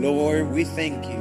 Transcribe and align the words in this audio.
Lord, 0.00 0.52
we 0.52 0.64
thank 0.64 1.04
you 1.04 1.18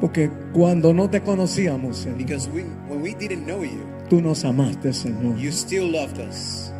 Porque 0.00 0.30
cuando 0.52 0.92
no 0.92 1.08
te 1.08 1.20
conocíamos, 1.22 1.98
Señor, 1.98 2.18
because 2.18 2.48
we, 2.50 2.62
when 2.88 3.00
we 3.00 3.14
didn't 3.14 3.44
know 3.46 3.62
you, 3.64 3.80
tú 4.10 4.20
nos 4.20 4.44
amaste, 4.44 4.92
Señor. 4.92 5.38
you 5.38 5.50
still 5.50 5.90
loved 5.90 6.18
us. 6.18 6.72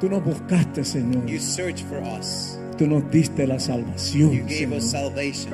Tú 0.00 0.08
nos 0.08 0.22
buscaste, 0.22 0.84
Señor. 0.84 1.26
You 1.26 1.40
searched 1.40 1.84
for 1.88 1.98
us. 1.98 2.56
Tú 2.76 2.86
nos 2.86 3.10
diste 3.10 3.46
la 3.48 3.58
salvación, 3.58 4.30
You 4.32 4.44
gave 4.44 4.72
us 4.76 4.84
Señor. 4.90 5.12
salvation. 5.12 5.52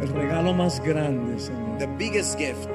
El 0.00 0.08
regalo 0.08 0.52
más 0.52 0.80
grande, 0.82 1.38
Señor. 1.38 1.78
The 1.78 1.86
biggest 1.98 2.36
gift. 2.36 2.68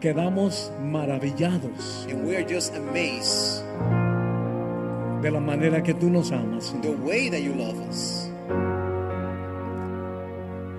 Quedamos 0.00 0.70
maravillados 0.80 2.06
And 2.08 2.24
we 2.24 2.36
are 2.36 2.44
just 2.44 2.74
amazed 2.76 3.62
de 5.22 5.30
la 5.30 5.40
manera 5.40 5.82
que 5.82 5.94
tú 5.94 6.10
nos 6.10 6.30
amas. 6.32 6.74
the 6.82 6.90
way 7.04 7.28
that 7.28 7.40
you 7.42 7.52
love 7.54 7.76
us. 7.88 8.30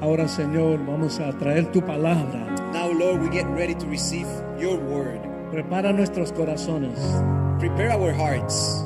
Ahora, 0.02 0.28
Señor, 0.30 0.80
vamos 0.86 1.20
a 1.20 1.34
traer 1.38 1.72
tu 1.72 1.82
palabra. 1.82 2.46
Now, 2.74 2.90
Lord, 2.92 3.22
we 3.22 3.30
get 3.30 3.46
ready 3.48 3.76
to 3.76 3.86
receive 3.88 4.28
your 4.58 4.78
word. 4.80 5.20
Prepara 5.52 5.92
nuestros 5.92 6.32
corazones. 6.32 6.98
Prepare 7.60 7.92
our 7.92 8.14
hearts 8.14 8.86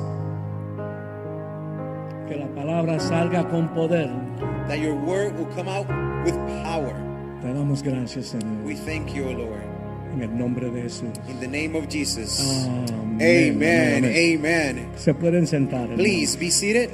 Que 2.26 2.36
la 2.36 2.46
palabra 2.48 2.98
salga 2.98 3.48
con 3.48 3.68
poder. 3.74 4.10
that 4.66 4.80
your 4.80 4.94
word 4.96 5.36
will 5.38 5.46
come 5.54 5.68
out 5.68 5.86
with 6.24 6.34
power. 6.64 6.94
Te 7.42 7.48
damos 7.52 7.82
gracias, 7.82 8.28
Señor. 8.34 8.64
We 8.64 8.74
thank 8.74 9.14
you, 9.14 9.28
O 9.28 9.32
Lord. 9.32 9.62
En 10.14 10.22
el 10.22 10.38
nombre 10.38 10.70
de 10.70 10.82
Jesús. 10.82 11.08
In 11.28 11.40
the 11.40 11.48
name 11.48 11.76
of 11.76 11.88
Jesus. 11.88 12.40
Amén. 12.40 13.54
Amen. 13.54 14.04
Amén. 14.04 14.38
Amen. 14.38 14.88
Se 14.96 15.12
pueden 15.12 15.46
sentar. 15.46 15.88
Please 15.96 16.38
be 16.38 16.50
seated. 16.50 16.90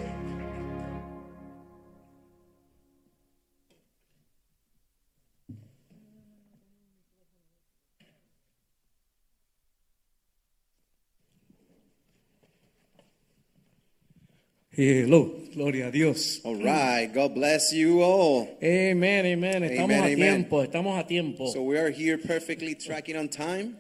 Hello, 14.83 15.37
gloria 15.53 15.89
a 15.89 15.91
Dios. 15.91 16.41
All 16.43 16.57
right. 16.57 17.13
God 17.13 17.35
bless 17.35 17.71
you 17.71 18.01
all. 18.03 18.49
Amén, 18.63 19.27
amén. 19.27 19.63
Estamos 19.63 19.91
Amen, 19.91 20.05
a 20.05 20.07
amen. 20.07 20.17
tiempo, 20.17 20.63
estamos 20.63 20.99
a 20.99 21.07
tiempo. 21.07 21.49
So 21.49 21.65
we 21.65 21.77
are 21.77 21.91
here 21.91 22.17
perfectly 22.17 22.75
tracking 22.75 23.15
on 23.15 23.29
time. 23.29 23.77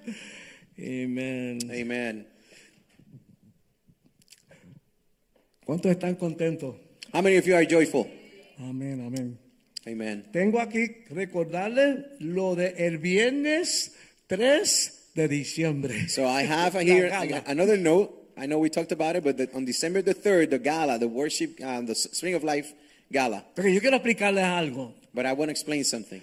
Amén. 0.79 1.59
Amen. 1.71 2.27
¿Cuántos 5.65 5.91
están 5.91 6.17
contentos? 6.17 6.77
How 7.15 7.23
many 7.23 7.39
of 7.39 7.47
you 7.47 7.55
are 7.55 7.65
joyful? 7.65 8.07
Amén, 8.59 9.01
amén. 9.01 9.39
Amen. 9.87 10.29
Tengo 10.31 10.61
aquí 10.61 11.07
recordarles 11.09 12.05
lo 12.19 12.55
de 12.55 12.75
el 12.77 12.99
viernes 12.99 13.97
3 14.27 15.13
de 15.15 15.29
diciembre. 15.29 16.11
So 16.11 16.27
I 16.27 16.43
have 16.43 16.79
here 16.79 17.11
another 17.47 17.79
note. 17.79 18.20
I 18.37 18.47
know 18.47 18.59
we 18.59 18.71
talked 18.71 18.93
about 18.93 19.17
it, 19.17 19.25
but 19.25 19.37
the, 19.37 19.49
on 19.55 19.65
December 19.65 20.03
the 20.03 20.15
3rd, 20.15 20.51
the 20.51 20.59
gala, 20.59 20.99
the 20.99 21.09
worship, 21.09 21.61
um, 21.63 21.87
the 21.87 21.95
Spring 21.95 22.35
of 22.35 22.45
Life 22.45 22.73
gala. 23.13 23.45
Pero 23.55 23.69
yo 23.69 23.81
quiero 23.81 23.99
explicarles 23.99 24.45
algo. 24.45 24.93
But 25.13 25.27
I 25.27 25.33
want 25.33 25.49
to 25.49 25.53
explain 25.53 25.85
something. 25.85 26.23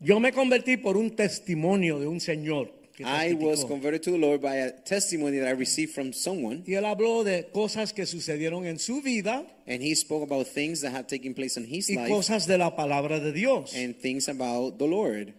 Yo 0.00 0.18
me 0.20 0.30
convertí 0.32 0.76
por 0.82 0.96
un 0.96 1.10
testimonio 1.16 1.98
de 1.98 2.06
un 2.06 2.20
señor. 2.20 2.70
que 2.96 3.04
I 3.04 3.34
was 3.34 3.62
converted 3.64 4.02
to 4.04 4.10
the 4.12 4.18
Lord 4.18 4.40
by 4.40 4.54
a 4.56 4.72
testimony 4.72 5.38
that 5.38 5.48
I 5.48 5.52
received 5.52 5.92
from 5.94 6.12
someone, 6.14 6.64
Y 6.66 6.72
él 6.74 6.84
habló 6.86 7.24
de 7.24 7.46
cosas 7.52 7.92
que 7.92 8.06
sucedieron 8.06 8.66
en 8.66 8.78
su 8.78 9.02
vida 9.02 9.44
and 9.66 9.82
he 9.82 9.94
spoke 9.94 10.22
about 10.22 10.46
things 10.46 10.80
that 10.80 10.92
had 10.92 11.06
taken 11.06 11.34
place 11.34 11.58
in 11.58 11.64
his 11.66 11.90
y 11.90 11.96
life 11.96 12.08
cosas 12.08 12.46
de 12.46 12.56
la 12.56 12.74
palabra 12.74 13.20
de 13.20 13.32
Dios. 13.32 13.74
and 13.74 13.96
things 14.00 14.28
about 14.28 14.78
the 14.78 14.86
Lord. 14.86 15.34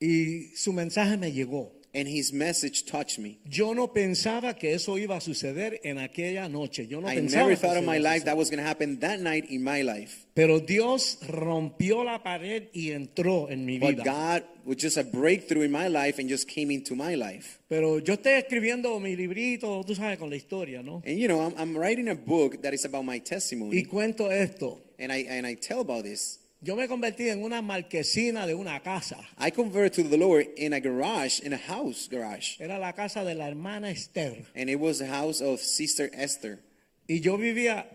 Y 0.00 0.50
su 0.56 0.72
mensaje 0.72 1.16
me 1.16 1.30
llegó. 1.30 1.70
And 1.92 2.06
his 2.06 2.32
message 2.32 2.86
touched 2.86 3.18
me. 3.18 3.38
Yo 3.50 3.72
no 3.72 3.88
pensaba 3.88 4.56
que 4.56 4.72
eso 4.74 4.96
iba 4.96 5.16
a 5.16 5.20
suceder 5.20 5.80
en 5.82 5.98
aquella 5.98 6.48
noche. 6.48 6.86
Yo 6.86 7.00
no 7.00 7.08
I 7.08 7.16
pensaba 7.16 7.48
never 7.48 7.56
thought 7.56 7.76
in 7.76 7.84
my 7.84 7.98
life 7.98 8.24
that 8.26 8.36
was 8.36 8.48
going 8.48 8.62
to 8.62 8.64
happen 8.68 9.00
that 9.00 9.20
night 9.20 9.46
in 9.50 9.64
my 9.64 9.82
life. 9.82 10.24
Pero 10.34 10.60
Dios 10.60 11.18
rompió 11.26 12.04
la 12.04 12.22
pared 12.22 12.68
y 12.72 12.90
entró 12.92 13.50
en 13.50 13.66
mi 13.66 13.78
But 13.80 13.96
vida. 13.96 14.04
God 14.04 14.44
was 14.64 14.76
just 14.76 14.98
a 14.98 15.02
breakthrough 15.02 15.62
in 15.62 15.72
my 15.72 15.88
life 15.88 16.20
and 16.20 16.28
just 16.28 16.46
came 16.48 16.70
into 16.70 16.94
my 16.94 17.16
life. 17.16 17.58
Pero 17.68 17.98
yo 17.98 18.14
estoy 18.14 18.34
escribiendo 18.34 19.00
mi 19.00 19.16
librito, 19.16 19.82
tú 19.84 19.96
sabes, 19.96 20.16
con 20.18 20.30
la 20.30 20.36
historia, 20.36 20.82
¿no? 20.84 21.02
And 21.04 21.18
you 21.18 21.26
know, 21.26 21.40
I'm, 21.40 21.54
I'm 21.58 21.76
writing 21.76 22.08
a 22.08 22.14
book 22.14 22.62
that 22.62 22.72
is 22.72 22.84
about 22.84 23.04
my 23.04 23.16
Y 23.16 23.20
testimony, 23.20 23.84
cuento 23.84 24.30
esto. 24.30 24.78
and 25.00 25.10
I 25.10 25.24
and 25.28 25.46
I 25.46 25.54
tell 25.54 25.80
about 25.80 26.04
this. 26.04 26.38
Yo 26.62 26.76
me 26.76 26.86
convertí 26.88 27.28
en 27.30 27.42
una 27.42 27.62
marquesina 27.62 28.46
de 28.46 28.54
una 28.54 28.80
casa. 28.80 29.16
I 29.38 29.50
converted 29.50 29.92
to 29.94 30.08
the 30.10 30.18
Lord 30.18 30.46
in 30.58 30.74
a 30.74 30.80
garage, 30.80 31.40
in 31.42 31.54
a 31.54 31.58
house 31.58 32.06
garage, 32.10 32.60
Era 32.60 32.78
la 32.78 32.92
casa 32.92 33.24
de 33.24 33.34
la 33.34 33.46
hermana 33.48 33.90
Esther. 33.90 34.44
and 34.54 34.68
it 34.68 34.78
was 34.78 34.98
the 34.98 35.06
house 35.06 35.40
of 35.40 35.60
Sister 35.60 36.10
Esther. 36.12 36.58
Y 37.08 37.20
yo 37.20 37.38
vivía 37.38 37.86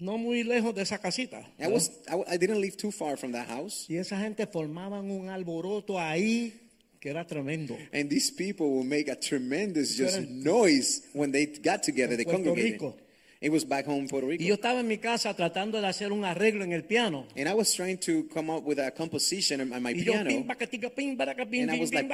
no 0.00 0.18
muy 0.18 0.42
lejos 0.42 0.74
de 0.74 0.82
esa 0.82 0.98
casita. 0.98 1.46
I 1.60 1.68
was 1.68 1.90
I, 2.08 2.34
I 2.34 2.36
didn't 2.36 2.60
live 2.60 2.76
too 2.76 2.90
far 2.90 3.16
from 3.16 3.30
that 3.32 3.46
house, 3.46 3.86
Y 3.88 3.96
esa 3.96 4.18
gente 4.18 4.46
formaban 4.48 5.08
un 5.12 5.28
alboroto 5.28 6.00
ahí 6.00 6.52
que 7.00 7.10
era 7.10 7.24
tremendo. 7.24 7.76
and 7.92 8.10
these 8.10 8.32
people 8.32 8.70
will 8.70 8.84
make 8.84 9.08
a 9.08 9.14
tremendous 9.16 9.96
just 9.96 10.20
noise 10.28 11.02
when 11.14 11.30
they 11.30 11.46
got 11.46 11.84
together. 11.84 12.16
They 12.16 12.24
congregated. 12.24 12.72
Rico. 12.80 12.96
It 13.42 13.50
was 13.50 13.64
back 13.64 13.86
home 13.86 14.02
in 14.02 14.08
Puerto 14.08 14.28
Y 14.30 14.38
yo 14.38 14.38
Rico, 14.38 14.54
estaba 14.54 14.80
en 14.80 14.86
mi 14.86 14.98
casa 14.98 15.34
tratando 15.34 15.80
de 15.80 15.86
hacer 15.88 16.12
un 16.12 16.24
arreglo 16.24 16.62
en 16.62 16.72
el 16.72 16.84
piano. 16.84 17.26
and 17.36 17.48
I 17.48 17.54
was 17.54 17.74
trying 17.74 17.98
to 17.98 18.24
come 18.32 18.50
up 18.50 18.62
with 18.64 18.78
a 18.78 18.92
composition 18.92 19.60
on 19.60 19.82
my 19.82 19.90
Y 19.90 20.04
piano. 20.04 20.30
And 20.30 21.70
I 21.70 21.80
was 21.80 21.92
like, 21.92 22.08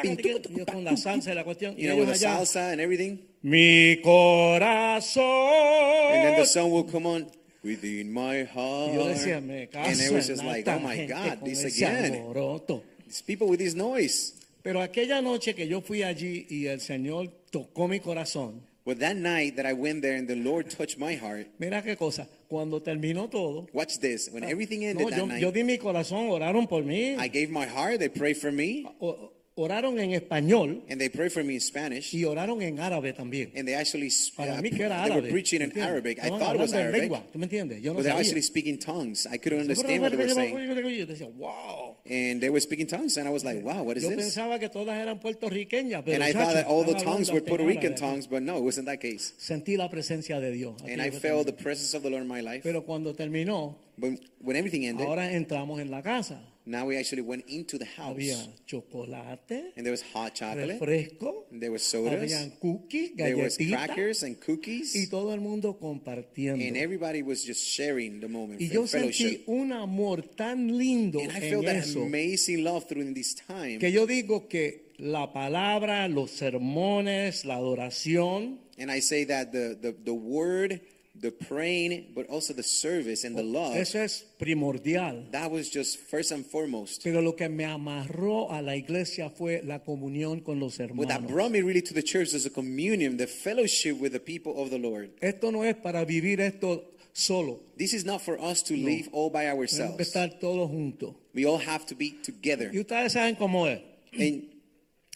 Yo 0.56 0.64
con 0.64 0.84
la 0.84 0.96
salsa 0.96 1.30
y 1.30 1.34
la 1.34 1.44
cuestión. 1.44 1.76
You 1.76 1.88
know, 1.90 1.96
with 1.98 2.08
the 2.08 2.14
salsa 2.14 2.72
and 2.72 2.80
everything. 2.80 3.18
mi 3.42 3.96
corazón. 4.02 6.14
And 6.14 6.24
then 6.24 6.36
the 6.40 6.46
song 6.46 6.70
will 6.72 6.84
come 6.84 7.06
on 7.06 7.26
within 7.62 8.10
my 8.10 8.44
heart. 8.44 8.94
Yo 8.94 9.04
decía, 9.06 9.42
me 9.42 9.68
caso 9.68 9.90
and 9.90 10.00
it 10.00 10.10
was 10.12 10.26
just 10.28 10.42
like, 10.42 10.66
oh 10.66 10.78
my 10.78 11.04
God, 11.06 11.44
this 11.44 11.62
again. 11.64 12.14
alboroto. 12.14 12.82
These 13.06 13.20
people 13.22 13.48
with 13.48 13.58
this 13.58 13.74
noise. 13.74 14.32
Pero 14.62 14.80
aquella 14.80 15.20
noche 15.22 15.54
que 15.54 15.66
yo 15.68 15.80
fui 15.82 16.02
allí 16.02 16.46
y 16.50 16.66
el 16.66 16.80
Señor 16.80 17.28
tocó 17.50 17.86
mi 17.88 18.00
corazón, 18.00 18.60
But 18.88 19.00
that 19.00 19.18
night 19.18 19.56
that 19.56 19.66
I 19.66 19.74
went 19.74 20.00
there 20.00 20.16
and 20.16 20.26
the 20.26 20.34
Lord 20.34 20.70
touched 20.70 20.98
my 20.98 21.14
heart, 21.14 21.46
mira 21.58 21.82
qué 21.82 21.94
cosa, 21.94 22.26
cuando 22.48 22.80
terminó 22.80 23.30
todo, 23.30 23.66
watch 23.74 23.98
this. 23.98 24.30
When 24.32 24.42
ah, 24.42 24.46
everything 24.46 24.82
ended 24.86 25.04
no, 25.04 25.10
that 25.10 25.18
yo, 25.18 25.26
night, 25.26 25.42
yo 25.42 25.50
di 25.50 25.62
mi 25.62 25.76
corazón, 25.76 26.30
oraron 26.30 26.66
por 26.66 26.82
mí, 26.82 27.14
I 27.18 27.28
gave 27.28 27.50
my 27.50 27.66
heart. 27.66 27.98
They 27.98 28.08
prayed 28.08 28.38
for 28.38 28.50
me, 28.50 28.86
o- 28.98 29.30
oraron 29.58 29.98
en 29.98 30.12
español 30.12 30.82
and 30.88 31.00
they 31.00 31.08
prayed 31.08 31.32
for 31.32 31.42
me 31.42 31.54
in 31.54 31.60
Spanish. 31.60 32.14
y 32.14 32.24
oraron 32.24 32.62
en 32.62 32.78
árabe 32.78 33.12
también. 33.12 33.50
And 33.56 33.66
they 33.66 33.74
actually 33.74 34.10
Para 34.36 34.54
uh, 34.54 34.62
mí 34.62 34.70
que 34.70 34.84
era 34.84 35.02
they 35.04 35.10
árabe. 35.12 35.22
were 35.22 35.30
preaching 35.30 35.62
in. 35.62 35.78
Arabic. 35.78 36.18
I 36.22 36.28
thought 36.28 36.54
it 36.54 36.60
was 36.60 36.72
Arabic, 36.72 37.02
lengua, 37.02 37.22
¿tú 37.32 37.38
me 37.38 37.46
entiendes? 37.46 37.82
Yo 37.82 37.92
no 37.92 37.96
but 37.96 38.04
they 38.04 38.12
were 38.12 38.20
actually 38.20 38.42
speaking 38.42 38.78
tongues. 38.78 39.26
I 39.26 39.38
couldn't 39.38 39.60
understand 39.60 40.02
what 40.02 40.12
they 40.12 40.16
were 40.16 40.28
saying. 40.28 41.34
Wow. 41.36 41.96
And 42.08 42.40
they 42.40 42.48
were 42.50 42.60
speaking 42.60 42.86
tongues, 42.86 43.16
and 43.16 43.28
I 43.28 43.30
was 43.30 43.44
like, 43.44 43.62
wow, 43.62 43.82
what 43.82 43.96
is 43.96 44.04
Yo 44.04 44.10
this? 44.10 44.34
pensaba 44.34 44.58
que 44.58 44.68
todas 44.68 44.96
eran 44.96 45.18
puertorriqueñas, 45.20 46.02
pero 46.04 46.14
And 46.14 46.24
I 46.24 46.32
thought 46.32 46.54
that 46.54 46.66
all 46.66 46.84
the 46.84 46.94
tongues 46.94 47.30
were 47.30 47.40
Puerto 47.40 47.64
Rican 47.64 47.94
tongues, 47.94 48.26
but 48.26 48.42
no, 48.42 48.56
it 48.58 48.62
wasn't 48.62 48.86
that 48.86 49.00
case. 49.00 49.34
Sentí 49.38 49.76
la 49.76 49.88
presencia 49.90 50.40
de 50.40 50.52
Dios. 50.52 50.80
And 50.86 51.02
I 51.02 51.10
fue 51.10 51.20
felt 51.20 51.46
the 51.46 51.52
presence 51.52 51.94
of 51.94 52.02
the 52.02 52.10
Lord 52.10 52.22
in 52.22 52.28
my 52.28 52.40
life. 52.40 52.62
Pero 52.62 52.82
cuando 52.84 53.14
terminó, 53.14 53.76
when 53.98 54.56
everything 54.56 54.84
ended, 54.86 55.06
ahora 55.06 55.32
entramos 55.32 55.80
en 55.80 55.90
la 55.90 56.02
casa. 56.02 56.40
Now 56.68 56.86
we 56.86 56.96
actually 56.98 57.22
went 57.22 57.44
into 57.48 57.78
the 57.78 57.86
house. 57.86 58.14
Había 58.16 58.36
chocolate, 58.66 59.72
And 59.76 59.84
there 59.84 59.90
was 59.92 60.02
hot 60.14 60.34
chocolate. 60.34 60.78
refresco, 60.78 61.46
And 61.50 61.60
there 61.60 61.70
was 61.70 61.82
sodas. 61.82 62.12
habían 62.14 62.50
cookies, 62.60 63.16
There 63.16 63.36
was 63.36 63.56
crackers 63.56 64.22
and 64.22 64.36
y 64.36 64.40
cookies. 64.44 65.08
todo 65.10 65.32
el 65.32 65.40
mundo 65.40 65.78
compartiendo. 65.78 66.64
And 66.66 66.76
everybody 66.76 67.22
was 67.22 67.44
just 67.44 67.62
sharing 67.64 68.20
the 68.20 68.28
moment. 68.28 68.60
Y 68.60 68.68
yo 68.68 68.86
sentí 68.86 69.42
un 69.46 69.72
amor 69.72 70.22
tan 70.36 70.76
lindo 70.76 71.20
And 71.20 71.32
I 71.32 71.36
en 71.36 71.50
felt 71.50 71.64
that 71.66 71.76
eso 71.76 72.02
amazing 72.02 72.64
love 72.64 72.86
during 72.88 73.14
this 73.14 73.34
time. 73.34 73.78
que 73.78 73.90
yo 73.90 74.06
digo 74.06 74.48
que 74.48 74.88
la 74.98 75.32
palabra, 75.32 76.08
los 76.08 76.30
sermones, 76.32 77.44
la 77.44 77.56
adoración 77.56 78.58
And 78.80 78.90
I 78.92 79.00
say 79.00 79.24
that 79.24 79.50
the, 79.52 79.76
the, 79.80 79.92
the 80.04 80.12
word, 80.14 80.80
the 81.20 81.30
praying, 81.30 82.12
but 82.14 82.26
also 82.28 82.52
the 82.52 82.62
service 82.62 83.24
and 83.24 83.36
the 83.36 83.42
oh, 83.42 83.60
love. 83.60 83.76
Eso 83.76 83.98
es 83.98 84.24
primordial. 84.38 85.24
That 85.32 85.50
was 85.50 85.70
just 85.70 85.98
first 85.98 86.30
and 86.30 86.44
foremost. 86.44 87.02
Pero 87.02 87.20
lo 87.20 87.32
que 87.32 87.48
me 87.48 87.64
amarró 87.64 88.50
a 88.50 88.62
la 88.62 88.74
iglesia 88.74 89.30
fue 89.30 89.62
la 89.64 89.80
comunión 89.80 90.44
con 90.44 90.60
los 90.60 90.78
What 90.78 91.08
that 91.08 91.26
brought 91.26 91.50
me 91.50 91.60
really 91.60 91.82
to 91.82 91.94
the 91.94 92.02
church 92.02 92.32
was 92.32 92.46
a 92.46 92.50
communion, 92.50 93.16
the 93.16 93.26
fellowship 93.26 93.98
with 93.98 94.12
the 94.12 94.20
people 94.20 94.62
of 94.62 94.70
the 94.70 94.78
Lord. 94.78 95.10
Esto 95.20 95.50
no 95.50 95.62
es 95.62 95.76
para 95.76 96.04
vivir 96.04 96.40
esto 96.40 96.84
solo. 97.12 97.60
This 97.76 97.92
is 97.92 98.04
not 98.04 98.22
for 98.22 98.40
us 98.40 98.62
to 98.64 98.76
live 98.76 99.08
all 99.12 99.30
by 99.30 99.44
Tenemos 99.44 99.54
que 99.54 99.82
ourselves. 99.82 100.00
estar 100.00 100.38
todos 100.38 100.70
juntos. 100.70 101.14
We 101.34 101.46
all 101.46 101.58
have 101.58 101.86
to 101.86 101.94
be 101.94 102.12
together. 102.22 102.70
Y 102.72 102.80
ustedes 102.80 103.12
saben 103.12 103.36
cómo 103.36 103.66
es. 103.66 103.80
And, 104.12 104.57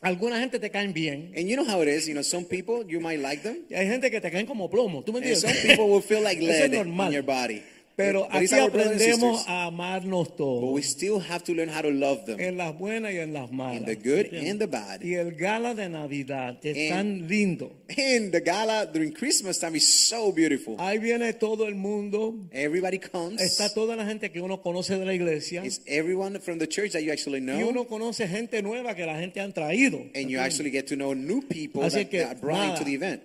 Alguna 0.02 0.40
gente 0.40 0.58
te 0.58 0.68
caen 0.70 0.92
bien. 0.92 1.32
and 1.36 1.48
you 1.48 1.54
know 1.56 1.64
how 1.64 1.80
it 1.80 1.88
is. 1.88 2.08
You 2.08 2.14
know, 2.14 2.22
some 2.24 2.44
people, 2.44 2.84
you 2.86 3.00
might 3.00 3.20
like 3.20 3.42
them. 3.42 3.58
Y 3.70 3.74
hay 3.76 3.86
gente 3.86 4.10
que 4.10 4.20
te 4.20 4.30
caen 4.30 4.46
como 4.46 4.68
plomo. 4.68 5.02
¿Tú 5.04 5.12
me 5.12 5.18
And 5.20 5.26
entiendes? 5.28 5.40
some 5.42 5.68
people 5.68 5.88
will 5.88 6.02
feel 6.02 6.22
like 6.22 6.38
Eso 6.42 6.50
es 6.50 6.58
lead 6.70 6.72
in 6.74 6.88
normal. 6.88 7.12
your 7.12 7.22
body. 7.22 7.62
Pero 7.94 8.22
But 8.22 8.34
aquí 8.34 8.54
aprendemos 8.54 9.44
a 9.46 9.66
amarnos 9.66 10.28
But 10.28 10.36
todos. 10.38 10.72
we 10.74 10.82
still 10.82 11.20
have 11.20 11.44
to 11.44 11.52
learn 11.54 11.68
how 11.68 11.82
to 11.82 11.90
love 11.90 12.24
them. 12.24 12.40
En 12.40 12.56
las 12.56 12.76
buenas 12.78 13.12
y 13.12 13.18
en 13.18 13.32
las 13.34 13.50
malas. 13.52 13.80
In 13.80 13.84
the 13.84 13.96
good 13.96 14.26
¿Entiendes? 14.32 14.50
and 14.50 14.60
the 14.60 14.66
bad. 14.66 15.02
Y 15.02 15.14
el 15.14 15.32
gala 15.32 15.74
de 15.74 15.88
Navidad 15.90 16.58
es 16.64 16.90
And- 16.90 17.20
tan 17.20 17.28
lindo. 17.28 17.72
And 17.90 18.32
the 18.32 18.40
gala 18.40 18.86
during 18.86 19.12
Christmas 19.12 19.58
time 19.58 19.76
is 19.76 19.86
so 20.08 20.32
beautiful. 20.32 20.76
Ahí 20.78 20.98
viene 20.98 21.34
todo 21.34 21.66
el 21.68 21.74
mundo. 21.74 22.34
Everybody 22.50 22.98
comes. 22.98 23.40
Está 23.42 23.68
toda 23.74 23.94
la 23.94 24.06
gente 24.06 24.30
que 24.32 24.40
uno 24.40 24.62
conoce 24.62 24.98
de 24.98 25.04
la 25.04 25.12
iglesia. 25.14 25.62
It's 25.64 25.82
everyone 25.86 26.40
from 26.40 26.58
the 26.58 26.66
church 26.66 26.92
that 26.92 27.00
you 27.02 27.12
actually 27.12 27.40
Y 27.40 27.44
know. 27.44 27.68
uno 27.68 27.84
conoce 27.86 28.26
gente 28.26 28.62
nueva 28.62 28.94
que 28.94 29.04
la 29.04 29.18
gente 29.18 29.40
han 29.40 29.52
traído. 29.52 29.98
And 30.14 30.30
you 30.30 30.38
actually 30.40 30.70
get 30.70 30.86
to 30.86 30.94
know 30.96 31.14
new 31.14 31.42
people 31.42 31.82
Así 31.82 32.04
that, 32.04 32.10
que, 32.10 32.20
that 32.20 32.40
brought 32.40 32.58
nada. 32.58 32.72
into 32.72 32.84
the 32.84 32.94
event. 32.94 33.22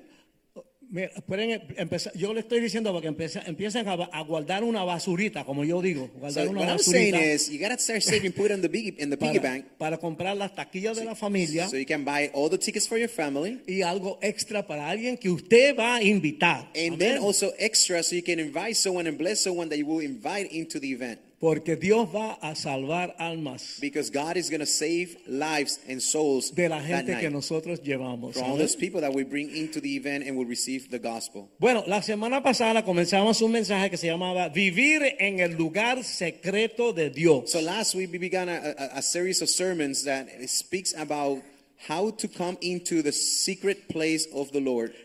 Mira, 0.89 1.09
pueden 1.27 1.61
empezar, 1.75 2.13
yo 2.13 2.33
le 2.33 2.39
estoy 2.39 2.61
diciendo 2.61 2.91
para 2.91 3.01
que 3.01 3.07
empiecen, 3.09 3.43
empiecen 3.45 3.87
a, 3.89 3.93
a 3.93 4.21
guardar 4.23 4.63
una 4.63 4.85
basurita, 4.85 5.43
como 5.43 5.65
yo 5.65 5.81
digo, 5.81 6.09
guardar 6.17 6.45
So 6.45 6.51
una 6.51 6.61
what 6.61 6.69
I'm 6.69 6.79
saying 6.79 7.13
basurita 7.13 7.33
is, 7.35 7.49
you 7.49 7.59
gotta 7.59 7.77
start 7.77 8.01
saving, 8.01 8.31
put 8.31 8.45
it 8.45 8.51
in 8.51 8.61
the 8.61 8.69
biggie, 8.69 8.95
in 8.97 9.09
the 9.09 9.17
piggy 9.17 9.39
para, 9.39 9.51
bank, 9.51 9.65
para 9.77 9.97
comprar 9.97 10.37
las 10.37 10.55
taquillas 10.55 10.95
de 10.95 11.03
la 11.03 11.15
familia 11.15 11.67
so 11.67 11.75
you 11.75 11.85
can 11.85 12.05
buy 12.05 12.29
all 12.33 12.49
the 12.49 12.57
tickets 12.57 12.87
for 12.87 12.97
your 12.97 13.09
family, 13.09 13.59
y 13.67 13.81
algo 13.81 14.17
extra 14.21 14.65
para 14.65 14.87
alguien 14.89 15.17
que 15.17 15.29
usted 15.29 15.75
va 15.77 15.95
a 15.95 16.03
invitar. 16.03 16.69
and 16.73 16.97
then 16.97 17.17
Amén. 17.17 17.21
also 17.21 17.51
extra, 17.59 18.01
so 18.01 18.15
you 18.15 18.23
can 18.23 18.39
invite 18.39 18.77
someone 18.77 19.07
and 19.07 19.17
bless 19.17 19.43
someone 19.43 19.67
that 19.67 19.77
you 19.77 19.85
will 19.85 19.99
invite 19.99 20.49
into 20.53 20.79
the 20.79 20.89
event, 20.89 21.19
Porque 21.39 21.75
Dios 21.75 22.09
va 22.11 22.39
a 22.41 22.55
salvar 22.55 23.15
almas 23.19 23.77
because 23.79 24.09
God 24.09 24.37
is 24.37 24.49
gonna 24.49 24.65
save 24.65 25.17
lives 25.27 25.79
and 25.87 26.01
souls 26.01 26.49
de 26.51 26.67
la 26.67 26.79
gente 26.81 27.15
que 27.19 27.29
nosotros 27.29 27.79
llevamos. 27.81 28.33
from 28.33 28.43
all 28.43 28.57
those 28.57 28.75
people 28.75 29.01
that 29.01 29.13
we 29.13 29.23
bring 29.23 29.55
into 29.55 29.79
the 29.79 29.95
event 29.95 30.25
and 30.27 30.35
will 30.35 30.47
receive 30.47 30.89
the 30.89 30.97
gospel. 30.97 31.49
Bueno, 31.59 31.83
la 31.85 32.01
semana 32.01 32.41
pasada 32.41 32.83
comenzamos 32.83 33.41
un 33.43 33.51
mensaje 33.51 33.91
que 33.91 33.97
se 33.97 34.07
llamaba 34.07 34.49
Vivir 34.49 35.15
en 35.19 35.39
el 35.39 35.55
lugar 35.57 36.03
secreto 36.03 36.91
de 36.91 37.11
Dios. 37.11 37.51
So 37.51 37.61
last 37.61 37.93
week 37.93 38.11
we 38.11 38.17
began 38.17 38.49
a, 38.49 38.73
a, 38.77 38.97
a 38.97 39.01
series 39.03 39.43
of 39.43 39.49
sermons 39.49 40.05
that 40.05 40.27
speaks 40.47 40.95
about 40.95 41.43
how 41.87 42.09
to 42.09 42.27
come 42.27 42.57
into 42.61 43.03
the 43.03 43.11
secret 43.11 43.87
place 43.89 44.27
of 44.33 44.51
the 44.51 44.59
Lord. 44.59 44.95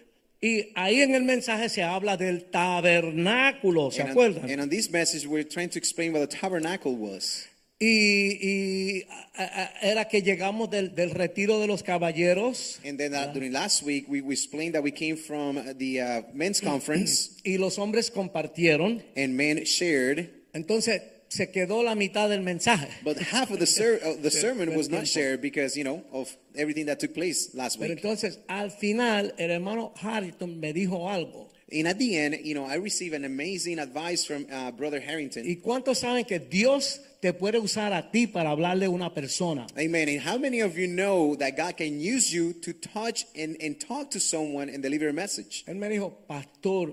Y 0.45 0.73
ahí 0.75 1.01
en 1.03 1.15
el 1.15 1.23
mensaje 1.23 1.69
se 1.69 1.85
habla 1.85 2.17
del 2.17 2.47
tabernáculo, 2.51 3.91
¿se 3.93 4.03
And 4.03 4.11
on, 4.11 4.11
acuerdan? 4.11 4.51
and 4.51 4.61
on 4.61 4.69
this 4.69 4.91
message, 4.91 5.27
we're 5.27 5.45
trying 5.49 5.69
to 5.71 5.79
explain 5.79 6.13
what 6.13 6.21
the 6.29 6.37
tabernacle 6.37 6.97
was. 6.97 7.47
Y, 7.79 8.39
y, 8.41 9.05
a- 9.37 9.43
a- 9.65 9.73
era 9.91 10.07
que 10.09 10.23
llegamos 10.23 10.71
del, 10.71 10.95
del 10.95 11.11
retiro 11.11 11.59
de 11.61 11.67
los 11.67 11.83
caballeros 11.83 12.79
And 12.85 12.97
then 12.99 13.13
uh, 13.13 13.33
during 13.33 13.53
last 13.53 13.83
week, 13.83 14.07
we, 14.09 14.21
we 14.21 14.35
explained 14.35 14.75
that 14.75 14.83
we 14.85 14.93
came 14.93 15.17
from 15.17 15.57
uh, 15.59 15.73
the 15.77 16.01
uh, 16.01 16.23
men's 16.33 16.61
conference, 16.61 17.41
y 17.45 17.57
los 17.59 17.79
hombres 17.79 18.11
compartieron. 18.11 19.03
and 19.17 19.37
men 19.37 19.65
shared, 19.65 20.29
Entonces 20.55 21.03
se 21.33 21.51
quedó 21.51 21.83
la 21.83 21.95
mitad 21.95 22.29
del 22.29 22.43
mensaje. 22.43 22.89
but 23.05 23.17
half 23.19 23.51
of 23.51 23.59
the, 23.59 23.67
ser- 23.67 23.99
of 24.05 24.23
the 24.23 24.31
sermon 24.43 24.77
was 24.77 24.89
not 24.89 25.07
shared 25.07 25.41
because, 25.41 25.77
you 25.77 25.85
know, 25.85 26.05
of 26.13 26.29
everything 26.55 26.87
that 26.87 27.01
took 27.01 27.15
place 27.15 27.55
last 27.55 27.79
Pero 27.79 27.89
week. 27.89 27.99
entonces 27.99 28.39
al 28.49 28.71
final 28.71 29.33
el 29.39 29.51
hermano 29.51 29.93
Harrington 29.97 30.61
me 30.61 30.73
dijo 30.73 31.09
algo. 31.11 31.49
And 31.75 31.89
at 31.89 31.99
the 31.99 32.19
end, 32.19 32.37
you 32.45 32.53
know, 32.55 32.67
I 32.67 32.75
received 32.77 33.15
an 33.15 33.25
amazing 33.25 33.79
advice 33.79 34.27
from 34.27 34.45
uh, 34.53 34.73
Brother 34.73 35.01
Harrington. 35.01 35.47
¿Y 35.47 35.57
cuántos 35.57 36.01
saben 36.01 36.27
que 36.27 36.39
Dios 36.39 37.01
te 37.23 37.33
puede 37.33 37.59
usar 37.59 37.95
a 37.95 38.11
ti 38.11 38.27
para 38.27 38.51
hablarle 38.51 38.85
a 38.85 38.91
una 38.91 39.09
persona? 39.15 39.67
Amen. 39.79 40.11
And 40.11 40.21
how 40.21 40.37
many 40.37 40.61
of 40.61 40.77
you 40.77 40.87
know 40.87 41.35
that 41.37 41.57
God 41.57 41.79
can 41.79 41.99
use 41.99 42.31
you 42.31 42.53
to 42.61 42.75
touch 42.75 43.25
and, 43.35 43.57
and 43.63 43.81
talk 43.81 44.11
to 44.11 44.21
someone 44.21 44.69
and 44.69 44.83
deliver 44.83 45.09
a 45.09 45.15
message? 45.15 45.65
Él 45.67 45.77
me 45.77 45.89
dijo, 45.89 46.13
pastor, 46.29 46.93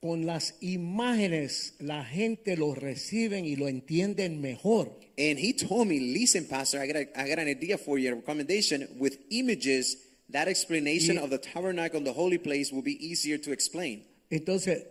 con 0.00 0.24
las 0.24 0.54
imágenes 0.60 1.74
la 1.78 2.04
gente 2.04 2.56
lo 2.56 2.74
reciben 2.74 3.44
y 3.44 3.56
lo 3.56 3.68
entienden 3.68 4.40
mejor. 4.40 4.98
And 5.18 5.38
he 5.38 5.52
told 5.52 5.86
me, 5.88 6.00
listen, 6.00 6.46
Pastor, 6.46 6.80
I 6.82 6.86
got, 6.86 6.96
a, 6.96 7.20
I 7.20 7.28
got 7.28 7.38
an 7.38 7.48
idea 7.48 7.76
for 7.76 7.98
you, 7.98 8.10
a 8.12 8.14
recommendation. 8.14 8.88
With 8.98 9.18
images, 9.30 9.98
that 10.30 10.48
explanation 10.48 11.16
Y- 11.18 11.22
of 11.22 11.28
the 11.30 11.38
tabernacle, 11.38 12.00
the 12.00 12.12
holy 12.14 12.38
place, 12.38 12.72
will 12.72 12.82
be 12.82 12.96
easier 13.06 13.36
to 13.38 13.52
explain. 13.52 14.04
Entonces, 14.30 14.84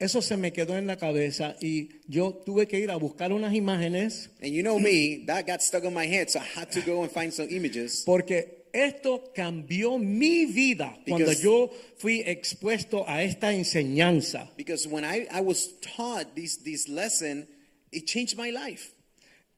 eso 0.00 0.20
se 0.22 0.36
me 0.36 0.52
quedó 0.52 0.76
en 0.76 0.86
la 0.88 0.96
cabeza 0.96 1.56
y 1.60 1.90
yo 2.08 2.32
tuve 2.44 2.66
que 2.66 2.80
ir 2.80 2.90
a 2.90 2.96
buscar 2.96 3.32
unas 3.32 3.54
imágenes 3.54 4.30
And 4.42 4.52
you 4.52 4.62
know 4.62 4.78
me, 4.80 5.24
that 5.26 5.46
got 5.46 5.60
stuck 5.62 5.84
on 5.84 5.92
my 5.94 6.06
head, 6.06 6.28
so 6.30 6.40
I 6.40 6.44
had 6.58 6.70
to 6.72 6.80
go 6.80 7.02
and 7.02 7.10
find 7.12 7.32
some 7.32 7.48
images. 7.50 8.02
porque 8.06 8.57
esto 8.72 9.32
cambió 9.34 9.98
mi 9.98 10.46
vida 10.46 10.98
cuando 11.06 11.26
Because- 11.30 11.42
yo 11.42 11.70
fui 11.98 12.22
expuesto 12.26 13.04
a 13.08 13.22
esta 13.22 13.52
enseñanza. 13.52 14.50
Because 14.56 14.88
when 14.88 15.04
I, 15.04 15.26
I 15.30 15.40
was 15.40 15.70
taught 15.96 16.34
this, 16.34 16.58
this 16.62 16.88
lesson, 16.88 17.46
it 17.92 18.06
changed 18.06 18.36
my 18.36 18.50
life. 18.50 18.92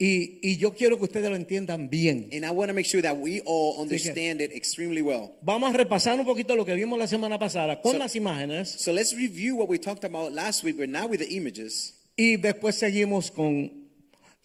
Y, 0.02 0.38
y 0.42 0.56
yo 0.56 0.72
quiero 0.72 0.96
que 0.96 1.04
ustedes 1.04 1.28
lo 1.28 1.36
entiendan 1.36 1.90
bien. 1.90 2.30
And 2.32 2.44
I 2.46 2.50
want 2.52 2.68
to 2.70 2.74
make 2.74 2.86
sure 2.86 3.02
that 3.02 3.18
we 3.18 3.42
all 3.44 3.78
understand 3.82 4.40
it 4.40 4.50
extremely 4.50 5.02
well. 5.02 5.36
Vamos 5.42 5.74
a 5.74 5.76
repasar 5.76 6.18
un 6.18 6.24
poquito 6.24 6.56
lo 6.56 6.64
que 6.64 6.74
vimos 6.74 6.98
la 6.98 7.06
semana 7.06 7.38
pasada 7.38 7.82
con 7.82 7.92
So- 7.92 7.98
las 7.98 8.16
imágenes 8.16 8.70
So 8.80 8.92
let's 8.92 9.14
review 9.14 9.56
what 9.56 9.68
we 9.68 9.78
talked 9.78 10.04
about 10.04 10.32
last 10.32 10.64
week, 10.64 10.78
but 10.78 10.88
now 10.88 11.06
with 11.06 11.18
the 11.20 11.36
images. 11.36 11.94
y 12.16 12.36
después 12.36 12.76
seguimos 12.76 13.30
con 13.30 13.79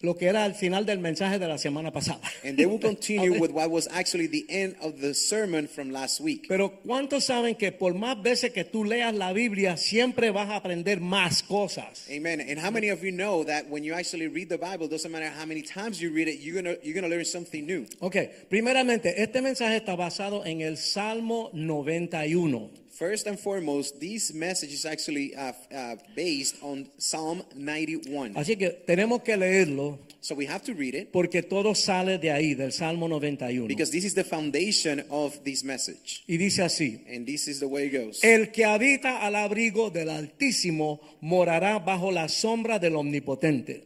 lo 0.00 0.14
que 0.14 0.26
era 0.26 0.44
al 0.44 0.54
final 0.54 0.84
del 0.84 0.98
mensaje 0.98 1.38
de 1.38 1.48
la 1.48 1.56
semana 1.56 1.90
pasada. 1.90 2.20
And 2.44 2.56
then 2.56 2.68
we'll 2.68 2.78
continue 2.80 3.40
with 3.40 3.50
what 3.50 3.70
was 3.70 3.88
actually 3.92 4.26
the 4.26 4.44
end 4.48 4.76
of 4.82 5.00
the 5.00 5.14
sermon 5.14 5.66
from 5.66 5.90
last 5.90 6.20
week. 6.20 6.46
Pero 6.48 6.80
¿cuántos 6.84 7.24
saben 7.24 7.56
que 7.56 7.72
por 7.72 7.94
más 7.94 8.22
veces 8.22 8.52
que 8.52 8.64
tú 8.64 8.84
leas 8.84 9.14
la 9.14 9.32
Biblia 9.32 9.76
siempre 9.76 10.30
vas 10.30 10.50
a 10.50 10.56
aprender 10.56 11.00
más 11.00 11.42
cosas? 11.42 12.06
Amen. 12.10 12.40
And 12.40 12.58
how 12.58 12.70
many 12.70 12.90
of 12.90 13.02
you 13.02 13.10
know 13.10 13.44
that 13.44 13.68
when 13.70 13.84
you 13.84 13.94
actually 13.94 14.28
read 14.28 14.48
the 14.48 14.58
Bible, 14.58 14.88
doesn't 14.88 15.10
matter 15.10 15.30
how 15.30 15.46
many 15.46 15.62
times 15.62 16.00
you 16.00 16.12
read 16.12 16.28
it, 16.28 16.40
you're 16.40 16.54
gonna 16.54 16.76
you're 16.82 16.94
gonna 16.94 17.08
learn 17.08 17.24
something 17.24 17.64
new. 17.66 17.86
Ok, 18.00 18.16
primeramente, 18.50 19.22
este 19.22 19.40
mensaje 19.40 19.76
está 19.76 19.96
basado 19.96 20.44
en 20.44 20.60
el 20.60 20.76
Salmo 20.76 21.50
91. 21.54 22.85
First 22.98 23.26
and 23.26 23.38
foremost, 23.38 24.00
this 24.00 24.32
message 24.32 24.72
is 24.72 24.86
actually 24.86 25.34
uh, 25.36 25.52
uh, 25.70 25.96
based 26.14 26.56
on 26.62 26.88
Psalm 26.96 27.42
91. 27.54 28.32
Así 28.36 28.56
que 28.56 28.70
tenemos 28.86 29.22
que 29.22 29.36
leerlo 29.36 29.98
So 30.20 30.34
we 30.34 30.46
have 30.46 30.62
to 30.64 30.72
read 30.72 30.94
it 30.94 31.12
porque 31.12 31.42
todo 31.42 31.74
sale 31.74 32.16
de 32.16 32.30
ahí, 32.30 32.54
del 32.54 32.72
Salmo 32.72 33.06
91. 33.06 33.68
because 33.68 33.90
this 33.90 34.04
is 34.04 34.14
the 34.14 34.24
foundation 34.24 35.04
of 35.10 35.38
this 35.44 35.62
message. 35.62 36.24
Y 36.26 36.38
dice 36.38 36.62
así, 36.62 37.04
And 37.14 37.26
this 37.26 37.48
is 37.48 37.60
the 37.60 37.68
way 37.68 37.88
it 37.88 37.92
goes. 37.92 38.24
el 38.24 38.50
que 38.50 38.64
habita 38.64 39.20
al 39.26 39.34
abrigo 39.34 39.90
del 39.90 40.08
Altísimo 40.08 41.00
morará 41.20 41.78
bajo 41.78 42.10
la 42.10 42.28
sombra 42.30 42.78
del 42.78 42.96
Omnipotente. 42.96 43.84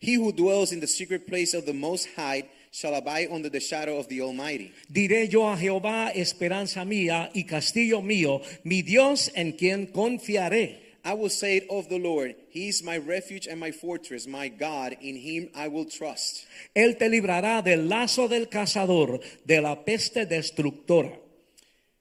He 0.00 0.16
who 0.16 0.32
dwells 0.32 0.70
in 0.70 0.80
the 0.80 0.86
secret 0.86 1.26
place 1.26 1.54
of 1.54 1.64
the 1.64 1.72
Most 1.72 2.08
High 2.14 2.44
shall 2.74 2.96
abide 2.96 3.28
under 3.30 3.48
the 3.48 3.60
shadow 3.60 3.98
of 3.98 4.08
the 4.08 4.20
Almighty. 4.20 4.72
Diré 4.92 5.30
yo 5.30 5.46
a 5.46 5.56
Jehová, 5.56 6.10
esperanza 6.12 6.84
mía 6.84 7.30
y 7.32 7.44
castillo 7.44 8.02
mío, 8.02 8.42
mi 8.64 8.82
Dios 8.82 9.30
en 9.36 9.52
quien 9.52 9.86
confiaré. 9.86 10.80
I 11.04 11.14
will 11.14 11.30
say 11.30 11.58
it 11.58 11.66
of 11.70 11.88
the 11.88 11.98
Lord, 11.98 12.34
He 12.48 12.66
is 12.66 12.82
my 12.82 12.96
refuge 12.98 13.46
and 13.46 13.60
my 13.60 13.70
fortress, 13.70 14.26
my 14.26 14.48
God, 14.48 14.96
in 15.00 15.14
Him 15.14 15.50
I 15.54 15.68
will 15.68 15.84
trust. 15.84 16.46
Él 16.74 16.98
te 16.98 17.08
librará 17.08 17.62
del 17.62 17.88
lazo 17.88 18.26
del 18.26 18.46
cazador, 18.46 19.20
de 19.46 19.60
la 19.60 19.76
peste 19.76 20.26
destructora. 20.26 21.16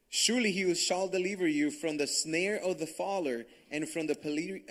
Surely 0.10 0.52
He 0.52 0.74
shall 0.74 1.08
deliver 1.08 1.48
you 1.48 1.70
from 1.70 1.98
the 1.98 2.08
snare 2.08 2.58
of 2.58 2.80
the 2.80 2.88
faller 2.88 3.46
and 3.74 3.90
from 3.90 4.06
the 4.06 4.16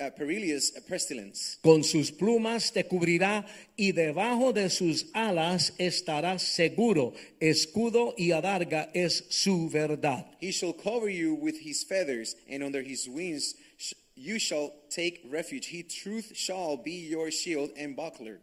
uh, 0.00 0.10
perilous 0.10 0.70
pestilence. 0.88 1.58
Con 1.62 1.82
sus 1.82 2.12
plumas 2.12 2.72
te 2.72 2.84
cubrirá 2.84 3.44
y 3.76 3.90
debajo 3.90 4.54
de 4.54 4.70
sus 4.70 5.06
alas 5.12 5.72
estarás 5.78 6.42
seguro. 6.42 7.12
Escudo 7.40 8.14
y 8.16 8.30
adarga 8.30 8.90
es 8.94 9.24
su 9.28 9.68
verdad. 9.68 10.24
He 10.40 10.52
shall 10.52 10.72
cover 10.72 11.10
you 11.10 11.34
with 11.34 11.58
His 11.60 11.82
feathers, 11.82 12.36
and 12.48 12.62
under 12.62 12.80
His 12.80 13.08
wings 13.08 13.56
you 14.14 14.38
shall 14.38 14.72
take 14.88 15.20
refuge. 15.28 15.66
He 15.66 15.82
truth 15.82 16.36
shall 16.36 16.76
be 16.76 17.08
your 17.08 17.30
shield 17.32 17.70
and 17.76 17.96
buckler. 17.96 18.40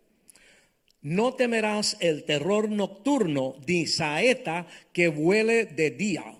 No 1.01 1.31
temerás 1.31 1.95
el 2.01 2.23
terror 2.25 2.67
nocturno 2.67 3.55
ni 3.65 3.85
saeta 3.85 4.67
que 4.91 5.09
vuele 5.09 5.65
de 5.73 5.91
día, 5.91 6.35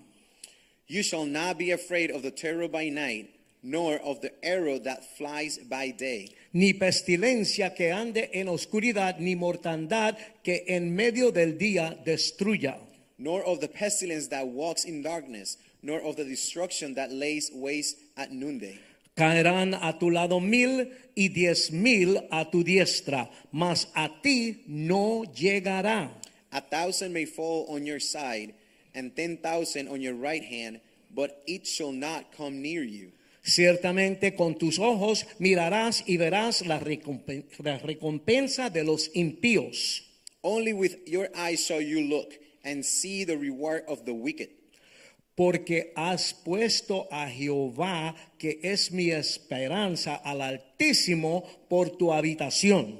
You 0.88 1.04
shall 1.04 1.26
not 1.26 1.58
be 1.58 1.72
afraid 1.72 2.12
of 2.12 2.24
the 2.24 2.32
terror 2.32 2.68
by 2.68 2.90
night, 2.90 3.30
nor 3.62 3.98
of 4.00 4.22
the 4.22 4.32
arrow 4.44 4.80
that 4.80 5.04
flies 5.18 5.58
by 5.70 5.92
day, 5.92 6.30
ni 6.54 6.74
pestilencia 6.74 7.76
que 7.76 7.92
ande 7.92 8.30
en 8.34 8.48
oscuridad, 8.48 9.20
ni 9.20 9.36
mortandad 9.36 10.18
que 10.44 10.64
en 10.68 10.96
medio 10.96 11.32
del 11.32 11.58
día 11.58 11.98
destruya. 12.06 12.78
nor 13.20 13.44
of 13.44 13.60
the 13.60 13.68
pestilence 13.68 14.28
that 14.30 14.48
walks 14.48 14.86
in 14.86 15.04
darkness, 15.04 15.58
nor 15.84 16.00
of 16.02 16.16
the 16.16 16.24
destruction 16.24 16.94
that 16.96 17.12
lays 17.12 17.52
waste 17.54 17.98
at 18.18 18.32
noonday. 18.32 18.80
Caerán 19.18 19.78
a 19.82 19.92
tu 20.00 20.10
lado 20.10 20.40
mil 20.40 20.88
y 21.16 21.28
diez 21.28 21.72
mil 21.72 22.18
a 22.32 22.46
tu 22.50 22.64
diestra, 22.64 23.30
mas 23.52 23.88
a 23.94 24.10
ti 24.24 24.64
no 24.68 25.26
llegará. 25.36 26.10
A 26.54 26.62
thousand 26.62 27.12
may 27.14 27.26
fall 27.26 27.66
on 27.70 27.86
your 27.86 28.00
side, 28.00 28.54
and 28.96 29.14
ten 29.16 29.38
thousand 29.38 29.90
on 29.90 30.00
your 30.00 30.16
right 30.16 30.44
hand, 30.44 30.80
but 31.14 31.44
it 31.46 31.68
shall 31.68 31.92
not 31.92 32.32
come 32.36 32.62
near 32.62 32.84
you. 32.84 33.12
Ciertamente 33.44 34.36
con 34.36 34.58
tus 34.58 34.80
ojos 34.80 35.26
mirarás 35.40 36.04
y 36.06 36.18
verás 36.18 36.66
la 36.66 36.80
recompen- 36.80 37.46
la 37.64 37.78
recompensa 37.80 38.70
de 38.70 38.84
los 38.84 39.10
impíos. 39.14 40.04
Only 40.42 40.74
with 40.74 40.98
your 41.06 41.30
eyes 41.36 41.66
shall 41.66 41.82
you 41.82 42.02
look 42.02 42.34
and 42.64 42.84
see 42.84 43.26
the 43.26 43.38
reward 43.38 43.84
of 43.88 44.06
the 44.06 44.14
wicked. 44.14 44.50
Porque 45.36 45.94
has 45.96 46.34
puesto 46.34 47.08
a 47.12 47.30
Jehová, 47.30 48.14
que 48.38 48.60
es 48.62 48.92
mi 48.92 49.12
esperanza, 49.12 50.16
al 50.16 50.42
Altísimo 50.42 51.46
por 51.70 51.98
tu 51.98 52.12
habitación. 52.12 53.00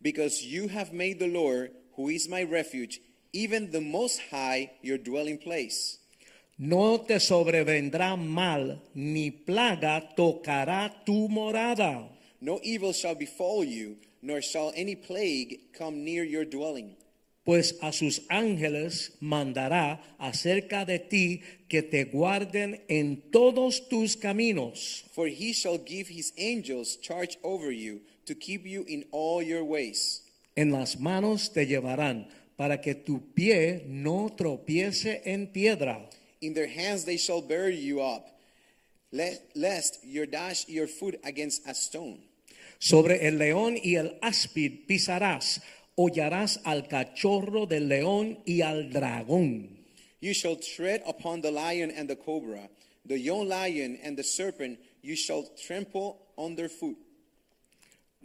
Because 0.00 0.42
you 0.42 0.68
have 0.68 0.92
made 0.94 1.18
the 1.18 1.28
Lord, 1.28 1.72
who 1.96 2.08
is 2.08 2.28
my 2.28 2.42
refuge, 2.42 3.00
even 3.32 3.70
the 3.70 3.80
Most 3.80 4.20
High, 4.30 4.70
your 4.82 4.96
dwelling 4.98 5.38
place. 5.38 5.98
No 6.56 7.00
te 7.00 7.18
sobrevendrá 7.18 8.16
mal, 8.16 8.80
ni 8.94 9.32
plaga 9.32 10.14
tocará 10.14 11.02
tu 11.04 11.28
morada. 11.28 12.08
No 12.40 12.60
evil 12.62 12.92
shall 12.92 13.16
befall 13.16 13.64
you, 13.64 13.96
nor 14.22 14.40
shall 14.40 14.72
any 14.76 14.94
plague 14.94 15.72
come 15.76 16.04
near 16.04 16.22
your 16.22 16.44
dwelling. 16.44 16.94
Pues 17.44 17.76
a 17.82 17.92
sus 17.92 18.22
ángeles 18.30 19.12
mandará 19.20 20.00
acerca 20.18 20.86
de 20.86 20.98
ti 20.98 21.42
que 21.68 21.82
te 21.82 22.04
guarden 22.04 22.80
en 22.88 23.30
todos 23.32 23.88
tus 23.88 24.16
caminos. 24.16 25.04
For 25.12 25.26
he 25.26 25.52
shall 25.52 25.78
give 25.78 26.08
his 26.08 26.32
angels 26.38 26.96
charge 27.02 27.36
over 27.42 27.72
you 27.72 28.00
to 28.26 28.34
keep 28.34 28.64
you 28.64 28.84
in 28.86 29.04
all 29.10 29.42
your 29.42 29.64
ways. 29.64 30.22
En 30.56 30.70
las 30.70 31.00
manos 31.00 31.52
te 31.52 31.66
llevarán 31.66 32.28
para 32.56 32.80
que 32.80 32.94
tu 32.94 33.34
pie 33.34 33.82
no 33.88 34.32
tropiece 34.36 35.20
en 35.24 35.48
piedra. 35.48 36.08
In 36.44 36.52
their 36.52 36.66
hands 36.68 37.06
they 37.06 37.16
shall 37.16 37.40
bear 37.40 37.70
you 37.70 38.02
up, 38.02 38.28
lest 39.10 40.04
you 40.04 40.26
dash 40.26 40.68
your 40.68 40.86
foot 40.86 41.18
against 41.24 41.66
a 41.66 41.74
stone. 41.74 42.18
Sobre 42.78 43.26
el 43.26 43.38
león 43.38 43.78
y 43.82 43.94
el 43.96 44.18
áspid 44.20 44.86
pisarás, 44.86 45.62
hollarás 45.96 46.60
al 46.66 46.86
cachorro 46.86 47.66
del 47.66 47.88
león 47.88 48.36
y 48.44 48.60
al 48.60 48.90
dragón. 48.90 49.70
You 50.20 50.34
shall 50.34 50.56
tread 50.56 51.02
upon 51.06 51.40
the 51.40 51.50
lion 51.50 51.90
and 51.90 52.10
the 52.10 52.16
cobra, 52.16 52.68
the 53.06 53.18
young 53.18 53.48
lion 53.48 53.98
and 54.02 54.14
the 54.18 54.22
serpent 54.22 54.78
you 55.02 55.16
shall 55.16 55.46
trample 55.66 56.18
underfoot. 56.36 56.98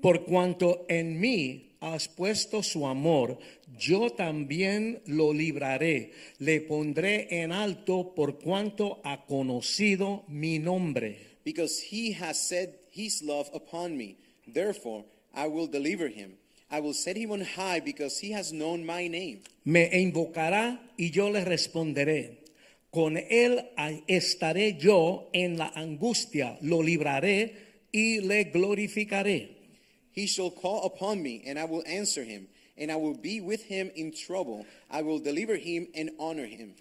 Por 0.02 0.26
cuanto 0.26 0.86
en 0.90 1.22
mí 1.22 1.78
has 1.80 2.10
puesto 2.10 2.64
su 2.64 2.86
amor, 2.86 3.38
yo 3.80 4.12
también 4.12 5.02
lo 5.08 5.34
libraré, 5.34 6.12
le 6.40 6.62
pondré 6.62 7.28
en 7.32 7.52
alto 7.52 8.14
por 8.14 8.40
cuanto 8.40 9.02
ha 9.04 9.26
conocido 9.26 10.24
mi 10.28 10.60
nombre. 10.60 11.18
Because 11.44 11.82
he 11.82 12.14
has 12.14 12.38
set 12.38 12.90
his 12.92 13.24
love 13.24 13.50
upon 13.54 13.98
me. 13.98 14.18
Therefore, 14.46 15.06
I 15.34 15.48
will 15.48 15.68
deliver 15.68 16.08
him. 16.08 16.34
I 16.70 16.82
will 16.82 16.94
set 16.94 17.18
him 17.18 17.32
on 17.32 17.42
high 17.42 17.80
because 17.80 18.20
he 18.20 18.32
has 18.32 18.52
known 18.52 18.86
my 18.86 19.08
name. 19.08 19.42
Me 19.66 19.90
invocará 19.92 20.80
y 20.98 21.10
yo 21.10 21.30
le 21.30 21.44
responderé. 21.44 22.40
Con 22.92 23.18
él 23.18 23.70
estaré 24.08 24.78
yo 24.80 25.30
en 25.34 25.58
la 25.58 25.72
angustia, 25.76 26.58
lo 26.62 26.82
libraré 26.82 27.54
y 27.92 28.20
le 28.20 28.46
glorificaré. 28.46 29.58
He 30.12 30.26
shall 30.26 30.52
call 30.52 30.86
upon 30.86 31.22
me, 31.22 31.44
and 31.46 31.58
I 31.60 31.66
will 31.66 31.84
answer 31.86 32.24
him, 32.24 32.48
and 32.80 32.92
I 32.92 32.96
will 32.96 33.16
be 33.16 33.42
with 33.42 33.64
him 33.64 33.92
in 33.96 34.12
trouble. 34.12 34.66
I 34.90 35.02
will 35.02 35.20
deliver 35.20 35.56
him 35.56 35.88
and 35.96 36.12
honor 36.20 36.46
him. 36.46 36.76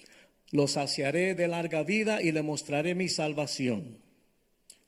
Lo 0.53 0.65
saciaré 0.65 1.35
de 1.37 1.47
larga 1.47 1.85
vida 1.85 2.21
y 2.23 2.31
le 2.31 2.43
mostraré 2.43 2.95
mi 2.95 3.09
salvación. 3.09 3.97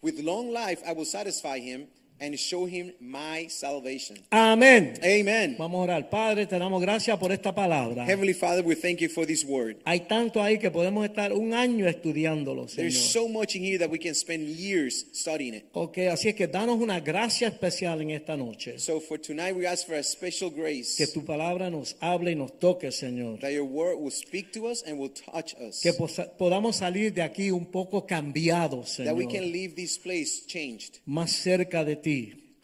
With 0.03 0.21
long 0.21 0.51
life 0.51 0.81
I 0.87 0.93
will 0.93 1.05
satisfy 1.05 1.59
him 1.59 1.89
and 2.21 2.39
show 2.39 2.67
him 2.67 2.93
my 3.01 3.49
salvation. 3.49 4.19
Amén. 4.31 4.95
Amen. 5.03 5.57
Vamos 5.59 5.81
a 5.81 5.83
orar. 5.85 6.11
Padre, 6.11 6.47
te 6.47 6.59
damos 6.59 6.81
gracias 6.83 7.19
por 7.19 7.33
esta 7.33 7.55
palabra. 7.55 8.05
Heavenly 8.05 8.35
Father, 8.35 8.63
we 8.65 8.75
thank 8.75 8.99
you 9.01 9.09
for 9.09 9.27
this 9.27 9.45
word. 9.45 9.77
Hay 9.85 10.01
tanto 10.01 10.43
ahí 10.43 10.59
que 10.59 10.71
podemos 10.71 11.05
estar 11.05 11.33
un 11.33 11.55
año 11.55 11.87
estudiándolo, 11.89 12.67
There's 12.67 12.95
Señor. 12.95 13.13
so 13.13 13.29
much 13.29 13.57
in 13.57 13.65
here 13.65 13.79
that 13.79 13.91
we 13.91 13.99
can 13.99 14.15
spend 14.15 14.47
years 14.49 15.07
studying 15.13 15.55
it. 15.55 15.65
Ok, 15.73 15.99
así 16.11 16.29
es 16.29 16.35
que 16.35 16.47
danos 16.47 16.79
una 16.81 17.01
gracia 17.01 17.49
especial 17.49 18.01
en 18.03 18.11
esta 18.11 18.37
noche. 18.37 18.79
So 18.79 19.01
for 19.01 19.19
tonight, 19.19 19.55
we 19.57 19.67
ask 19.67 19.87
for 19.87 19.97
a 19.97 20.03
special 20.03 20.51
grace 20.51 20.97
Que 20.97 21.07
tu 21.07 21.25
palabra 21.25 21.71
nos 21.71 21.97
hable 22.01 22.33
y 22.33 22.35
nos 22.35 22.59
toque, 22.59 22.93
Señor. 22.93 23.41
that 23.41 23.53
your 23.53 23.65
word 23.65 23.97
will 23.99 24.11
speak 24.13 24.53
to 24.53 24.67
us 24.69 24.83
and 24.87 24.99
will 24.99 25.11
touch 25.11 25.55
us. 25.61 25.81
Que 25.81 25.93
podamos 26.39 26.77
salir 26.77 27.13
de 27.15 27.23
aquí 27.23 27.51
un 27.51 27.67
poco 27.67 28.07
cambiados, 28.07 28.97
That 28.99 29.15
we 29.15 29.25
Señor. 29.25 29.33
can 29.33 29.53
leave 29.53 29.75
this 29.75 29.99
place 29.99 30.45
changed, 30.47 31.01
Más 31.07 31.31
cerca 31.33 31.85
de 31.85 31.97
ti, 31.97 32.10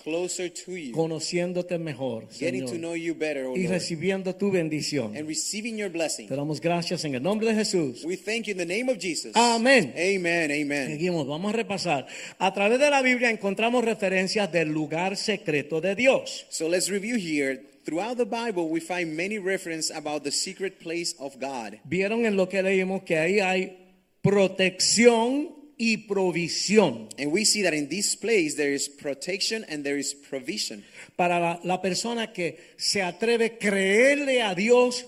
closer 0.02 0.48
to 0.50 0.76
you, 0.76 0.92
conociéndote 0.92 1.78
mejor, 1.78 2.28
getting 2.38 2.64
to 2.64 2.72
Señor. 2.74 2.78
know 2.80 2.94
you 2.94 3.12
better, 3.14 3.46
O 3.46 3.56
Y 3.56 3.62
Lord, 3.64 3.72
recibiendo 3.72 4.36
tu 4.36 4.52
bendición. 4.52 5.16
and 5.16 5.26
receiving 5.26 5.76
your 5.76 5.90
blessing. 5.90 6.28
Te 6.28 6.36
damos 6.36 6.60
gracias 6.60 7.04
en 7.04 7.14
el 7.16 7.22
nombre 7.22 7.48
de 7.48 7.54
Jesús. 7.54 8.04
We 8.04 8.16
thank 8.16 8.44
you 8.46 8.52
in 8.52 8.58
the 8.58 8.66
name 8.66 8.88
of 8.88 8.98
Jesus. 8.98 9.32
Amén. 9.34 9.92
Amen. 9.96 10.50
Amen. 10.52 10.86
Seguimos, 10.88 11.26
vamos 11.26 11.52
a 11.52 11.56
repasar. 11.56 12.06
A 12.38 12.52
través 12.54 12.78
de 12.78 12.88
la 12.88 13.02
Biblia 13.02 13.30
encontramos 13.30 13.84
referencias 13.84 14.50
del 14.52 14.68
lugar 14.68 15.16
secreto 15.16 15.80
de 15.80 15.96
Dios. 15.96 16.46
So 16.50 16.68
let's 16.68 16.88
review 16.88 17.16
here. 17.16 17.60
Throughout 17.84 18.16
the 18.16 18.24
Bible, 18.24 18.68
we 18.68 18.80
find 18.80 19.16
many 19.16 19.38
reference 19.38 19.92
about 19.92 20.22
the 20.24 20.30
secret 20.32 20.78
place 20.80 21.14
of 21.18 21.34
God. 21.40 21.78
Vieron 21.84 22.26
en 22.26 22.36
lo 22.36 22.48
que 22.48 22.62
leímos 22.62 23.02
que 23.04 23.16
ahí 23.18 23.38
hay 23.40 23.76
protección 24.22 25.55
y 25.78 26.06
provisión 26.08 27.08
And 27.18 27.32
we 27.32 27.44
see 27.44 27.62
that 27.62 27.74
in 27.74 27.88
this 27.88 28.16
place 28.16 28.56
there 28.56 28.72
is 28.72 28.88
protection 28.88 29.64
and 29.68 29.84
there 29.84 29.98
is 29.98 30.14
provision. 30.14 30.84
para 31.16 31.38
la, 31.38 31.60
la 31.64 31.80
persona 31.82 32.32
que 32.32 32.58
se 32.76 33.02
atreve 33.02 33.44
a 33.44 33.58
creerle 33.58 34.42
a 34.42 34.54
Dios 34.54 35.04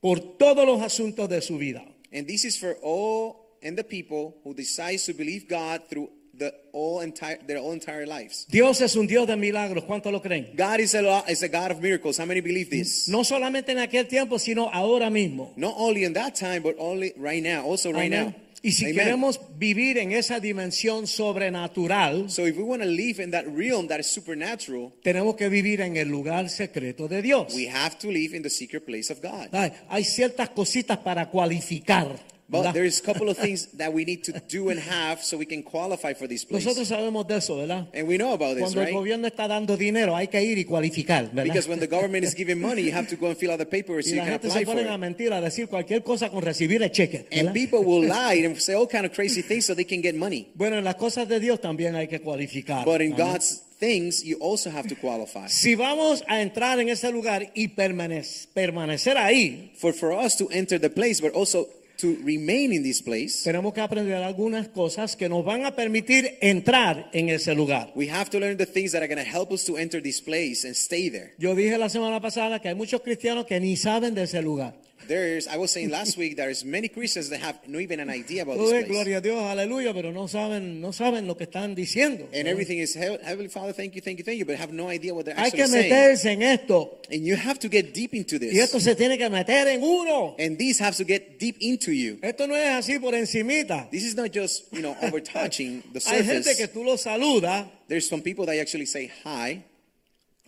por 0.00 0.36
todos 0.38 0.64
los 0.66 0.80
asuntos 0.82 1.28
de 1.28 1.40
su 1.40 1.58
vida. 1.58 1.84
And 2.12 2.26
this 2.26 2.44
is 2.44 2.58
for 2.58 2.76
all 2.82 3.58
and 3.62 3.76
the 3.76 3.84
people 3.84 4.36
who 4.44 4.54
decides 4.54 5.04
to 5.06 5.12
believe 5.14 5.48
God 5.48 5.82
through 5.88 6.10
the 6.38 6.52
all 6.72 7.00
entire 7.00 7.38
their 7.46 7.58
all 7.58 7.72
entire 7.72 8.06
lives. 8.06 8.46
Dios 8.48 8.80
es 8.82 8.94
un 8.94 9.06
Dios 9.06 9.26
de 9.26 9.36
milagros, 9.36 9.84
¿cuántos 9.84 10.12
lo 10.12 10.20
creen? 10.20 10.52
God 10.54 10.80
is 10.80 10.94
a 10.94 11.24
is 11.28 11.42
a 11.42 11.48
God 11.48 11.70
of 11.72 11.80
miracles. 11.80 12.18
How 12.18 12.26
many 12.26 12.40
believe 12.40 12.70
this? 12.70 13.08
No 13.08 13.24
solamente 13.24 13.72
en 13.72 13.78
aquel 13.78 14.06
tiempo, 14.06 14.38
sino 14.38 14.68
ahora 14.70 15.10
mismo. 15.10 15.52
Not 15.56 15.74
only 15.76 16.04
in 16.04 16.12
that 16.12 16.34
time, 16.34 16.62
but 16.62 16.76
only 16.78 17.12
right 17.16 17.42
now. 17.42 17.64
Also 17.64 17.90
right 17.90 18.12
Amén. 18.12 18.26
now. 18.26 18.34
Y 18.66 18.72
si 18.72 18.86
Amen. 18.86 18.96
queremos 18.96 19.40
vivir 19.58 19.96
en 19.96 20.10
esa 20.10 20.40
dimensión 20.40 21.06
sobrenatural, 21.06 22.28
So 22.28 22.48
if 22.48 22.56
we 22.56 22.64
want 22.64 22.82
to 22.82 22.88
live 22.88 23.22
in 23.22 23.30
that 23.30 23.44
realm 23.46 23.86
that 23.86 24.00
is 24.00 24.08
supernatural, 24.08 24.92
tenemos 25.04 25.36
que 25.36 25.48
vivir 25.48 25.80
en 25.82 25.96
el 25.96 26.08
lugar 26.08 26.48
secreto 26.50 27.06
de 27.06 27.22
Dios. 27.22 27.54
we 27.54 27.68
have 27.68 27.96
to 27.96 28.08
live 28.10 28.34
in 28.36 28.42
the 28.42 28.50
secret 28.50 28.84
place 28.84 29.12
of 29.12 29.20
God. 29.22 29.50
Hay, 29.52 29.72
hay 29.88 30.02
ciertas 30.04 30.48
cositas 30.48 30.98
para 30.98 31.30
cualificar. 31.30 32.08
But 32.48 32.58
¿verdad? 32.62 32.74
there's 32.74 33.00
a 33.00 33.02
couple 33.02 33.28
of 33.28 33.36
things 33.42 33.66
that 33.76 33.92
we 33.92 34.04
need 34.04 34.22
to 34.24 34.32
do 34.48 34.70
and 34.70 34.78
have 34.78 35.20
so 35.22 35.36
we 35.36 35.46
can 35.46 35.62
qualify 35.64 36.14
for 36.14 36.28
this 36.28 36.44
place. 36.44 36.64
Nosotros 36.64 36.86
sabemos 36.88 37.26
de 37.26 37.36
eso, 37.38 37.56
¿verdad? 37.56 37.88
And 37.92 38.06
we 38.06 38.16
know 38.18 38.34
about 38.34 38.54
this, 38.54 38.62
Cuando 38.62 38.80
el 38.82 38.86
right? 38.86 38.94
gobierno 38.94 39.26
está 39.26 39.48
dando 39.48 39.76
dinero, 39.76 40.14
hay 40.14 40.28
que 40.28 40.40
ir 40.42 40.56
y 40.58 40.64
cualificar, 40.64 41.24
¿verdad? 41.32 41.44
Because 41.44 41.68
when 41.68 41.80
the 41.80 41.88
government 41.88 42.24
is 42.24 42.34
giving 42.36 42.60
money, 42.60 42.82
you 42.84 42.92
have 42.92 43.08
to 43.08 43.16
go 43.16 43.26
and 43.28 43.36
fill 43.36 43.50
out 43.50 43.58
the 43.58 43.66
paperwork 43.70 44.04
so 44.04 44.10
y 44.10 44.12
you 44.14 44.18
la 44.18 44.24
can 44.24 44.32
gente 44.34 44.46
apply 44.48 44.60
se 44.60 44.64
for 44.64 44.74
ponen 44.76 44.88
a 44.88 44.94
it. 44.94 45.00
mentir, 45.00 45.32
a 45.32 45.40
decir 45.40 45.66
cualquier 45.68 46.02
cosa 46.04 46.30
con 46.30 46.42
recibir 46.42 46.82
el 46.82 46.90
cheque. 46.90 47.26
And 47.32 47.52
people 47.52 47.80
will 47.84 48.06
lie 48.08 48.44
and 48.46 48.56
say 48.60 48.74
all 48.74 48.86
kind 48.86 49.04
of 49.06 49.12
crazy 49.12 49.42
things 49.42 49.66
so 49.66 49.74
they 49.74 49.84
can 49.84 50.00
get 50.00 50.14
money. 50.14 50.48
Bueno, 50.54 50.78
en 50.78 50.84
las 50.84 50.94
cosas 50.94 51.28
de 51.28 51.40
Dios 51.40 51.60
también 51.60 51.96
hay 51.96 52.06
que 52.06 52.20
cualificar. 52.20 52.84
But 52.84 53.00
in. 53.00 53.16
God's 53.16 53.62
things, 53.80 54.22
you 54.24 54.38
also 54.40 54.70
have 54.70 54.88
to 54.88 54.94
qualify. 54.94 55.48
Si 55.48 55.74
vamos 55.74 56.22
a 56.28 56.40
entrar 56.40 56.78
en 56.78 56.88
ese 56.90 57.10
lugar 57.10 57.50
y 57.54 57.68
permanec- 57.74 58.46
permanecer 58.54 59.18
ahí, 59.18 59.72
For 59.76 59.92
for 59.92 60.12
us 60.12 60.36
to 60.36 60.48
enter 60.52 60.78
the 60.80 60.90
place, 60.90 61.20
but 61.20 61.32
also 61.34 61.66
to 61.96 62.16
remain 62.24 62.72
in 62.72 62.82
this 62.82 63.02
place, 63.02 63.42
tenemos 63.44 63.72
que 63.72 63.80
aprender 63.80 64.14
algunas 64.16 64.68
cosas 64.68 65.16
que 65.16 65.28
nos 65.28 65.44
van 65.44 65.64
a 65.64 65.74
permitir 65.74 66.38
entrar 66.40 67.10
en 67.12 67.28
ese 67.28 67.54
lugar. 67.54 67.92
we 67.94 68.08
have 68.08 68.30
to 68.30 68.38
learn 68.38 68.56
the 68.56 68.66
things 68.66 68.92
that 68.92 69.02
are 69.02 69.08
going 69.08 69.22
to 69.22 69.30
help 69.30 69.52
us 69.52 69.64
to 69.64 69.76
enter 69.76 70.00
this 70.00 70.20
place 70.20 70.64
and 70.64 70.74
stay 70.74 71.08
there. 71.08 71.34
Yo 71.38 71.54
dije 71.54 71.78
la 71.78 71.88
semana 71.88 72.20
pasada 72.20 72.60
que 72.60 72.68
hay 72.68 72.74
muchos 72.74 73.00
cristianos 73.00 73.46
que 73.46 73.58
ni 73.60 73.76
saben 73.76 74.14
de 74.14 74.24
ese 74.24 74.42
lugar. 74.42 74.74
There's, 75.08 75.46
I 75.46 75.56
was 75.56 75.70
saying 75.70 75.90
last 75.90 76.16
week, 76.16 76.36
there's 76.36 76.64
many 76.64 76.88
Christians 76.88 77.28
that 77.30 77.40
have 77.40 77.60
no 77.68 77.78
even 77.78 78.00
an 78.00 78.10
idea 78.10 78.42
about 78.42 78.58
this 78.58 78.70
place. 78.70 78.88
gloria 78.88 79.18
a 79.18 79.20
Dios, 79.20 79.38
aleluya, 79.40 79.94
pero 79.94 80.10
no 80.10 80.26
saben, 80.26 80.80
no 80.80 80.90
saben 80.90 81.26
lo 81.26 81.36
que 81.36 81.46
están 81.46 81.76
diciendo. 81.76 82.26
And 82.32 82.48
everything 82.48 82.78
is, 82.78 82.94
Heavenly 82.94 83.48
Father, 83.48 83.72
thank 83.72 83.94
you, 83.94 84.00
thank 84.00 84.18
you, 84.18 84.24
thank 84.24 84.38
you, 84.38 84.44
but 84.44 84.56
have 84.56 84.72
no 84.72 84.88
idea 84.88 85.14
what 85.14 85.26
they're 85.26 85.36
Hay 85.36 85.46
actually 85.46 85.62
que 85.62 85.68
saying. 85.68 85.92
meterse 85.92 86.26
en 86.32 86.42
esto. 86.42 86.98
And 87.10 87.24
you 87.24 87.36
have 87.36 87.58
to 87.60 87.68
get 87.68 87.94
deep 87.94 88.14
into 88.14 88.38
this. 88.38 88.52
Y 88.52 88.58
esto 88.58 88.78
this. 88.78 88.84
se 88.84 88.94
tiene 88.96 89.16
que 89.16 89.28
meter 89.30 89.68
en 89.68 89.82
uno. 89.82 90.34
And 90.38 90.58
these 90.58 90.78
have 90.80 90.96
to 90.96 91.04
get 91.04 91.38
deep 91.38 91.56
into 91.60 91.92
you. 91.92 92.18
Esto 92.22 92.46
no 92.46 92.54
es 92.54 92.86
así 92.86 92.98
por 93.00 93.14
encimita. 93.14 93.88
This 93.90 94.04
is 94.04 94.16
not 94.16 94.32
just, 94.32 94.72
you 94.72 94.82
know, 94.82 94.96
over 95.02 95.20
touching 95.20 95.82
the 95.92 96.00
surface. 96.00 96.20
Hay 96.20 96.24
gente 96.24 96.56
que 96.56 96.68
tú 96.68 96.84
lo 96.84 96.96
saludas. 96.96 97.66
There's 97.88 98.08
some 98.08 98.22
people 98.22 98.44
that 98.46 98.56
actually 98.58 98.86
say 98.86 99.12
hi 99.22 99.62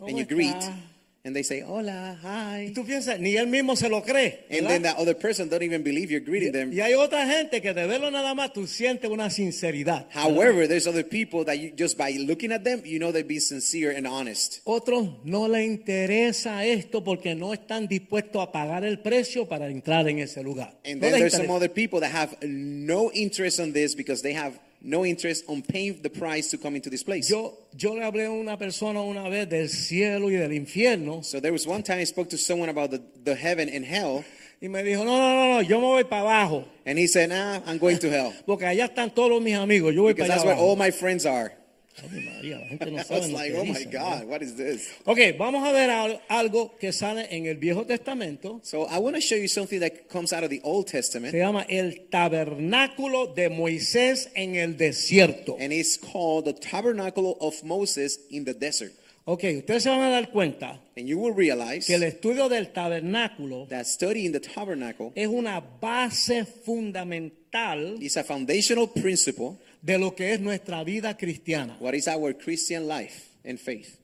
and 0.01 0.19
you 0.19 0.25
greet 0.25 0.55
está? 0.55 0.75
And 1.29 1.37
they 1.37 1.45
say 1.45 1.61
hola, 1.63 2.19
Y 2.23 2.67
hi. 2.67 2.73
tú 2.75 2.85
piensas, 2.85 3.21
ni 3.21 3.37
él 3.37 3.47
mismo 3.47 3.77
se 3.77 3.89
lo 3.89 4.03
cree. 4.03 4.47
And 4.51 4.63
¿verdad? 4.63 4.69
then 4.71 4.83
that 4.83 4.97
other 4.99 5.15
person 5.15 5.49
don't 5.49 5.63
even 5.63 5.83
believe 5.85 6.11
you're 6.11 6.25
greeting 6.25 6.51
them. 6.53 6.73
Y 6.73 6.81
hay 6.81 6.95
otra 6.95 7.25
gente 7.27 7.61
que 7.63 7.73
de 7.73 7.87
verlo 7.87 8.11
nada 8.11 8.35
más 8.35 8.53
tú 8.53 8.67
sientes 8.67 9.09
una 9.11 9.31
sinceridad. 9.31 10.07
However, 10.13 10.67
there's 10.67 10.87
other 10.89 11.05
people 11.07 11.45
that 11.45 11.57
you 11.59 11.71
just 11.79 11.97
by 11.97 12.11
looking 12.19 12.51
at 12.51 12.65
them, 12.65 12.83
you 12.85 12.99
know 12.99 13.13
they're 13.13 13.23
being 13.23 13.41
sincere 13.41 13.91
and 13.97 14.07
honest. 14.07 14.61
Otros 14.65 15.09
no 15.25 15.47
le 15.47 15.65
interesa 15.65 16.65
esto 16.65 17.05
porque 17.05 17.35
no 17.35 17.53
están 17.53 17.87
dispuestos 17.89 18.43
a 18.43 18.51
pagar 18.51 18.85
el 18.85 18.99
precio 19.01 19.47
para 19.49 19.69
entrar 19.69 20.09
en 20.09 20.19
ese 20.21 20.43
lugar. 20.43 20.75
And 20.85 21.01
No 21.01 21.09
then 21.11 21.21
there's 21.21 21.33
some 21.35 21.45
interesa. 21.47 21.57
other 21.57 21.69
people 21.69 22.01
that 22.01 22.11
have 22.13 22.37
no 22.43 23.11
interest 23.13 23.61
on 23.61 23.73
this 23.73 23.95
because 23.95 24.23
they 24.23 24.33
have 24.33 24.59
no 24.81 25.05
interest 25.05 25.45
on 25.49 25.61
paying 25.63 26.01
the 26.03 26.09
price 26.11 26.51
to 26.51 26.57
come 26.59 26.77
into 26.77 26.89
this 26.89 27.03
place. 27.03 27.29
Yo, 27.29 27.53
yo 27.77 27.95
le 27.95 28.03
hablé 28.03 28.27
a 28.27 28.31
una 28.31 28.57
persona 28.57 29.01
una 29.03 29.29
vez 29.29 29.49
del 29.49 29.69
cielo 29.69 30.29
y 30.31 30.37
del 30.37 30.53
infierno 30.53 31.25
So 31.25 31.41
there 31.41 31.53
was 31.53 31.67
one 31.67 31.83
time 31.83 31.99
I 31.99 32.05
spoke 32.05 32.31
to 32.31 32.39
someone 32.39 32.69
about 32.69 32.91
the, 32.91 33.03
the 33.25 33.35
heaven 33.35 33.69
and 33.69 33.85
hell, 33.85 34.25
y 34.61 34.69
me 34.69 34.83
dijo, 34.83 35.05
no, 35.05 35.17
no, 35.19 35.35
no, 35.35 35.55
no, 35.55 35.61
yo 35.63 35.81
me 35.81 35.87
voy 35.87 36.05
para 36.05 36.23
abajo 36.23 36.65
and 36.87 36.99
he 36.99 37.07
said, 37.07 37.29
Nah, 37.29 37.61
I'm 37.67 37.79
going 37.79 37.99
to 37.99 38.09
hell. 38.11 38.33
porque 38.47 38.65
allá 38.67 38.87
están 38.87 39.15
todos 39.15 39.43
mis 39.43 39.55
amigos, 39.57 39.95
yo 39.95 40.03
voy 40.03 40.13
Because 40.15 40.29
para 40.29 40.41
that's 40.41 40.45
where 40.47 40.57
all 40.57 40.77
my 40.77 40.91
friends 40.91 41.27
are. 41.27 41.53
María, 42.07 42.59
la 42.59 42.67
gente 42.67 42.91
no 42.91 42.99
I 43.01 43.03
sabe 43.05 43.21
was 43.21 43.31
lo 43.31 43.39
like, 43.39 43.53
que 43.53 43.59
oh 43.61 43.65
my 43.65 43.85
God, 43.85 44.25
what 44.29 44.43
is 44.43 44.55
this? 44.57 44.89
Ok, 45.05 45.19
vamos 45.39 45.67
a 45.67 45.73
ver 45.73 45.91
al- 45.91 46.21
algo 46.29 46.77
que 46.79 46.93
sale 46.93 47.27
en 47.31 47.47
el 47.47 47.57
Viejo 47.57 47.85
Testamento. 47.85 48.61
So 48.63 48.87
I 48.89 48.99
want 48.99 49.17
to 49.17 49.21
show 49.21 49.37
you 49.37 49.49
something 49.49 49.81
that 49.81 50.09
comes 50.09 50.33
out 50.33 50.45
of 50.45 50.51
the 50.51 50.61
Old 50.63 50.87
Testament, 50.87 51.33
Se 51.33 51.39
llama 51.39 51.67
el 51.69 52.09
tabernáculo 52.11 53.35
de 53.35 53.49
Moisés 53.51 54.31
en 54.35 54.57
el 54.57 54.77
desierto. 54.77 55.57
and 55.59 55.73
it's 55.73 55.97
called 55.99 56.45
the 56.45 56.53
Tabernacle 56.53 57.37
of 57.41 57.63
Moses 57.65 58.19
in 58.31 58.45
the 58.45 58.55
desert. 58.55 58.93
Ok, 59.25 59.45
ustedes 59.59 59.83
se 59.83 59.91
van 59.91 60.01
a 60.01 60.09
dar 60.09 60.31
cuenta 60.31 60.81
And 60.97 61.07
you 61.07 61.19
will 61.19 61.35
realize 61.35 61.87
que 61.87 61.97
el 61.97 62.03
estudio 62.03 62.49
del 62.49 62.73
tabernáculo 62.73 63.67
that 63.69 63.85
studying 63.85 64.33
the 64.33 64.41
tabernacle 64.41 65.13
es 65.15 65.29
una 65.29 65.61
base 65.61 66.47
fundamental 67.13 68.03
is 68.03 68.17
a 68.17 68.25
foundational 68.25 68.89
principle 68.89 69.59
de 69.83 69.99
lo 69.99 70.15
que 70.15 70.33
es 70.33 70.41
nuestra 70.41 70.85
vida 70.85 71.17
cristiana. 71.17 71.77
what 71.81 71.95
is 71.95 72.09
our 72.09 72.35
Christian 72.37 72.89
life 72.89 73.29
and 73.45 73.59
faith. 73.59 73.99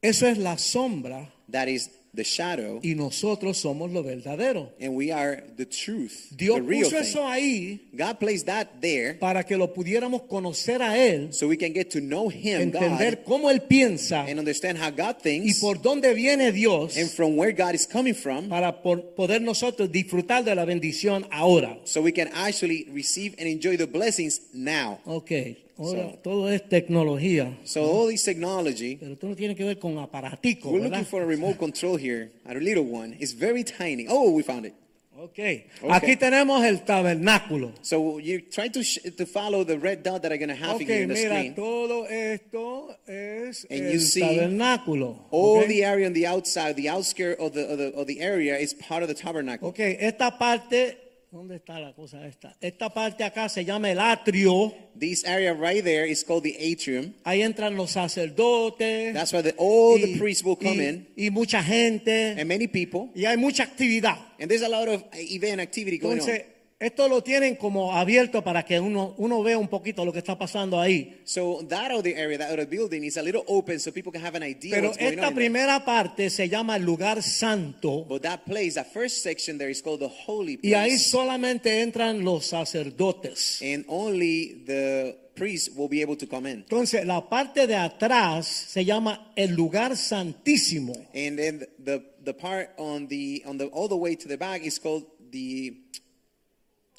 Eso 0.00 0.26
es 0.26 0.38
la 0.38 0.56
sombra 0.58 1.32
That 1.50 1.68
is 1.68 1.90
the 2.14 2.24
shadow, 2.24 2.80
y 2.82 2.94
nosotros 2.94 3.58
somos 3.58 3.90
lo 3.92 4.02
verdadero. 4.02 4.70
and 4.80 4.94
we 4.96 5.12
are 5.12 5.42
the 5.56 5.64
truth, 5.66 6.28
Dios 6.36 6.56
the 6.56 6.62
real 6.62 6.84
puso 6.88 6.98
eso 6.98 7.18
thing. 7.18 7.26
ahí 7.28 7.80
God 7.96 8.18
placed 8.18 8.46
that 8.46 8.66
there 8.80 9.14
para 9.14 9.44
que 9.44 9.56
lo 9.56 9.72
pudiéramos 9.72 10.22
conocer 10.28 10.80
a 10.82 10.96
Él, 10.98 11.32
so 11.32 11.46
we 11.48 11.56
can 11.56 11.72
get 11.72 11.90
to 11.90 12.00
know 12.00 12.28
Him, 12.30 12.60
entender 12.60 13.16
God, 13.16 13.24
cómo 13.24 13.50
Él 13.50 13.62
piensa 13.62 14.24
and 14.28 14.38
understand 14.38 14.78
how 14.78 14.90
God 14.90 15.16
y 15.18 15.22
thinks 15.22 15.60
por 15.60 15.80
dónde 15.80 16.14
viene 16.14 16.50
Dios 16.52 16.96
and 16.96 17.10
from 17.10 17.36
where 17.36 17.52
God 17.52 17.74
is 17.74 17.86
coming 17.86 18.14
from, 18.14 18.48
para 18.48 18.82
por- 18.82 19.02
poder 19.14 19.40
nosotros 19.40 19.90
disfrutar 19.92 20.44
de 20.44 20.54
la 20.54 20.64
bendición 20.64 21.26
ahora. 21.30 21.78
so 21.84 22.00
we 22.02 22.12
can 22.12 22.28
actually 22.34 22.86
receive 22.92 23.34
and 23.38 23.46
enjoy 23.48 23.76
the 23.76 23.86
blessings 23.86 24.40
now. 24.52 24.98
Ok, 25.04 25.30
ahora 25.78 26.10
So- 26.12 26.18
todo 26.22 26.50
es 26.50 26.68
tecnología, 26.68 27.56
So 27.64 27.82
all 27.84 28.08
this 28.10 28.24
technology, 28.24 28.96
pero 28.96 29.12
esto 29.12 29.26
no 29.28 29.36
tiene 29.36 29.54
que 29.54 29.64
ver 29.64 29.78
con 29.78 29.96
aparaticos, 29.98 30.70
we're 30.72 30.82
¿verdad? 30.82 30.98
looking 30.98 31.10
for 31.10 31.22
a 31.22 31.26
remote 31.26 31.56
control 31.58 31.96
here, 31.98 32.30
a 32.44 32.54
little 32.54 32.84
one. 32.84 33.16
It's 33.20 33.32
very 33.34 33.64
tiny. 33.64 34.06
Oh, 34.08 34.30
we 34.32 34.42
found 34.42 34.66
it. 34.66 34.74
Okay. 35.20 35.64
Aquí 35.90 36.14
tenemos 36.16 36.64
el 36.64 36.84
tabernáculo. 36.84 37.72
So 37.82 38.20
you 38.20 38.40
try 38.42 38.68
to 38.70 38.84
sh- 38.84 39.00
to 39.16 39.26
follow 39.26 39.64
the 39.64 39.76
red 39.76 40.04
dot 40.04 40.22
that 40.22 40.30
I'm 40.32 40.38
gonna 40.38 40.54
have 40.54 40.76
Ok, 40.76 40.82
here 40.86 41.02
in 41.02 41.08
the 41.08 41.14
mira, 41.14 41.34
screen. 41.38 41.54
todo 41.56 42.06
esto 42.06 42.96
es 43.08 43.66
And 43.68 43.86
el 43.86 43.92
you 43.94 43.98
see 43.98 44.20
tabernáculo. 44.20 45.26
All 45.32 45.58
ok. 45.62 45.66
the 45.66 45.84
area 45.84 46.06
on 46.06 46.12
the 46.12 46.24
outside, 46.24 46.74
the 46.76 46.88
outskirt 46.88 47.36
of 47.40 47.52
the, 47.52 47.66
of 47.68 47.78
the 47.78 47.92
of 47.96 48.06
the 48.06 48.20
area 48.20 48.56
is 48.58 48.74
part 48.74 49.02
of 49.02 49.08
the 49.08 49.14
tabernacle. 49.14 49.68
Ok, 49.70 49.80
esta 49.98 50.38
parte, 50.38 50.96
¿dónde 51.30 51.56
está 51.56 51.78
la 51.80 51.92
cosa 51.94 52.26
esta? 52.26 52.56
Esta 52.60 52.88
parte 52.92 53.24
acá 53.24 53.48
se 53.48 53.64
llama 53.64 53.90
el 53.90 53.98
atrio. 54.00 54.72
This 54.98 55.24
area 55.24 55.52
right 55.54 55.84
there 55.84 56.08
is 56.10 56.24
called 56.24 56.42
the 56.42 56.56
atrium. 56.58 57.14
Ahí 57.24 57.42
entran 57.42 57.76
los 57.76 57.90
sacerdotes. 57.92 59.12
That's 59.14 59.32
where 59.32 59.42
the, 59.42 59.54
all 59.58 59.98
y- 59.98 60.06
the 60.12 60.18
priests 60.18 60.44
will 60.44 60.56
come 60.56 60.78
y- 60.78 60.88
in, 60.88 61.08
Y 61.16 61.30
mucha 61.30 61.62
gente. 61.62 62.32
and 62.38 62.46
many 62.48 62.66
people. 62.66 63.10
Y 63.14 63.24
hay 63.26 63.36
mucha 63.36 63.64
actividad. 63.64 64.16
And 64.40 64.48
there's 64.50 64.62
a 64.62 64.68
lot 64.68 64.88
of 64.88 65.02
event 65.14 65.60
activity 65.60 65.98
going 65.98 66.18
Entonces, 66.18 66.40
on. 66.40 66.57
Esto 66.80 67.08
lo 67.08 67.22
tienen 67.22 67.56
como 67.56 67.92
abierto 67.92 68.42
para 68.44 68.64
que 68.64 68.78
uno, 68.78 69.14
uno 69.18 69.42
vea 69.42 69.58
un 69.58 69.66
poquito 69.66 70.04
lo 70.04 70.12
que 70.12 70.20
está 70.20 70.38
pasando 70.38 70.78
ahí. 70.80 71.20
So 71.24 71.64
that 71.68 71.90
other 71.90 72.14
area, 72.16 72.38
that 72.38 72.50
other 72.52 72.66
building, 72.68 73.02
is 73.04 73.16
a 73.16 73.22
little 73.22 73.42
open 73.48 73.80
so 73.80 73.90
people 73.92 74.12
can 74.12 74.24
have 74.24 74.36
an 74.36 74.44
idea 74.44 74.76
Pero 74.76 74.88
what's 74.90 74.98
going 74.98 75.14
esta 75.14 75.22
on. 75.26 75.28
in 75.32 75.34
there. 75.34 75.50
primera 75.50 75.84
parte 75.84 76.30
se 76.30 76.48
llama 76.48 76.76
el 76.76 76.84
lugar 76.84 77.20
santo. 77.22 78.04
But 78.04 78.22
that 78.22 78.44
place, 78.46 78.74
that 78.74 78.92
first 78.92 79.22
section 79.24 79.58
there 79.58 79.70
is 79.70 79.82
called 79.82 80.00
the 80.00 80.08
holy 80.08 80.58
Y 80.62 80.74
ahí 80.74 80.90
place. 80.90 81.10
solamente 81.10 81.80
entran 81.82 82.22
los 82.24 82.46
sacerdotes. 82.46 83.60
And 83.60 83.84
only 83.88 84.62
the 84.64 85.16
priest 85.34 85.70
will 85.76 85.88
be 85.88 86.00
able 86.00 86.16
to 86.16 86.26
come 86.28 86.46
in. 86.48 86.58
Entonces, 86.68 87.04
la 87.04 87.28
parte 87.28 87.66
de 87.66 87.74
atrás 87.74 88.46
se 88.46 88.84
llama 88.84 89.32
el 89.36 89.54
lugar 89.56 89.96
santísimo. 89.96 90.92
And 91.12 91.36
then 91.38 91.66
the 91.84 92.02
the 92.24 92.34
part 92.34 92.70
on 92.78 93.08
the 93.08 93.42
on 93.46 93.58
the 93.58 93.66
all 93.72 93.88
the 93.88 93.96
way 93.96 94.14
to 94.14 94.28
the 94.28 94.36
back 94.36 94.64
is 94.64 94.78
called 94.78 95.04
the 95.32 95.74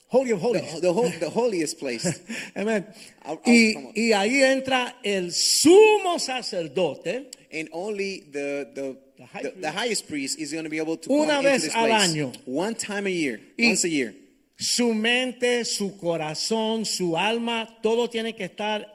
Holy 0.10 0.32
of 0.32 0.42
Holies. 0.42 0.82
the, 0.82 0.92
hol- 0.92 1.12
the 1.20 1.30
holiest 1.30 1.78
place. 1.80 2.04
Amen. 2.58 2.86
I'll- 3.24 3.40
I'll 3.46 3.54
Y, 3.54 3.92
y 3.96 4.12
ahí 4.14 4.42
entra 4.44 4.96
el 5.04 5.32
sumo 5.32 6.20
sacerdote 6.20 7.30
and 7.52 7.70
only 7.72 8.22
the 8.32 8.68
the 8.74 8.98
The 9.18 9.26
high 9.26 9.42
the, 9.44 9.52
the 9.60 9.72
highest 9.72 10.08
priest 10.08 10.40
is 10.40 10.52
going 10.54 10.64
to 10.64 10.70
be 10.70 10.78
able 10.80 10.96
to 10.98 11.12
Una 11.12 11.36
come 11.36 11.46
into 11.48 11.62
this 11.68 11.76
al 11.76 11.88
place 11.88 12.14
año. 12.16 12.34
one 12.46 12.74
time 12.74 13.06
a 13.06 13.10
year, 13.12 13.40
Y- 13.58 13.68
once 13.68 13.84
a 13.84 13.90
year. 13.90 14.14
su 14.58 14.94
mente, 14.94 15.64
su 15.66 15.92
corazón, 15.98 16.86
su 16.86 17.16
alma, 17.18 17.68
todo 17.84 18.08
tiene 18.08 18.34
que 18.34 18.46
estar 18.46 18.86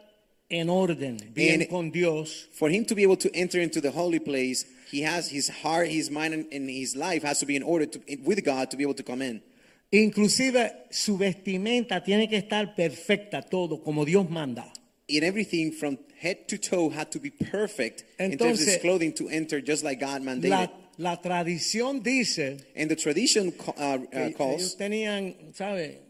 en 0.51 0.69
orden, 0.71 1.19
bien 1.35 1.61
And- 1.61 1.69
con 1.71 1.91
Dios. 1.91 2.49
For 2.55 2.71
him 2.71 2.85
to 2.87 2.95
be 2.95 3.03
able 3.03 3.19
to 3.19 3.31
enter 3.35 3.61
into 3.61 3.81
the 3.83 3.91
holy 3.91 4.19
place, 4.19 4.65
he 4.91 5.03
has 5.03 5.29
his 5.29 5.49
heart, 5.51 5.89
his 5.89 6.11
mind, 6.11 6.33
and, 6.35 6.47
and 6.53 6.71
his 6.71 6.97
life 6.97 7.23
has 7.23 7.39
to 7.41 7.47
be 7.47 7.55
in 7.55 7.63
order 7.63 7.85
to 7.87 8.01
with 8.25 8.43
God 8.45 8.71
to 8.71 8.77
be 8.79 8.83
able 8.83 8.95
to 8.95 9.03
come 9.05 9.21
in. 9.23 9.43
Inclusive 9.91 10.87
su 10.91 11.17
vestimenta 11.17 12.03
tiene 12.03 12.29
que 12.29 12.37
estar 12.37 12.75
perfecta, 12.75 13.43
todo 13.43 13.83
como 13.83 14.05
Dios 14.05 14.29
manda. 14.29 14.73
And 15.09 15.23
everything 15.23 15.71
from 15.73 15.99
head 16.19 16.49
to 16.49 16.59
toe 16.59 16.91
had 16.91 17.11
to 17.11 17.21
be 17.21 17.31
perfect 17.31 18.05
in 18.19 18.39
terms 18.39 18.61
of 18.61 18.67
Entonces, 18.67 18.67
his 18.67 18.79
clothing 18.81 19.13
to 19.15 19.29
enter 19.29 19.61
just 19.61 19.85
like 19.85 20.01
God 20.01 20.23
mandated. 20.23 20.51
La, 20.51 20.71
la 20.97 21.21
tradición 21.21 22.03
dice 22.03 22.57
and 22.75 22.89
the 22.91 22.97
tradition 22.97 23.53
uh, 23.67 23.71
uh, 23.71 23.99
que 24.11 24.25
ellos 24.25 24.37
calls, 24.37 24.77
tenían, 24.77 25.35
¿sabe? 25.55 26.01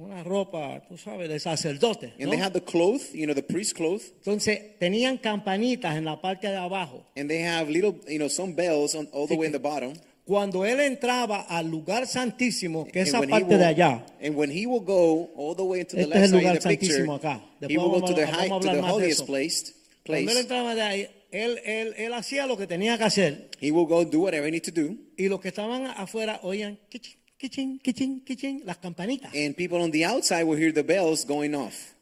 Una 0.00 0.22
ropa, 0.22 0.80
tú 0.88 0.96
sabes, 0.96 1.28
de 1.28 1.40
sacerdote. 1.40 2.12
and 2.18 2.26
¿no? 2.26 2.30
they 2.30 2.36
had 2.36 2.52
the 2.52 2.60
cloth, 2.60 3.12
you 3.14 3.26
know, 3.26 3.34
the 3.34 3.42
priest 3.42 3.76
cloth, 3.76 4.02
Entonces 4.24 4.78
tenían 4.78 5.18
campanitas 5.18 5.96
en 5.96 6.04
la 6.04 6.20
parte 6.20 6.48
de 6.48 6.56
abajo. 6.56 7.04
and 7.16 7.28
they 7.28 7.40
have 7.40 7.68
little, 7.68 7.96
you 8.08 8.18
know, 8.18 8.28
some 8.28 8.52
bells 8.54 8.94
on 8.94 9.06
all 9.12 9.26
the 9.26 9.34
way 9.36 9.46
in 9.46 9.52
the 9.52 9.58
bottom. 9.58 9.94
Cuando 10.28 10.66
él 10.66 10.78
entraba 10.80 11.40
al 11.48 11.68
lugar 11.70 12.06
santísimo, 12.06 12.86
que 12.86 13.00
esa 13.00 13.18
when 13.18 13.30
he 13.30 13.32
parte 13.32 13.46
will- 13.46 13.58
de 13.60 13.64
allá, 13.64 14.04
And 14.22 14.36
when 14.36 14.50
he 14.50 14.66
will 14.66 14.84
go 14.84 15.30
all 15.34 15.56
the 15.56 15.62
way 15.62 15.80
into 15.80 15.96
the 15.96 16.02
Este 16.02 16.10
left 16.10 16.24
es 16.24 16.24
el 16.24 16.28
side 16.28 16.36
of 16.36 16.42
lugar 16.42 16.58
the 16.62 16.68
picture, 16.68 17.10
acá. 17.10 17.42
he 17.66 17.78
will 17.78 17.88
go 17.88 18.00
to 18.02 18.12
a- 18.12 18.14
the, 18.14 18.26
high, 18.26 18.48
to 18.50 18.60
the 18.60 18.80
holiest 18.82 19.20
eso. 19.22 19.26
place. 19.26 19.72
cuando 20.04 20.20
él 20.20 20.24
place. 20.26 20.40
entraba 20.40 20.74
de 20.74 20.82
ahí, 20.82 21.08
él, 21.30 21.58
él, 21.64 21.94
él 21.96 22.12
hacía 22.12 22.46
lo 22.46 22.58
que 22.58 22.66
tenía 22.66 22.98
que 22.98 23.04
hacer 23.04 23.48
He 23.58 23.70
will 23.70 23.86
go 23.86 24.04
do 24.04 24.20
whatever 24.20 24.46
he 24.46 24.50
needs 24.50 24.70
to 24.70 24.82
do. 24.82 24.96
y 25.16 25.28
los 25.28 25.40
que 25.40 25.48
estaban 25.48 25.86
afuera 25.86 26.40
oían 26.42 26.78
kichín, 26.90 27.16
kichín, 27.38 27.78
kichín, 27.78 28.20
kichín, 28.22 28.62
las 28.66 28.76
campanitas. 28.76 29.32
And 29.34 29.54
people 29.56 29.78
on 29.78 29.90
the 29.90 30.04
outside 30.04 30.44
will 30.44 30.60
hear 30.62 30.74
the 30.74 30.82
bells 30.82 31.24
going 31.26 31.54
off. 31.54 31.94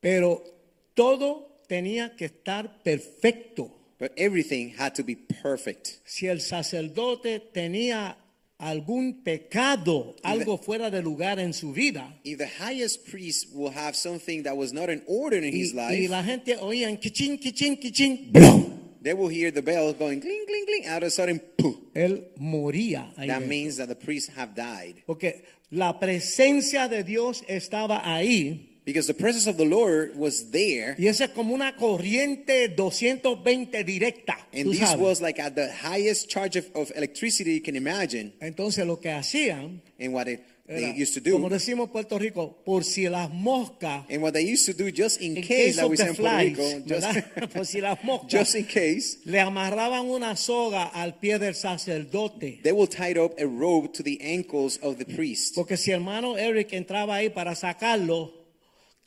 Pero 0.00 0.42
todo 0.92 1.62
tenía 1.68 2.14
que 2.16 2.26
estar 2.26 2.82
perfecto. 2.82 3.70
But 4.00 4.12
everything 4.16 4.70
had 4.78 4.94
to 4.94 5.04
be 5.04 5.14
perfect. 5.14 6.00
Si 6.06 6.26
el 6.26 6.40
sacerdote 6.40 7.38
tenía 7.38 8.16
algún 8.58 9.22
pecado, 9.22 10.16
algo 10.22 10.56
fuera 10.56 10.90
de 10.90 11.02
lugar 11.02 11.38
en 11.38 11.52
su 11.52 11.72
vida, 11.74 12.18
If 12.24 12.38
the 12.38 12.46
highest 12.46 13.06
priest 13.10 13.48
will 13.52 13.70
have 13.70 13.94
something 13.94 14.42
that 14.44 14.56
was 14.56 14.72
not 14.72 14.88
in 14.88 15.02
order 15.06 15.36
in 15.36 15.44
y, 15.44 15.50
his 15.50 15.74
y 15.74 15.76
life, 15.76 16.08
la 16.08 16.22
gente 16.22 16.56
oían 16.56 16.98
kichín, 16.98 17.38
kichín, 17.38 17.78
kichín, 17.78 18.32
¡blum! 18.32 18.78
they 19.02 19.12
will 19.12 19.28
hear 19.28 19.50
the 19.50 19.60
bell 19.60 19.92
going 19.92 20.20
cling, 20.20 20.46
cling, 20.46 20.64
cling. 20.64 20.86
Out 20.86 21.02
of 21.02 21.08
a 21.08 21.10
sudden, 21.10 21.38
poof. 21.58 21.76
él 21.94 22.24
moría. 22.38 23.12
ahí 23.18 23.28
That 23.28 23.46
means 23.46 23.76
that 23.76 23.88
the 23.88 23.96
priests 23.96 24.30
have 24.34 24.54
died. 24.54 25.02
Porque 25.06 25.44
la 25.70 26.00
presencia 26.00 26.88
de 26.88 27.04
Dios 27.04 27.44
estaba 27.48 28.00
ahí. 28.02 28.69
Because 28.84 29.06
the 29.06 29.14
presence 29.14 29.46
of 29.46 29.56
the 29.56 29.64
Lord 29.66 30.16
was 30.16 30.50
there. 30.50 30.96
Y 30.98 31.06
esa 31.06 31.24
es 31.24 31.30
como 31.30 31.54
una 31.54 31.76
corriente 31.76 32.68
220 32.68 33.84
directa. 33.84 34.38
And 34.52 34.70
this 34.70 34.80
sabes. 34.80 34.98
was 34.98 35.20
like 35.20 35.38
at 35.38 35.54
the 35.54 35.70
highest 35.70 36.28
charge 36.30 36.56
of, 36.56 36.66
of 36.74 36.90
electricity 36.96 37.52
you 37.54 37.60
can 37.60 37.76
imagine. 37.76 38.32
Entonces 38.40 38.86
lo 38.86 38.96
que 38.98 39.10
hacían, 39.10 39.80
And 39.98 40.12
what 40.14 40.28
it, 40.28 40.40
they 40.66 40.84
era, 40.84 40.94
used 40.96 41.14
to 41.22 41.30
como 41.30 41.48
do. 41.48 41.54
decimos 41.56 41.88
en 41.88 41.92
Puerto 41.92 42.18
Rico, 42.18 42.56
por 42.64 42.82
si 42.82 43.06
las 43.08 43.28
moscas, 43.30 44.06
And 44.08 44.22
what 44.22 44.32
they 44.32 44.50
used 44.50 44.64
to 44.66 44.72
do 44.72 44.90
just 44.90 45.20
in 45.20 45.36
in 45.36 45.42
case 45.42 45.74
case 45.74 45.76
that 45.76 45.88
we 45.90 45.96
say 45.96 46.08
in 46.08 46.14
Puerto 46.16 46.38
Rico, 46.38 46.62
¿verdad? 46.86 47.24
por 47.52 47.60
just, 47.60 47.72
si 47.72 47.80
las 47.82 48.02
moscas, 48.02 48.30
just 48.30 48.54
in 48.54 48.64
case, 48.64 49.18
le 49.26 49.40
amarraban 49.40 50.06
una 50.08 50.34
soga 50.36 50.84
al 50.94 51.18
pie 51.18 51.38
del 51.38 51.54
sacerdote. 51.54 52.60
they 52.62 52.72
will 52.72 52.86
tie 52.88 53.12
up 53.12 53.32
a 53.38 53.46
rope 53.46 53.92
to 53.92 54.02
the 54.02 54.18
ankles 54.22 54.78
of 54.78 54.96
the 54.96 55.04
priest. 55.04 55.54
Porque 55.54 55.76
si 55.76 55.90
hermano 55.90 56.36
Eric 56.38 56.72
entraba 56.72 57.16
ahí 57.16 57.28
para 57.28 57.54
sacarlo, 57.54 58.32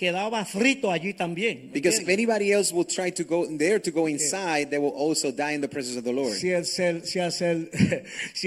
quedaba 0.04 0.44
frito 0.46 0.92
allí 0.92 1.14
también. 1.14 1.68
¿me 1.68 1.74
Because 1.74 2.02
if 2.02 2.10
anybody 2.10 2.52
else 2.52 2.74
will 2.74 2.86
try 2.86 3.10
to 3.12 3.24
go 3.24 3.46
there 3.58 3.80
to 3.80 3.92
go 3.92 4.08
inside, 4.08 4.70
they 4.70 4.80
will 4.80 4.94
also 4.96 5.32
die 5.32 5.54
in 5.54 5.62
the 5.62 5.68
presence 5.68 5.98
of 5.98 6.04
the 6.04 6.12
Lord. 6.12 6.34
Si 6.34 6.52
el, 6.52 6.66
si, 6.66 6.84
el, 6.84 7.04
si, 7.06 7.20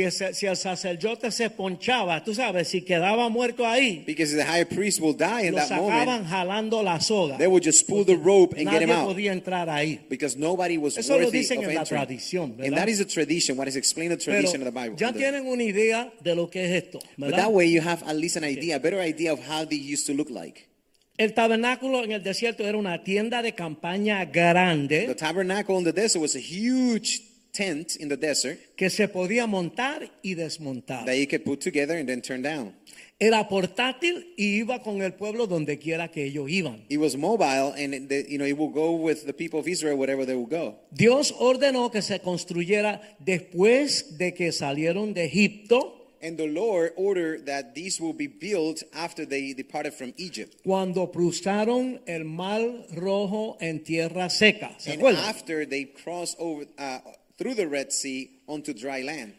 el, 0.03 0.12
si 0.35 0.47
el 0.47 0.57
sacerdote 0.57 1.31
se 1.31 1.49
ponchaba, 1.51 2.23
tú 2.23 2.35
sabes, 2.35 2.69
si 2.69 2.83
quedaba 2.83 3.29
muerto 3.29 3.66
ahí, 3.66 4.05
Because 4.07 4.35
the 4.35 4.45
high 4.45 4.64
priest 4.64 5.01
will 5.01 5.14
die 5.14 5.47
in 5.47 5.53
lo 5.55 5.59
that 5.61 5.69
sacaban 5.69 6.23
moment. 6.25 6.27
get 6.29 6.83
la 6.83 6.99
soga. 7.01 7.38
They 7.38 7.47
will 7.47 7.62
just 7.62 7.87
pull 7.88 8.05
the 8.05 8.16
rope 8.16 8.55
and 8.59 8.69
get 8.71 8.83
him 8.83 8.90
out. 8.90 9.07
podía 9.07 9.33
entrar 9.33 9.69
ahí. 9.69 10.01
Because 10.09 10.37
nobody 10.37 10.77
was 10.79 10.99
Eso 10.99 11.14
lo 11.19 11.27
worthy 11.27 11.38
dicen 11.38 11.59
of 11.59 11.64
en 11.71 11.75
la 11.75 11.85
tradición, 11.85 12.57
¿verdad? 12.57 12.66
And 12.66 12.77
that 12.77 12.88
is 12.88 13.01
a 13.01 13.05
tradition, 13.07 13.57
what 13.57 13.69
is 13.69 13.77
explained 13.77 14.12
in 14.12 14.19
the 14.19 14.25
Pero 14.25 14.37
tradition 14.40 14.62
of 14.62 14.73
the 14.73 14.79
Bible. 14.81 14.97
ya 14.99 15.12
tienen 15.12 15.47
una 15.47 15.62
idea 15.62 16.12
de 16.23 16.35
lo 16.35 16.49
que 16.51 16.64
es 16.64 16.85
esto, 16.85 16.99
But 17.16 17.31
¿verdad? 17.31 17.45
that 17.45 17.53
way 17.53 17.66
you 17.71 17.81
have 17.81 18.03
at 18.07 18.16
least 18.16 18.37
an 18.37 18.45
idea, 18.45 18.77
a 18.77 18.79
better 18.81 19.01
idea 19.01 19.33
of 19.33 19.40
how 19.40 19.64
they 19.64 19.77
used 19.79 20.07
to 20.07 20.12
look 20.12 20.31
like. 20.31 20.66
El 21.18 21.33
tabernáculo 21.33 22.05
en 22.05 22.12
el 22.12 22.22
desierto 22.22 22.66
era 22.66 22.76
una 22.76 23.02
tienda 23.02 23.40
de 23.42 23.55
campaña 23.55 24.26
The 24.26 24.33
grande 24.33 25.14
tabernacle 25.14 25.79
in 25.79 25.85
the 25.85 25.92
desert 25.92 26.20
was 26.20 26.37
a 26.37 26.40
huge 26.40 27.22
tent 27.52 27.96
in 27.96 28.09
the 28.09 28.16
desert 28.16 28.59
que 28.76 28.90
se 28.90 29.09
podía 29.09 29.46
montar 29.46 30.11
y 30.22 30.35
desmontar. 30.35 31.07
that 31.07 31.16
you 31.16 31.26
could 31.26 31.42
put 31.42 31.61
together 31.61 31.96
and 31.96 32.07
then 32.07 32.20
turn 32.20 32.42
down. 32.42 32.74
Era 33.18 33.48
portátil 33.48 34.35
y 34.37 34.59
iba 34.59 34.83
con 34.83 35.00
el 35.00 35.14
pueblo 35.14 35.46
donde 35.46 35.79
quiera 35.79 36.11
que 36.11 36.24
ellos 36.26 36.50
iban. 36.50 36.85
It 36.90 36.98
was 36.98 37.16
mobile 37.16 37.72
and 37.83 37.94
it, 37.94 38.09
the, 38.09 38.26
you 38.29 38.37
know 38.37 38.46
it 38.46 38.59
will 38.59 38.70
go 38.70 38.92
with 38.92 39.24
the 39.24 39.33
people 39.33 39.59
of 39.59 39.66
Israel 39.66 39.96
wherever 39.96 40.26
they 40.26 40.37
will 40.37 40.44
go. 40.46 40.79
Dios 40.90 41.35
ordenó 41.38 41.90
que 41.90 42.02
se 42.02 42.20
construyera 42.20 43.00
después 43.18 44.18
de 44.18 44.35
que 44.35 44.52
salieron 44.52 45.14
de 45.14 45.24
Egipto, 45.24 46.06
And 46.22 46.37
the 46.38 46.46
Lord 46.46 46.92
ordered 46.96 47.46
that 47.46 47.74
these 47.74 48.00
will 48.00 48.12
be 48.14 48.26
built 48.26 48.83
after 48.94 49.26
they 49.26 49.52
departed 49.52 49.94
from 49.94 50.14
Egypt. 50.16 50.57
cuando 50.64 51.07
cruzaron 51.12 52.00
el 52.07 52.24
mar 52.24 52.61
rojo 52.94 53.57
en 53.61 53.83
tierra 53.85 54.31
seca. 54.31 54.74
¿Se 54.79 54.92
And 54.92 55.00
acuerdan? 55.02 55.24
after 55.24 55.66
they 55.66 55.85
crossed 55.85 56.37
over 56.38 56.64
uh, 56.79 56.98
through 57.38 57.55
the 57.55 57.66
Red 57.68 57.92
Sea 57.92 58.31
onto 58.48 58.72
dry 58.72 59.02
land. 59.02 59.35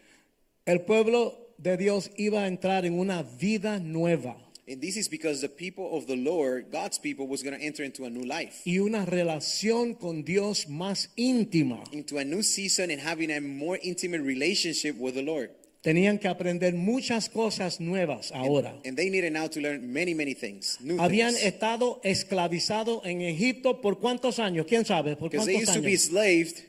El 0.66 0.80
pueblo 0.80 1.34
de 1.58 1.76
Dios 1.76 2.10
iba 2.16 2.44
a 2.44 2.46
entrar 2.46 2.84
en 2.84 2.98
una 2.98 3.22
vida 3.22 3.78
nueva 3.80 4.36
And 4.70 4.82
this 4.82 4.98
is 4.98 5.08
because 5.08 5.40
the 5.40 5.48
people 5.48 5.96
of 5.96 6.06
the 6.06 6.14
Lord, 6.14 6.66
God's 6.70 6.98
people, 6.98 7.26
was 7.26 7.42
going 7.42 7.58
to 7.58 7.64
enter 7.64 7.82
into 7.84 8.04
a 8.04 8.10
new 8.10 8.22
life, 8.26 8.60
y 8.66 8.78
una 8.80 9.06
relación 9.06 9.94
con 9.98 10.24
Dios 10.24 10.66
más 10.68 11.08
íntima. 11.16 11.82
into 11.90 12.18
a 12.18 12.24
new 12.24 12.42
season 12.42 12.90
and 12.90 13.00
having 13.00 13.30
a 13.30 13.40
more 13.40 13.78
intimate 13.82 14.20
relationship 14.20 14.94
with 14.98 15.14
the 15.14 15.22
Lord. 15.22 15.48
Tenían 15.80 16.18
que 16.18 16.26
aprender 16.26 16.74
muchas 16.74 17.28
cosas 17.28 17.78
nuevas 17.80 18.32
ahora. 18.32 18.74
And 18.84 18.96
they 18.96 19.10
needed 19.10 19.32
now 19.32 19.46
to 19.48 19.60
learn 19.60 19.92
many, 19.92 20.12
many 20.12 20.34
things, 20.34 20.76
new 20.80 20.96
Habían 20.98 21.34
things. 21.34 21.44
estado 21.46 22.00
esclavizados 22.02 23.06
en 23.06 23.20
Egipto 23.22 23.80
por 23.80 24.00
cuántos 24.00 24.38
años? 24.40 24.66
¿Quién 24.66 24.84
sabe? 24.84 25.14
¿Por 25.16 25.30
Because 25.30 25.46
they 25.46 25.54
cuántos 25.54 25.68
used 25.76 25.80
to 25.80 25.82
be 25.82 25.92
años? 25.92 26.04
enslaved. 26.08 26.64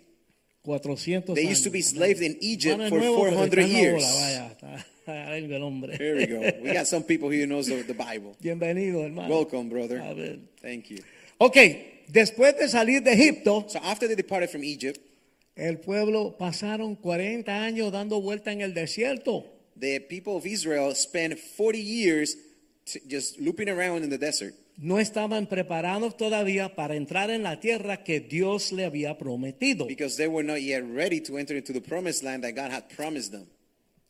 400 0.61 1.33
They 1.35 1.45
años. 1.47 1.51
used 1.51 1.63
to 1.63 1.71
be 1.71 1.79
enslaved 1.79 2.21
in 2.21 2.37
Egypt 2.41 2.77
for 2.89 2.99
nuevo, 2.99 3.23
pero 3.23 3.35
400 3.35 3.59
está 3.59 3.61
en 3.65 3.73
la 3.73 3.79
years. 3.79 4.03
ola, 4.03 4.13
vaya, 5.07 5.31
ahí 5.33 5.43
el 5.53 5.63
hombre. 5.63 5.97
There 5.97 6.15
we 6.15 6.25
go. 6.27 6.39
We 6.61 6.73
got 6.73 6.85
some 6.85 7.03
people 7.03 7.29
here 7.29 7.41
who 7.43 7.47
knows 7.47 7.65
the, 7.67 7.81
the 7.83 7.93
Bible. 7.95 8.35
Bienvenido, 8.39 9.03
hermano. 9.03 9.27
Welcome, 9.33 9.69
brother. 9.69 10.37
Thank 10.61 10.91
you. 10.91 10.97
Ok, 11.39 11.55
después 12.09 12.55
de 12.59 12.67
salir 12.67 13.01
de 13.01 13.13
Egipto, 13.13 13.65
So 13.69 13.79
after 13.81 14.07
they 14.07 14.15
departed 14.15 14.49
from 14.51 14.63
Egypt, 14.63 14.99
el 15.59 15.79
pueblo 15.79 16.37
pasaron 16.37 16.95
40 16.95 17.63
años 17.63 17.91
dando 17.91 18.21
vuelta 18.21 18.51
en 18.51 18.61
el 18.61 18.73
desierto. 18.73 19.45
the 19.79 19.99
people 20.01 20.33
of 20.35 20.45
Israel 20.45 20.93
spent 20.93 21.37
40 21.57 21.77
years 21.79 22.35
just 23.07 23.39
looping 23.39 23.69
around 23.69 24.03
in 24.03 24.09
the 24.09 24.17
desert. 24.17 24.53
No 24.77 24.97
estaban 24.99 25.47
preparados 25.47 26.15
todavía 26.17 26.73
para 26.75 26.95
entrar 26.95 27.29
en 27.29 27.43
la 27.43 27.59
tierra 27.59 28.03
que 28.03 28.19
Dios 28.21 28.71
le 28.71 28.85
había 28.85 29.17
prometido. 29.17 29.85
because 29.87 30.15
they 30.17 30.27
were 30.27 30.43
not 30.45 30.61
yet 30.61 30.83
ready 30.83 31.19
to 31.21 31.37
enter 31.37 31.55
into 31.57 31.73
the 31.73 31.81
promised 31.81 32.23
land 32.23 32.43
that 32.43 32.55
God 32.55 32.71
had 32.71 32.87
promised 32.95 33.31
them. 33.31 33.45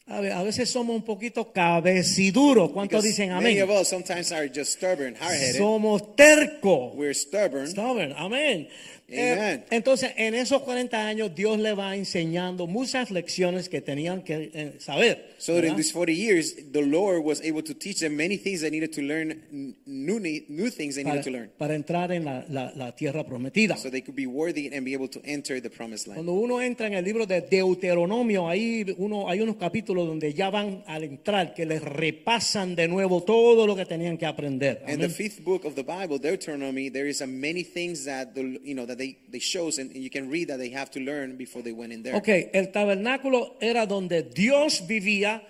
A, 0.07 0.21
ve- 0.21 0.31
a 0.31 0.41
veces 0.43 0.69
somos 0.71 0.95
un 0.95 1.03
poquito 1.03 1.51
cabeciduros. 1.53 2.71
¿Cuántos 2.71 3.03
dicen 3.03 3.29
many 3.29 3.59
amén? 3.59 3.63
of 3.63 3.69
us 3.81 3.87
sometimes 3.89 4.31
are 4.31 4.47
just 4.47 4.73
stubborn. 4.73 5.15
Somos 5.55 6.15
tercos. 6.15 6.95
We're 6.95 7.13
stubborn. 7.13 7.67
Stubborn, 7.67 8.13
amén. 8.17 8.67
Amen. 9.11 9.59
Eh, 9.59 9.65
entonces, 9.71 10.11
en 10.17 10.35
esos 10.35 10.61
40 10.61 11.07
años, 11.07 11.33
Dios 11.35 11.59
le 11.59 11.73
va 11.73 11.95
enseñando 11.95 12.67
muchas 12.67 13.11
lecciones 13.11 13.69
que 13.69 13.81
tenían 13.81 14.23
que 14.23 14.51
eh, 14.53 14.73
saber. 14.79 15.35
So 15.37 15.55
¿verdad? 15.55 15.71
in 15.71 15.75
these 15.77 15.91
40 15.91 16.13
years, 16.13 16.55
the 16.71 16.81
Lord 16.81 17.23
was 17.23 17.41
able 17.41 17.63
to 17.63 17.73
teach 17.73 17.99
them 17.99 18.15
many 18.15 18.37
things 18.37 18.61
they 18.61 18.69
needed 18.69 18.91
to 18.93 19.01
learn, 19.01 19.41
new, 19.85 20.19
ne- 20.19 20.45
new 20.49 20.69
things 20.69 20.95
they 20.95 21.03
needed 21.03 21.21
para, 21.21 21.23
to 21.23 21.31
learn. 21.31 21.51
para 21.57 21.75
entrar 21.75 22.11
en 22.11 22.25
la, 22.25 22.45
la- 22.49 22.71
la 22.75 22.95
tierra 22.95 23.25
prometida. 23.25 23.77
So 23.77 23.89
they 23.89 24.01
could 24.01 24.15
be 24.15 24.27
worthy 24.27 24.69
and 24.73 24.85
be 24.85 24.93
able 24.93 25.09
to 25.09 25.21
enter 25.23 25.61
the 25.61 25.69
promised 25.69 26.07
land. 26.07 26.17
Cuando 26.17 26.33
uno 26.33 26.61
entra 26.61 26.87
en 26.87 26.93
el 26.93 27.03
libro 27.03 27.25
de 27.25 27.41
Deuteronomio, 27.41 28.47
ahí 28.47 28.85
uno, 28.97 29.29
hay 29.29 29.41
unos 29.41 29.55
capítulos 29.55 30.07
donde 30.07 30.33
ya 30.33 30.49
van 30.49 30.83
al 30.87 31.03
entrar, 31.03 31.53
que 31.53 31.65
les 31.65 31.81
repasan 31.81 32.75
de 32.75 32.87
nuevo 32.87 33.23
todo 33.23 33.65
lo 33.65 33.75
que 33.75 33.85
tenían 33.85 34.17
que 34.17 34.25
aprender. 34.25 34.83
And 34.87 34.99
the 35.01 35.09
fifth 35.09 35.43
book 35.43 35.65
of 35.65 35.75
the 35.75 35.83
Bible, 35.83 36.19
Deuteronomy, 36.19 36.89
there 36.89 37.07
is 37.09 37.21
a 37.21 37.27
many 37.27 37.63
things 37.63 38.05
that 38.05 38.33
the, 38.33 38.59
you 38.63 38.75
know 38.75 38.85
that 38.85 38.98
they 38.99 39.17
they 39.31 39.39
shows 39.39 39.79
and 39.79 39.95
you 39.95 40.11
can 40.11 40.29
read 40.29 40.49
that 40.49 40.59
they 40.59 40.69
have 40.69 40.91
to 40.91 40.99
learn 40.99 41.37
before 41.37 41.63
they 41.63 41.71
went 41.71 41.91
in 41.91 42.03
there. 42.03 42.15
Ok, 42.15 42.51
el 42.53 42.71
tabernáculo 42.71 43.55
era 43.59 43.87
donde 43.87 44.21
Dios 44.21 44.85
vivía 44.85 45.41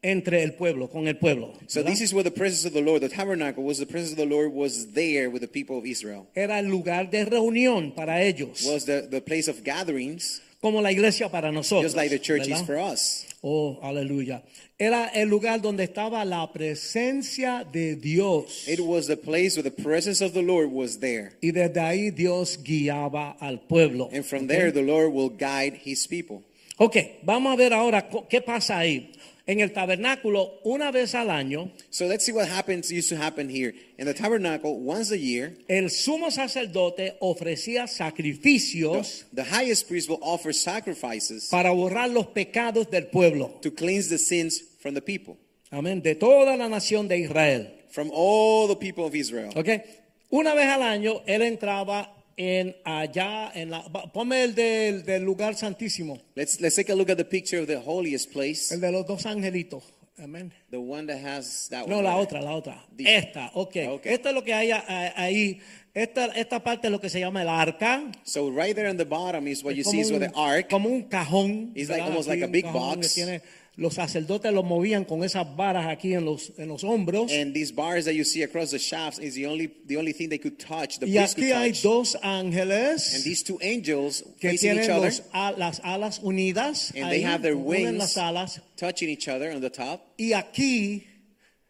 entre 0.00 0.44
el 0.44 0.54
pueblo, 0.54 0.88
con 0.88 1.08
el 1.08 1.16
pueblo. 1.16 1.54
So 1.66 1.80
¿verdad? 1.80 1.92
this 1.92 2.00
is 2.00 2.14
where 2.14 2.22
the 2.22 2.30
presence 2.30 2.64
of 2.64 2.72
the 2.72 2.80
Lord, 2.80 3.02
the 3.02 3.08
tabernacle, 3.08 3.64
was 3.64 3.78
the 3.78 3.86
presence 3.86 4.12
of 4.12 4.18
the 4.18 4.32
Lord 4.32 4.52
was 4.52 4.92
there 4.92 5.28
with 5.28 5.42
the 5.42 5.48
people 5.48 5.76
of 5.76 5.84
Israel. 5.86 6.28
Era 6.36 6.58
el 6.58 6.66
lugar 6.66 7.10
de 7.10 7.24
reunión 7.24 7.94
para 7.94 8.22
ellos, 8.22 8.64
Was 8.64 8.84
the, 8.84 9.08
the 9.10 9.20
place 9.20 9.48
of 9.48 9.64
gatherings, 9.64 10.40
como 10.60 10.80
la 10.82 10.90
iglesia 10.92 11.28
para 11.30 11.50
nosotros. 11.52 11.84
just 11.84 11.96
like 11.96 12.10
the 12.10 12.18
church 12.18 12.42
is 12.42 12.48
¿verdad? 12.48 12.66
for 12.66 12.76
us. 12.78 13.24
Oh, 13.42 13.78
aleluya. 13.82 14.42
Era 14.80 15.06
el 15.14 15.28
lugar 15.28 15.60
donde 15.60 15.84
estaba 15.84 16.24
la 16.24 16.52
presencia 16.52 17.64
de 17.64 17.94
Dios. 17.96 18.66
It 18.68 18.80
was 18.80 19.06
the 19.06 19.16
place 19.16 19.56
where 19.56 19.62
the 19.62 19.70
presence 19.82 20.20
of 20.24 20.32
the 20.34 20.42
Lord 20.42 20.70
was 20.72 20.98
there. 20.98 21.32
Y 21.40 21.50
desde 21.52 21.80
ahí 21.80 22.10
Dios 22.10 22.58
guiaba 22.62 23.36
al 23.40 23.60
pueblo. 23.60 24.08
And 24.12 24.24
from 24.24 24.42
Ok. 24.44 24.48
there, 24.48 24.72
the 24.72 24.82
Lord 24.82 25.12
will 25.12 25.30
guide 25.30 25.80
his 25.84 26.06
people. 26.06 26.42
Ok, 26.78 26.96
vamos 27.24 27.52
a 27.52 27.56
ver 27.56 27.72
ahora 27.72 28.08
qué 28.28 28.40
pasa 28.40 28.78
ahí. 28.78 29.10
En 29.48 29.60
el 29.60 29.72
tabernáculo, 29.72 30.60
una 30.62 30.90
vez 30.92 31.14
al 31.14 31.30
año, 31.30 31.72
So 31.88 32.06
let's 32.06 32.22
see 32.26 32.32
what 32.32 32.46
happens, 32.48 32.90
used 32.92 33.08
to 33.08 33.16
happen 33.16 33.48
here. 33.48 33.72
In 33.96 34.04
the 34.04 34.12
tabernacle, 34.12 34.78
once 34.78 35.10
a 35.10 35.16
year, 35.16 35.56
el 35.68 35.88
sumo 35.88 36.30
sacerdote 36.30 37.16
ofrecía 37.20 37.86
sacrificios 37.88 39.24
the 39.32 39.44
highest 39.44 39.88
priest 39.88 40.08
will 40.10 40.18
offer 40.20 40.52
sacrifices 40.52 41.48
para 41.50 41.70
borrar 41.72 42.10
los 42.10 42.26
pecados 42.26 42.90
del 42.90 43.06
pueblo. 43.06 43.58
to 43.62 43.70
cleanse 43.70 44.10
the 44.10 44.18
sins 44.18 44.60
from 44.80 44.92
the 44.94 45.00
people, 45.00 45.38
Amén. 45.70 46.02
De 46.02 46.14
toda 46.14 46.54
la 46.56 46.68
nación 46.68 47.08
de 47.08 47.18
Israel. 47.18 47.68
from 47.90 48.10
all 48.12 48.68
the 48.68 48.76
people 48.76 49.06
of 49.06 49.14
Israel. 49.14 49.50
Ok. 49.56 49.68
Una 50.30 50.52
vez 50.54 50.66
al 50.68 50.82
año, 50.82 51.22
él 51.26 51.40
entraba 51.40 52.12
en 52.38 52.74
allá, 52.84 53.50
en 53.54 53.70
la. 53.70 53.82
Ponme 54.12 54.44
el 54.44 54.54
del, 54.54 55.04
del 55.04 55.22
lugar 55.24 55.54
santísimo. 55.56 56.18
Let's 56.36 56.60
let's 56.60 56.76
take 56.76 56.90
a 56.90 56.94
look 56.94 57.10
at 57.10 57.16
the 57.18 57.24
picture 57.24 57.60
of 57.60 57.66
the 57.66 57.76
holiest 57.76 58.32
place, 58.32 58.72
El 58.72 58.80
de 58.80 58.90
los 58.92 59.04
dos 59.06 59.26
angelitos. 59.26 59.82
Amén. 60.20 60.52
the 60.70 60.78
one 60.78 61.06
that 61.06 61.18
has 61.24 61.68
that 61.70 61.86
No, 61.86 61.96
one. 61.98 62.04
la 62.04 62.14
right? 62.16 62.26
otra, 62.28 62.40
la 62.40 62.52
otra. 62.56 62.84
The- 62.96 63.16
Esta, 63.16 63.50
ok. 63.54 63.76
Ok. 63.90 64.06
Esto 64.06 64.28
es 64.30 64.34
lo 64.34 64.42
que 64.42 64.52
hay 64.54 64.70
a- 64.72 65.12
ahí. 65.16 65.60
Esta, 65.94 66.26
esta 66.26 66.62
parte 66.62 66.86
es 66.88 66.92
lo 66.92 67.00
que 67.00 67.08
se 67.08 67.18
llama 67.20 67.42
el 67.42 67.48
arca. 67.48 68.10
So 68.24 68.50
right 68.50 68.74
there 68.74 68.88
on 68.88 68.96
the 68.96 69.04
bottom 69.04 69.46
is 69.48 69.62
what 69.64 69.74
you 69.74 69.82
see 69.84 70.00
is 70.00 70.10
un, 70.10 70.18
where 70.18 70.28
the 70.28 70.34
ark. 70.38 70.68
como 70.70 70.88
un 70.88 71.02
cajón. 71.08 71.72
It's 71.74 71.88
like 71.88 72.02
almost 72.02 72.28
like 72.28 72.42
a 72.44 72.46
big 72.48 72.64
box. 72.72 73.14
Que 73.14 73.24
tiene 73.24 73.42
los 73.78 73.94
sacerdotes 73.94 74.52
los 74.52 74.64
movían 74.64 75.04
con 75.04 75.22
esas 75.22 75.46
varas 75.56 75.86
aquí 75.86 76.12
en 76.12 76.24
los, 76.24 76.52
en 76.58 76.66
los 76.68 76.82
hombros. 76.82 77.30
And 77.32 77.54
these 77.54 77.72
bars 77.72 78.04
that 78.06 78.14
you 78.14 78.24
see 78.24 78.42
across 78.42 78.72
the 78.72 78.78
shafts 78.78 79.20
is 79.20 79.34
the 79.36 79.46
only 79.46 79.70
the 79.86 79.96
only 79.96 80.12
thing 80.12 80.28
they 80.28 80.38
could 80.38 80.58
touch. 80.58 80.98
The 80.98 81.06
Y 81.06 81.16
aquí 81.18 81.52
hay 81.52 81.70
touch. 81.70 81.82
dos 81.84 82.14
And 82.16 82.52
ángeles 82.52 83.22
these 83.22 83.44
two 83.44 83.58
angels 83.62 84.24
que 84.40 84.50
facing 84.50 84.80
each 84.80 84.88
other, 84.90 85.06
los 85.06 85.22
las 85.56 85.80
alas 85.84 86.18
unidas. 86.22 86.90
and 86.96 87.04
ahí, 87.04 87.10
they 87.10 87.22
have 87.22 87.42
their 87.42 87.56
wings 87.56 87.96
las 87.98 88.16
alas. 88.16 88.60
touching 88.76 89.08
each 89.08 89.28
other 89.28 89.52
on 89.52 89.60
the 89.60 89.70
top. 89.70 90.00
Y 90.18 90.32
aquí 90.32 91.04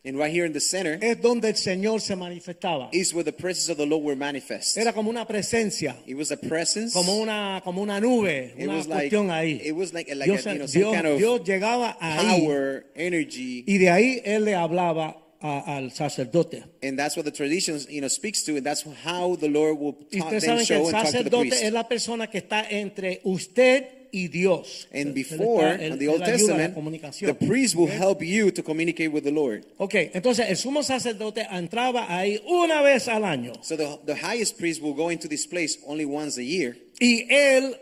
And 0.08 0.16
right 0.18 0.32
here 0.34 0.46
in 0.46 0.54
the 0.54 0.60
center 0.60 0.98
es 1.02 1.20
donde 1.20 1.48
el 1.48 1.54
Señor 1.56 2.00
se 2.00 2.16
manifestaba. 2.16 2.88
is 2.92 3.12
where 3.12 3.22
the 3.24 3.32
presence 3.32 3.68
of 3.70 3.76
the 3.76 3.84
Lord 3.84 4.02
were 4.02 4.16
manifest. 4.16 4.78
Era 4.78 4.94
como 4.94 5.10
una 5.10 5.26
presencia, 5.26 5.96
It 6.06 6.16
was 6.16 6.30
a 6.30 6.38
presence. 6.38 6.94
como 6.94 7.16
una, 7.18 7.60
como 7.62 7.82
una 7.82 8.00
nube, 8.00 8.54
It 8.56 8.64
una 8.64 8.76
was 8.76 8.86
like 8.86 9.10
cuestión 9.10 9.30
ahí. 9.30 9.60
it 9.62 9.72
was 9.72 9.92
like, 9.92 10.08
like 10.14 10.24
Dios, 10.24 10.46
a, 10.46 10.52
you 10.54 10.58
know, 10.60 10.66
some 10.66 10.80
Dios- 10.80 10.94
kind 10.94 11.06
of 11.06 11.18
Dios 11.18 11.40
llegaba 11.44 11.96
ahí 12.00 12.40
power, 12.46 12.86
energy, 12.96 13.64
y 13.66 13.76
de 13.76 13.90
ahí 13.90 14.22
él 14.24 14.44
le 14.46 14.54
hablaba 14.54 15.16
a- 15.42 15.76
al 15.76 15.90
sacerdote. 15.92 16.64
and 16.82 16.98
that's 16.98 17.14
what 17.16 17.24
the 17.24 17.30
traditions 17.30 17.86
you 17.90 18.00
know 18.00 18.08
speaks 18.08 18.42
to, 18.44 18.56
and 18.56 18.64
that's 18.64 18.84
how 19.04 19.36
the 19.36 19.48
Lord 19.48 19.78
will 19.78 19.94
Y 20.10 20.18
talk, 20.20 20.28
ustedes 20.32 20.42
then 20.42 20.50
saben 20.58 20.66
que 20.66 20.74
show 20.74 20.80
el 20.80 20.86
and 20.86 20.92
talk 20.94 21.04
to 21.04 21.10
the 21.12 21.18
sacerdote 21.18 21.48
priest. 21.50 21.62
es 21.64 21.72
la 21.72 21.86
persona 21.86 22.26
que 22.30 22.38
está 22.38 22.66
entre 22.70 23.20
usted 23.24 23.84
y 24.12 24.28
Dios. 24.28 24.88
And 24.92 25.14
before, 25.14 25.64
él- 25.78 25.92
in 25.92 25.98
the 25.98 26.08
Old 26.08 26.22
ayuda 26.22 26.26
a 26.26 26.30
la 26.30 26.36
Testament, 26.36 27.20
the 27.20 27.34
priest 27.46 27.74
will 27.74 27.88
¿Ok? 27.88 27.92
help 28.00 28.22
you 28.22 28.50
to 28.50 28.62
communicate 28.62 29.08
with 29.08 29.22
the 29.24 29.30
Lord. 29.30 29.64
Ok, 29.78 29.94
entonces 30.14 30.46
el 30.48 30.56
sumo 30.56 30.82
sacerdote 30.82 31.46
entraba 31.50 32.06
ahí 32.14 32.40
una 32.46 32.82
vez 32.82 33.08
al 33.08 33.24
año. 33.24 33.52
So 33.62 33.76
the, 33.76 33.98
the 34.06 34.14
highest 34.16 34.58
priest 34.58 34.82
will 34.82 34.94
go 34.94 35.10
into 35.10 35.28
this 35.28 35.46
place 35.46 35.78
only 35.86 36.04
once 36.04 36.38
a 36.40 36.44
year. 36.44 36.76
Y 37.00 37.26
él, 37.30 37.76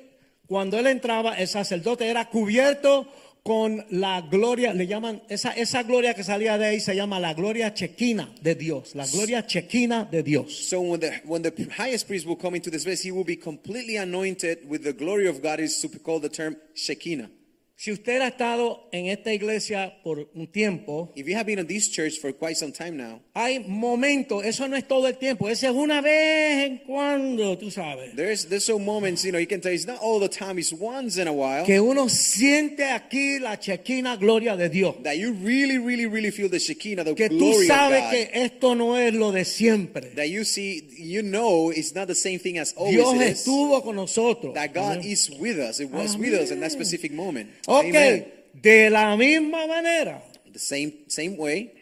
cuando 0.46 0.78
él 0.78 0.86
entraba, 0.86 1.34
el 1.38 1.48
sacerdote 1.48 2.06
era 2.06 2.28
cubierto 2.28 3.08
con 3.46 3.85
la 3.90 4.22
gloria, 4.22 4.74
le 4.74 4.88
llaman, 4.88 5.22
esa, 5.28 5.52
esa 5.52 5.85
gloria 5.85 6.14
que 6.14 6.24
salía 6.24 6.59
de 6.59 6.66
ahí 6.66 6.80
se 6.80 6.96
llama 6.96 7.20
la 7.20 7.32
gloria 7.32 7.72
chequina 7.72 8.28
de 8.42 8.56
Dios, 8.56 8.96
la 8.96 9.06
gloria 9.06 9.46
chequina 9.46 10.04
de 10.04 10.24
Dios. 10.24 10.68
So 10.68 10.80
when 10.80 10.98
the 10.98 11.12
when 11.24 11.42
the 11.42 11.52
highest 11.70 12.09
priest 12.09 12.26
will 12.26 12.37
come 12.37 12.56
into 12.56 12.70
this 12.70 12.82
place, 12.82 13.04
he 13.04 13.12
will 13.12 13.24
be 13.24 13.37
completely 13.37 13.98
anointed 13.98 14.68
with 14.68 14.82
the 14.82 14.92
glory 14.92 15.28
of 15.28 15.40
God. 15.42 15.61
Is 15.61 15.87
called 16.02 16.22
the 16.22 16.28
term 16.28 16.56
Shekinah. 16.74 17.30
Si 17.78 17.92
usted 17.92 18.22
ha 18.22 18.28
estado 18.28 18.88
en 18.90 19.04
esta 19.08 19.34
iglesia 19.34 19.98
por 20.02 20.30
un 20.34 20.46
tiempo, 20.50 21.12
If 21.14 21.26
you 21.28 21.34
have 21.36 21.44
been 21.44 21.58
in 21.58 21.66
this 21.66 21.90
church 21.90 22.18
for 22.18 22.32
quite 22.32 22.56
some 22.56 22.72
time 22.72 22.92
now, 22.96 23.20
hay 23.34 23.58
momentos, 23.68 24.46
eso 24.46 24.66
no 24.66 24.76
es 24.76 24.88
todo 24.88 25.06
el 25.08 25.18
tiempo, 25.18 25.46
ese 25.50 25.66
es 25.66 25.72
una 25.74 26.00
vez 26.00 26.64
en 26.68 26.78
cuando, 26.86 27.58
tú 27.58 27.70
sabes, 27.70 28.16
there's 28.16 28.48
there's 28.48 28.64
some 28.64 28.82
moments 28.82 29.24
you 29.24 29.30
know 29.30 29.38
you 29.38 29.46
can 29.46 29.60
tell 29.60 29.70
it's 29.74 29.86
not 29.86 29.98
all 30.00 30.18
the 30.18 30.28
time. 30.28 30.58
It's 30.58 30.72
once 30.72 31.18
in 31.20 31.28
a 31.28 31.32
while 31.34 31.66
que 31.66 31.78
uno 31.78 32.08
siente 32.08 32.84
aquí 32.90 33.38
la 33.40 33.58
chequina 33.60 34.16
gloria 34.16 34.56
de 34.56 34.70
Dios. 34.70 34.94
that 35.02 35.18
you 35.18 35.34
really, 35.44 35.76
really, 35.76 36.06
really 36.06 36.30
feel 36.30 36.48
the 36.48 36.58
Shekinah, 36.58 37.04
the 37.04 37.14
Que 37.14 37.28
tú 37.28 37.36
glory 37.36 37.66
of 37.68 37.76
sabes 37.76 38.00
God. 38.04 38.10
que 38.10 38.30
esto 38.32 38.74
no 38.74 38.96
es 38.96 39.12
lo 39.12 39.32
de 39.32 39.44
siempre. 39.44 40.12
that 40.16 40.30
you 40.30 40.44
see, 40.44 40.82
you 40.98 41.22
know, 41.22 41.70
it's 41.70 41.94
not 41.94 42.06
the 42.08 42.14
same 42.14 42.38
thing 42.38 42.56
as 42.56 42.72
always 42.74 42.96
Dios 42.96 43.14
is. 43.20 43.40
estuvo 43.46 43.82
con 43.84 43.96
nosotros. 43.96 44.54
That 44.54 44.72
God 44.72 44.96
Amén. 44.96 45.04
is 45.04 45.28
with 45.38 45.58
us. 45.58 45.78
It 45.78 45.90
was 45.90 46.16
with 46.16 46.32
us 46.32 46.50
in 46.50 46.60
that 46.60 46.72
specific 46.72 47.12
moment. 47.12 47.50
Ok, 47.66 47.85
Amen. 47.87 48.33
de 48.55 48.90
la 48.90 49.16
misma 49.16 49.66
manera, 49.66 50.22
The 50.52 50.59
same 50.59 50.92
same 51.09 51.37
way, 51.37 51.72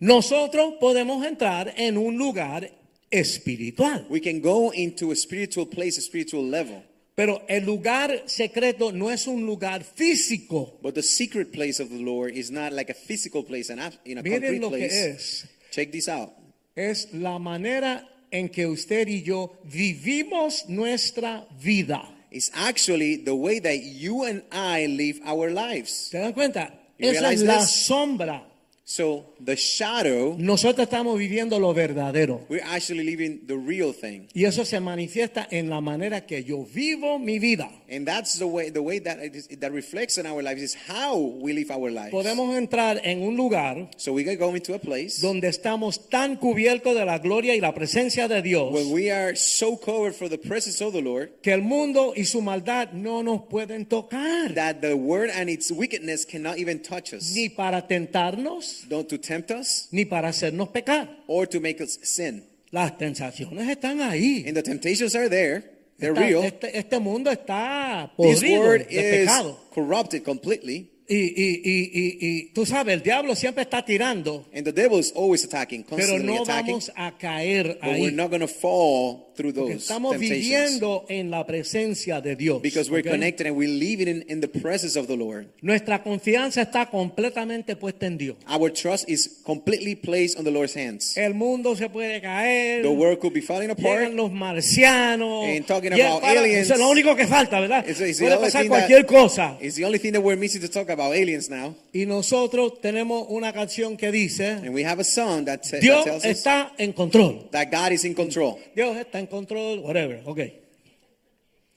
nosotros 0.00 0.74
podemos 0.80 1.24
entrar 1.24 1.72
en 1.76 1.96
un 1.96 2.16
lugar 2.18 2.70
espiritual. 3.10 4.06
we 4.10 4.20
can 4.20 4.40
go 4.40 4.72
into 4.72 5.12
a 5.12 5.16
spiritual 5.16 5.66
place, 5.66 5.98
a 5.98 6.02
spiritual 6.02 6.42
level. 6.50 6.82
Pero 7.14 7.42
el 7.48 7.64
lugar 7.64 8.24
secreto 8.26 8.92
no 8.92 9.10
es 9.10 9.26
un 9.26 9.46
lugar 9.46 9.84
físico. 9.84 10.78
But 10.82 10.94
the 10.94 11.02
secret 11.02 11.50
place 11.50 11.80
of 11.80 11.88
the 11.88 11.98
Lord 11.98 12.36
is 12.36 12.50
not 12.50 12.72
like 12.72 12.90
a 12.90 12.94
physical 12.94 13.42
place, 13.42 13.70
an 13.72 13.78
ab- 13.78 13.94
in 14.04 14.18
a 14.18 14.22
Miren 14.22 14.60
lo 14.60 14.70
que 14.70 14.78
place. 14.78 15.10
es. 15.10 15.48
Check 15.70 15.92
this 15.92 16.08
out. 16.08 16.30
Es 16.74 17.08
la 17.14 17.38
manera 17.38 18.06
en 18.30 18.50
que 18.50 18.66
usted 18.66 19.08
y 19.08 19.22
yo 19.22 19.56
vivimos 19.64 20.68
nuestra 20.68 21.46
vida. 21.62 22.02
It's 22.30 22.50
actually 22.54 23.16
the 23.16 23.34
way 23.34 23.60
that 23.60 23.78
you 23.78 24.24
and 24.24 24.42
I 24.52 24.86
live 24.86 25.20
our 25.24 25.50
lives. 25.50 26.10
¿Se 26.10 26.18
dan 26.18 26.32
cuenta? 26.32 26.72
You 26.98 27.10
Esa 27.10 27.32
es 27.32 27.42
la 27.42 27.58
this? 27.60 27.70
sombra. 27.86 28.42
So 28.88 29.34
the 29.44 29.56
shadow, 29.56 30.36
Nosotros 30.38 30.84
estamos 30.86 31.18
viviendo 31.18 31.58
lo 31.58 31.74
verdadero. 31.74 32.46
we're 32.48 32.62
actually 32.62 33.02
living 33.02 33.40
the 33.48 33.56
real 33.56 33.92
thing. 33.92 34.28
Y 34.32 34.44
eso 34.44 34.64
se 34.64 34.78
manifiesta 34.78 35.48
en 35.50 35.68
la 35.68 35.80
manera 35.80 36.24
que 36.24 36.44
yo 36.44 36.64
vivo 36.64 37.18
mi 37.18 37.40
vida. 37.40 37.68
And 37.90 38.06
that's 38.06 38.38
the 38.38 38.46
way 38.46 38.70
the 38.70 38.80
way 38.80 39.00
that 39.00 39.18
it 39.18 39.34
is, 39.34 39.48
that 39.58 39.72
reflects 39.72 40.18
in 40.18 40.26
our 40.26 40.40
lives 40.40 40.62
is 40.62 40.76
how 40.88 41.16
we 41.18 41.52
live 41.52 41.72
our 41.72 41.90
lives. 41.90 42.12
Podemos 42.12 42.56
entrar 42.56 43.00
en 43.02 43.22
un 43.22 43.36
lugar 43.36 43.90
So 43.96 44.12
we 44.12 44.22
can 44.22 44.36
go 44.38 44.54
into 44.54 44.72
a 44.72 44.78
place 44.78 45.20
donde 45.20 45.48
estamos 45.48 46.08
tan 46.08 46.36
cubiertos 46.36 46.94
de 46.94 47.04
la 47.04 47.18
gloria 47.18 47.56
y 47.56 47.60
la 47.60 47.74
presencia 47.74 48.28
de 48.28 48.40
Dios 48.40 48.72
when 48.72 48.92
we 48.92 49.10
are 49.10 49.34
so 49.34 49.76
covered 49.76 50.14
for 50.14 50.28
the 50.28 50.38
presence 50.38 50.80
of 50.80 50.92
the 50.92 51.02
Lord 51.02 51.30
que 51.42 51.52
el 51.52 51.62
mundo 51.62 52.12
y 52.16 52.24
su 52.24 52.40
maldad 52.40 52.92
no 52.92 53.24
nos 53.24 53.42
pueden 53.50 53.86
tocar 53.86 54.54
that 54.54 54.80
the 54.80 54.94
word 54.94 55.30
and 55.34 55.50
its 55.50 55.72
wickedness 55.72 56.24
cannot 56.24 56.56
even 56.58 56.80
touch 56.80 57.12
us. 57.12 57.34
ni 57.34 57.48
para 57.48 57.86
tentarnos 57.88 58.75
Don't 58.88 59.08
to 59.08 59.18
tempt 59.18 59.50
us 59.50 59.88
ni 59.90 60.04
para 60.04 60.28
hacernos 60.28 60.68
pecar. 60.68 61.08
or 61.26 61.46
to 61.48 61.60
make 61.60 61.80
us 61.82 61.98
sin. 62.02 62.44
Las 62.70 62.98
tentaciones 62.98 63.68
están 63.68 64.00
ahí. 64.00 64.44
And 64.46 64.54
the 64.56 64.62
temptations 64.62 65.14
are 65.14 65.28
there. 65.28 65.62
They're 65.98 66.12
Está- 66.12 66.26
real. 66.28 66.44
este, 66.44 66.76
este 66.78 66.98
mundo 67.00 67.30
está 67.30 68.12
This 68.18 68.40
podrido 68.42 68.60
word 68.60 68.86
de 68.88 68.94
is 69.22 69.28
pecado. 69.30 69.58
corrupted 69.74 70.22
completely. 70.24 70.90
Y, 71.08 71.14
y, 71.14 71.62
y, 71.64 71.90
y, 71.94 72.18
y 72.20 72.52
tú 72.52 72.66
sabes, 72.66 72.92
el 72.94 73.02
diablo 73.02 73.36
siempre 73.36 73.62
está 73.62 73.84
tirando, 73.84 74.44
And 74.52 74.64
the 74.64 74.72
devil 74.72 74.98
is 74.98 75.12
always 75.14 75.44
attacking, 75.44 75.84
pero 75.84 75.98
constantly 75.98 76.26
no 76.26 76.42
attacking. 76.42 76.66
vamos 76.72 76.92
a 76.96 77.16
caer 77.16 77.78
But 77.80 77.92
we're 78.00 78.10
ahí. 78.10 78.12
not 78.14 78.28
going 78.30 78.40
to 78.40 78.48
fall 78.48 79.25
through 79.36 79.52
those 79.52 79.74
estamos 79.74 80.18
viviendo 80.18 81.04
en 81.08 81.30
la 81.30 81.46
presencia 81.46 82.20
de 82.20 82.34
Dios. 82.36 82.60
Because 82.62 82.90
we're 82.90 83.06
¿ok? 83.06 83.10
connected 83.14 83.46
and 83.46 83.56
we're 83.56 83.68
living 83.68 84.08
in, 84.08 84.24
in 84.28 84.40
the 84.40 84.48
presence 84.48 84.98
of 84.98 85.06
the 85.06 85.16
Lord. 85.16 85.46
Nuestra 85.62 86.02
confianza 86.02 86.62
está 86.62 86.86
completamente 86.90 87.76
puesta 87.76 88.06
en 88.06 88.18
Dios. 88.18 88.36
Our 88.48 88.72
trust 88.72 89.08
is 89.08 89.40
completely 89.44 89.94
placed 89.94 90.38
on 90.38 90.44
the 90.44 90.50
Lord's 90.50 90.76
hands. 90.76 91.16
El 91.16 91.34
mundo 91.34 91.76
se 91.76 91.88
puede 91.88 92.20
caer. 92.20 92.82
The 92.82 92.88
world 92.88 93.18
could 93.20 93.34
be 93.34 93.42
falling 93.42 93.70
apart. 93.70 94.00
Llegan 94.00 94.16
los 94.16 94.32
marcianos. 94.32 95.44
And 95.46 95.66
talking 95.66 95.92
about 95.92 96.20
para- 96.22 96.40
aliens. 96.40 96.64
Eso 96.66 96.74
es 96.74 96.80
lo 96.80 96.88
único 96.88 97.14
que 97.16 97.26
falta, 97.26 97.60
¿verdad? 97.60 97.84
It's, 97.88 98.00
it's 98.00 98.18
the 98.18 98.24
Puede 98.24 98.36
only 98.36 98.46
pasar 98.46 98.66
cualquier 98.68 99.04
that- 99.04 99.08
cosa. 99.14 99.58
It's 99.60 99.76
the 99.76 99.84
only 99.84 99.98
thing 99.98 100.12
that 100.12 100.22
we're 100.22 100.38
missing 100.38 100.60
to 100.62 100.68
talk 100.68 100.88
about 100.90 101.14
aliens 101.14 101.48
now. 101.50 101.74
Y 101.92 102.06
nosotros 102.06 102.80
tenemos 102.80 103.26
una 103.28 103.52
canción 103.52 103.96
que 103.96 104.10
dice, 104.10 104.48
And 104.50 104.74
we 104.74 104.84
have 104.84 105.00
a 105.00 105.04
song 105.04 105.44
that, 105.46 105.62
t- 105.62 105.70
that 105.70 105.80
Dios 105.80 106.04
tells 106.04 106.24
us 106.24 106.30
está 106.30 106.72
en 106.78 106.92
control. 106.92 107.48
that 107.52 107.68
God 107.70 107.92
is 107.92 108.04
in 108.04 108.14
control. 108.14 108.58
Dios 108.74 108.96
está 108.96 109.18
en 109.18 109.25
control, 109.28 109.80
whatever. 109.82 110.20
Ok. 110.26 110.40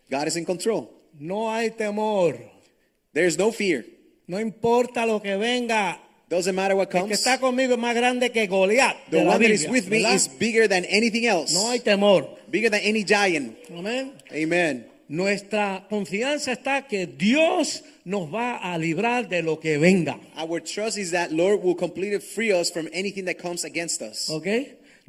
God 0.10 0.28
is 0.28 0.36
in 0.36 0.46
control. 0.46 0.90
No 1.20 1.52
hay 1.54 1.70
temor. 1.72 2.36
There's 3.14 3.38
no 3.38 3.52
fear. 3.52 3.86
No 4.28 4.40
importa 4.40 5.06
lo 5.06 5.22
que 5.22 5.36
venga. 5.38 6.00
Doesn't 6.30 6.54
matter 6.56 6.76
what 6.76 6.88
El 6.90 6.92
que 6.92 7.00
comes. 7.02 7.20
está 7.20 7.40
conmigo 7.40 7.74
es 7.74 7.80
más 7.80 7.96
grande 7.96 8.32
que 8.32 8.46
Goliat. 8.48 8.96
The 9.10 9.18
one 9.26 9.40
that 9.40 9.42
is 9.50 9.64
Biblia, 9.64 9.72
with 9.72 9.90
me 9.90 10.04
¿verdad? 10.04 10.16
is 10.16 10.28
bigger 10.28 10.68
than 10.68 10.86
anything 10.86 11.26
else. 11.26 11.52
No 11.54 11.72
hay 11.72 11.80
temor. 11.80 12.28
Bigger 12.52 12.70
than 12.70 12.82
any 12.84 13.04
giant. 13.04 13.58
Amén. 13.76 14.14
Amen. 14.32 14.86
Nuestra 15.08 15.88
confianza 15.90 16.52
está 16.52 16.88
que 16.88 17.08
Dios 17.08 17.84
nos 18.06 18.32
va 18.32 18.58
a 18.58 18.78
librar 18.78 19.28
de 19.28 19.42
lo 19.42 19.60
que 19.60 19.80
venga. 19.80 20.20
Our 20.38 20.62
trust 20.62 21.00
is 21.00 21.12
that 21.12 21.32
Lord 21.32 21.64
will 21.64 21.76
completely 21.76 22.20
free 22.20 22.52
us 22.54 22.70
from 22.72 22.88
anything 22.94 23.26
that 23.26 23.40
comes 23.40 23.66
against 23.66 24.04
us. 24.04 24.30
¿Ok? 24.30 24.46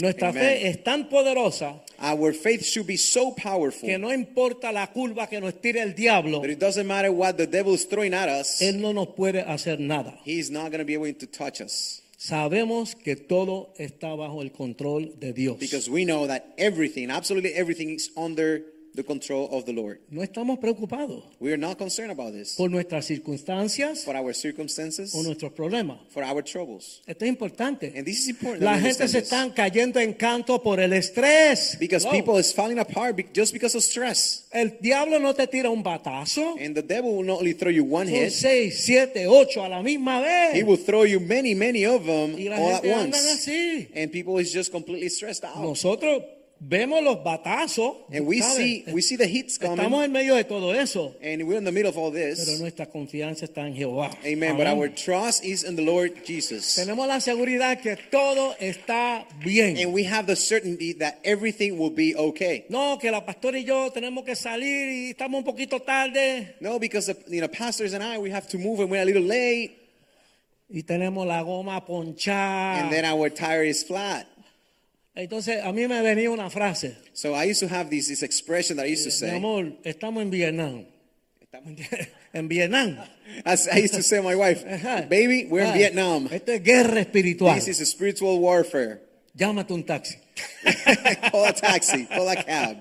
Nuestra 0.00 0.30
Amen. 0.30 0.42
fe 0.42 0.68
es 0.68 0.82
tan 0.82 1.08
poderosa 1.08 1.82
Our 2.02 2.32
faith 2.32 2.64
should 2.64 2.86
be 2.86 2.96
so 2.96 3.34
powerful 3.34 3.86
que 3.86 3.98
no 3.98 4.12
importa 4.12 4.72
la 4.72 4.90
curva 4.90 5.28
que 5.28 5.40
nos 5.40 5.60
tire 5.60 5.80
el 5.82 5.94
diablo, 5.94 6.40
that 6.40 6.50
it 6.50 6.58
doesn't 6.58 6.86
matter 6.86 7.10
what 7.12 7.36
the 7.36 7.46
devil 7.46 7.74
is 7.74 7.86
throwing 7.86 8.14
at 8.14 8.28
us, 8.28 8.62
Él 8.62 8.80
no 8.80 8.92
nos 8.92 9.08
puede 9.08 9.44
hacer 9.46 9.78
nada. 9.78 10.18
he's 10.24 10.50
not 10.50 10.70
going 10.70 10.78
to 10.78 10.84
be 10.84 10.94
able 10.94 11.12
to 11.12 11.26
touch 11.26 11.60
us. 11.60 12.00
Sabemos 12.16 12.94
que 12.94 13.16
todo 13.16 13.72
está 13.78 14.14
bajo 14.14 14.42
el 14.42 14.50
control 14.50 15.12
de 15.18 15.32
Dios. 15.32 15.58
Because 15.58 15.88
we 15.88 16.04
know 16.04 16.26
that 16.26 16.52
everything, 16.58 17.10
absolutely 17.10 17.54
everything, 17.54 17.90
is 17.90 18.10
under 18.16 18.62
the 19.00 19.06
control 19.06 19.48
of 19.52 19.64
the 19.64 19.72
Lord. 19.72 19.98
No 20.10 20.22
estamos 20.22 20.58
preocupados 20.58 21.22
We 21.40 21.50
are 21.52 21.56
not 21.58 21.78
concerned 21.78 22.10
about 22.10 22.32
this. 22.32 22.54
por 22.56 22.70
nuestras 22.70 23.06
circunstancias 23.06 24.04
For 24.04 24.16
our 24.16 24.34
circumstances, 24.34 25.14
o 25.14 25.22
nuestros 25.22 25.52
problemas. 25.52 25.98
for 26.10 26.22
our 26.22 26.42
troubles. 26.42 27.02
Esto 27.06 27.24
es 27.24 27.28
importante. 27.30 27.92
And 27.96 28.04
this 28.04 28.20
is 28.20 28.28
important. 28.28 28.62
La 28.62 28.72
that 28.72 28.82
we 28.82 28.88
gente 28.90 29.08
se 29.08 29.20
this. 29.20 29.30
están 29.32 29.50
cayendo 29.54 30.00
en 30.00 30.14
canto 30.14 30.62
por 30.62 30.80
el 30.80 30.92
estrés. 30.92 31.76
Because 31.78 32.04
Wow. 32.04 32.12
people 32.12 32.38
is 32.38 32.52
falling 32.52 32.78
apart 32.78 33.16
be- 33.16 33.26
just 33.34 33.52
because 33.52 33.74
of 33.76 33.82
stress. 33.82 34.46
El 34.52 34.78
diablo 34.80 35.18
no 35.18 35.32
te 35.34 35.46
tira 35.46 35.70
un 35.70 35.82
batazo. 35.82 36.56
And 36.58 36.74
the 36.74 36.82
devil 36.82 37.12
will 37.16 37.24
not 37.26 37.38
only 37.38 37.54
throw 37.54 37.70
you 37.70 37.84
one 37.84 38.06
Son 38.06 38.14
hit, 38.14 38.32
seis, 38.32 38.84
siete, 38.84 39.26
ocho 39.26 39.64
a 39.64 39.68
la 39.68 39.82
misma 39.82 40.20
vez. 40.20 40.54
he 40.54 40.62
will 40.62 40.76
throw 40.78 41.04
you 41.04 41.20
many, 41.20 41.54
many 41.54 41.84
of 41.86 42.04
them 42.04 42.34
y 42.36 42.48
la 42.48 42.56
all 42.56 42.74
at 42.74 42.82
gente 42.82 42.94
anda 42.94 43.16
once. 43.18 43.32
así. 43.48 43.88
And 43.94 44.10
people 44.12 44.38
is 44.38 44.52
just 44.52 44.70
completely 44.70 45.08
stressed 45.08 45.44
out. 45.44 45.56
Nosotros 45.56 46.22
vemos 46.60 47.02
los 47.02 47.24
batazos. 47.24 47.96
And 48.12 48.26
we 48.26 48.42
see 48.42 48.84
we 48.92 49.00
see 49.00 49.16
the 49.16 49.26
hits 49.26 49.58
coming. 49.58 49.78
Estamos 49.78 50.04
en 50.04 50.12
medio 50.12 50.36
de 50.36 50.44
todo 50.44 50.72
eso. 50.72 51.14
And 51.22 51.42
we're 51.48 51.58
in 51.58 51.64
the 51.64 51.72
middle 51.72 51.88
of 51.88 51.96
all 51.96 52.12
Pero 52.12 52.34
this. 52.34 52.60
nuestra 52.60 52.86
confianza 52.86 53.46
está 53.46 53.66
en 53.66 53.74
Jehová. 53.74 54.10
Amen. 54.24 54.56
But 54.56 54.66
our 54.66 54.88
trust 54.88 55.44
is 55.44 55.64
in 55.64 55.76
the 55.76 55.82
Lord 55.82 56.24
Jesus. 56.24 56.74
Tenemos 56.76 57.08
la 57.08 57.20
seguridad 57.20 57.80
que 57.80 57.96
todo 58.10 58.54
está 58.60 59.26
bien. 59.42 59.78
And 59.78 59.92
we 59.92 60.04
have 60.04 60.26
the 60.26 60.36
certainty 60.36 60.92
that 60.94 61.18
everything 61.24 61.78
will 61.78 61.94
be 61.94 62.14
okay. 62.14 62.66
No, 62.68 62.98
que 62.98 63.10
la 63.10 63.24
pastora 63.24 63.58
y 63.58 63.64
yo 63.64 63.90
tenemos 63.90 64.24
que 64.24 64.36
salir 64.36 64.88
y 64.88 65.10
estamos 65.10 65.38
un 65.38 65.44
poquito 65.44 65.80
tarde 65.80 66.56
No, 66.60 66.78
because 66.78 67.06
the 67.06 67.16
you 67.28 67.40
know, 67.40 67.48
pastors 67.48 67.94
and 67.94 68.02
I, 68.04 68.18
we 68.18 68.30
have 68.30 68.48
to 68.48 68.58
move 68.58 68.80
and 68.80 68.90
we're 68.90 69.02
a 69.02 69.04
little 69.04 69.22
late. 69.22 69.78
y 70.72 70.82
tenemos 70.84 71.26
la 71.26 71.42
goma 71.42 71.84
ponchada. 71.84 72.82
And 72.82 72.92
then 72.92 73.04
our 73.04 73.28
tire 73.30 73.64
is 73.64 73.82
flat. 73.82 74.26
Entonces, 75.14 75.62
a 75.62 75.72
mí 75.72 75.86
me 75.88 76.00
venía 76.02 76.30
una 76.30 76.48
frase. 76.50 76.96
So 77.12 77.34
I 77.34 77.50
used 77.50 77.60
to 77.60 77.74
have 77.74 77.90
this, 77.90 78.08
this 78.08 78.22
expression 78.22 78.76
that 78.76 78.86
I 78.86 78.92
used 78.92 79.02
to 79.04 79.10
Mi 79.10 79.30
say. 79.30 79.36
amor, 79.36 79.72
estamos 79.84 80.22
en 80.22 80.30
Vietnam. 80.30 80.86
en 82.32 82.48
Vietnam. 82.48 82.96
As 83.44 83.66
I 83.68 83.78
used 83.80 83.94
to 83.94 84.02
say 84.02 84.18
to 84.18 84.22
my 84.22 84.36
wife, 84.36 84.64
baby, 85.08 85.46
we're 85.50 85.62
in 85.62 85.70
Ah, 85.70 85.72
Vietnam. 85.76 86.28
Esto 86.30 86.52
es 86.52 86.62
guerra 86.62 87.00
espiritual. 87.00 87.54
This 87.56 87.68
is 87.68 87.80
a 87.80 87.86
spiritual 87.86 88.38
warfare. 88.40 89.00
Llámate 89.34 89.72
un 89.72 89.84
taxi. 89.84 90.16
call 91.30 91.44
a 91.46 91.52
taxi, 91.52 92.06
call 92.06 92.28
a 92.28 92.36
cab. 92.36 92.76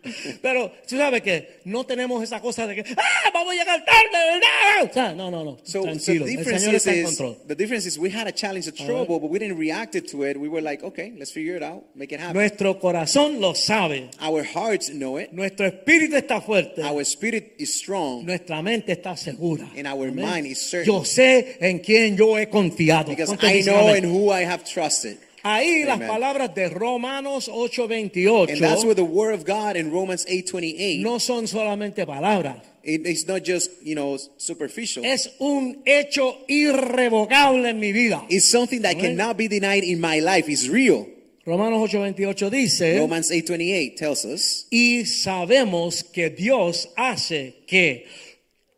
Pero 0.42 0.72
tú 0.88 0.96
sabes 0.96 1.20
que 1.22 1.60
no 1.64 1.84
tenemos 1.84 2.22
esa 2.22 2.40
cosa 2.40 2.66
de 2.66 2.74
que, 2.76 2.84
¡ah, 2.96 3.30
vamos 3.32 3.52
a 3.52 3.56
llegar 3.56 3.84
tarde, 3.84 5.14
no, 5.16 5.30
no, 5.30 5.44
no. 5.44 5.58
So, 5.62 5.82
so 5.82 5.82
Tranquilo. 5.84 6.24
the 6.24 6.30
El 6.32 6.36
difference 6.38 6.64
Señor 6.64 6.74
is, 6.76 6.86
está 6.86 6.94
en 6.94 7.04
control. 7.04 7.36
the 7.46 7.54
difference 7.54 7.86
is 7.86 7.98
we 7.98 8.10
had 8.10 8.26
a 8.26 8.32
challenge, 8.32 8.66
a 8.66 8.72
trouble, 8.72 9.20
but 9.20 9.30
we 9.30 9.38
didn't 9.38 9.58
react 9.58 9.92
to 10.10 10.24
it. 10.24 10.36
We 10.38 10.48
were 10.48 10.62
like, 10.62 10.82
okay, 10.82 11.12
let's 11.18 11.30
figure 11.32 11.56
it 11.56 11.62
out, 11.62 11.84
make 11.94 12.12
it 12.12 12.20
happen. 12.20 12.34
Nuestro 12.34 12.78
corazón 12.78 13.40
lo 13.40 13.54
sabe. 13.54 14.10
Our 14.20 14.42
hearts 14.42 14.90
know 14.90 15.18
it. 15.18 15.32
Nuestro 15.32 15.66
espíritu 15.66 16.16
está 16.16 16.40
fuerte. 16.40 16.82
Our 16.82 17.02
spirit 17.04 17.54
is 17.58 17.74
strong 17.78 18.24
Nuestra 18.24 18.62
mente 18.62 18.92
está 18.92 19.16
segura. 19.16 19.68
and 19.76 19.86
our 19.86 20.08
Amén. 20.08 20.24
mind 20.24 20.46
is 20.46 20.58
certain 20.60 20.86
Yo 20.92 21.04
sé 21.04 21.58
en 21.60 21.78
quién 21.80 22.16
yo 22.16 22.36
he 22.38 22.48
confiado. 22.48 23.10
because 23.10 23.28
¿Cuántos 23.28 23.50
I 23.50 23.62
know 23.62 23.94
in 23.94 24.04
who 24.04 24.30
I 24.32 24.44
have 24.44 24.64
trusted. 24.64 25.18
Ahí 25.44 25.84
las 25.84 25.96
Amen. 25.96 26.08
palabras 26.08 26.54
de 26.54 26.68
Romanos 26.68 27.48
8:28 27.48 28.50
And 28.52 28.60
that's 28.60 28.84
where 28.84 28.94
the 28.94 29.02
word 29.02 29.34
of 29.34 29.44
God 29.44 29.76
in 29.76 29.90
Romans 29.90 30.24
8:28 30.28 31.00
no 31.02 31.18
son 31.18 31.46
solamente 31.48 32.06
palabras. 32.06 32.58
it- 32.84 33.06
it's 33.06 33.26
not 33.26 33.42
just, 33.44 33.70
you 33.82 33.94
know, 33.94 34.16
superficial. 34.36 35.04
Es 35.04 35.30
un 35.40 35.82
hecho 35.84 36.38
irrevocable 36.48 37.66
en 37.68 37.78
mi 37.80 37.92
vida. 37.92 38.24
It's 38.28 38.44
something 38.48 38.82
that 38.82 38.94
Amen. 38.96 39.16
cannot 39.16 39.36
be 39.36 39.48
denied 39.48 39.84
in 39.84 40.00
my 40.00 40.20
life. 40.20 40.48
It's 40.48 40.68
real. 40.68 41.06
Romanos 41.44 41.80
8:28 41.92 42.48
dice, 42.50 42.98
Romans 43.00 43.30
8:28 43.32 43.96
tells 43.96 44.24
us, 44.24 44.66
y 44.70 45.04
sabemos 45.06 46.04
que 46.04 46.30
Dios 46.30 46.88
hace 46.96 47.64
que 47.66 48.06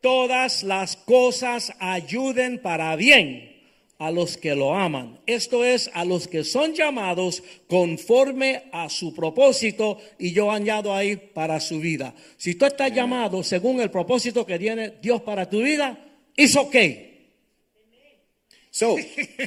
todas 0.01 0.63
las 0.63 0.97
cosas 0.97 1.73
ayuden 1.79 2.59
para 2.63 2.97
bien 2.97 3.51
a 4.05 4.11
los 4.11 4.37
que 4.37 4.55
lo 4.55 4.75
aman. 4.75 5.19
Esto 5.27 5.65
es, 5.65 5.91
a 5.95 6.05
los 6.05 6.29
que 6.29 6.45
son 6.45 6.75
llamados 6.75 7.43
conforme 7.69 8.65
a 8.71 8.91
su 8.91 9.15
propósito 9.15 9.99
y 10.19 10.33
yo 10.35 10.51
añado 10.51 10.93
ahí 10.93 11.17
para 11.17 11.59
su 11.59 11.81
vida. 11.81 12.15
Si 12.37 12.55
tú 12.55 12.67
estás 12.67 12.93
llamado 12.93 13.43
según 13.43 13.81
el 13.81 13.91
propósito 13.91 14.45
que 14.45 14.59
tiene 14.59 14.93
Dios 15.01 15.23
para 15.23 15.49
tu 15.49 15.63
vida, 15.63 15.99
it's 16.37 16.55
okay. 16.55 17.31
So 18.71 18.99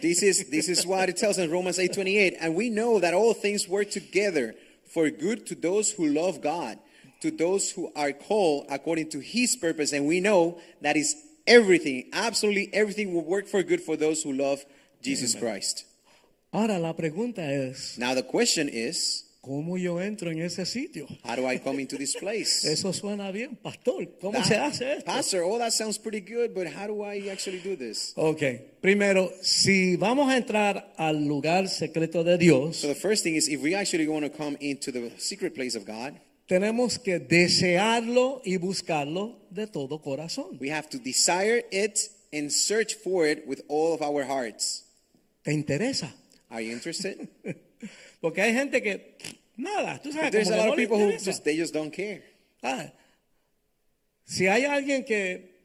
this 0.01 0.23
is 0.23 0.49
this 0.49 0.69
is 0.69 0.87
what 0.87 1.07
it 1.07 1.17
tells 1.17 1.37
in 1.37 1.51
Romans 1.51 1.77
8:28, 1.77 2.37
and 2.39 2.55
we 2.55 2.71
know 2.71 2.99
that 2.99 3.13
all 3.13 3.35
things 3.35 3.67
work 3.67 3.91
together 3.91 4.55
for 4.91 5.11
good 5.11 5.45
to 5.47 5.55
those 5.55 5.91
who 5.91 6.07
love 6.07 6.41
God, 6.41 6.79
to 7.21 7.29
those 7.29 7.69
who 7.69 7.91
are 7.95 8.11
called 8.11 8.65
according 8.71 9.09
to 9.09 9.19
His 9.19 9.55
purpose, 9.55 9.93
and 9.93 10.07
we 10.07 10.19
know 10.19 10.57
that 10.81 10.97
is 10.97 11.15
everything, 11.47 12.09
absolutely 12.13 12.69
everything 12.73 13.13
will 13.13 13.23
work 13.25 13.47
for 13.47 13.63
good 13.63 13.81
for 13.81 13.97
those 13.97 14.21
who 14.23 14.33
love 14.33 14.63
Jesus 15.01 15.35
Christ. 15.35 15.85
Ahora 16.51 16.79
la 16.79 16.93
pregunta 16.95 17.51
es, 17.51 17.97
Now 17.97 18.13
the 18.15 18.23
question 18.23 18.69
is, 18.69 19.25
¿cómo 19.41 19.77
yo 19.77 19.99
entro 20.01 20.29
en 20.31 20.41
ese 20.41 20.65
sitio? 20.65 21.07
how 21.23 21.35
do 21.35 21.45
I 21.45 21.57
come 21.59 21.79
into 21.81 21.97
this 21.97 22.15
place? 22.15 22.65
Eso 22.71 22.91
suena 22.93 23.31
bien, 23.31 23.57
pastor. 23.61 24.07
¿Cómo 24.21 24.33
That- 24.33 24.45
se 24.45 24.55
hace 24.55 24.93
esto? 24.97 25.05
Pastor, 25.05 25.43
all 25.43 25.59
that 25.59 25.71
sounds 25.73 25.97
pretty 25.97 26.21
good, 26.21 26.53
but 26.53 26.67
how 26.67 26.87
do 26.87 27.03
I 27.03 27.29
actually 27.29 27.59
do 27.59 27.75
this? 27.75 28.13
Ok, 28.15 28.41
primero, 28.81 29.31
si 29.41 29.95
vamos 29.97 30.29
a 30.31 30.37
entrar 30.37 30.93
al 30.97 31.25
lugar 31.27 31.67
secreto 31.67 32.23
de 32.23 32.37
Dios, 32.37 32.77
So 32.77 32.87
the 32.87 32.95
first 32.95 33.23
thing 33.23 33.35
is 33.35 33.47
if 33.49 33.61
we 33.61 33.75
actually 33.75 34.07
want 34.07 34.23
to 34.25 34.29
come 34.31 34.57
into 34.61 34.91
the 34.91 35.11
secret 35.17 35.53
place 35.53 35.75
of 35.75 35.85
God, 35.85 36.13
tenemos 36.47 36.97
que 36.97 37.19
desearlo 37.19 38.41
y 38.43 38.57
buscarlo 38.57 39.37
de 39.49 39.67
todo 39.67 40.01
corazón. 40.01 40.57
We 40.59 40.71
have 40.71 40.89
to 40.89 40.97
desire 40.97 41.65
it 41.71 41.99
and 42.33 42.49
search 42.49 42.95
for 42.95 43.27
it 43.27 43.45
with 43.45 43.61
all 43.67 43.93
of 43.93 44.01
our 44.01 44.23
hearts. 44.23 44.85
¿Te 45.43 45.53
interesa? 45.53 46.13
Are 46.49 46.61
you 46.61 46.71
interested? 46.71 47.27
Porque 48.21 48.41
hay 48.41 48.53
gente 48.53 48.81
que, 48.81 49.15
nada, 49.57 49.99
tú 50.01 50.11
sabes, 50.11 50.31
There's 50.31 50.49
como 50.49 50.61
a 50.61 50.65
lot 50.65 50.65
no 50.67 50.71
of 50.73 50.77
le 50.77 50.83
people 50.83 50.97
who 50.97 51.11
just 51.11 51.43
they 51.43 51.57
just 51.57 51.73
don't 51.73 51.91
care. 51.93 52.23
Ah, 52.63 52.91
si 54.25 54.47
hay 54.47 54.65
alguien 54.65 55.05
que 55.05 55.56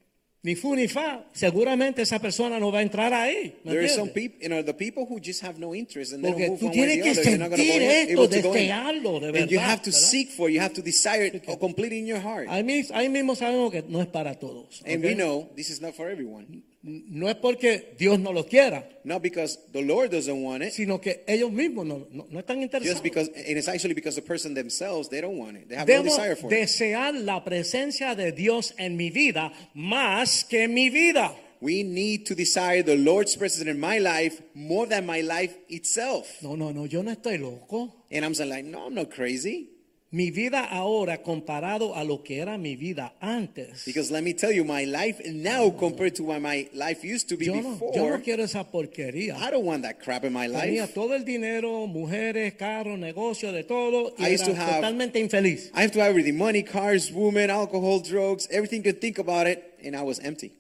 ni 0.44 0.57
fu 0.57 0.74
ni 0.74 0.88
fa, 0.88 1.24
seguramente 1.33 2.02
esa 2.02 2.18
persona 2.18 2.59
no 2.59 2.72
va 2.72 2.81
a 2.81 2.83
entrar 2.83 3.12
ahí. 3.14 3.55
¿me 3.64 3.70
There 3.72 3.85
are 3.85 3.88
some 3.88 4.11
people, 4.11 4.38
you 4.42 4.48
know, 4.48 4.62
the 4.62 4.74
people 4.74 5.07
who 5.09 5.20
just 5.20 5.40
have 5.42 5.59
no 5.61 5.72
interest 5.74 6.12
and 6.12 6.24
they 6.24 6.31
Porque 6.33 6.46
don't 6.48 6.61
move 6.61 6.70
tú 6.72 6.72
tienes 6.72 7.02
que 7.02 7.11
other. 7.12 7.24
Sentir 7.24 7.83
esto, 7.83 8.28
desearlo 8.28 9.20
de 9.20 9.26
And 9.28 9.37
you 9.50 9.59
verdad, 9.59 9.70
have 9.70 9.83
to 9.83 9.90
¿verdad? 9.90 10.07
seek 10.09 10.31
for, 10.31 10.48
it, 10.50 10.55
you 10.55 10.61
have 10.61 10.74
to 10.74 10.83
desire 10.83 11.26
it 11.26 11.44
or 11.46 11.57
complete 11.59 11.92
in 11.96 12.07
your 12.07 12.18
heart. 12.20 12.48
Ahí, 12.48 12.64
mis- 12.64 12.90
ahí 12.90 13.09
mismo 13.09 13.37
sabemos 13.37 13.70
que 13.70 13.85
no 13.88 14.00
es 14.00 14.09
para 14.09 14.35
todos. 14.35 14.83
And 14.85 15.05
we 15.05 15.14
know 15.14 15.48
this 15.55 15.70
is 15.70 15.81
not 15.81 15.94
for 15.94 16.09
everyone. 16.11 16.62
No 16.85 17.29
es 17.29 17.37
porque 17.37 17.95
Dios 17.97 18.18
no 18.18 18.33
lo 18.33 18.45
quiera, 18.45 18.88
Not 19.05 19.23
because 19.23 19.57
the 19.73 19.83
Lord 19.83 20.11
doesn't 20.11 20.42
want 20.42 20.64
it, 20.64 20.73
sino 20.73 21.01
que 21.01 21.23
ellos 21.29 21.53
mismos 21.53 21.87
no, 21.87 22.09
no, 22.11 22.27
no 22.29 22.40
están 22.40 22.61
interesados. 22.61 22.95
just 22.95 23.05
because, 23.05 23.29
and 23.29 23.57
it's 23.57 23.68
actually 23.68 23.95
because 23.95 24.16
the 24.16 24.23
person 24.23 24.55
themselves, 24.55 25.09
they 25.09 25.21
don't 25.21 25.38
want 25.38 25.57
it. 25.57 25.68
They 25.68 25.77
have 25.77 25.87
no 25.87 25.95
Debo 26.03 26.05
desire 26.05 26.35
for 26.35 26.53
it. 26.53 26.57
desear 26.57 27.14
la 27.25 27.45
presencia 27.45 28.16
de 28.16 28.33
Dios 28.33 28.75
en 28.79 28.97
mi 28.97 29.11
vida 29.11 29.53
más 29.75 30.45
que 30.49 30.66
mi 30.66 30.90
vida. 30.90 31.33
We 31.61 31.85
need 31.85 32.27
to 32.27 32.35
desire 32.35 32.83
the 32.83 32.97
Lord's 32.97 33.37
presence 33.37 33.68
in 33.71 33.79
my 33.79 33.99
life 34.01 34.42
more 34.53 34.85
than 34.88 35.07
my 35.07 35.21
life 35.21 35.55
itself. 35.68 36.27
No, 36.42 36.57
no, 36.57 36.73
no, 36.73 36.87
yo 36.87 37.03
no 37.03 37.12
estoy 37.12 37.38
loco. 37.40 37.95
And 38.11 38.25
I'm 38.25 38.35
saying 38.35 38.51
like, 38.51 38.64
no, 38.64 38.87
I'm 38.87 38.95
not 38.95 39.12
crazy. 39.12 39.68
Mi 40.14 40.31
vida 40.31 40.62
ahora 40.62 41.22
comparado 41.22 41.94
a 41.96 42.05
lo 42.05 42.22
que 42.22 42.38
era 42.38 42.59
mi 42.59 42.77
vida 42.77 43.14
antes. 43.18 43.87
Because 43.87 44.11
let 44.12 44.22
me 44.22 44.35
tell 44.35 44.53
you, 44.53 44.62
my 44.62 44.85
life 44.85 45.18
now 45.25 45.70
compared 45.70 46.14
to 46.16 46.22
what 46.25 46.38
my 46.42 46.68
life 46.75 47.03
used 47.03 47.31
to 47.31 47.37
be 47.38 47.46
Yo 47.46 47.55
no, 47.55 47.70
before, 47.72 47.92
yo 47.96 48.09
no 48.11 48.20
quiero 48.22 48.44
esa 48.44 48.62
porquería. 48.70 49.37
I 49.38 49.51
don't 49.51 49.64
want 49.64 49.85
that 49.85 50.01
crap 50.01 50.25
in 50.25 50.35
my 50.35 50.46
Tenía 50.48 50.83
life. 50.83 50.92
todo 50.92 51.14
el 51.14 51.25
dinero, 51.25 51.87
mujeres, 51.87 52.53
carros, 52.59 52.98
negocios, 52.98 53.55
de 53.55 53.64
todo. 53.64 54.12
Y 54.18 54.27
I 54.27 54.35
used 54.35 54.48
era 54.48 54.55
to 54.55 54.61
have- 54.61 54.81
totalmente 54.83 55.18
infeliz. 55.18 55.70
I 55.75 55.81
have 55.81 55.92
to 55.92 56.01
have 56.01 56.11
everything 56.11 56.37
money, 56.37 56.62
cars, 56.62 57.11
women, 57.11 57.48
alcohol, 57.48 58.01
drugs, 58.01 58.46
everything 58.51 58.83
you 58.85 58.92
can 58.92 59.01
think 59.01 59.18
about 59.18 59.46
it, 59.46 59.62
and 59.83 59.96
I 59.96 60.03
was 60.03 60.18
empty. 60.20 60.53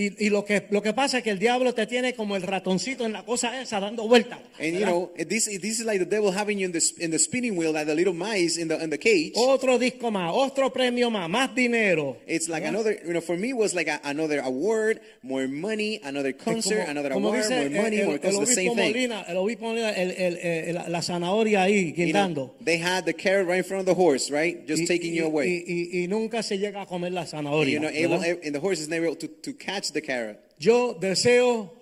Y, 0.00 0.26
y 0.26 0.30
lo, 0.30 0.44
que, 0.44 0.62
lo 0.70 0.80
que 0.80 0.92
pasa 0.92 1.18
es 1.18 1.24
que 1.24 1.30
el 1.30 1.40
diablo 1.40 1.74
te 1.74 1.84
tiene 1.88 2.14
como 2.14 2.36
el 2.36 2.42
ratoncito 2.42 3.04
en 3.04 3.12
la 3.12 3.24
cosa 3.24 3.60
esa 3.60 3.80
dando 3.80 4.06
vueltas. 4.06 4.38
And 4.60 4.78
you 4.78 4.84
know, 4.86 5.10
this, 5.16 5.46
this 5.46 5.80
is 5.80 5.84
like 5.84 5.98
the 5.98 6.06
devil 6.06 6.30
having 6.30 6.58
you 6.60 6.66
in 6.66 6.72
the, 6.72 6.80
in 7.00 7.10
the 7.10 7.18
spinning 7.18 7.56
wheel, 7.56 7.72
like 7.72 7.86
the 7.86 7.96
little 7.96 8.14
mice 8.14 8.56
in 8.58 8.68
the, 8.68 8.80
in 8.80 8.90
the 8.90 8.98
cage. 8.98 9.32
Otro 9.34 9.76
disco 9.76 10.12
más, 10.12 10.30
otro 10.32 10.70
premio 10.72 11.10
más, 11.10 11.28
más 11.28 11.52
dinero. 11.52 12.16
It's 12.28 12.48
like 12.48 12.64
another, 12.64 12.96
you 13.04 13.12
know, 13.12 13.20
for 13.20 13.36
me 13.36 13.48
it 13.50 13.56
was 13.56 13.74
like 13.74 13.88
a, 13.88 13.98
another 14.04 14.38
award, 14.44 15.00
more 15.24 15.48
money, 15.48 16.00
another 16.04 16.32
concert, 16.32 16.78
Como- 16.86 16.90
another 16.92 17.10
como 17.14 17.28
award, 17.30 17.42
dice 17.48 17.50
more 17.70 17.82
money, 17.82 17.98
el, 18.00 18.06
more 18.06 18.18
concert, 18.20 18.46
the 18.46 18.54
thing. 18.54 18.76
Molina, 18.76 19.24
el 19.26 19.36
obispo 19.36 19.64
Molina, 19.66 19.90
el- 19.90 20.12
el- 20.12 20.36
el- 20.36 20.74
la, 20.76 20.88
la 20.88 21.02
zanahoria 21.02 21.62
ahí 21.62 21.88
You 21.88 22.04
guindando. 22.04 22.34
know, 22.34 22.54
they 22.64 22.78
had 22.78 23.04
the 23.04 23.14
carrot 23.14 23.48
right 23.48 23.58
in 23.58 23.64
front 23.64 23.80
of 23.80 23.86
the 23.86 24.00
horse, 24.00 24.30
right? 24.30 24.64
Just 24.64 24.82
Y- 24.82 24.86
taking 24.86 25.12
y, 25.12 25.16
you 25.18 25.24
away. 25.26 25.48
y- 25.48 25.64
y- 25.66 26.04
y 26.04 26.06
nunca 26.06 26.44
se 26.44 26.56
llega 26.56 26.82
a 26.82 26.86
comer 26.86 27.10
la 27.10 27.22
And 27.22 27.30
zanahoria. 27.30 27.78
able, 27.78 28.18
¿verdad? 28.20 28.38
and 28.44 28.54
the 28.54 28.60
horse 28.60 28.80
is 28.80 28.88
never 28.88 29.06
able 29.06 29.16
to, 29.16 29.26
to 29.42 29.52
catch 29.54 29.87
the 29.92 30.00
carrot. 30.02 30.38
Yo 30.58 30.94
deseo 30.94 31.72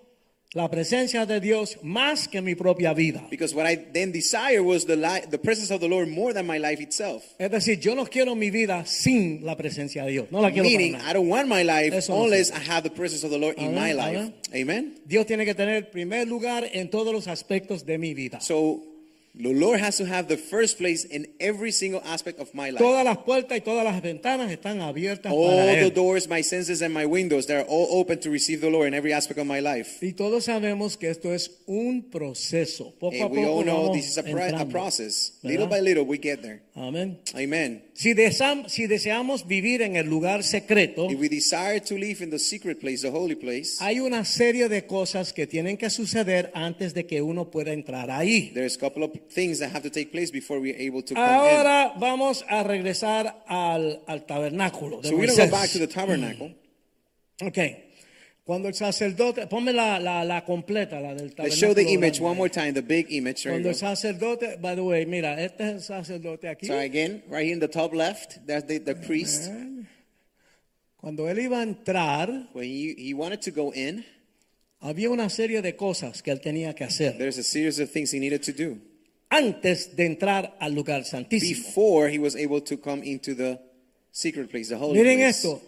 la 0.55 0.71
presencia 0.71 1.27
de 1.27 1.38
Dios 1.40 1.77
más 1.83 2.29
que 2.29 2.40
mi 2.40 2.55
propia 2.55 2.95
vida. 2.95 3.27
Because 3.31 3.55
what 3.55 3.66
I 3.66 3.77
then 3.92 4.11
desire 4.11 4.62
was 4.62 4.87
the, 4.87 4.97
li- 4.97 5.21
the 5.31 5.38
presence 5.38 5.71
of 5.71 5.81
the 5.81 5.88
Lord 5.88 6.09
more 6.09 6.33
than 6.33 6.47
my 6.47 6.59
life 6.59 6.81
itself. 6.81 7.23
Es 7.38 7.51
decir, 7.51 7.79
yo 7.79 7.95
no 7.95 8.07
quiero 8.07 8.35
mi 8.35 8.49
vida 8.51 8.87
sin 8.87 9.45
la 9.45 9.55
presencia 9.57 10.05
de 10.05 10.12
Dios. 10.12 10.29
No 10.31 10.40
la 10.40 10.51
quiero 10.51 10.64
para 10.69 10.77
Meaning, 10.79 10.92
nada. 10.92 11.11
I 11.11 11.12
don't 11.12 11.29
want 11.29 11.47
my 11.49 11.62
life 11.62 11.92
Eso 11.95 12.14
no 12.14 12.25
unless. 12.25 12.51
I 12.53 12.59
have 12.71 12.83
the 12.85 12.90
presence 12.90 13.23
of 13.25 13.31
the 13.31 13.38
Lord 13.38 13.59
in 13.59 13.69
Amén, 13.75 13.75
my 13.75 13.92
life. 13.92 14.16
amén. 14.19 14.35
Amen. 14.55 14.95
Dios 15.07 15.27
tiene 15.27 15.45
que 15.45 15.55
tener 15.55 15.90
primer 15.90 16.27
lugar 16.27 16.65
en 16.73 16.88
todos 16.90 17.13
los 17.13 17.27
aspectos 17.29 17.85
de 17.85 17.98
mi 17.98 18.15
vida. 18.15 18.40
So, 18.40 18.83
The 19.39 19.53
Lord 19.53 19.81
has 19.81 19.99
to 19.99 20.07
have 20.07 20.29
the 20.29 20.39
first 20.39 20.79
place 20.79 21.05
in 21.05 21.27
every 21.41 21.71
single 21.71 22.01
aspect 22.07 22.39
of 22.41 22.55
my 22.55 22.71
life. 22.71 22.79
Todas 22.83 23.05
las 23.05 23.19
puertas 23.19 23.59
y 23.59 23.61
todas 23.61 23.85
las 23.85 24.01
ventanas 24.01 24.51
están 24.51 24.81
abiertas 24.81 25.31
All 25.31 25.51
para 25.51 25.73
the 25.75 25.89
Él. 25.89 25.95
doors, 25.95 26.27
my 26.27 26.41
senses, 26.43 26.81
and 26.81 26.95
my 26.95 27.05
windows, 27.05 27.45
they're 27.47 27.67
all 27.69 27.87
open 28.01 28.19
to 28.21 28.31
receive 28.31 28.63
the 28.63 28.71
Lord 28.71 28.89
in 28.89 28.95
every 28.95 29.13
aspect 29.13 29.39
of 29.39 29.47
my 29.47 29.61
life. 29.61 29.99
Y 30.01 30.13
todos 30.13 30.45
sabemos 30.47 30.97
que 30.97 31.11
esto 31.11 31.35
es 31.35 31.51
un 31.67 32.05
proceso. 32.11 32.95
Poco 32.99 33.15
a 33.15 33.25
And 33.27 33.31
we 33.31 33.43
poco 33.45 33.51
all 33.59 33.63
know 33.65 33.83
vamos 33.89 33.97
this 33.99 34.09
is 34.09 34.17
a, 34.17 34.23
pro- 34.23 34.41
a 34.41 34.47
entrando. 34.49 34.71
process. 34.73 35.33
¿Verdad? 35.43 35.51
Little 35.53 35.67
by 35.67 35.81
little, 35.81 36.05
we 36.07 36.17
get 36.17 36.41
there. 36.41 36.63
Amén. 36.79 37.18
Amen. 37.35 37.83
Si, 37.94 38.12
desam- 38.12 38.68
si 38.68 38.87
deseamos 38.87 39.46
vivir 39.46 39.81
en 39.81 39.96
el 39.96 40.06
lugar 40.06 40.42
secreto, 40.44 41.10
If 41.10 41.18
we 41.18 41.31
desire 41.31 41.81
to 41.81 41.96
live 41.96 42.22
in 42.22 42.29
the 42.29 42.38
secret 42.38 42.79
place, 42.79 43.00
the 43.00 43.08
holy 43.10 43.35
place, 43.35 43.79
hay 43.81 43.98
una 43.98 44.27
serie 44.27 44.68
de 44.68 44.85
cosas 44.87 45.33
que 45.33 45.46
tienen 45.46 45.79
que 45.79 45.88
suceder 45.88 46.50
antes 46.54 46.92
de 46.92 47.06
que 47.06 47.22
uno 47.22 47.50
pueda 47.50 47.72
entrar 47.72 48.10
ahí. 48.10 48.50
there's 48.52 48.77
a 48.77 48.79
couple 48.79 49.02
of 49.04 49.10
things 49.35 49.58
that 49.58 49.70
have 49.74 49.83
to 49.83 49.90
take 49.90 50.10
place 50.12 50.31
before 50.31 50.60
we're 50.60 50.77
able 50.79 51.02
to 51.02 51.14
come 51.14 51.24
Ahora 51.24 51.94
vamos 51.98 52.44
a 52.46 52.62
regresar 52.62 53.42
al, 53.46 54.02
al 54.06 54.27
tabernáculo. 54.27 55.00
de 55.00 55.08
So 55.08 55.16
we're 55.16 55.29
going 55.29 55.37
to 55.37 55.46
go 55.46 55.48
Moisés. 55.48 55.50
back 55.50 55.70
to 55.72 55.79
the 55.79 55.87
tabernacle. 55.88 56.54
Ok. 57.40 57.86
Cuando 58.47 58.69
el 58.69 58.75
sacerdote, 58.75 59.49
ponme 59.49 59.73
la, 59.73 59.99
la, 59.99 60.25
la 60.25 60.44
completa, 60.44 61.01
la 61.01 61.15
del 61.17 61.35
tabernáculo. 61.35 61.49
Let's 61.49 61.57
show 61.59 61.75
the 61.75 61.92
image 61.92 62.21
one 62.21 62.37
more 62.37 62.49
time, 62.49 62.75
the 62.75 62.81
big 62.81 63.09
image. 63.11 63.42
There 63.42 63.53
Cuando 63.53 63.71
el 63.71 63.75
sacerdote, 63.75 64.59
by 64.61 64.77
the 64.77 64.85
way, 64.85 65.05
mira, 65.05 65.42
este 65.42 65.65
es 65.65 65.73
el 65.73 65.83
sacerdote 65.83 66.49
aquí. 66.49 66.69
So 66.69 66.79
again, 66.79 67.25
right 67.29 67.44
here 67.44 67.55
in 67.55 67.59
the 67.59 67.67
top 67.67 67.92
left, 67.92 68.47
that's 68.47 68.65
the, 68.69 68.79
the 68.79 68.94
priest. 68.94 69.51
Cuando 70.97 71.29
él 71.29 71.40
iba 71.40 71.59
a 71.59 71.63
entrar, 71.65 72.49
When 72.53 72.65
he, 72.65 72.94
he 72.97 73.15
wanted 73.15 73.40
to 73.42 73.51
go 73.51 73.73
in, 73.75 74.05
había 74.81 75.11
una 75.11 75.29
serie 75.29 75.61
de 75.61 75.75
cosas 75.75 76.23
que 76.23 76.31
él 76.31 76.40
tenía 76.40 76.75
que 76.75 76.85
hacer 76.85 77.17
there's 77.19 77.38
a 77.38 77.42
series 77.42 77.81
of 77.81 77.90
things 77.90 78.13
he 78.13 78.21
needed 78.21 78.42
to 78.42 78.53
do 78.53 78.79
antes 79.31 79.97
de 79.97 80.05
entrar 80.07 80.57
al 80.61 80.73
lugar 80.73 81.05
santísimo. 81.05 81.65
before 81.67 82.09
he 82.09 82.19
was 82.19 82.37
able 82.37 82.61
to 82.61 82.77
come 82.77 83.03
into 83.03 83.35
the 83.35 83.59
secret 84.13 84.49
place, 84.49 84.69
the 84.69 84.77
holy 84.77 84.99
Miren 84.99 85.17
place. 85.19 85.44
esto. 85.44 85.61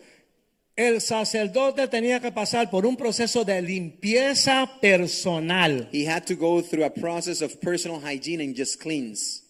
El 0.79 1.01
sacerdote 1.01 1.89
tenía 1.89 2.20
que 2.20 2.31
pasar 2.31 2.70
por 2.70 2.87
un 2.87 2.97
proceso 2.97 3.45
de 3.45 3.61
limpieza 3.61 4.70
personal. 4.81 5.89
He 5.93 6.09
had 6.09 6.24
to 6.26 6.37
go 6.37 6.62
through 6.62 6.85
a 6.85 6.91
process 6.91 7.43
of 7.43 7.61
personal 7.61 8.01
hygiene 8.01 8.41
and 8.41 8.57
just 8.57 8.81
cleanse. 8.81 9.43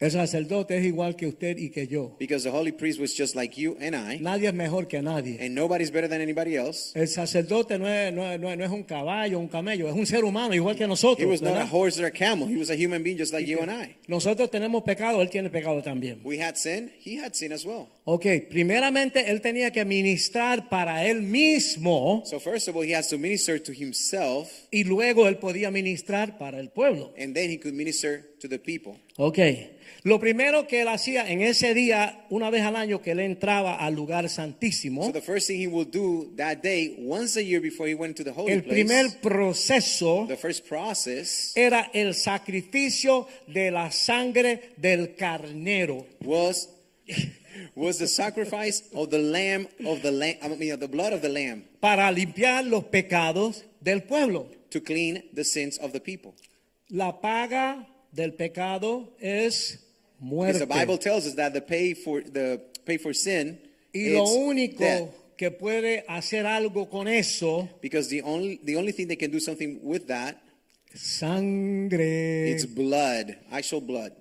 El 0.00 0.12
sacerdote 0.12 0.78
es 0.78 0.84
igual 0.84 1.16
que 1.16 1.26
usted 1.26 1.56
y 1.58 1.70
que 1.70 1.88
yo. 1.88 2.14
Because 2.20 2.44
the 2.48 2.56
holy 2.56 2.70
priest 2.70 3.00
was 3.00 3.12
just 3.18 3.34
like 3.34 3.60
you 3.60 3.76
and 3.80 3.96
I, 3.96 4.20
Nadie 4.20 4.46
es 4.46 4.54
mejor 4.54 4.86
que 4.86 5.02
nadie. 5.02 5.38
and 5.40 5.56
nobody's 5.56 5.90
better 5.90 6.08
than 6.08 6.20
anybody 6.20 6.54
else. 6.54 6.92
El 6.94 7.08
sacerdote 7.08 7.80
no 7.80 7.88
es, 7.88 8.12
no, 8.12 8.24
es, 8.30 8.38
no 8.38 8.48
es- 8.48 8.56
no 8.56 8.64
es 8.64 8.70
un 8.70 8.84
caballo, 8.84 9.40
un 9.40 9.48
camello, 9.48 9.88
es 9.88 9.94
un 9.94 10.06
ser 10.06 10.22
humano 10.24 10.54
igual 10.54 10.76
que 10.76 10.84
He 10.84 10.86
nosotros. 10.86 11.28
was 11.28 11.42
not 11.42 11.50
a 11.50 11.64
¿verdad? 11.64 11.68
horse 11.72 11.98
or 12.00 12.06
a 12.06 12.12
camel. 12.12 12.46
He 12.48 12.56
was 12.56 12.70
a 12.70 12.76
human 12.76 13.02
being 13.02 13.18
just 13.18 13.32
like 13.32 13.44
you 13.48 13.58
and 13.58 13.72
I. 13.72 13.96
Nosotros 14.06 14.48
tenemos 14.52 14.84
pecado, 14.84 15.20
él 15.20 15.30
tiene 15.30 15.50
pecado 15.50 15.82
también. 15.82 16.20
We 16.22 16.40
had 16.40 16.54
sin, 16.54 16.92
he 17.04 17.16
had 17.20 17.32
sin 17.34 17.50
as 17.52 17.64
well. 17.64 17.88
Ok, 18.04 18.24
primeramente 18.48 19.28
él 19.32 19.40
tenía 19.40 19.72
que 19.72 19.84
ministrar 19.84 20.68
para 20.68 21.06
él 21.06 21.22
mismo 21.22 22.22
So 22.24 22.38
first 22.38 22.68
of 22.68 22.76
all, 22.76 22.84
he 22.84 22.94
has 22.94 23.08
to 23.08 23.18
minister 23.18 23.60
to 23.60 23.72
himself, 23.72 24.48
y 24.70 24.84
luego 24.84 25.26
él 25.26 25.38
podía 25.38 25.72
ministrar 25.72 26.38
para 26.38 26.60
el 26.60 26.70
pueblo. 26.70 27.12
and 27.18 27.34
then 27.34 27.50
he 27.50 27.58
could 27.58 27.74
minister 27.74 28.24
to 28.40 28.48
the 28.48 28.60
people. 28.60 28.94
Ok, 29.16 29.38
lo 30.08 30.18
primero 30.18 30.66
que 30.66 30.80
él 30.80 30.88
hacía 30.88 31.30
en 31.30 31.42
ese 31.42 31.74
día, 31.74 32.24
una 32.30 32.50
vez 32.50 32.62
al 32.62 32.76
año 32.76 33.00
que 33.00 33.12
él 33.12 33.20
entraba 33.20 33.76
al 33.76 33.94
lugar 33.94 34.28
santísimo, 34.28 35.04
So 35.04 35.12
the 35.12 35.20
first 35.20 35.46
thing 35.46 35.60
he 35.60 35.66
will 35.66 35.88
do 35.88 36.32
that 36.36 36.62
day, 36.62 36.96
once 36.98 37.38
a 37.38 37.42
year 37.42 37.60
before 37.60 37.86
he 37.88 37.94
went 37.94 38.16
to 38.16 38.24
the 38.24 38.32
holy 38.32 38.52
el 38.52 38.62
place, 38.62 38.84
primer 38.84 39.20
proceso 39.20 40.26
the 40.26 40.36
first 40.36 40.66
process 40.66 41.52
era 41.54 41.90
el 41.92 42.14
sacrificio 42.14 43.26
de 43.46 43.70
la 43.70 43.90
sangre 43.90 44.72
del 44.76 45.14
carnero. 45.14 46.06
was 46.24 46.68
was 47.74 47.98
the 47.98 48.06
sacrifice 48.06 48.82
of 48.94 49.10
the 49.10 49.18
lamb 49.18 49.66
of 49.86 50.02
the 50.02 50.10
lamb. 50.10 50.36
I 50.42 50.48
mean, 50.48 50.72
of 50.72 50.80
the 50.80 50.88
blood 50.88 51.12
of 51.12 51.22
the 51.22 51.28
lamb 51.28 51.64
para 51.80 52.10
limpiar 52.12 52.64
los 52.64 52.84
pecados 52.84 53.64
del 53.80 54.00
pueblo. 54.02 54.46
to 54.70 54.80
clean 54.80 55.22
the 55.32 55.44
sins 55.44 55.78
of 55.78 55.92
the 55.92 56.00
people. 56.00 56.34
La 56.90 57.20
paga 57.20 57.86
del 58.12 58.32
pecado 58.32 59.14
es 59.20 59.87
muerte. 60.20 60.58
the 60.60 60.66
Bible 60.66 60.98
tells 60.98 61.26
us 61.26 61.34
that 61.36 61.52
the 61.52 61.60
pay 61.60 61.94
for 61.94 62.20
the 62.22 62.60
pay 62.84 62.98
for 62.98 63.12
sin 63.14 63.58
Y 63.94 64.10
lo 64.10 64.24
is 64.24 64.30
único 64.30 64.78
death. 64.78 65.08
que 65.36 65.50
puede 65.50 66.04
hacer 66.08 66.46
algo 66.46 66.90
con 66.90 67.06
eso, 67.08 67.68
Because 67.80 68.08
the 68.08 68.22
only 68.22 68.60
the 68.64 68.76
only 68.76 68.92
thing 68.92 69.06
they 69.08 69.16
can 69.16 69.30
do 69.30 69.40
something 69.40 69.78
with 69.82 70.06
that 70.08 70.36
sangre, 70.94 72.50
it's 72.50 72.66
blood, 72.66 73.36
actual 73.50 73.80
blood, 73.80 74.12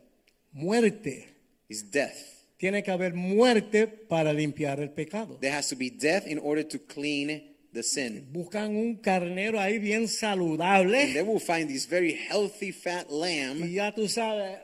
muerte. 0.54 1.28
is 1.70 1.84
death. 1.92 2.16
Tiene 2.58 2.82
que 2.82 2.92
haber 2.92 3.14
muerte 3.14 3.88
para 3.88 4.34
limpiar 4.34 4.80
el 4.80 4.90
pecado. 4.90 5.38
There 5.40 5.52
has 5.52 5.70
to 5.70 5.76
be 5.76 5.90
death 5.90 6.26
in 6.26 6.40
order 6.40 6.64
to 6.64 6.80
clean 6.80 7.56
the 7.74 7.84
sin. 7.84 8.28
Buscan 8.32 8.76
un 8.76 8.96
carnero 8.96 9.60
ahí 9.60 9.80
bien 9.80 10.02
And 10.02 10.10
saludable 10.10 11.14
they 11.14 11.22
will 11.24 11.40
find 11.40 11.70
this 11.70 11.86
very 11.88 12.14
healthy 12.14 12.72
fat 12.72 13.08
y 13.10 13.16
lamb, 13.16 13.64
ya 13.72 13.92
tú 13.94 14.08
sabes. 14.08 14.60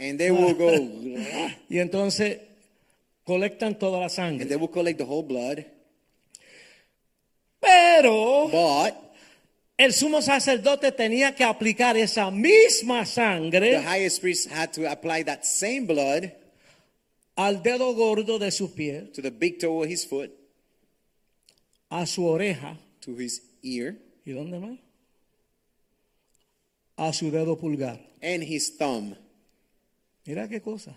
And 0.00 0.18
they 0.18 0.30
will 0.30 0.54
go 0.54 0.70
Y 1.68 1.78
entonces 1.78 2.38
colectan 3.24 3.78
toda 3.78 3.98
la 3.98 4.04
and 4.04 4.10
sangre. 4.12 4.46
they 4.46 4.56
will 4.56 4.68
collect 4.70 4.98
the 4.98 5.04
whole 5.04 5.22
blood. 5.22 5.64
Pero 7.60 8.48
But 8.48 8.94
el 9.78 9.92
sumo 9.92 10.20
sacerdote 10.22 10.92
tenía 10.92 11.34
que 11.34 11.44
aplicar 11.44 11.96
esa 11.96 12.30
misma 12.30 13.00
the 13.00 13.06
sangre 13.06 13.78
highest 13.82 14.20
priest 14.20 14.50
had 14.50 14.72
to 14.72 14.86
apply 14.90 15.24
that 15.24 15.44
same 15.44 15.86
blood 15.86 16.30
al 17.36 17.62
dedo 17.62 17.94
gordo 17.94 18.38
de 18.38 18.50
su 18.52 18.68
pie, 18.74 19.10
to 19.12 19.20
the 19.22 19.30
big 19.30 19.58
toe 19.58 19.82
of 19.82 19.88
his 19.88 20.04
foot, 20.06 20.30
a 21.90 22.06
su 22.06 22.22
oreja. 22.26 22.76
to 23.00 23.16
his 23.16 23.42
ear, 23.62 23.96
¿Y 24.24 24.32
dónde 24.32 24.58
más? 24.60 24.78
A 26.96 27.12
su 27.12 27.30
dedo 27.30 27.56
pulgar. 27.58 27.98
and 28.22 28.42
his 28.44 28.76
thumb. 28.76 29.16
Mira 30.26 30.48
qué 30.48 30.60
cosa. 30.60 30.96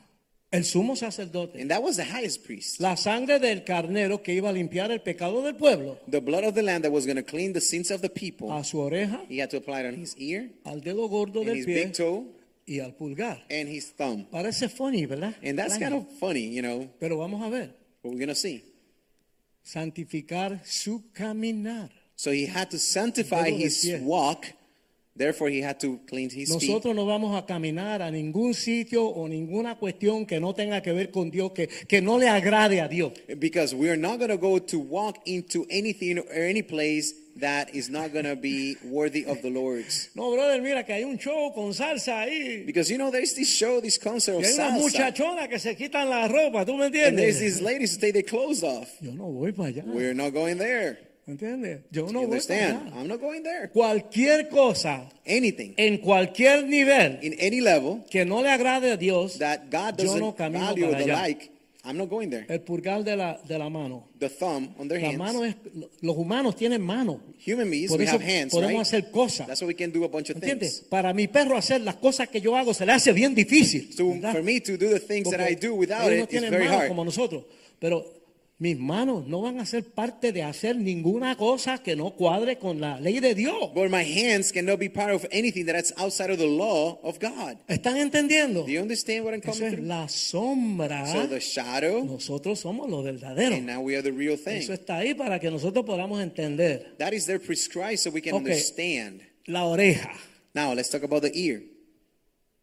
El 0.50 0.64
sumo 0.64 0.96
sacerdote. 0.96 1.60
And 1.62 1.70
that 1.70 1.84
was 1.84 1.98
the 1.98 2.06
highest 2.06 2.46
priest. 2.46 2.80
La 2.80 2.96
sangre 2.96 3.38
del 3.40 3.66
carnero 3.66 4.24
que 4.24 4.34
iba 4.34 4.50
a 4.50 4.54
limpiar 4.54 4.92
el 4.92 5.02
pecado 5.02 5.42
del 5.44 5.56
pueblo. 5.56 6.00
The 6.08 6.22
blood 6.22 6.46
of 6.46 6.54
the 6.56 6.64
lamb 6.64 6.82
that 6.84 6.92
was 6.92 7.06
going 7.06 7.18
to 7.18 7.24
clean 7.24 7.52
the 7.52 7.60
sins 7.60 7.92
of 7.92 8.02
the 8.02 8.10
people. 8.10 8.50
A 8.54 8.64
su 8.64 8.78
oreja, 8.78 9.26
He 9.28 9.40
had 9.42 9.50
to 9.50 9.58
apply 9.58 9.82
it 9.82 9.88
on 9.88 9.96
his 9.96 10.16
ear, 10.18 10.50
al 10.66 10.80
dedo 10.80 11.10
gordo 11.10 11.44
del 11.44 11.56
his 11.56 11.66
pie 11.66 11.74
big 11.74 11.94
toe, 11.94 12.24
y 12.66 12.80
al 12.80 12.94
pulgar. 12.94 13.44
and 13.50 13.68
his 13.68 13.92
thumb. 13.98 14.26
Parece 14.32 14.70
funny, 14.70 15.06
¿verdad? 15.06 15.36
And 15.44 15.58
that's 15.60 15.78
kind 15.78 15.94
of 15.94 16.06
funny, 16.18 16.48
you 16.48 16.62
know, 16.62 16.90
Pero 16.98 17.18
vamos 17.18 17.42
a 17.46 17.50
ver. 17.50 17.70
what 18.02 18.12
we're 18.14 18.18
going 18.20 18.30
to 18.30 18.36
see. 18.36 18.64
Santificar 19.64 20.62
su 20.66 21.12
caminar. 21.14 21.90
So 22.16 22.32
he 22.32 22.46
had 22.46 22.70
to 22.72 22.80
sanctify 22.80 23.50
his 23.52 23.86
walk. 24.02 24.46
Therefore, 25.18 25.50
he 25.50 25.62
had 25.62 25.80
to 25.80 26.00
clean 26.08 26.30
his 26.30 26.50
feet. 26.50 26.70
Nosotros 26.70 26.96
no 26.96 27.06
vamos 27.06 27.36
a 27.36 27.46
caminar 27.46 28.04
a 28.04 28.12
ningún 28.12 28.54
sitio 28.54 29.06
o 29.06 29.28
ninguna 29.28 29.76
cuestión 29.76 30.28
que 30.28 30.40
no 30.40 30.54
tenga 30.54 30.82
que 30.82 30.94
ver 30.94 31.10
con 31.10 31.32
Dios, 31.32 31.54
que, 31.54 31.68
que 31.68 32.02
no 32.02 32.20
le 32.20 32.28
agrade 32.30 32.82
a 32.82 32.88
Dios. 32.88 33.14
Because 33.40 33.74
we 33.74 33.90
are 33.90 33.98
not 33.98 34.20
going 34.20 34.30
to 34.30 34.38
go 34.38 34.60
to 34.60 34.78
walk 34.78 35.18
into 35.26 35.66
anything 35.72 36.20
or 36.20 36.26
any 36.32 36.62
place 36.62 37.14
that 37.40 37.74
is 37.74 37.90
not 37.90 38.14
going 38.14 38.26
to 38.26 38.36
be 38.36 38.78
worthy 38.84 39.26
of 39.26 39.42
the 39.42 39.50
Lord's. 39.50 40.10
No, 40.16 40.36
brother, 40.36 40.62
mira 40.62 40.84
que 40.84 40.94
hay 40.94 41.04
un 41.04 41.18
show 41.18 41.52
con 41.54 41.74
salsa 41.74 42.22
ahí. 42.22 42.66
Because 42.66 42.92
you 42.92 42.98
know, 42.98 43.10
there's 43.10 43.34
this 43.34 43.50
show, 43.50 43.82
this 43.82 43.98
concert 43.98 44.36
of 44.36 44.44
hay 44.44 44.52
salsa, 44.52 44.80
muchachonas 44.80 45.48
que 45.50 45.58
se 45.58 45.76
quitan 45.76 46.10
la 46.10 46.28
ropa, 46.28 46.64
¿tú 46.66 46.78
me 46.78 46.86
and 46.86 47.18
there's 47.18 47.40
these 47.40 47.60
ladies 47.62 47.96
who 47.96 48.02
take 48.02 48.14
their 48.14 48.24
clothes 48.24 48.64
off. 48.64 48.90
Yo 49.02 49.14
no 49.14 49.32
voy 49.32 49.52
para 49.52 49.70
allá. 49.70 49.84
We're 49.86 50.14
not 50.14 50.34
going 50.34 50.58
there. 50.58 51.07
¿Me 51.28 51.34
entiendes? 51.34 51.82
Yo 51.92 52.04
no 52.04 52.08
You 52.08 52.14
voy 52.20 52.24
understand? 52.26 52.94
I'm 52.96 53.08
not 53.08 53.20
going 53.20 53.44
there. 53.44 53.70
Cualquier 53.70 54.48
cosa, 54.50 55.10
Anything 55.26 55.74
en 55.78 55.98
cualquier 55.98 56.64
nivel, 56.66 57.20
in 57.22 57.36
any 57.40 57.60
level 57.60 58.06
que 58.10 58.24
no 58.26 58.42
le 58.42 58.50
agrade 58.50 58.90
a 58.92 58.98
Dios, 58.98 59.38
that 59.40 59.70
God 59.70 59.98
yo 59.98 60.06
doesn't 60.06 60.20
no 60.22 60.34
camino 60.34 60.66
value 60.68 60.86
or 60.86 60.92
para 60.94 61.04
the 61.06 61.12
allá. 61.12 61.22
like, 61.22 61.52
I'm 61.84 61.98
not 61.98 62.10
going 62.10 62.30
there. 62.30 62.46
el 62.48 62.62
pulgar 62.62 63.04
de 63.04 63.18
la, 63.18 63.38
de 63.46 63.58
la 63.60 63.70
mano. 63.70 64.08
The 64.20 64.30
thumb 64.30 64.74
on 64.80 64.88
their 64.88 65.02
La 65.02 65.08
hands. 65.10 65.18
mano 65.20 65.44
es, 65.44 65.56
los 66.02 66.16
humanos 66.16 66.56
tienen 66.56 66.82
mano. 66.82 67.20
Human 67.46 67.70
beings, 67.70 67.90
Por 67.92 68.00
we 68.00 68.08
have 68.08 68.22
hands, 68.24 68.54
podemos 68.54 68.72
right? 68.72 68.82
hacer 68.88 69.12
cosas. 69.12 69.48
That's 69.48 69.62
why 69.62 69.68
we 69.68 69.74
can 69.76 69.92
do 69.92 70.06
a 70.06 70.08
bunch 70.08 70.30
of 70.30 70.38
¿Entiendes? 70.38 70.78
things. 70.80 70.88
Para 70.90 71.14
mi 71.14 71.28
perro 71.28 71.58
hacer 71.58 71.82
las 71.82 71.96
cosas 71.96 72.30
que 72.30 72.40
yo 72.40 72.56
hago 72.56 72.74
se 72.74 72.86
le 72.86 72.94
hace 72.94 73.12
bien 73.12 73.36
difícil. 73.36 73.92
So 73.94 74.14
for 74.32 74.44
me 74.44 74.62
to 74.62 74.78
do 74.78 74.90
the 74.90 75.00
things 75.02 75.30
that 75.30 75.40
Porque 75.40 75.52
I 75.52 75.56
do 75.56 75.76
without 75.76 76.04
no 76.10 76.24
it 76.24 76.32
is 76.34 76.50
very 76.50 76.68
hard. 76.68 76.88
como 76.88 77.04
nosotros. 77.04 77.44
Pero 77.80 78.06
mis 78.60 78.76
manos 78.78 79.28
no 79.28 79.42
van 79.42 79.60
a 79.60 79.66
ser 79.68 79.84
parte 79.84 80.32
de 80.32 80.42
hacer 80.42 80.76
ninguna 80.78 81.36
cosa 81.38 81.78
que 81.84 81.96
no 81.96 82.16
cuadre 82.16 82.58
con 82.58 82.82
la 82.82 83.00
ley 83.00 83.20
de 83.20 83.36
Dios. 83.36 83.72
But 83.76 83.90
my 83.92 84.04
hands 84.04 84.52
cannot 84.52 84.80
be 84.80 84.90
part 84.90 85.14
of 85.14 85.26
anything 85.32 85.66
that's 85.66 85.94
outside 85.98 86.32
of 86.32 86.40
the 86.40 86.48
law 86.48 87.00
of 87.04 87.20
God. 87.20 87.58
¿Están 87.68 87.98
entendiendo? 87.98 88.64
Do 88.64 88.72
you 88.72 88.82
understand 88.82 89.26
what 89.26 89.34
I'm 89.36 89.42
Eso 89.44 89.52
coming 89.52 89.68
es 89.68 89.74
through? 89.76 89.86
la 89.88 90.08
sombra. 90.08 91.06
So 91.06 91.28
the 91.28 91.40
shadow, 91.40 92.04
Nosotros 92.04 92.60
somos 92.60 92.90
los 92.90 93.04
verdaderos. 93.04 93.58
and 93.60 93.68
now 93.68 93.80
we 93.82 93.96
are 93.96 94.02
the 94.02 94.12
real 94.12 94.34
Eso 94.34 94.44
thing. 94.46 94.72
está 94.72 94.98
ahí 94.98 95.14
para 95.14 95.40
que 95.40 95.52
nosotros 95.52 95.86
podamos 95.86 96.22
entender. 96.22 96.96
That 96.98 97.14
is 97.14 97.26
there 97.28 97.40
prescribed 97.40 98.00
so 98.00 98.10
we 98.10 98.22
can 98.22 98.34
Okay. 98.34 98.46
understand. 98.54 99.22
La 99.46 99.66
oreja. 99.66 100.12
Now 100.56 100.74
let's 100.74 100.90
talk 100.90 101.04
about 101.04 101.22
the 101.22 101.32
ear. 101.40 101.62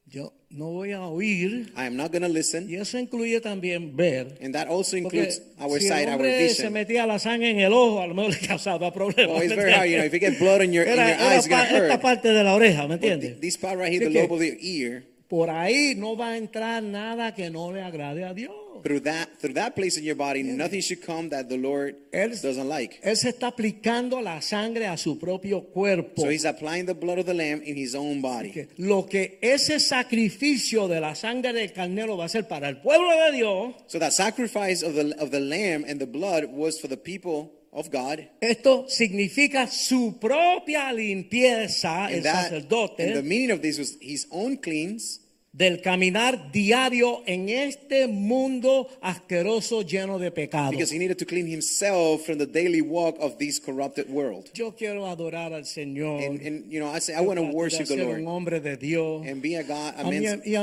Yo 0.06 0.32
no 0.50 0.66
voy 0.70 0.92
a 0.92 1.02
oír. 1.02 1.72
I 1.76 1.86
am 1.86 1.96
not 1.96 2.12
going 2.12 2.22
to 2.22 2.28
listen. 2.28 2.68
Y 2.68 2.76
eso 2.76 2.98
incluye 2.98 3.40
también 3.40 3.96
ver. 3.96 4.38
And 4.40 4.54
that 4.54 4.68
also 4.68 4.96
includes 4.96 5.40
our 5.58 5.80
si 5.80 5.88
sight, 5.88 6.02
el 6.02 6.08
our 6.10 6.14
hombre 6.16 6.38
se 6.48 6.48
vision. 6.68 6.72
metía 6.72 7.06
la 7.06 7.18
sangre 7.18 7.50
en 7.50 7.58
el 7.60 7.72
ojo, 7.72 8.00
a 8.00 8.06
lo 8.06 8.14
mejor 8.14 8.32
le 8.40 8.46
causaba 8.46 8.92
problemas. 8.92 9.34
Oh, 9.36 9.42
it's 9.42 9.50
¿me 9.50 9.56
very 9.56 9.72
hard. 9.72 9.88
You 9.88 9.96
know, 9.96 10.04
if 10.04 10.12
you 10.12 10.20
get 10.20 10.38
blood 10.38 10.60
in 10.62 10.72
your, 10.72 10.84
in 10.84 10.92
Era- 10.92 11.08
your 11.08 11.16
era 11.18 11.30
eyes, 11.30 11.38
it's 11.38 11.48
going 11.48 11.62
pa- 11.64 11.68
to 11.70 11.84
esta 11.86 12.00
parte 12.00 12.28
de 12.28 12.44
la 12.44 12.54
oreja, 12.54 12.86
¿me 12.86 12.94
entiendes? 12.94 13.30
th- 13.32 13.40
this 13.40 13.56
part 13.56 13.78
right 13.78 13.90
here, 13.92 14.06
Así 14.06 14.12
the 14.12 14.20
lobe 14.22 14.34
of 14.34 14.40
the 14.40 14.58
ear, 14.60 15.02
por 15.28 15.48
ahí 15.50 15.94
no 15.96 16.16
va 16.16 16.32
a 16.32 16.36
entrar 16.36 16.82
nada 16.82 17.34
que 17.34 17.50
no 17.50 17.72
le 17.72 17.80
agrade 17.82 18.24
a 18.24 18.34
Dios. 18.34 18.52
Through 18.82 19.00
that 19.00 19.28
through 19.40 19.54
that 19.54 19.74
place 19.74 19.96
in 19.96 20.04
your 20.04 20.16
body, 20.16 20.42
nothing 20.42 20.80
should 20.80 21.00
come 21.02 21.28
that 21.30 21.48
the 21.48 21.56
Lord 21.56 21.94
Él- 22.12 22.40
doesn't 22.40 22.68
like. 22.68 23.00
Él 23.02 23.16
se 23.16 23.28
está 23.30 23.48
aplicando 23.48 24.20
la 24.20 24.40
sangre 24.40 24.86
a 24.86 24.96
su 24.96 25.18
propio 25.18 25.62
cuerpo. 25.72 26.22
So 26.22 26.28
he's 26.30 26.44
applying 26.44 26.86
the 26.86 26.94
blood 26.94 27.18
of 27.18 27.26
the 27.26 27.34
lamb 27.34 27.62
in 27.64 27.76
his 27.76 27.94
own 27.94 28.20
body. 28.20 28.50
Que 28.50 28.68
lo 28.78 29.06
que 29.06 29.38
ese 29.42 29.78
sacrificio 29.80 30.88
de 30.88 31.00
la 31.00 31.14
sangre 31.14 31.52
del 31.52 31.72
carnero 31.72 32.16
va 32.16 32.24
a 32.26 32.28
ser 32.28 32.44
para 32.48 32.68
el 32.68 32.78
pueblo 32.80 33.08
de 33.26 33.36
Dios, 33.36 33.74
So 33.86 33.98
that 33.98 34.12
sacrifice 34.12 34.82
of 34.82 34.94
the 34.94 35.14
of 35.18 35.30
the 35.30 35.40
lamb 35.40 35.84
and 35.86 35.98
the 36.00 36.06
blood 36.06 36.44
was 36.52 36.80
for 36.80 36.88
the 36.88 36.96
people 36.96 37.52
of 37.72 37.90
God. 37.90 38.28
esto 38.40 38.86
significa 38.88 39.66
su 39.66 40.18
propia 40.20 40.92
limpieza, 40.92 42.08
el 42.10 42.22
that 42.22 42.44
sacerdote, 42.50 43.02
and 43.02 43.14
the 43.16 43.22
meaning 43.22 43.50
of 43.50 43.60
this 43.62 43.78
was 43.78 43.96
his 44.00 44.26
own 44.30 44.56
cleans 44.58 45.20
del 45.56 45.80
caminar 45.82 46.50
diario 46.50 47.22
en 47.26 47.48
este 47.48 48.08
mundo 48.08 48.88
asqueroso 49.00 49.82
lleno 49.82 50.18
de 50.18 50.32
pecado. 50.32 50.72
because 50.72 50.90
he 50.92 50.98
needed 50.98 51.16
to 51.16 51.24
clean 51.24 51.46
himself 51.46 52.22
from 52.26 52.38
the 52.38 52.46
daily 52.46 52.80
walk 52.82 53.16
of 53.20 53.38
this 53.38 53.60
corrupted 53.60 54.08
world. 54.10 54.50
Yo 54.54 54.72
quiero 54.74 55.06
adorar 55.06 55.52
al 55.52 55.62
Señor. 55.64 56.24
And, 56.26 56.40
and 56.40 56.72
you 56.72 56.80
know, 56.80 56.90
I 56.90 56.98
say 56.98 57.14
I 57.14 57.20
want 57.20 57.38
to 57.38 57.44
worship 57.46 57.86
the 57.86 57.96
Lord 57.96 58.18
un 58.18 58.26
hombre 58.26 58.58
de 58.58 58.76
Dios. 58.76 59.24
and 59.28 59.40
be 59.40 59.54
a 59.54 59.62
God, 59.62 59.94
a 59.96 60.00
A 60.00 60.08
a, 60.08 60.10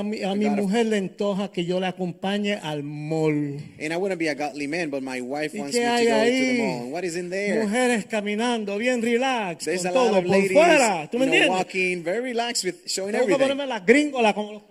mi- 0.04 0.22
a 0.24 0.32
a 0.32 0.36
mi 0.36 0.46
God 0.46 0.60
of- 0.60 0.66
mujer 0.66 0.86
le 0.88 0.98
antoja 0.98 1.52
que 1.54 1.64
yo 1.64 1.80
le 1.80 1.88
acompañe 1.88 2.60
al 2.62 2.84
mall. 2.84 3.60
and 3.80 3.94
I 3.94 3.96
want 3.96 4.12
to 4.12 4.18
be 4.18 4.28
a 4.28 4.36
godly 4.36 4.68
man, 4.68 4.90
but 4.90 5.02
my 5.02 5.22
wife 5.22 5.54
¿Y 5.54 5.60
wants 5.62 5.74
me 5.78 5.80
to 5.84 5.88
go 5.88 5.98
to 6.00 6.04
the 6.04 6.12
ahí? 6.12 6.58
mall. 6.58 6.82
And 6.84 6.92
what 6.92 7.06
is 7.06 7.16
in 7.16 7.30
there? 7.30 7.64
Mujeres 7.64 8.06
caminando 8.08 8.78
bien 8.78 9.02
relax, 9.02 9.64
There's 9.64 9.84
con 9.84 9.92
a 9.92 9.94
lot 9.96 10.08
todo 10.10 10.18
of 10.20 10.26
por 10.26 10.32
ladies 10.36 10.52
fuera. 10.52 11.10
¿Tú 11.10 11.18
you 11.18 11.20
me 11.20 11.26
know, 11.28 11.34
entiendes? 11.36 11.50
walking 11.50 12.04
very 12.04 12.20
relaxed 12.20 12.66
with 12.66 12.76
showing 12.88 13.16
everything. 13.16 13.48
gringolas 13.86 14.34
como 14.34 14.52
los. 14.52 14.62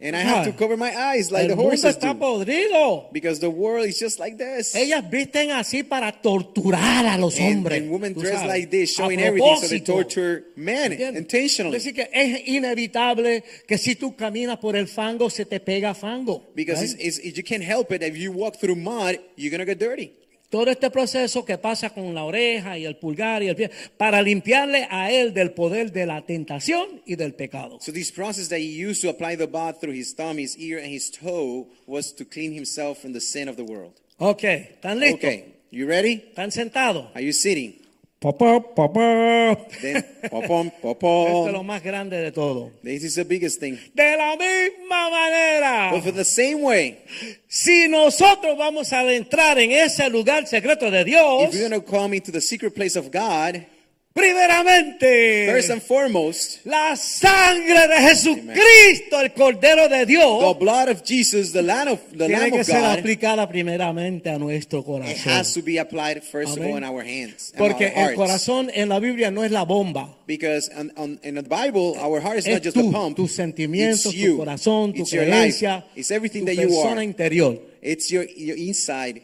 And 0.00 0.14
I 0.14 0.20
have 0.20 0.44
to 0.44 0.52
cover 0.52 0.76
my 0.76 0.94
eyes 0.94 1.30
like 1.30 1.44
El 1.44 1.48
the 1.50 1.56
mundo 1.56 1.70
horses 1.70 1.96
está 1.96 2.12
do. 2.12 2.18
podrido. 2.18 3.10
Because 3.12 3.40
the 3.40 3.48
world 3.48 3.86
is 3.86 3.98
just 3.98 4.18
like 4.18 4.36
this. 4.36 4.74
Ellas 4.74 5.02
visten 5.10 5.50
así 5.52 5.82
para 5.82 6.12
torturar 6.20 7.06
a 7.06 7.16
los 7.16 7.38
And, 7.38 7.58
hombres. 7.58 7.80
and 7.80 7.90
women 7.90 8.14
tú 8.14 8.20
dress 8.20 8.40
sabes, 8.40 8.48
like 8.48 8.70
this, 8.70 8.90
a 8.98 9.02
showing 9.02 9.20
everything, 9.20 9.56
so 9.56 9.68
they 9.68 9.80
propósito. 9.80 9.86
torture 9.86 10.44
men 10.56 10.92
¿Entiendes? 10.92 11.16
intentionally. 11.22 11.78
Decir, 11.78 11.94
que 11.94 12.08
es 12.12 12.48
inevitable 12.48 13.44
que 13.66 13.78
si 13.78 13.94
tú 13.94 14.14
caminas 14.16 14.58
por 14.58 14.76
el 14.76 14.88
fango, 14.88 15.30
se 15.30 15.46
te 15.46 15.60
pega 15.60 15.94
fango. 15.94 16.42
Because 16.54 16.80
right? 16.82 17.00
it's, 17.00 17.18
it's, 17.18 17.36
you 17.36 17.42
can't 17.44 17.64
help 17.64 17.90
it. 17.92 18.02
If 18.02 18.16
you 18.16 18.32
walk 18.32 18.56
through 18.60 18.76
mud, 18.76 19.18
you're 19.36 19.50
going 19.50 19.60
to 19.60 19.66
get 19.66 19.78
dirty. 19.78 20.12
Todo 20.54 20.70
este 20.70 20.88
proceso 20.88 21.44
que 21.44 21.58
pasa 21.58 21.90
con 21.90 22.14
la 22.14 22.22
oreja 22.22 22.78
y 22.78 22.84
el 22.84 22.94
pulgar 22.94 23.42
y 23.42 23.48
el 23.48 23.56
pie, 23.56 23.72
para 23.96 24.22
limpiarle 24.22 24.86
a 24.88 25.10
él 25.10 25.34
del 25.34 25.50
poder 25.50 25.90
de 25.90 26.06
la 26.06 26.24
tentación 26.24 27.02
y 27.04 27.16
del 27.16 27.34
pecado. 27.34 27.80
So 27.80 27.90
this 27.90 28.12
process 28.12 28.50
that 28.50 28.60
he 28.60 28.88
used 28.88 29.02
to 29.02 29.08
apply 29.08 29.34
the 29.34 29.48
bath 29.48 29.80
through 29.80 29.98
his 29.98 30.14
thumb, 30.14 30.38
his 30.38 30.56
ear, 30.56 30.78
and 30.78 30.94
his 30.94 31.10
toe 31.10 31.66
was 31.88 32.14
to 32.14 32.24
clean 32.24 32.54
himself 32.54 33.00
from 33.00 33.12
the 33.12 33.20
sin 33.20 33.48
of 33.48 33.56
the 33.56 33.64
world. 33.64 33.94
Ok, 34.18 34.44
¿están 34.44 35.00
listos? 35.00 35.18
Okay, 35.18 35.56
you 35.72 35.88
ready? 35.88 36.22
¿Están 36.28 36.52
sentados? 36.52 37.10
Are 37.16 37.24
you 37.24 37.32
sitting? 37.32 37.83
Papá, 38.24 38.58
papá. 38.58 39.52
Esto 39.52 41.46
es 41.46 41.52
lo 41.52 41.62
más 41.62 41.82
grande 41.82 42.16
de 42.16 42.32
todo. 42.32 42.70
This 42.82 43.04
is 43.04 43.16
the 43.16 43.24
biggest 43.24 43.60
thing. 43.60 43.76
De 43.92 44.16
la 44.16 44.34
misma 44.34 45.10
manera, 45.10 45.90
But 45.92 46.04
for 46.04 46.12
the 46.14 46.24
same 46.24 46.62
way, 46.62 47.04
si 47.48 47.86
nosotros 47.86 48.56
vamos 48.56 48.94
a 48.94 49.02
entrar 49.12 49.58
en 49.58 49.72
ese 49.72 50.08
lugar 50.08 50.46
secreto 50.46 50.90
de 50.90 51.04
Dios, 51.04 51.50
if 51.50 51.54
you're 51.54 51.68
going 51.68 51.78
to 51.78 51.86
come 51.86 52.16
into 52.16 52.32
the 52.32 52.40
secret 52.40 52.74
place 52.74 52.96
of 52.96 53.10
God, 53.12 53.66
primeramente, 54.14 55.46
first 55.52 55.70
and 55.70 55.82
foremost, 55.82 56.64
la 56.64 56.94
sangre 56.96 57.88
de 57.88 57.96
Jesucristo, 58.08 59.20
el 59.20 59.32
Cordero 59.34 59.88
de 59.88 59.98
the 60.00 60.06
Dios, 60.06 60.58
blood 60.58 60.88
of 60.88 61.02
Jesus, 61.04 61.52
the 61.52 61.62
Lamb 61.62 61.88
of, 61.88 62.00
the 62.12 62.26
tiene 62.26 62.38
Lamb 62.40 62.50
que 62.52 62.60
of 62.60 62.66
ser 62.66 62.80
God, 62.80 62.98
aplicada 63.00 63.48
primeramente 63.48 64.30
a 64.30 64.38
nuestro 64.38 64.80
it 64.80 64.86
corazón. 64.86 65.26
has 65.26 65.52
to 65.54 65.62
be 65.62 65.78
applied 65.78 66.22
first 66.22 66.52
of 66.56 66.58
Amén. 66.58 66.70
all 66.72 66.76
in 66.78 66.84
our 66.84 67.02
hands 67.02 67.50
and 67.54 67.58
Porque 67.58 67.92
our 67.94 68.10
el 68.12 68.16
corazón 68.16 68.70
en 68.72 68.88
la 68.88 68.98
Biblia 69.00 69.30
no 69.30 69.42
es 69.44 69.50
la 69.50 69.64
bomba. 69.64 70.16
Because 70.26 70.70
on, 70.76 70.92
on, 70.96 71.18
in 71.22 71.34
the 71.34 71.42
Bible, 71.42 71.96
our 72.00 72.20
heart 72.20 72.38
is 72.38 72.46
Es 72.46 72.54
not 72.54 72.62
just 72.62 72.76
tú, 72.76 72.88
a 72.88 72.92
pump. 72.92 73.16
tus 73.16 73.32
sentimientos, 73.32 74.06
it's 74.06 74.14
you. 74.14 74.36
tu 74.36 74.44
corazón, 74.44 74.94
tu 74.94 75.02
it's 75.02 75.12
life. 75.12 75.26
creencia, 75.26 75.84
It's 75.96 76.10
everything 76.10 76.40
tu 76.46 76.54
that 76.54 76.56
you 76.62 76.68
persona 76.68 77.00
are. 77.00 77.02
interior. 77.02 77.58
It's 77.82 78.10
your, 78.10 78.24
your 78.36 78.56
inside. 78.56 79.22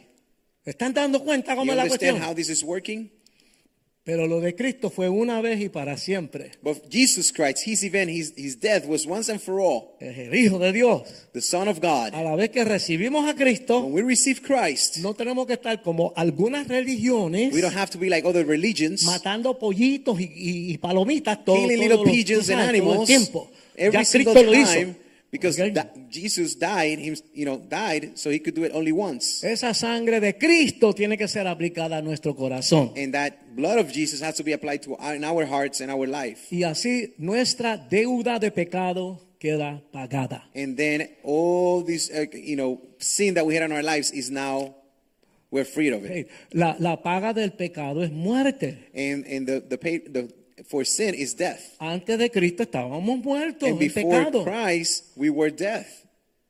¿Están 0.65 0.93
dando 0.93 1.21
cuenta 1.23 1.55
cómo 1.55 1.65
You 1.65 1.71
es 1.71 1.77
la 1.77 1.87
cuestión? 1.87 2.21
how 2.21 2.33
this 2.35 2.49
is 2.49 2.63
working? 2.63 3.09
Pero 4.03 4.25
lo 4.25 4.41
de 4.41 4.55
Cristo 4.55 4.89
fue 4.89 5.09
una 5.09 5.41
vez 5.41 5.61
y 5.61 5.69
para 5.69 5.95
siempre. 5.95 6.53
But 6.63 6.89
Jesus 6.91 7.31
Christ, 7.31 7.67
his 7.67 7.83
event, 7.83 8.09
his, 8.09 8.33
his 8.35 8.59
death 8.59 8.83
was 8.87 9.05
once 9.05 9.31
and 9.31 9.39
for 9.39 9.59
all. 9.59 9.95
Es 9.99 10.17
el 10.17 10.33
Hijo 10.33 10.57
de 10.57 10.71
Dios. 10.73 11.03
The 11.33 11.41
Son 11.41 11.67
of 11.67 11.77
God. 11.79 12.13
A 12.15 12.23
la 12.23 12.35
vez 12.35 12.49
que 12.49 12.63
recibimos 12.65 13.29
a 13.29 13.35
Cristo, 13.35 13.81
When 13.81 13.93
we 13.93 14.01
receive 14.01 14.41
Christ, 14.41 14.97
no 14.97 15.13
tenemos 15.13 15.45
que 15.45 15.53
estar 15.53 15.83
como 15.83 16.13
algunas 16.15 16.67
religiones 16.67 17.53
we 17.53 17.61
don't 17.61 17.77
have 17.77 17.91
to 17.91 17.99
be 17.99 18.09
like 18.09 18.27
other 18.27 18.43
religions, 18.43 19.03
matando 19.03 19.59
pollitos 19.59 20.19
y, 20.19 20.23
y- 20.23 20.73
y 20.73 20.77
palomitas 20.79 21.45
todo, 21.45 21.57
killing 21.57 21.77
todo 21.77 21.81
little 21.87 21.97
lo- 21.97 22.03
pigeons 22.11 22.49
and 22.49 22.59
sabes, 22.59 22.65
todo 22.65 22.69
el 22.69 22.69
animals 22.69 23.07
tiempo. 23.07 23.51
every 23.75 23.93
ya 23.99 24.03
single 24.05 24.33
Cristo 24.33 24.51
lo 24.51 24.57
hizo. 24.59 24.95
Because 25.31 25.57
Ok. 25.59 25.73
that 25.73 26.09
Jesus 26.09 26.55
died, 26.55 26.99
him, 26.99 27.15
you 27.33 27.45
know, 27.45 27.57
died 27.57 28.17
so 28.17 28.29
he 28.29 28.39
could 28.39 28.53
do 28.53 28.63
it 28.65 28.71
only 28.73 28.91
once. 28.91 29.43
Esa 29.43 29.73
sangre 29.73 30.19
de 30.19 30.33
Cristo 30.37 30.93
tiene 30.93 31.17
que 31.17 31.27
ser 31.27 31.47
aplicada 31.47 31.97
a 31.97 32.01
nuestro 32.01 32.35
corazón. 32.35 32.91
And 32.97 33.13
that 33.13 33.55
blood 33.55 33.79
of 33.79 33.91
Jesus 33.91 34.21
has 34.21 34.35
to 34.35 34.43
be 34.43 34.51
applied 34.53 34.83
to 34.83 34.95
our, 34.97 35.15
in 35.15 35.23
our 35.23 35.45
hearts 35.45 35.79
and 35.81 35.89
our 35.89 36.05
life. 36.05 36.47
Y 36.51 36.63
así 36.63 37.13
nuestra 37.17 37.77
deuda 37.77 38.39
de 38.39 38.51
pecado 38.51 39.21
queda 39.39 39.81
pagada. 39.93 40.43
And 40.53 40.75
then 40.77 41.07
all 41.23 41.81
this, 41.83 42.11
uh, 42.11 42.25
you 42.33 42.55
know, 42.57 42.81
sin 42.99 43.33
that 43.35 43.45
we 43.45 43.55
had 43.55 43.63
in 43.63 43.71
our 43.71 43.81
lives 43.83 44.11
is 44.11 44.29
now 44.29 44.75
we're 45.49 45.65
free 45.65 45.89
of 45.89 46.03
it. 46.05 46.29
La, 46.53 46.75
la 46.79 47.01
paga 47.01 47.33
del 47.33 47.51
pecado 47.51 48.01
es 48.03 48.11
muerte. 48.11 48.89
And 48.93 49.25
and 49.25 49.47
the 49.47 49.61
the 49.61 49.77
pay 49.77 49.97
the 49.99 50.29
for 50.67 50.85
sin 50.85 51.13
is 51.15 51.35
death. 51.35 51.59
Antes 51.79 52.17
de 52.17 52.29
Cristo 52.29 52.63
estábamos 52.63 53.23
muertos 53.23 53.67
And 53.69 53.73
en 53.81 53.87
before 53.87 54.03
pecado. 54.25 54.43
Christ, 54.43 55.05
we 55.15 55.29
were 55.29 55.51
death. 55.51 55.87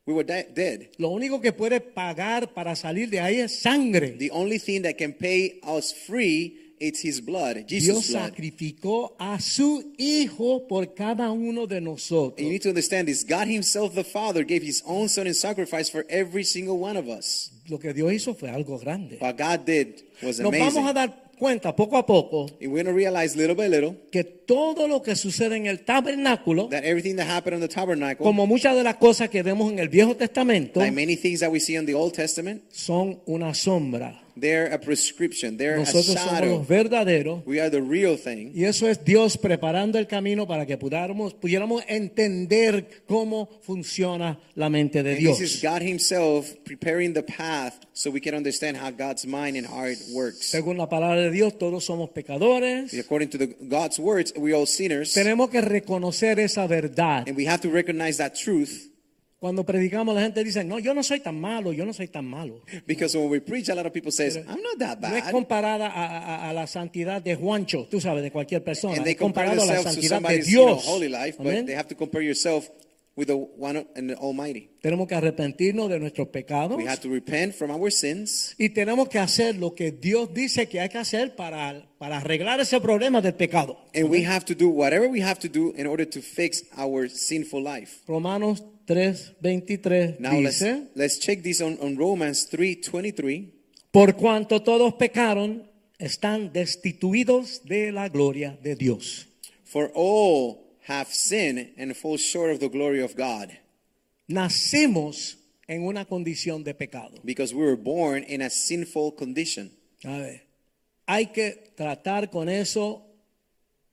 We 0.04 0.12
were 0.14 0.24
de- 0.24 0.48
dead. 0.54 0.88
Lo 0.98 1.10
único 1.10 1.40
que 1.40 1.52
puede 1.52 1.80
pagar 1.80 2.52
para 2.54 2.74
salir 2.74 3.08
de 3.08 3.20
ahí 3.20 3.38
es 3.38 3.60
sangre. 3.60 4.16
The 4.18 4.30
only 4.32 4.58
thing 4.58 4.82
that 4.82 4.94
can 4.98 5.12
pay 5.12 5.60
us 5.62 5.94
free 5.94 6.58
is 6.80 7.04
His 7.04 7.20
blood, 7.24 7.66
Dios 7.68 7.84
Jesus' 7.84 8.10
blood. 8.10 8.22
sacrificó 8.30 9.14
a 9.20 9.38
su 9.40 9.92
Hijo 9.98 10.66
por 10.66 10.94
cada 10.94 11.30
uno 11.30 11.68
de 11.68 11.80
nosotros. 11.80 12.34
And 12.38 12.46
you 12.46 12.50
need 12.52 12.62
to 12.62 12.70
understand 12.70 13.06
this. 13.06 13.24
God 13.24 13.46
Himself, 13.46 13.94
the 13.94 14.02
Father, 14.02 14.42
gave 14.44 14.62
His 14.66 14.82
own 14.84 15.08
Son 15.08 15.28
in 15.28 15.34
sacrifice 15.34 15.88
for 15.88 16.04
every 16.08 16.42
single 16.42 16.80
one 16.82 16.96
of 16.98 17.06
us. 17.08 17.52
Lo 17.68 17.78
que 17.78 17.92
Dios 17.94 18.12
hizo 18.12 18.34
fue 18.34 18.50
algo 18.50 18.78
grande. 18.80 19.18
What 19.20 19.36
God 19.38 19.64
did 19.64 20.02
was 20.20 20.40
Nos 20.40 20.48
amazing. 20.48 20.74
vamos 20.74 20.90
a 20.90 20.92
dar 20.92 21.21
cuenta 21.42 21.74
poco 21.74 21.98
a 21.98 22.06
poco 22.06 22.46
And 22.60 22.72
we're 22.72 22.84
going 22.84 22.86
to 22.86 22.92
realize 22.92 23.36
little 23.36 23.56
by 23.56 23.68
little 23.68 23.96
que 24.12 24.22
todo 24.22 24.86
lo 24.86 25.02
que 25.02 25.16
sucede 25.16 25.56
en 25.56 25.66
el 25.66 25.84
tabernáculo, 25.84 26.68
that 26.68 26.84
everything 26.84 27.16
that 27.16 27.28
happened 27.28 27.56
on 27.56 27.60
the 27.60 27.68
tabernacle, 27.68 28.24
como 28.24 28.46
muchas 28.46 28.76
de 28.76 28.84
las 28.84 28.94
cosas 28.94 29.28
que 29.28 29.42
vemos 29.42 29.72
en 29.72 29.80
el 29.80 29.88
Viejo 29.88 30.14
Testamento, 30.14 30.78
like 30.78 30.92
many 30.92 31.16
things 31.16 31.40
that 31.40 31.50
we 31.50 31.58
see 31.58 31.74
in 31.74 31.84
the 31.84 31.94
Old 31.94 32.12
Testament, 32.12 32.62
son 32.70 33.20
una 33.26 33.54
sombra. 33.54 34.21
They're 34.36 34.72
a 34.72 34.78
prescription, 34.78 35.56
they're 35.56 35.74
a 35.76 35.78
Nosotros 35.80 36.06
somos 36.16 36.24
shadow. 36.32 36.58
los 36.58 36.66
verdaderos. 36.68 37.42
We 37.46 37.60
are 37.60 37.70
the 37.70 37.80
real 37.82 38.16
thing. 38.16 38.52
Y 38.54 38.64
eso 38.64 38.88
es 38.88 39.04
Dios 39.04 39.36
preparando 39.36 39.98
el 39.98 40.06
camino 40.06 40.46
para 40.46 40.66
que 40.66 40.76
pudiéramos, 40.78 41.34
pudiéramos 41.34 41.82
entender 41.88 43.02
cómo 43.06 43.48
funciona 43.62 44.38
la 44.54 44.68
mente 44.68 45.02
de 45.02 45.10
And 45.12 45.18
Dios. 45.20 45.38
this 45.38 45.56
is 45.56 45.62
God 45.62 45.82
Himself 45.82 46.54
preparing 46.64 47.12
the 47.14 47.22
path 47.22 47.74
so 47.92 48.10
we 48.10 48.20
can 48.20 48.34
understand 48.34 48.76
how 48.76 48.90
God's 48.90 49.26
mind 49.26 49.56
and 49.56 49.66
heart 49.66 49.98
works. 50.12 50.50
Según 50.50 50.76
la 50.78 50.88
palabra 50.88 51.20
de 51.22 51.30
Dios, 51.30 51.58
todos 51.58 51.84
somos 51.84 52.10
pecadores. 52.10 52.92
According 52.98 53.28
to 53.30 53.38
the, 53.38 53.46
God's 53.68 53.98
words, 53.98 54.32
we're 54.36 54.54
all 54.54 54.66
sinners. 54.66 55.12
Tenemos 55.14 55.50
que 55.50 55.60
reconocer 55.60 56.38
esa 56.40 56.66
verdad. 56.66 57.28
And 57.28 57.36
we 57.36 57.46
have 57.46 57.60
to 57.60 57.70
recognize 57.70 58.18
that 58.18 58.34
truth 58.34 58.88
Cuando 59.42 59.64
predicamos, 59.66 60.14
la 60.14 60.20
gente 60.22 60.44
dice, 60.44 60.62
no, 60.62 60.78
yo 60.78 60.94
no 60.94 61.02
soy 61.02 61.18
tan 61.18 61.40
malo, 61.40 61.72
yo 61.72 61.84
no 61.84 61.92
soy 61.92 62.06
tan 62.06 62.24
malo. 62.24 62.62
because 62.86 63.18
when 63.18 63.28
we 63.28 63.40
preach, 63.40 63.68
a 63.70 63.74
lot 63.74 63.84
of 63.84 63.92
people 63.92 64.12
says, 64.12 64.36
I'm 64.36 64.62
not 64.62 64.78
that 64.78 65.00
No 65.00 65.16
es 65.16 65.24
bad. 65.24 65.32
comparada 65.32 65.86
a, 65.88 66.46
a- 66.46 66.50
a 66.50 66.52
la 66.52 66.68
santidad 66.68 67.20
de 67.20 67.34
Juancho, 67.34 67.88
tú 67.90 68.00
sabes, 68.00 68.22
de 68.22 68.30
cualquier 68.30 68.62
persona. 68.62 68.94
And 68.94 69.04
they 69.04 69.14
Es 69.14 69.18
compare 69.18 69.48
comparado 69.48 69.62
a 69.62 69.66
la 69.66 69.82
themselves 69.82 69.96
to 69.96 70.02
santidad 70.02 70.20
de 70.20 70.44
somebody's 70.44 70.48
you 70.48 70.58
know, 70.64 70.74
Dios. 70.76 70.86
holy 70.86 71.08
life, 71.08 71.38
but 71.38 71.48
Amén. 71.48 71.66
they 71.66 71.74
have 71.74 71.88
to 71.88 71.96
compare 71.96 72.22
yourself 72.22 72.70
with 73.16 73.26
the 73.26 73.34
one 73.34 73.84
and 73.96 74.08
the 74.10 74.14
Almighty. 74.14 74.70
Tenemos 74.80 75.08
que 75.08 75.16
arrepentirnos 75.16 75.90
de 75.90 75.98
nuestros 75.98 76.28
pecados. 76.28 76.78
We 76.78 76.86
have 76.86 77.00
to 77.00 77.10
repent 77.10 77.52
from 77.54 77.72
our 77.72 77.90
sins 77.90 78.54
Y 78.58 78.68
tenemos 78.70 79.08
que 79.08 79.18
hacer 79.18 79.56
lo 79.56 79.74
que 79.74 79.90
Dios 79.90 80.32
dice 80.32 80.68
que 80.68 80.78
hay 80.80 80.88
que 80.88 80.98
hacer 80.98 81.34
para, 81.34 81.84
para 81.98 82.18
arreglar 82.18 82.60
ese 82.60 82.80
problema 82.80 83.20
del 83.20 83.34
pecado. 83.34 83.76
and 83.92 84.08
we 84.08 84.24
have 84.24 84.44
to 84.44 84.54
do 84.54 84.68
whatever 84.68 85.08
we 85.08 85.20
have 85.20 85.40
to 85.40 85.48
do 85.48 85.74
in 85.76 85.88
order 85.88 86.06
to 86.08 86.22
fix 86.22 86.64
our 86.78 87.08
sinful 87.10 87.60
life. 87.62 88.02
Romanos 88.06 88.62
3:23 88.92 90.18
Now 90.20 90.32
let's, 90.40 90.58
dice, 90.60 90.82
let's 90.94 91.18
check 91.18 91.42
this 91.42 91.60
on, 91.60 91.78
on 91.80 91.96
Romans 91.96 92.48
3:23. 92.50 93.50
por 93.90 94.14
cuanto 94.16 94.60
todos 94.62 94.94
pecaron, 94.94 95.66
están 95.98 96.52
destituidos 96.52 97.62
de 97.64 97.92
la 97.92 98.08
gloria 98.08 98.58
de 98.62 98.74
Dios. 98.76 99.26
For 99.64 99.90
all 99.94 100.58
have 100.88 101.08
sinned 101.12 101.72
and 101.78 101.94
fall 101.94 102.18
short 102.18 102.50
of 102.52 102.58
the 102.60 102.68
glory 102.68 103.00
of 103.02 103.14
God, 103.16 103.50
Nacemos 104.28 105.36
en 105.68 105.84
una 105.84 106.04
condición 106.04 106.64
de 106.64 106.74
pecado. 106.74 107.18
because 107.24 107.54
we 107.54 107.62
were 107.64 107.76
born 107.76 108.24
in 108.24 108.42
a 108.42 108.50
sinful 108.50 109.12
condition. 109.16 109.70
A 110.04 110.18
ver, 110.18 110.42
hay 111.06 111.26
que 111.26 111.72
tratar 111.76 112.30
con 112.30 112.48
eso 112.48 113.02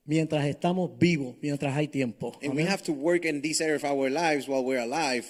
mientras 0.10 0.43
estamos 0.47 0.97
vivos, 0.97 1.36
mientras 1.39 1.78
hay 1.78 1.88
tiempo. 1.88 2.34
And 2.41 2.55
we 2.55 2.64
Amén. 2.64 2.68
have 2.68 2.82
to 2.84 2.91
work 2.91 3.26
in 3.26 3.41
this 3.41 3.62
area 3.62 3.76
of 3.76 3.84
our 3.84 4.10
lives 4.10 4.47
while 4.47 4.64
we're 4.64 4.82
alive. 4.82 5.26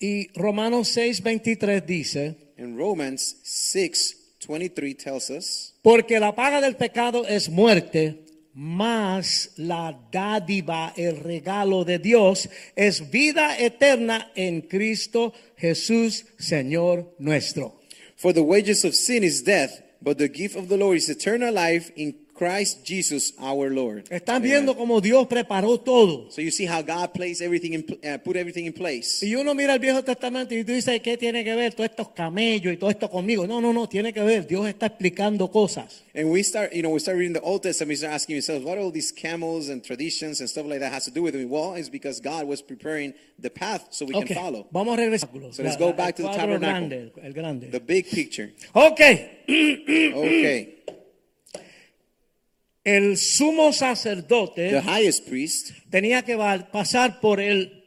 Y 0.00 0.28
Romanos 0.34 0.88
6:23 0.96 1.84
dice, 1.84 2.34
And 2.56 2.78
Romans 2.78 3.36
6:23 3.44 4.94
tells 4.94 5.28
us, 5.28 5.74
porque 5.82 6.18
la 6.18 6.34
paga 6.34 6.62
del 6.62 6.76
pecado 6.76 7.26
es 7.26 7.50
muerte, 7.50 8.24
más 8.54 9.50
la 9.56 10.00
dádiva, 10.10 10.94
el 10.96 11.18
regalo 11.18 11.84
de 11.84 11.98
Dios, 11.98 12.48
es 12.74 13.10
vida 13.10 13.58
eterna 13.58 14.32
en 14.34 14.62
Cristo 14.62 15.34
Jesús, 15.58 16.24
Señor 16.38 17.14
nuestro. 17.18 17.78
For 18.16 18.32
the 18.32 18.40
wages 18.40 18.82
of 18.86 18.94
sin 18.94 19.24
is 19.24 19.44
death, 19.44 19.82
but 20.00 20.16
the 20.16 20.28
gift 20.30 20.56
of 20.56 20.68
the 20.68 20.78
Lord 20.78 20.96
is 20.96 21.10
eternal 21.10 21.52
life 21.52 21.92
in 21.96 22.14
Christ 22.40 22.86
Jesus 22.86 23.34
our 23.38 23.70
Lord. 23.70 24.04
Están 24.10 24.40
viendo 24.40 24.74
cómo 24.74 25.02
Dios 25.02 25.26
preparó 25.26 25.78
todo. 25.78 26.30
So 26.30 26.40
you 26.40 26.50
see 26.50 26.64
how 26.66 26.80
God 26.80 27.12
placed 27.12 27.42
everything 27.42 27.74
in, 27.74 27.84
uh, 28.02 28.16
put 28.24 28.34
everything 28.36 28.64
in 28.64 28.72
place. 28.72 29.22
Y 29.22 29.34
uno 29.34 29.52
mira 29.54 29.74
el 29.74 29.78
Viejo 29.78 30.02
Testamento 30.02 30.54
y 30.54 30.64
tú 30.64 30.72
dices, 30.72 30.98
¿qué 31.02 31.18
tiene 31.18 31.44
que 31.44 31.54
ver 31.54 31.74
todo 31.74 31.84
estos 31.84 32.08
camellos 32.12 32.72
y 32.72 32.78
todo 32.78 32.88
esto 32.88 33.10
conmigo? 33.10 33.46
No, 33.46 33.60
no, 33.60 33.74
no, 33.74 33.86
tiene 33.90 34.14
que 34.14 34.22
ver. 34.22 34.46
Dios 34.46 34.66
está 34.66 34.86
explicando 34.86 35.50
cosas. 35.50 36.02
And 36.14 36.30
we 36.32 36.42
start, 36.42 36.72
you 36.72 36.80
know, 36.82 36.90
we 36.90 36.98
start 36.98 37.18
reading 37.18 37.34
the 37.34 37.42
Old 37.42 37.62
Testament, 37.62 37.90
we 37.90 37.96
start 37.96 38.14
asking 38.14 38.36
ourselves, 38.36 38.64
what 38.64 38.78
all 38.78 38.90
these 38.90 39.12
camels 39.12 39.68
and 39.68 39.84
traditions 39.84 40.40
and 40.40 40.48
stuff 40.48 40.64
like 40.66 40.80
that 40.80 40.92
has 40.94 41.04
to 41.04 41.10
do 41.10 41.22
with 41.22 41.34
me? 41.34 41.44
Well, 41.44 41.74
it's 41.74 41.90
because 41.90 42.20
God 42.20 42.46
was 42.48 42.62
preparing 42.62 43.12
the 43.38 43.50
path 43.50 43.86
so 43.90 44.06
we 44.06 44.14
Ok, 44.14 44.28
can 44.28 44.36
follow. 44.36 44.66
vamos 44.72 44.98
a 44.98 45.02
regresar. 45.02 45.28
So 45.52 45.62
let's 45.62 45.76
go 45.76 45.92
back 45.92 46.16
to 46.16 46.22
the 46.22 46.30
tabernacle. 46.30 46.88
grande, 46.88 47.12
el 47.22 47.32
grande. 47.34 47.70
The 47.70 47.80
big 47.80 48.06
picture. 48.10 48.50
Ok, 48.74 49.00
Okay. 49.48 50.74
el 52.96 53.16
sumo 53.16 53.70
The 53.70 53.76
sacerdote 53.78 54.80
highest 54.82 55.26
priest 55.28 55.70
tenía 55.90 56.22
que 56.22 56.36
pasar 56.72 57.20
por 57.20 57.40
el, 57.40 57.84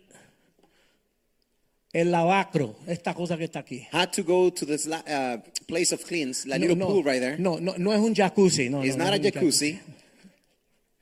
el 1.93 2.11
lavacro, 2.11 2.75
esta 2.87 3.13
cosa 3.13 3.37
que 3.37 3.43
está 3.45 3.59
aquí. 3.59 3.87
had 3.91 4.11
to 4.11 4.23
go 4.23 4.51
to 4.51 4.65
this 4.65 4.85
la- 4.87 5.03
uh, 5.07 5.37
place 5.67 5.93
of 5.93 6.03
cleans, 6.05 6.43
that 6.43 6.59
No, 6.59 6.67
little 6.67 6.75
no, 6.75 6.87
pool 6.87 7.03
right 7.03 7.19
there. 7.21 7.37
no, 7.37 7.59
no, 7.59 7.73
no 7.77 7.91
es 7.93 7.99
un 7.99 8.13
jacuzzi. 8.15 8.69
No, 8.69 8.83
It's 8.83 8.95
no, 8.97 9.05
not 9.05 9.11
no 9.11 9.15
a 9.15 9.17
un 9.17 9.23
jacuzzi. 9.31 9.79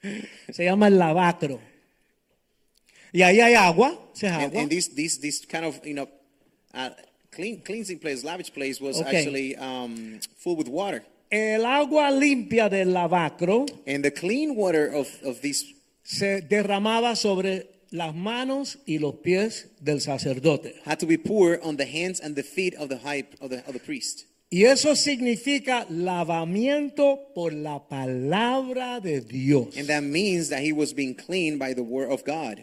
Se 0.52 0.64
llama 0.66 0.88
el 0.88 0.98
lavacro. 0.98 1.60
Y 3.14 3.22
ahí 3.22 3.40
hay 3.42 3.54
agua, 3.56 3.98
ese 4.16 4.28
es 4.28 4.34
And, 4.34 4.44
agua. 4.44 4.62
and 4.62 4.70
this, 4.70 4.94
this, 4.96 5.20
this 5.20 5.46
kind 5.46 5.66
of, 5.66 5.80
you 5.86 5.94
know, 5.94 6.08
uh, 6.74 6.90
clean, 7.32 7.62
cleansing 7.62 8.00
place, 8.00 8.24
lavish 8.24 8.52
place 8.54 8.80
was 8.82 9.00
Okay. 9.02 9.18
actually 9.18 9.56
um, 9.58 10.20
full 10.38 10.56
with 10.56 10.68
water. 10.68 11.04
El 11.32 11.66
agua 11.66 12.12
limpia 12.12 12.70
del 12.70 12.90
lavacro 12.94 13.66
And 13.88 14.04
the 14.04 14.12
clean 14.12 14.56
water 14.56 14.88
of, 14.94 15.08
of 15.24 15.42
this 15.42 15.64
se 16.04 16.42
derramaba 16.42 17.16
sobre 17.16 17.68
las 17.92 18.14
manos 18.14 18.78
y 18.86 18.98
los 18.98 19.16
pies 19.24 19.68
del 19.82 20.00
sacerdote. 20.02 20.76
had 20.84 21.00
to 21.00 21.06
be 21.06 21.18
poured 21.18 21.60
on 21.64 21.78
the 21.78 21.86
hands 21.86 22.20
and 22.20 22.36
the 22.36 22.44
feet 22.44 22.74
of 22.76 22.90
the 22.90 22.98
high 22.98 23.24
of 23.40 23.50
the, 23.50 23.60
of 23.68 23.74
the 23.74 23.80
priest. 23.80 24.26
Y 24.52 24.64
eso 24.66 24.96
significa 24.96 25.86
lavamiento 25.90 27.34
por 27.34 27.54
la 27.54 27.80
palabra 27.88 29.00
de 29.02 29.22
Dios. 29.22 29.78
And 29.78 29.88
that 29.88 30.04
means 30.04 30.50
that 30.50 30.62
he 30.62 30.74
was 30.74 30.94
being 30.94 31.16
cleaned 31.16 31.58
by 31.60 31.74
the 31.74 31.84
word 31.84 32.12
of 32.12 32.26
God. 32.26 32.60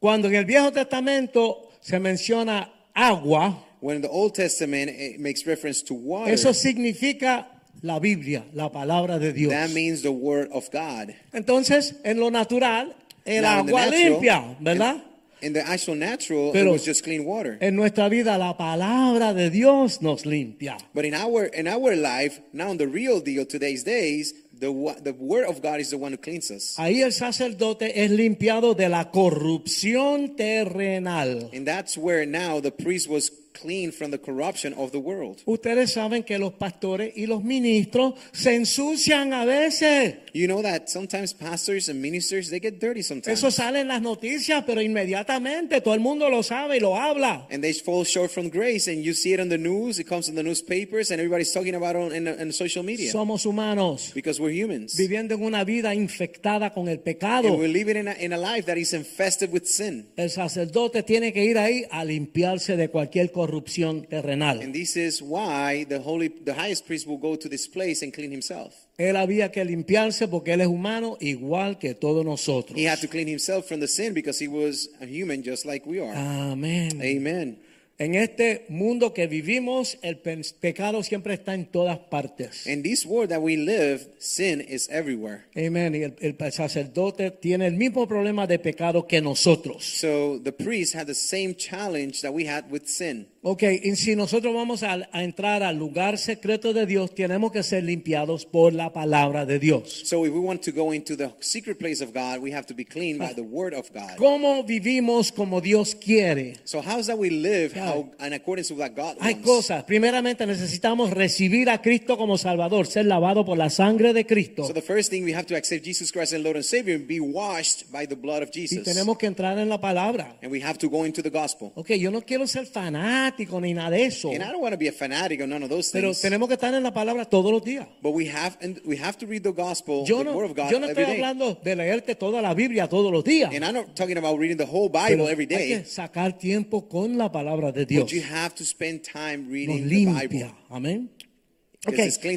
Cuando 0.00 0.28
en 0.28 0.36
el 0.36 0.44
Viejo 0.44 0.70
Testamento 0.70 1.68
se 1.82 1.98
menciona 1.98 2.70
agua, 2.94 3.62
When 3.80 3.96
in 3.96 4.02
the 4.02 4.08
Old 4.08 4.34
Testament 4.34 4.90
it 4.90 5.20
makes 5.20 5.46
reference 5.46 5.82
to 5.82 5.94
water, 5.94 6.32
eso 6.32 6.52
significa 6.52 7.46
la 7.82 7.98
Biblia, 7.98 8.44
la 8.54 8.70
palabra 8.70 9.18
de 9.18 9.32
Dios. 9.32 9.50
that 9.52 9.70
means 9.70 10.02
the 10.02 10.10
word 10.12 10.48
of 10.52 10.68
God. 10.72 11.14
Entonces, 11.32 11.94
en 12.04 12.18
lo 12.18 12.30
natural, 12.30 12.94
in 13.24 13.42
the 13.42 13.48
agua 13.48 13.86
natural- 13.86 14.10
limpia, 14.12 14.56
¿verdad? 14.60 15.02
In 15.42 15.52
the 15.52 15.60
actual 15.60 15.96
natural, 15.98 16.50
Pero- 16.52 16.70
it 16.70 16.72
was 16.72 16.84
just 16.86 17.04
clean 17.04 17.24
water. 17.26 17.58
En 17.60 17.76
nuestra 17.76 18.08
vida 18.08 18.38
la 18.38 18.56
palabra 18.56 19.34
de 19.34 19.50
Dios 19.50 20.00
nos 20.00 20.24
limpia. 20.24 20.78
But 20.94 21.04
in 21.04 21.14
our 21.14 21.50
in 21.54 21.68
our 21.68 21.94
life, 21.94 22.40
now 22.54 22.70
in 22.70 22.78
the 22.78 22.86
real 22.86 23.20
deal, 23.20 23.44
today's 23.44 23.84
days, 23.84 24.32
the 24.58 24.68
the 25.02 25.12
word 25.12 25.44
of 25.46 25.60
God 25.60 25.78
is 25.78 25.90
the 25.90 25.98
one 25.98 26.12
who 26.14 26.18
cleans 26.18 26.50
us. 26.50 26.74
Ahí 26.78 27.02
el 27.02 27.12
sacerdote 27.12 28.02
es 28.02 28.10
limpiado 28.10 28.74
de 28.74 28.88
la 28.88 29.10
corrupción 29.10 30.36
terrenal. 30.36 31.50
And 31.52 31.66
that's 31.66 31.98
where 31.98 32.24
now 32.26 32.60
the 32.60 32.72
priest 32.72 33.06
was 33.08 33.30
clean 33.60 33.92
from 33.92 34.10
the 34.10 34.18
corruption 34.18 34.74
of 34.74 34.90
the 34.92 34.98
world. 34.98 35.38
Ustedes 35.46 35.92
saben 35.92 36.22
que 36.24 36.38
los 36.38 36.52
pastores 36.54 37.12
y 37.16 37.26
los 37.26 37.42
ministros 37.42 38.14
se 38.32 38.54
ensucian 38.54 39.32
a 39.32 39.44
veces. 39.44 40.16
You 40.32 40.46
know 40.46 40.62
that 40.62 40.88
sometimes 40.88 41.32
pastors 41.32 41.88
and 41.88 42.00
ministers 42.00 42.50
they 42.50 42.60
get 42.60 42.78
dirty 42.78 43.02
sometimes. 43.02 43.38
Eso 43.38 43.50
sale 43.50 43.80
en 43.80 43.88
las 43.88 44.02
noticias, 44.02 44.64
pero 44.66 44.80
inmediatamente 44.82 45.80
todo 45.80 45.94
el 45.94 46.00
mundo 46.00 46.28
lo 46.28 46.42
sabe 46.42 46.76
y 46.76 46.80
lo 46.80 46.96
habla. 46.96 47.46
and 47.50 47.62
they 47.62 47.72
fall 47.72 48.04
short 48.04 48.30
from 48.30 48.48
grace, 48.50 48.88
and 48.88 49.02
you 49.02 49.14
see 49.14 49.32
it 49.32 49.40
on 49.40 49.48
the 49.48 49.58
news. 49.58 49.98
It 49.98 50.06
comes 50.06 50.28
in 50.28 50.34
the 50.34 50.42
newspapers, 50.42 51.10
and 51.10 51.20
everybody's 51.20 51.52
talking 51.52 51.74
about 51.74 51.96
it 51.96 52.02
on 52.02 52.12
in, 52.12 52.52
social 52.52 52.82
media 52.82 53.10
Somos 53.12 53.44
humanos 53.44 54.12
because 54.14 54.40
we're 54.40 54.52
humans, 54.52 54.96
viviendo 54.96 55.34
en 55.34 55.42
una 55.42 55.64
vida 55.64 55.94
infectada 55.94 56.72
con 56.72 56.88
el 56.88 56.96
and 56.96 57.02
pecado. 57.04 57.52
we're 57.56 57.68
living 57.68 57.96
in 57.96 58.08
a, 58.08 58.12
in 58.12 58.32
a 58.32 58.38
life 58.38 58.66
that 58.66 58.76
is 58.76 58.92
infested 58.92 59.52
with 59.52 59.64
sin. 59.64 60.08
El 60.16 60.30
sacerdote 60.30 61.02
tiene 61.02 61.32
que 61.32 61.44
ir 61.44 61.58
ahí 61.58 61.84
a 61.90 62.04
limpiarse 62.04 62.76
de 62.76 62.88
cualquier 62.88 63.30
corrupción 63.46 64.06
terrenal. 64.06 64.60
And 64.60 64.72
this 64.72 64.96
is 64.96 65.22
why 65.22 65.84
the 65.88 65.98
holy, 65.98 66.28
the 66.28 66.54
highest 66.54 66.86
priest 66.86 67.06
will 67.06 67.18
go 67.18 67.36
to 67.36 67.48
this 67.48 67.68
place 67.68 68.02
and 68.02 68.12
clean 68.12 68.30
himself. 68.30 68.74
Él 68.98 69.16
había 69.16 69.52
que 69.52 69.64
limpiarse 69.64 70.26
porque 70.26 70.52
él 70.52 70.62
es 70.62 70.68
humano 70.68 71.16
igual 71.20 71.78
que 71.78 71.94
todos 71.94 72.24
nosotros. 72.24 72.78
He 72.78 72.88
had 72.88 73.00
to 73.00 73.08
clean 73.08 73.28
himself 73.28 73.66
from 73.66 73.80
the 73.80 73.88
sin 73.88 74.14
because 74.14 74.42
he 74.42 74.48
was 74.48 74.88
a 75.00 75.06
human 75.06 75.42
just 75.42 75.64
like 75.64 75.86
we 75.86 76.00
are. 76.00 76.14
Amén. 76.14 77.00
Amen. 77.02 77.58
En 77.98 78.14
este 78.14 78.66
mundo 78.68 79.14
que 79.14 79.26
vivimos, 79.26 79.96
el 80.02 80.18
pe- 80.18 80.42
pecado 80.60 81.02
siempre 81.02 81.32
está 81.32 81.54
en 81.54 81.64
todas 81.64 81.98
partes. 81.98 82.66
In 82.66 82.82
this 82.82 83.06
world 83.06 83.30
that 83.30 83.40
we 83.40 83.56
live, 83.56 84.00
sin 84.18 84.60
is 84.60 84.88
everywhere. 84.90 85.44
Amén. 85.56 85.94
Y 85.94 86.02
el, 86.02 86.14
el 86.20 86.52
sacerdote 86.52 87.30
tiene 87.30 87.66
el 87.66 87.74
mismo 87.74 88.06
problema 88.06 88.46
de 88.46 88.58
pecado 88.58 89.06
que 89.06 89.22
nosotros. 89.22 89.82
So 89.84 90.38
the 90.42 90.52
priest 90.52 90.94
had 90.94 91.06
the 91.06 91.14
same 91.14 91.54
challenge 91.56 92.20
that 92.20 92.32
we 92.34 92.46
had 92.46 92.64
with 92.70 92.82
sin. 92.84 93.28
Ok, 93.48 93.62
y 93.80 93.94
si 93.94 94.16
nosotros 94.16 94.52
vamos 94.52 94.82
a, 94.82 95.08
a 95.12 95.22
entrar 95.22 95.62
al 95.62 95.76
lugar 95.76 96.18
secreto 96.18 96.72
de 96.72 96.84
Dios, 96.84 97.14
tenemos 97.14 97.52
que 97.52 97.62
ser 97.62 97.84
limpiados 97.84 98.44
por 98.44 98.72
la 98.72 98.92
palabra 98.92 99.46
de 99.46 99.60
Dios. 99.60 100.02
So 100.04 100.26
if 100.26 100.32
we 100.32 100.40
want 100.40 100.62
to 100.64 100.72
go 100.72 100.92
into 100.92 101.16
the 101.16 101.30
secret 101.38 101.78
place 101.78 102.02
of 102.02 102.12
God, 102.12 102.42
we 102.42 102.52
have 102.52 102.66
to 102.66 102.74
be 102.74 102.84
cleaned 102.84 103.20
by 103.20 103.32
the 103.34 103.42
word 103.42 103.72
of 103.72 103.88
God. 103.94 104.16
¿Cómo 104.18 104.64
vivimos 104.64 105.30
como 105.30 105.60
Dios 105.60 105.94
quiere? 105.94 106.56
So 106.64 106.82
how's 106.82 107.06
that 107.06 107.18
we 107.18 107.30
live 107.30 107.72
how 107.86 108.26
in 108.26 108.32
accordance 108.32 108.70
with 108.72 108.80
what 108.80 108.94
God 108.94 109.16
Hay 109.20 109.34
wants? 109.34 109.46
cosas. 109.46 109.84
Primeramente 109.84 110.46
necesitamos 110.46 111.10
recibir 111.10 111.70
a 111.70 111.80
Cristo 111.80 112.16
como 112.16 112.36
Salvador, 112.38 112.86
ser 112.86 113.06
lavado 113.06 113.44
por 113.44 113.56
la 113.58 113.70
sangre 113.70 114.12
de 114.12 114.26
Cristo. 114.26 114.64
So 114.66 114.72
the 114.74 114.82
first 114.82 115.10
thing 115.10 115.22
we 115.24 115.34
have 115.34 115.46
to 115.46 115.56
accept 115.56 115.84
Jesus 115.84 116.10
Christ 116.12 116.32
as 116.32 116.40
Lord 116.40 116.56
and 116.56 116.64
Savior 116.64 116.96
and 116.96 117.06
be 117.06 117.20
washed 117.20 117.90
by 117.92 118.06
the 118.06 118.14
blood 118.16 118.42
of 118.42 118.48
Y 118.54 118.62
Jesus. 118.66 118.84
tenemos 118.84 119.18
que 119.18 119.26
entrar 119.26 119.58
en 119.58 119.68
la 119.68 119.80
palabra. 119.80 120.36
And 120.42 120.50
we 120.52 120.62
have 120.62 120.78
to 120.78 120.88
go 120.88 121.04
into 121.04 121.22
the 121.22 121.30
gospel. 121.30 121.72
Ok, 121.74 121.90
yo 121.98 122.10
no 122.10 122.22
quiero 122.22 122.46
ser 122.46 122.66
fanático 122.66 123.60
ni 123.60 123.74
nada 123.74 123.90
de 123.90 124.04
eso. 124.06 124.30
And 124.30 124.42
I 124.42 124.50
don't 124.50 124.60
want 124.62 124.72
to 124.72 124.78
be 124.78 124.88
a 124.88 124.92
fanatic 124.92 125.40
or 125.40 125.46
none 125.48 125.62
of 125.64 125.70
those 125.70 125.90
Pero 125.92 126.08
things. 126.08 126.20
tenemos 126.22 126.48
que 126.48 126.54
estar 126.54 126.74
en 126.74 126.82
la 126.82 126.92
palabra 126.92 127.24
todos 127.24 127.50
los 127.52 127.62
días. 127.62 127.86
But 128.02 128.12
we 128.14 128.28
have 128.30 128.56
and 128.62 128.80
we 128.84 128.96
have 128.98 129.16
to 129.18 129.26
read 129.26 129.42
the 129.42 129.52
gospel, 129.52 130.04
Yo 130.06 130.18
the 130.18 130.24
no, 130.24 130.32
word 130.36 130.50
of 130.50 130.56
God 130.56 130.70
yo 130.70 130.80
no 130.80 130.86
every 130.88 131.02
estoy 131.02 131.04
day. 131.04 131.14
hablando 131.22 131.58
de 131.62 131.76
leerte 131.76 132.14
toda 132.14 132.40
la 132.42 132.54
Biblia 132.54 132.88
todos 132.88 133.12
los 133.12 133.22
días. 133.24 133.52
And 133.54 133.64
I'm 133.64 133.74
not 133.74 133.94
talking 133.94 134.16
about 134.18 134.38
reading 134.38 134.56
the 134.56 134.64
whole 134.66 134.90
Pero 134.90 135.24
Bible 135.24 135.28
every 135.30 135.44
hay 135.50 135.68
que 135.68 135.76
day. 135.76 135.84
sacar 135.84 136.38
tiempo 136.38 136.88
con 136.88 137.18
la 137.18 137.30
palabra 137.30 137.72
de 137.72 137.75
Dios. 137.84 138.04
But 138.04 138.12
you 138.12 138.22
have 138.22 138.54
to 138.54 138.64
spend 138.64 139.02
time 139.02 139.42
Nos 139.42 139.52
reading 139.52 139.88
the 139.88 140.04
Bible. 140.06 140.38
limpia. 140.38 140.54
Amén. 140.70 141.10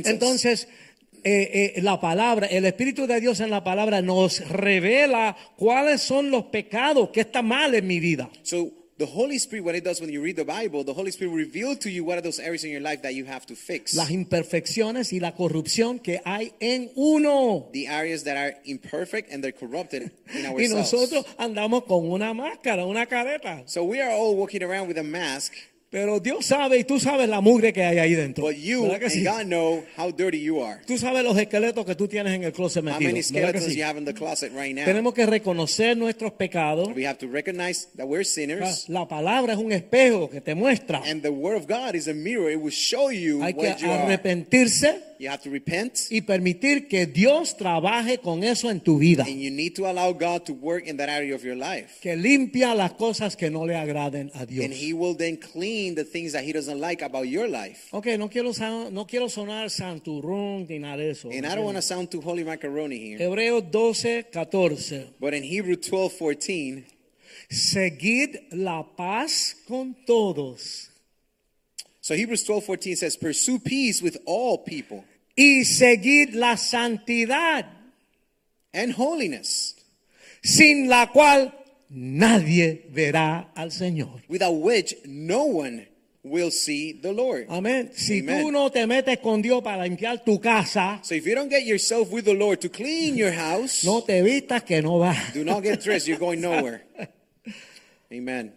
Entonces 0.06 0.68
eh, 1.24 1.74
eh, 1.76 1.82
la 1.82 2.00
palabra, 2.00 2.48
el 2.48 2.66
Espíritu 2.66 3.06
de 3.06 3.20
Dios 3.20 3.40
en 3.40 3.50
la 3.50 3.64
palabra 3.64 4.02
nos 4.02 4.48
revela 4.48 5.36
cuáles 5.58 6.02
son 6.02 6.32
los 6.32 6.46
pecados 6.46 7.10
que 7.10 7.22
está 7.22 7.42
mal 7.42 7.76
en 7.76 7.88
mi 7.88 8.00
vida. 8.00 8.30
So 8.44 8.72
the 9.00 9.06
Holy 9.06 9.40
Spirit, 9.40 9.64
what 9.64 9.76
it 9.76 9.86
does 9.86 10.02
when 10.02 10.10
you 10.12 10.22
read 10.22 10.36
the 10.36 10.44
Bible, 10.44 10.84
the 10.84 10.94
Holy 10.94 11.10
Spirit 11.10 11.32
will 11.32 11.38
reveal 11.38 11.74
to 11.78 11.90
you 11.90 12.04
what 12.04 12.18
are 12.18 12.22
those 12.22 12.38
areas 12.38 12.66
in 12.66 12.70
your 12.70 12.82
life 12.82 13.02
that 13.04 13.16
you 13.16 13.24
have 13.24 13.46
to 13.46 13.56
fix. 13.56 13.96
Las 13.96 14.12
imperfecciones 14.12 15.14
y 15.14 15.20
la 15.20 15.32
corrupción 15.32 16.04
que 16.04 16.20
hay 16.26 16.54
en 16.60 16.92
uno. 16.96 17.70
the 17.72 17.88
areas 17.88 18.26
that 18.26 18.36
are 18.36 18.54
imperfect 18.66 19.32
and 19.32 19.42
they're 19.42 19.54
corrupted 19.54 20.12
in 20.34 20.46
Y 20.60 20.68
nosotros 20.68 21.26
andamos 21.38 21.86
con 21.86 22.12
una 22.12 22.34
máscara, 22.34 22.86
una 22.86 23.06
careta. 23.06 23.64
So 23.68 23.86
we 23.86 24.02
are 24.02 24.12
all 24.12 24.36
walking 24.36 24.62
around 24.64 24.90
with 24.90 24.98
a 24.98 25.04
mask, 25.04 25.54
Pero 25.92 26.20
Dios 26.20 26.46
sabe 26.46 26.78
y 26.78 26.84
tú 26.84 27.00
sabes 27.00 27.28
la 27.28 27.42
mugre 27.42 27.74
que 27.74 27.84
hay 27.84 27.98
ahí 27.98 28.14
dentro. 28.14 28.44
but 28.46 28.56
you 28.56 28.84
¿Verdad 28.84 29.00
que 29.00 29.06
and 29.06 29.14
sí? 29.14 29.24
God 29.24 29.42
know 29.46 29.84
how 29.98 30.12
dirty 30.12 30.40
you 30.40 30.62
are. 30.64 30.80
Tú 30.86 31.00
sabes 31.00 31.24
los 31.24 31.36
esqueletos 31.36 31.84
que 31.84 31.96
tú 31.96 32.08
tienes 32.08 32.32
en 32.34 32.44
el 32.44 32.52
closet 32.54 32.84
How 32.84 32.92
many 33.00 33.06
¿verdad 33.06 33.14
que 33.16 33.24
skeletons 33.24 33.66
sí? 33.66 33.76
you 33.80 33.84
have 33.84 33.98
in 33.98 34.06
the 34.06 34.14
closet 34.14 34.52
right 34.54 34.76
now. 34.76 34.86
Tenemos 34.86 35.16
que 35.16 35.26
reconocer 35.26 35.98
nuestros 35.98 36.32
pecados. 36.34 36.90
We 36.96 37.08
have 37.08 37.18
to 37.18 37.28
recognize 37.28 37.88
that 37.98 38.06
we're 38.06 38.20
La, 38.20 38.24
sinners. 38.26 38.88
la 38.88 39.08
palabra 39.08 39.54
es 39.54 39.60
un 39.60 39.72
espejo 39.72 40.30
que 40.30 40.42
te 40.42 40.54
muestra. 40.54 41.02
And 41.06 41.24
the 41.24 41.30
word 41.32 41.56
of 41.58 41.68
God 41.68 41.96
is 41.96 42.08
a 42.08 42.14
mirror. 42.14 42.52
It 42.52 42.60
will 42.62 42.72
show 42.72 43.10
you 43.10 43.42
Hay 43.42 43.54
que 43.56 43.60
what 43.70 43.78
you 43.80 43.90
are. 43.90 44.04
arrepentirse 44.04 45.09
You 45.20 45.30
have 45.30 45.42
to 45.44 45.50
repent. 45.50 46.08
y 46.10 46.22
permitir 46.22 46.88
que 46.88 47.06
Dios 47.06 47.58
trabaje 47.58 48.20
con 48.20 48.42
eso 48.42 48.70
en 48.70 48.80
tu 48.80 48.98
vida. 49.00 49.26
And 49.28 49.42
you 49.42 49.52
need 49.52 49.76
to 49.76 49.86
allow 49.86 50.14
God 50.14 50.46
to 50.46 50.54
work 50.54 50.88
in 50.88 50.96
that 50.96 51.10
area 51.10 51.36
of 51.36 51.44
your 51.44 51.58
life. 51.58 52.00
Que 52.02 52.16
limpia 52.16 52.74
las 52.74 52.94
cosas 52.94 53.36
que 53.36 53.50
no 53.50 53.66
le 53.66 53.76
agraden 53.76 54.32
a 54.34 54.46
Dios. 54.46 54.64
And 54.64 54.74
He 54.74 54.94
will 54.94 55.18
then 55.18 55.36
clean 55.36 55.96
the 55.96 56.06
things 56.06 56.32
that 56.32 56.46
He 56.46 56.54
doesn't 56.54 56.80
like 56.80 57.02
about 57.02 57.28
your 57.28 57.50
life. 57.50 57.90
Ok, 57.92 58.18
no 58.18 58.30
quiero, 58.30 58.54
no 58.92 59.06
quiero 59.06 59.28
sonar 59.28 59.70
santurrón 59.70 60.66
ni 60.70 60.80
nada 60.80 60.96
de 60.96 61.10
eso. 61.10 61.30
And 61.30 61.46
I 61.46 61.54
don't 61.54 61.66
want 61.66 61.76
to 61.76 61.82
sound 61.82 62.10
too 62.10 62.22
holy 62.22 62.46
macaroni 62.46 62.98
here. 62.98 63.18
Hebreos 63.18 63.70
12, 63.70 64.32
14. 64.32 65.16
But 65.20 65.34
in 65.34 65.44
Hebrew 65.44 65.76
12 65.76 66.14
14, 66.14 66.86
Seguid 67.50 68.54
la 68.54 68.84
paz 68.84 69.54
con 69.68 69.98
todos 70.06 70.90
so 72.10 72.16
Hebrews 72.16 72.44
12 72.44 72.66
14 72.66 72.96
says, 72.96 73.18
Pursue 73.18 73.60
peace 73.60 74.02
with 74.02 74.18
all 74.26 74.58
people 74.58 75.06
y 75.42 75.64
seguid 75.64 76.34
la 76.36 76.58
santidad, 76.58 77.66
and 78.74 78.94
holiness, 78.98 79.76
sin 80.44 80.90
la 80.90 81.08
cual 81.14 81.54
nadie 81.90 82.86
verá 82.92 83.50
al 83.56 83.72
Señor. 83.72 84.22
without 84.28 84.54
which 84.56 84.96
no 85.06 85.44
one 85.46 85.88
will 86.24 86.52
see 86.52 86.92
the 86.92 87.14
Lord. 87.14 87.46
Amén. 87.50 87.92
Si 87.96 88.20
Amen. 88.20 88.44
tú 88.44 88.52
no 88.52 88.70
te 88.70 88.86
metes 88.86 89.20
con 89.20 89.42
Dios 89.42 89.64
para 89.64 89.84
limpiar 89.88 90.24
tu 90.26 90.40
casa, 90.42 91.00
So 91.04 91.16
if 91.16 91.26
you 91.26 91.34
don't 91.36 91.50
get 91.50 91.64
yourself 91.66 92.12
with 92.12 92.26
the 92.26 92.34
Lord 92.34 92.60
to 92.62 92.70
clean 92.70 93.16
your 93.16 93.32
house, 93.32 93.86
no 93.86 94.02
te 94.02 94.22
vistas 94.22 94.64
que 94.64 94.82
no 94.82 95.00
vas. 95.00 95.34
do 95.34 95.46
not 95.46 95.64
get 95.64 95.82
dressed. 95.82 96.08
You're 96.08 96.20
going 96.20 96.42
nowhere. 96.42 96.82
Amen. 98.12 98.52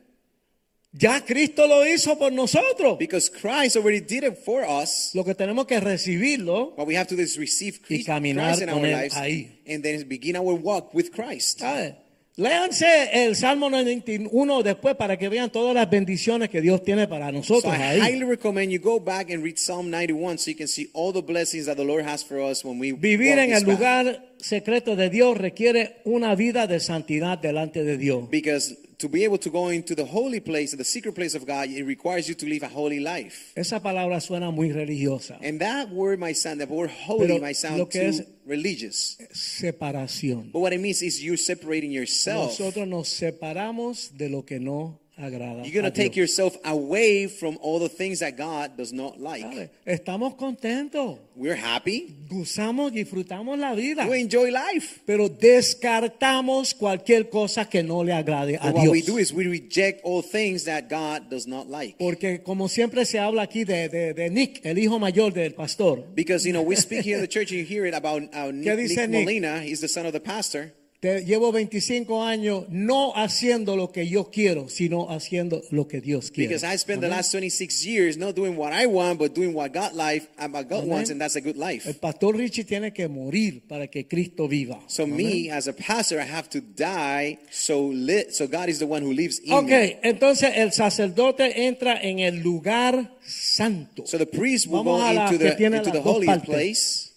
Ya 0.94 1.24
Cristo 1.24 1.66
lo 1.66 1.86
hizo 1.86 2.18
por 2.18 2.32
nosotros. 2.32 2.98
Because 2.98 3.30
Christ 3.30 3.76
already 3.76 4.00
did 4.00 4.24
it 4.24 4.36
for 4.44 4.62
us. 4.62 5.10
Lo 5.14 5.24
que 5.24 5.34
tenemos 5.34 5.66
que 5.66 5.80
recibirlo. 5.80 6.74
What 6.76 6.86
we 6.86 6.96
have 6.96 7.06
to 7.08 7.16
do 7.16 7.22
is 7.22 7.38
receive 7.38 7.78
Y 7.88 7.96
Christ, 7.96 8.06
caminar 8.06 8.48
Christ 8.56 8.62
in 8.62 8.68
con 8.68 8.78
our 8.80 8.86
él 8.86 8.96
lives 9.02 9.16
ahí. 9.16 9.60
and 9.66 9.82
then 9.82 10.06
begin 10.06 10.36
our 10.36 10.54
walk 10.54 10.92
with 10.94 11.10
Christ. 11.10 11.60
¿sabe? 11.60 11.96
Léanse 12.36 13.10
el 13.12 13.36
Salmo 13.36 13.68
91 13.68 14.62
después 14.62 14.94
para 14.96 15.18
que 15.18 15.28
vean 15.28 15.50
todas 15.50 15.74
las 15.74 15.88
bendiciones 15.90 16.48
que 16.48 16.60
Dios 16.62 16.82
tiene 16.82 17.06
para 17.06 17.26
So 17.26 17.32
nosotros 17.32 17.74
I 17.74 17.82
ahí. 17.82 18.00
highly 18.00 18.24
recommend 18.24 18.70
you 18.72 18.80
go 18.80 18.98
back 18.98 19.30
and 19.30 19.42
read 19.44 19.56
Psalm 19.58 19.90
91 19.90 20.38
so 20.38 20.50
you 20.50 20.56
can 20.56 20.66
see 20.68 20.88
all 20.94 21.12
the 21.12 21.20
blessings 21.22 21.66
that 21.66 21.76
the 21.76 21.84
Lord 21.84 22.04
has 22.06 22.22
for 22.24 22.38
us 22.40 22.64
when 22.64 22.78
we 22.78 22.92
Vivir 22.92 23.36
walk 23.36 23.44
en 23.44 23.50
this 23.50 23.58
el 23.60 23.64
path. 23.66 23.74
lugar 23.78 24.24
secreto 24.38 24.96
de 24.96 25.10
Dios 25.10 25.36
requiere 25.36 26.00
una 26.04 26.34
vida 26.34 26.66
de 26.66 26.80
santidad 26.80 27.36
delante 27.38 27.84
de 27.84 27.98
Dios. 27.98 28.28
Because 28.30 28.76
to 29.02 29.08
be 29.08 29.24
able 29.24 29.36
to 29.38 29.50
go 29.50 29.68
into 29.68 29.96
the 29.96 30.04
holy 30.04 30.38
place, 30.38 30.70
the 30.76 30.84
secret 30.84 31.12
place 31.14 31.34
of 31.34 31.44
God, 31.44 31.68
it 31.68 31.82
requires 31.84 32.28
you 32.28 32.36
to 32.36 32.46
live 32.46 32.62
a 32.62 32.68
holy 32.68 33.00
life. 33.00 33.52
Esa 33.56 33.80
palabra 33.80 34.20
suena 34.20 34.52
muy 34.54 34.70
religiosa. 34.70 35.38
And 35.42 35.60
that 35.60 35.90
word 35.90 36.20
might 36.20 36.36
sound, 36.36 36.60
that 36.60 36.68
word 36.70 36.90
holy 36.90 37.26
Pero 37.26 37.40
might 37.40 37.56
sound 37.56 37.78
lo 37.78 37.86
que 37.86 38.00
too 38.00 38.06
es- 38.06 38.22
religious. 38.46 39.16
Separación. 39.34 40.52
But 40.52 40.60
what 40.60 40.72
it 40.72 40.80
means 40.80 41.02
is 41.02 41.22
you're 41.22 41.36
separating 41.36 41.90
yourself. 41.90 42.58
Nosotros 42.58 42.86
nos 42.86 43.08
separamos 43.08 44.16
de 44.16 44.28
lo 44.28 44.42
que 44.44 44.60
no 44.60 45.00
agrada. 45.18 45.62
You're 45.64 45.72
going 45.82 45.84
to 45.84 45.90
take 45.90 46.14
Dios. 46.14 46.30
yourself 46.38 46.56
away 46.64 47.26
from 47.28 47.58
all 47.60 47.78
the 47.78 47.88
things 47.88 48.20
that 48.20 48.36
God 48.36 48.76
does 48.76 48.92
not 48.92 49.20
like. 49.20 49.42
¿Sabe? 49.42 49.70
Estamos 49.86 50.34
contentos, 50.36 51.18
We're 51.36 51.54
happy. 51.56 52.14
gozamos, 52.28 52.92
disfrutamos 52.92 53.58
la 53.58 53.74
vida, 53.74 54.06
We 54.08 54.20
enjoy 54.20 54.50
life. 54.50 55.00
pero 55.06 55.28
descartamos 55.28 56.74
cualquier 56.74 57.28
cosa 57.28 57.68
que 57.68 57.82
no 57.82 58.02
le 58.04 58.12
agrade 58.12 58.56
a 58.60 58.66
But 58.70 58.74
what 58.74 58.88
we 58.90 59.02
Dios. 59.02 59.06
do 59.06 59.18
is 59.18 59.32
we 59.32 59.46
reject 59.46 60.00
all 60.04 60.22
things 60.22 60.64
that 60.64 60.88
God 60.88 61.28
does 61.30 61.46
not 61.46 61.68
like. 61.68 61.96
Porque 61.98 62.42
como 62.42 62.68
siempre 62.68 63.04
se 63.04 63.18
habla 63.18 63.42
aquí 63.42 63.64
de, 63.64 63.88
de- 63.88 64.14
de 64.14 64.30
Nick, 64.30 64.60
el 64.64 64.78
hijo 64.78 64.98
mayor 64.98 65.32
del 65.32 65.54
pastor, 65.54 66.04
Because, 66.14 66.44
you 66.46 66.52
know, 66.52 66.62
we 66.62 66.76
speak 66.76 67.04
here 67.04 67.16
in 67.16 67.20
the 67.22 67.28
church 67.28 67.50
and 67.50 67.58
you 67.60 67.64
hear 67.64 67.86
it 67.86 67.94
about 67.94 68.22
uh, 68.34 68.50
Nick, 68.52 68.78
Nick 68.78 69.10
Nick? 69.10 69.10
Molina. 69.10 69.60
He's 69.60 69.80
the 69.80 69.88
son 69.88 70.06
of 70.06 70.12
the 70.12 70.20
pastor. 70.20 70.72
Te- 71.02 71.24
llevo 71.24 71.50
25 71.50 72.22
años 72.22 72.66
no 72.70 73.12
haciendo 73.16 73.74
lo 73.76 73.90
que 73.90 74.06
yo 74.06 74.30
quiero, 74.30 74.68
sino 74.68 75.10
haciendo 75.10 75.60
lo 75.72 75.88
que 75.88 76.00
Dios 76.00 76.30
quiere. 76.30 76.48
Because 76.54 76.64
I 76.64 76.78
spent 76.78 77.00
the 77.00 77.08
last 77.08 77.32
26 77.32 77.84
years 77.84 78.16
not 78.16 78.36
doing 78.36 78.56
what 78.56 78.72
I 78.72 78.86
want, 78.86 79.18
but 79.18 79.34
doing 79.34 79.52
what 79.52 79.72
God 79.74 79.94
life, 79.94 80.28
uh, 80.38 80.46
what 80.48 80.68
God 80.68 80.84
Amén. 80.84 80.88
wants, 80.90 81.10
and 81.10 81.20
that's 81.20 81.34
a 81.34 81.40
good 81.40 81.56
El 81.56 81.60
life. 81.60 81.92
pastor 82.00 82.36
Richie 82.36 82.62
tiene 82.62 82.92
que 82.92 83.08
morir 83.08 83.62
para 83.66 83.88
que 83.88 84.06
Cristo 84.06 84.46
viva. 84.46 84.80
So 84.86 85.02
Amén. 85.02 85.16
me, 85.16 85.50
as 85.50 85.66
a 85.66 85.72
pastor, 85.72 86.20
I 86.20 86.24
have 86.32 86.48
to 86.50 86.60
die 86.60 87.38
so 87.50 87.88
lit, 87.92 88.32
so 88.32 88.46
God 88.46 88.68
is 88.68 88.78
the 88.78 88.86
one 88.86 89.02
who 89.04 89.12
lives 89.12 89.40
in 89.40 89.52
Ok, 89.52 89.68
me. 89.70 89.98
entonces 90.04 90.52
el 90.54 90.70
sacerdote 90.72 91.66
entra 91.66 92.00
en 92.00 92.20
el 92.20 92.42
lugar 92.44 93.10
santo. 93.26 94.06
So 94.06 94.18
the 94.18 94.26
priest 94.26 94.68
will 94.68 94.84
Vamos 94.84 95.00
go 95.02 95.10
into 95.10 95.38
the, 95.38 95.64
into 95.64 95.90
the 95.90 96.00
holy 96.00 96.26
partes. 96.26 96.44
place. 96.46 97.11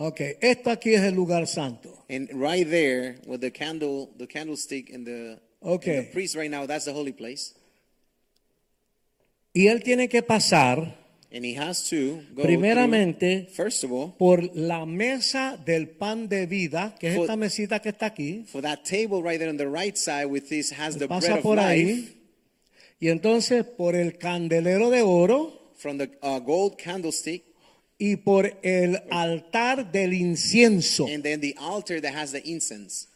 Ok, 0.00 0.20
esto 0.40 0.70
aquí 0.70 0.94
es 0.94 1.02
el 1.02 1.14
lugar 1.16 1.46
santo. 1.48 2.04
And 2.08 2.30
right 2.32 2.68
there, 2.68 3.16
with 3.26 3.40
the 3.40 3.50
candle, 3.50 4.10
the 4.16 4.28
candlestick, 4.28 4.90
and 4.94 5.04
the, 5.04 5.40
Okay. 5.60 5.96
and 5.98 6.06
the 6.06 6.12
priest 6.12 6.36
right 6.36 6.50
now, 6.50 6.66
that's 6.66 6.84
the 6.84 6.92
holy 6.92 7.12
place. 7.12 7.54
Y 9.52 9.66
él 9.66 9.82
tiene 9.82 10.08
que 10.08 10.22
pasar 10.22 10.96
And 11.32 11.44
he 11.44 11.54
has 11.58 11.88
to 11.90 12.22
go 12.34 12.42
primeramente 12.42 13.46
through, 13.48 13.54
first 13.54 13.84
of 13.84 13.90
all, 13.92 14.14
por 14.16 14.40
la 14.54 14.86
mesa 14.86 15.58
del 15.62 15.88
pan 15.88 16.28
de 16.28 16.46
vida, 16.46 16.94
que 16.98 17.08
es 17.08 17.16
For- 17.16 17.24
esta 17.24 17.36
mesita 17.36 17.80
que 17.82 17.90
está 17.90 18.06
aquí. 18.06 18.44
for 18.46 18.62
that 18.62 18.84
table 18.84 19.20
right 19.22 19.38
there 19.38 19.50
on 19.50 19.56
the 19.58 19.68
right 19.68 19.96
side 19.98 20.26
with 20.26 20.48
this 20.48 20.70
has 20.72 20.94
the 20.96 21.06
bread 21.08 21.20
Pasa 21.20 21.34
of 21.38 21.42
por 21.42 21.56
life 21.56 21.66
ahí. 21.66 22.14
Y 23.00 23.08
entonces 23.08 23.64
por 23.64 23.94
el 23.96 24.16
candelero 24.16 24.90
de 24.90 25.02
oro 25.02 25.72
from 25.76 25.98
the 25.98 26.08
uh, 26.22 26.38
gold 26.40 26.78
candlestick, 26.78 27.42
y 27.98 28.16
por 28.16 28.56
el 28.62 29.00
altar 29.10 29.90
del 29.90 30.12
incienso. 30.14 31.06
and 31.06 31.22
then 31.22 31.40
the 31.40 31.54
altar 31.58 32.00
that 32.00 32.14
has 32.14 32.32
the 32.32 32.42
incense. 32.44 33.08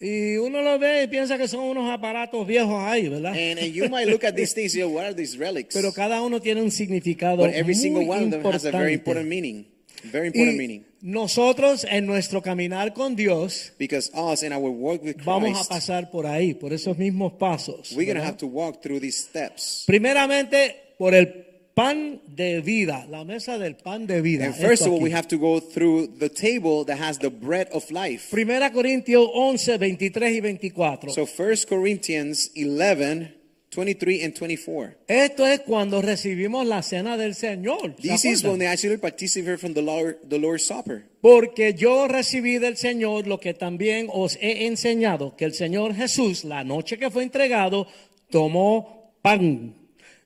Y 0.00 0.36
uno 0.36 0.60
lo 0.60 0.78
ve 0.78 1.04
y 1.04 1.06
piensa 1.06 1.38
que 1.38 1.46
son 1.48 1.60
unos 1.60 1.90
aparatos 1.90 2.46
viejos 2.46 2.74
ahí, 2.82 3.08
¿verdad? 3.08 3.32
And, 3.32 3.58
and 3.58 3.72
you 3.72 3.88
might 3.88 4.06
look 4.08 4.24
at 4.24 4.34
these 4.34 4.52
things, 4.54 4.74
you 4.74 4.80
know, 4.84 4.94
what 4.94 5.04
are 5.06 5.14
these 5.14 5.36
relics? 5.38 5.74
Pero 5.74 5.92
cada 5.92 6.20
uno 6.20 6.40
tiene 6.40 6.60
un 6.62 6.70
significado 6.70 7.38
But 7.38 7.50
every 7.54 7.74
muy 7.74 7.82
single 7.82 8.04
one 8.08 8.24
of 8.24 8.30
them 8.30 8.44
has 8.52 8.64
a 8.66 8.70
very 8.70 8.94
important 8.94 9.24
importante. 9.26 9.28
meaning. 9.28 9.66
Very 10.12 10.26
important 10.26 10.54
Y 10.54 10.58
meaning. 10.58 10.84
nosotros 11.00 11.86
en 11.88 12.04
nuestro 12.06 12.42
caminar 12.42 12.92
con 12.92 13.14
Dios 13.16 13.72
Because 13.78 14.10
us 14.14 14.42
in 14.42 14.52
our 14.52 14.68
work 14.70 15.02
with 15.02 15.16
vamos 15.24 15.50
a 15.50 15.54
Christ, 15.54 15.70
pasar 15.70 16.10
por 16.10 16.26
ahí, 16.26 16.52
por 16.54 16.72
esos 16.74 16.98
mismos 16.98 17.32
pasos. 17.38 17.92
we're 17.92 18.04
going 18.04 18.18
to 18.18 18.22
have 18.24 18.36
to 18.36 18.46
walk 18.46 18.82
through 18.82 19.00
these 19.00 19.16
steps. 19.16 19.84
Primeramente 19.86 20.94
por 20.98 21.14
el 21.14 21.46
pan 21.74 22.20
de 22.26 22.60
vida, 22.60 23.06
la 23.10 23.24
mesa 23.24 23.58
del 23.58 23.76
pan 23.76 24.06
de 24.06 24.22
vida. 24.22 24.46
And 24.46 24.54
first 24.54 24.86
of 24.86 24.92
all, 24.92 25.00
we 25.00 25.10
have 25.10 25.26
to 25.28 25.36
go 25.36 25.60
through 25.60 26.18
the 26.18 26.28
table 26.28 26.84
that 26.84 26.98
has 26.98 27.18
the 27.18 27.30
bread 27.30 27.68
of 27.72 27.90
life. 27.90 28.30
Primera 28.30 28.70
Corintios 28.72 29.28
11, 29.34 29.78
23 29.78 30.32
y 30.32 30.40
24. 30.40 31.10
So 31.10 31.26
1 31.26 31.66
Corinthians 31.68 32.50
11, 32.54 33.34
23 33.70 34.24
and 34.24 34.34
24. 34.34 34.96
Esto 35.08 35.46
es 35.46 35.60
cuando 35.60 36.00
recibimos 36.00 36.64
la 36.64 36.82
cena 36.82 37.16
del 37.16 37.34
Señor. 37.34 37.96
¿se 38.00 38.08
This 38.08 38.24
is 38.24 38.44
when 38.44 38.58
they 38.58 38.68
actually 38.68 38.98
participate 38.98 39.58
from 39.58 39.74
the 39.74 39.82
Lord, 39.82 40.18
the 40.28 40.38
Lord's 40.38 40.64
Supper. 40.64 41.04
Porque 41.20 41.74
yo 41.74 42.06
recibí 42.06 42.58
del 42.58 42.76
Señor 42.76 43.26
lo 43.26 43.40
que 43.40 43.52
también 43.52 44.08
os 44.12 44.36
he 44.40 44.66
enseñado, 44.66 45.34
que 45.36 45.44
el 45.44 45.54
Señor 45.54 45.94
Jesús, 45.94 46.44
la 46.44 46.62
noche 46.62 46.98
que 46.98 47.10
fue 47.10 47.24
entregado, 47.24 47.88
tomó 48.30 49.12
pan 49.22 49.74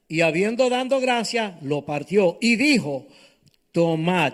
y 0.09 0.22
habiendo 0.22 0.70
dado 0.70 1.00
gracia, 1.00 1.59
lo 1.62 1.84
partió 1.84 2.38
y 2.40 2.56
dijo, 2.56 3.06
tomad, 3.72 4.32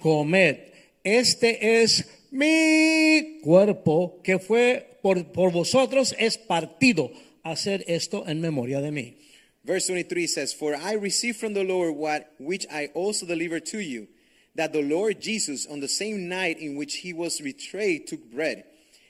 comed, 0.00 0.56
este 1.04 1.82
es 1.82 2.06
mi 2.30 3.40
cuerpo 3.42 4.20
que 4.24 4.38
fue 4.38 4.98
por, 5.02 5.32
por 5.32 5.52
vosotros 5.52 6.14
es 6.18 6.38
partido. 6.38 7.10
Hacer 7.42 7.84
esto 7.88 8.28
en 8.28 8.40
memoria 8.40 8.82
de 8.82 8.90
mí. 8.90 9.16
Verse 9.64 9.88
23 9.88 10.26
says, 10.26 10.54
For 10.54 10.74
I 10.74 10.92
received 10.92 11.38
from 11.38 11.54
the 11.54 11.64
Lord 11.64 11.96
what 11.96 12.32
which 12.38 12.66
I 12.70 12.90
also 12.94 13.26
delivered 13.26 13.64
to 13.66 13.78
you, 13.78 14.08
that 14.56 14.72
the 14.72 14.82
Lord 14.82 15.20
Jesus, 15.20 15.66
on 15.66 15.80
the 15.80 15.88
same 15.88 16.28
night 16.28 16.58
in 16.58 16.76
which 16.76 16.96
he 16.96 17.14
was 17.14 17.40
betrayed, 17.40 18.06
took 18.06 18.30
bread. 18.30 18.64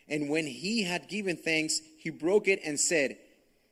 And 0.09 0.29
when 0.29 0.47
he 0.47 0.85
had 0.85 1.09
given 1.09 1.37
thanks, 1.37 1.81
he 1.99 2.11
broke 2.11 2.49
it 2.49 2.61
and 2.65 2.79
said, 2.79 3.17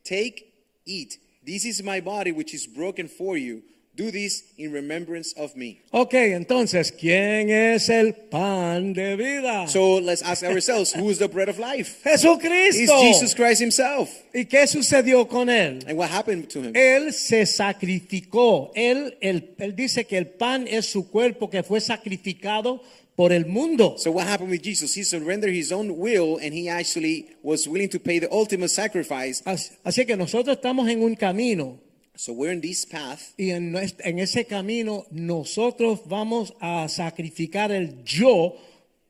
Take, 0.04 0.52
eat. 0.86 1.18
This 1.48 1.64
is 1.64 1.82
my 1.82 2.00
body, 2.00 2.30
which 2.30 2.52
is 2.52 2.66
broken 2.66 3.08
for 3.08 3.38
you. 3.38 3.62
Do 3.96 4.10
this 4.10 4.42
in 4.58 4.70
remembrance 4.70 5.32
of 5.32 5.56
me. 5.56 5.80
Ok, 5.92 6.12
entonces, 6.12 6.92
¿quién 6.92 7.48
es 7.48 7.88
el 7.88 8.12
pan 8.12 8.92
de 8.92 9.16
vida? 9.16 9.66
So 9.66 9.98
let's 9.98 10.20
ask 10.22 10.44
ourselves 10.44 10.92
who 10.92 11.08
is 11.08 11.18
the 11.18 11.26
bread 11.26 11.48
of 11.48 11.58
life? 11.58 12.02
It's 12.04 12.22
Jesucristo. 12.22 13.00
Jesus 13.00 13.34
Christ 13.34 13.62
himself. 13.62 14.10
¿Y 14.34 14.44
qué 14.44 14.66
sucedió 14.66 15.26
con 15.26 15.48
él? 15.48 15.82
And 15.88 15.96
what 15.96 16.10
happened 16.10 16.50
to 16.50 16.60
him? 16.60 16.76
Él 16.76 17.14
se 17.14 17.46
sacrificó. 17.46 18.70
Él, 18.74 19.16
él, 19.22 19.54
él 19.58 19.74
dice 19.74 20.04
que 20.04 20.18
el 20.18 20.26
pan 20.26 20.68
es 20.68 20.84
su 20.84 21.08
cuerpo 21.10 21.48
que 21.48 21.62
fue 21.62 21.80
sacrificado 21.80 22.82
por 23.18 23.32
el 23.32 23.46
mundo. 23.46 23.96
So 23.98 24.12
what 24.12 24.28
happened 24.28 24.50
with 24.50 24.62
Jesus? 24.62 24.94
He 24.94 25.02
surrendered 25.02 25.52
his 25.52 25.72
own 25.72 25.98
will 25.98 26.38
and 26.40 26.54
he 26.54 26.68
actually 26.68 27.26
was 27.42 27.66
willing 27.66 27.88
to 27.88 27.98
pay 27.98 28.20
the 28.20 28.30
ultimate 28.30 28.68
sacrifice. 28.70 29.42
Así, 29.44 29.72
así 29.84 30.06
que 30.06 30.16
nosotros 30.16 30.56
estamos 30.56 30.88
en 30.88 31.02
un 31.02 31.16
camino 31.16 31.80
So 32.14 32.32
we're 32.32 32.52
in 32.52 32.60
this 32.60 32.84
path 32.84 33.34
y 33.36 33.50
en, 33.50 33.76
en 33.76 34.18
ese 34.20 34.44
camino 34.46 35.04
nosotros 35.10 36.00
vamos 36.06 36.52
a 36.60 36.88
sacrificar 36.88 37.70
el 37.72 38.02
yo 38.04 38.54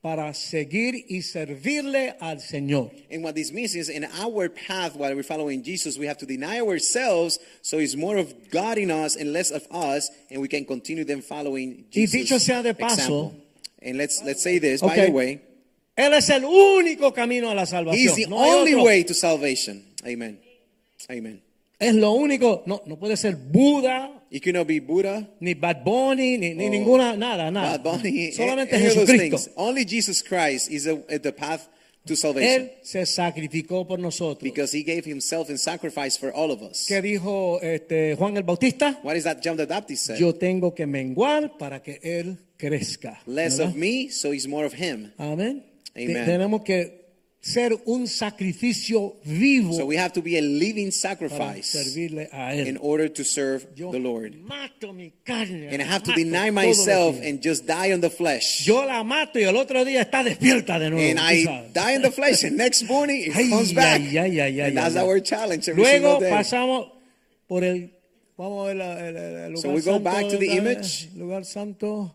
para 0.02 0.32
seguir 0.32 0.94
y 1.08 1.22
servirle 1.22 2.14
al 2.20 2.40
Señor. 2.40 2.90
And 3.10 3.22
what 3.24 3.34
this 3.34 3.52
means 3.52 3.74
is 3.74 3.88
in 3.90 4.04
our 4.04 4.48
path 4.48 4.94
while 4.94 5.14
we're 5.14 5.22
following 5.22 5.62
Jesus, 5.62 5.98
we 5.98 6.06
have 6.06 6.18
to 6.18 6.26
deny 6.26 6.60
ourselves 6.60 7.38
so 7.62 7.78
it's 7.78 7.96
more 7.96 8.16
of 8.18 8.32
God 8.50 8.78
in 8.78 8.90
us 8.90 9.16
and 9.16 9.32
less 9.32 9.50
of 9.50 9.66
us, 9.70 10.10
and 10.30 10.40
we 10.40 10.48
can 10.48 10.64
continue 10.64 11.04
then 11.04 11.20
following 11.22 11.84
Y 11.90 12.06
Jesus. 12.06 12.22
dicho 12.28 12.38
sea 12.38 12.62
de 12.62 12.74
paso- 12.74 12.94
example. 12.94 13.34
And 13.82 13.96
let's 13.96 14.22
let's 14.24 14.42
say 14.42 14.58
this, 14.58 14.82
Okay. 14.82 14.96
by 14.96 15.06
the 15.06 15.12
way, 15.12 15.40
Él 15.96 16.12
es 16.14 16.30
el 16.30 16.44
único 16.44 17.12
camino 17.12 17.50
a 17.50 17.54
la 17.54 17.66
salvación. 17.66 17.94
He's 17.98 18.14
the 18.14 18.26
No 18.28 18.36
only 18.36 18.74
otro. 18.74 18.84
way 18.84 19.04
to 19.04 19.14
salvation. 19.14 19.84
Amen. 20.06 20.38
Amen. 21.10 21.42
Es 21.80 21.94
lo 21.94 22.12
único. 22.12 22.62
No, 22.66 22.82
no 22.86 22.96
puede 22.96 23.16
ser 23.16 23.36
Buda, 23.36 24.14
You 24.30 24.40
cannot 24.40 24.66
be 24.66 24.78
Buddha, 24.80 25.26
ni 25.40 25.54
Bad 25.54 25.82
Bunny, 25.84 26.36
ni, 26.36 26.52
ni 26.54 26.66
Oh. 26.66 26.70
ninguna, 26.70 27.16
nada, 27.16 27.50
nada. 27.50 27.78
Bad 27.78 27.82
Bunny, 28.02 28.30
Solamente 28.32 28.72
any 28.76 28.86
of 28.88 28.94
those 28.94 29.06
Jesucristo. 29.08 29.50
Only 29.56 29.84
Jesus 29.86 30.22
Christ 30.22 30.70
is 30.70 30.84
the, 30.84 30.96
the 31.22 31.32
path 31.32 31.66
to 32.06 32.16
salvation 32.16 32.62
Él 32.62 32.70
se 32.82 33.04
sacrificó 33.06 33.86
por 33.86 33.98
nosotros. 33.98 34.42
because 34.42 34.72
he 34.76 34.82
gave 34.82 35.04
himself 35.04 35.50
in 35.50 35.58
sacrifice 35.58 36.16
for 36.18 36.32
all 36.32 36.50
of 36.50 36.62
us. 36.62 36.86
¿Qué 36.88 37.02
dijo 37.02 37.60
este, 37.62 38.14
Juan 38.16 38.36
el 38.36 38.44
Bautista? 38.44 38.98
What 39.02 39.16
is 39.16 39.24
that 39.24 39.38
John 39.42 39.56
the 39.56 39.66
Baptist 39.66 40.06
said? 40.06 40.18
Yo 40.18 40.34
tengo 40.34 40.74
que 40.74 40.86
menguar 40.86 41.58
para 41.58 41.82
que 41.82 41.98
Él 42.02 42.38
crezca. 42.56 43.20
Less 43.26 43.58
¿verdad? 43.58 43.72
of 43.72 43.76
me, 43.76 44.08
so 44.10 44.32
he's 44.32 44.46
more 44.48 44.64
of 44.66 44.72
him. 44.74 45.12
Amén. 45.18 45.64
Amen. 45.96 46.14
Te- 46.14 46.24
Tenemos 46.24 46.62
que 46.62 47.07
ser 47.40 47.72
un 47.86 48.06
sacrificio 48.08 49.14
vivo 49.24 49.72
So 49.72 49.86
we 49.86 49.96
have 49.96 50.12
to 50.14 50.20
be 50.22 50.36
a 50.38 50.42
living 50.42 50.90
sacrifice 50.90 51.72
in 51.74 52.76
order 52.80 53.08
to 53.08 53.22
serve 53.24 53.66
Yo 53.76 53.92
the 53.92 53.98
Lord. 54.00 54.34
mato 54.46 54.92
mi 54.92 55.12
carne. 55.24 55.68
And 55.70 55.80
I 55.80 55.84
have 55.84 56.02
to 56.02 56.12
deny 56.14 56.50
myself 56.50 57.16
and 57.22 57.40
just 57.40 57.64
die 57.66 57.92
on 57.92 58.00
the 58.00 58.10
flesh. 58.10 58.66
Yo 58.66 58.84
la 58.84 59.02
mato 59.04 59.38
y 59.38 59.44
el 59.44 59.56
otro 59.56 59.84
día 59.84 60.02
está 60.02 60.24
despierta 60.24 60.78
de 60.80 60.90
nuevo. 60.90 61.08
And 61.10 61.20
I 61.20 61.70
die 61.72 61.92
in 61.94 62.02
the 62.02 62.10
flesh, 62.10 62.42
and 62.44 62.56
next 62.56 62.82
morning 62.88 63.22
it 63.26 63.36
Ay, 63.36 63.48
comes 63.48 63.72
back. 63.72 64.00
ay, 64.00 64.60
and 64.60 64.76
that's 64.76 64.96
our 64.96 65.20
challenge 65.20 65.68
every 65.68 65.82
Luego 65.82 66.18
single 66.18 66.20
day. 66.20 66.30
pasamos 66.30 66.90
por 67.46 67.62
el. 67.62 67.90
Vamos 68.36 68.64
a 68.64 68.66
ver 68.68 68.76
la- 68.76 68.98
el, 69.08 69.16
el- 69.16 69.36
el 69.36 69.52
lugar 69.52 69.62
So 69.62 69.68
we 69.70 69.80
go 69.80 69.92
santo, 69.94 70.04
back 70.04 70.28
to 70.28 70.38
the 70.38 70.56
image. 70.56 71.08
Lugar 71.16 71.44
santo. 71.44 72.14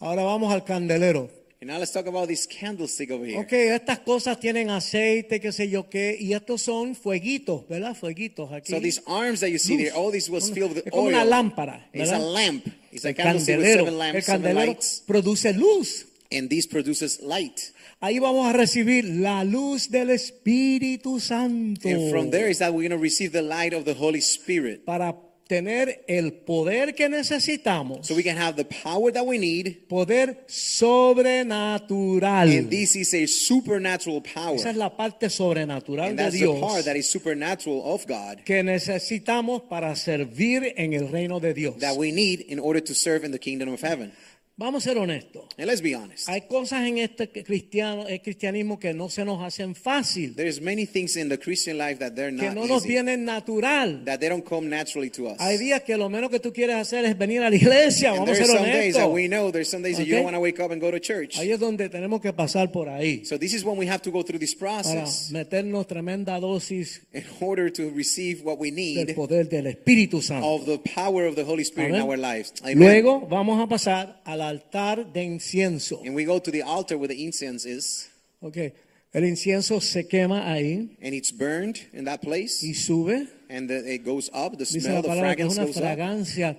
Ahora 0.00 0.22
vamos 0.24 0.52
al 0.52 0.64
candelero. 0.64 1.30
And 1.60 1.68
now 1.70 1.78
let's 1.78 1.90
talk 1.92 2.06
about 2.06 2.28
this 2.28 2.46
candlestick 2.46 3.10
over 3.10 3.24
here. 3.26 3.40
Ok, 3.40 3.52
estas 3.52 3.98
cosas 4.00 4.38
tienen 4.38 4.70
aceite, 4.70 5.40
qué 5.40 5.50
sé 5.50 5.68
yo 5.68 5.88
qué, 5.90 6.16
y 6.20 6.32
estos 6.32 6.62
son 6.62 6.94
fueguitos, 6.94 7.66
¿verdad? 7.68 7.96
Fueguitos 7.96 8.52
aquí. 8.52 8.70
So 8.72 8.80
these 8.80 9.02
arms 9.06 9.40
that 9.40 9.48
you 9.50 9.58
see 9.58 9.76
there, 9.76 9.92
all 9.92 10.12
this 10.12 10.28
was 10.30 10.52
filled 10.52 10.74
with 10.76 10.86
es 10.86 10.92
como 10.92 11.08
oil. 11.08 11.14
una 11.14 11.24
lámpara, 11.24 11.88
It's 11.92 12.10
¿verdad? 12.10 12.24
a 12.26 12.30
lamp. 12.30 12.66
It's 12.92 13.04
a 13.04 13.08
el 13.08 13.14
candlestick 13.16 13.58
with 13.58 13.64
candelero, 13.66 13.78
seven 13.84 13.98
lamps, 13.98 14.14
el 14.16 14.22
seven 14.22 14.42
candelero 14.42 14.66
lights. 14.68 15.02
produce 15.06 15.52
luz. 15.54 16.06
And 16.30 16.48
this 16.48 16.66
produces 16.68 17.20
light. 17.22 17.58
Ahí 18.00 18.20
vamos 18.20 18.46
a 18.46 18.52
recibir 18.52 19.04
la 19.04 19.42
luz 19.42 19.88
del 19.90 20.10
Espíritu 20.10 21.18
Santo. 21.20 21.88
And 21.88 22.10
from 22.10 22.30
there 22.30 22.48
is 22.50 22.58
that 22.58 22.72
we're 22.72 22.86
going 22.88 22.90
to 22.96 23.02
receive 23.02 23.32
the 23.32 23.42
light 23.42 23.72
of 23.74 23.84
the 23.84 23.94
Holy 23.94 24.20
Spirit. 24.20 24.84
para 24.84 25.16
tener 25.48 26.04
el 26.06 26.32
poder 26.34 26.94
que 26.94 27.08
necesitamos, 27.08 28.06
So 28.06 28.14
we 28.14 28.22
can 28.22 28.36
have 28.36 28.54
the 28.56 28.64
power 28.66 29.10
that 29.12 29.24
we 29.26 29.38
need. 29.38 29.88
poder 29.88 30.36
sobrenatural. 30.46 32.50
And 32.58 32.70
this 32.70 32.94
is 32.96 33.14
a 33.14 33.26
supernatural 33.26 34.22
power. 34.22 34.56
Esa 34.56 34.70
es 34.70 34.76
la 34.76 34.94
parte 34.96 35.30
sobrenatural 35.30 36.08
And 36.10 36.18
de 36.18 36.24
that's 36.24 36.38
the 36.38 36.60
part 36.60 36.84
that 36.84 36.96
is 36.96 37.10
supernatural 37.10 37.82
of 37.94 38.06
God 38.06 38.44
que 38.44 38.62
necesitamos 38.62 39.62
para 39.68 39.94
servir 39.96 40.74
en 40.76 40.92
el 40.92 41.08
reino 41.08 41.40
de 41.40 41.54
Dios. 41.54 41.76
that 41.80 41.96
we 41.96 42.12
need 42.12 42.40
in 42.48 42.58
order 42.58 42.80
to 42.82 42.94
serve 42.94 43.24
in 43.24 43.32
the 43.32 43.38
kingdom 43.38 43.72
of 43.72 43.80
heaven. 43.80 44.12
Vamos 44.58 44.84
a 44.84 44.90
ser 44.90 44.98
honestos. 44.98 45.44
And 45.56 45.66
let's 45.68 45.80
be 45.80 45.94
honest. 45.94 46.28
Hay 46.28 46.42
cosas 46.48 46.84
en 46.84 46.98
este 46.98 47.28
cristiano, 47.44 48.08
el 48.08 48.20
cristianismo 48.20 48.76
que 48.80 48.92
no 48.92 49.08
se 49.08 49.24
nos 49.24 49.40
hacen 49.40 49.76
fácil, 49.76 50.34
There's 50.34 50.60
many 50.60 50.84
things 50.84 51.16
in 51.16 51.28
the 51.28 51.38
Christian 51.38 51.78
life 51.78 52.00
that 52.00 52.14
they're 52.16 52.34
que 52.36 52.46
not 52.46 52.54
no 52.56 52.66
nos 52.66 52.82
easy, 52.84 52.88
vienen 52.94 53.24
natural. 53.24 54.04
that 54.04 54.18
they 54.18 54.28
don't 54.28 54.44
come 54.44 54.68
naturally 54.68 55.10
to 55.10 55.28
us. 55.28 55.36
Hay 55.40 55.58
días 55.58 55.82
que 55.82 55.96
lo 55.96 56.08
menos 56.08 56.28
que 56.30 56.40
tú 56.40 56.52
quieres 56.52 56.74
hacer 56.74 57.04
es 57.04 57.16
venir 57.16 57.40
a 57.42 57.50
la 57.50 57.54
iglesia, 57.56 58.10
And 58.10 58.18
vamos 58.18 58.32
a 58.32 58.44
ser 58.44 58.46
some 58.46 58.64
days 58.68 58.94
that 58.96 59.08
we 59.08 59.28
know, 59.28 59.52
there's 59.52 59.68
some 59.70 59.82
days 59.82 59.96
that 59.96 60.04
you 60.06 60.14
Okay. 60.14 60.16
don't 60.16 60.24
want 60.24 60.34
to 60.34 60.40
wake 60.40 60.58
up 60.58 60.72
and 60.72 60.80
go 60.80 60.90
to 60.90 60.98
church. 60.98 61.38
Ahí 61.38 61.52
es 61.52 61.60
donde 61.60 61.88
tenemos 61.88 62.20
que 62.20 62.32
pasar 62.32 62.72
por 62.72 62.88
ahí 62.88 63.24
So 63.24 63.38
this 63.38 63.54
is 63.54 63.64
when 63.64 63.78
we 63.78 63.86
have 63.86 64.02
to 64.02 64.10
go 64.10 64.24
through 64.24 64.40
this 64.40 64.56
para 64.56 64.82
process 64.82 65.30
meternos 65.30 65.86
tremenda 65.86 66.40
dosis 66.40 67.02
in 67.12 67.22
order 67.40 67.70
to 67.72 67.90
receive 67.94 68.42
what 68.44 68.58
we 68.58 68.70
del 68.70 68.76
need 69.06 69.14
poder 69.14 69.48
del 69.48 69.66
Espíritu 69.68 70.20
Santo. 70.20 70.46
of 70.48 70.66
the 70.66 70.78
power 70.78 71.26
of 71.28 71.36
the 71.36 71.44
Holy 71.44 71.62
Spirit 71.64 71.94
in 71.94 72.00
our 72.02 72.16
lives. 72.18 72.52
Amen. 72.64 72.78
Luego 72.80 73.20
vamos 73.28 73.60
a 73.62 73.68
pasar 73.68 74.20
al 74.24 74.47
altar 74.48 75.04
de 75.12 75.22
incienso. 75.24 76.00
And 76.04 76.14
we 76.14 76.24
go 76.24 76.38
to 76.38 76.50
the 76.50 76.62
altar 76.62 76.96
where 76.96 77.08
the 77.08 77.24
incense 77.24 77.64
is, 77.66 78.08
Okay. 78.42 78.72
El 79.12 79.24
incienso 79.24 79.80
se 79.80 80.04
quema 80.06 80.46
ahí 80.52 80.96
and 81.02 81.14
it's 81.14 81.32
burned 81.32 81.80
in 81.94 82.04
that 82.04 82.20
place, 82.20 82.62
y 82.62 82.72
sube. 82.74 83.26
and 83.48 83.68
the, 83.68 83.94
it 83.94 84.04
goes 84.04 84.28
up. 84.34 84.56
The 84.58 84.66
smell, 84.66 85.00
the 85.02 85.08
fragrance 85.08 85.56
goes 85.56 85.76
up, 85.78 85.82
fragancia 85.82 86.56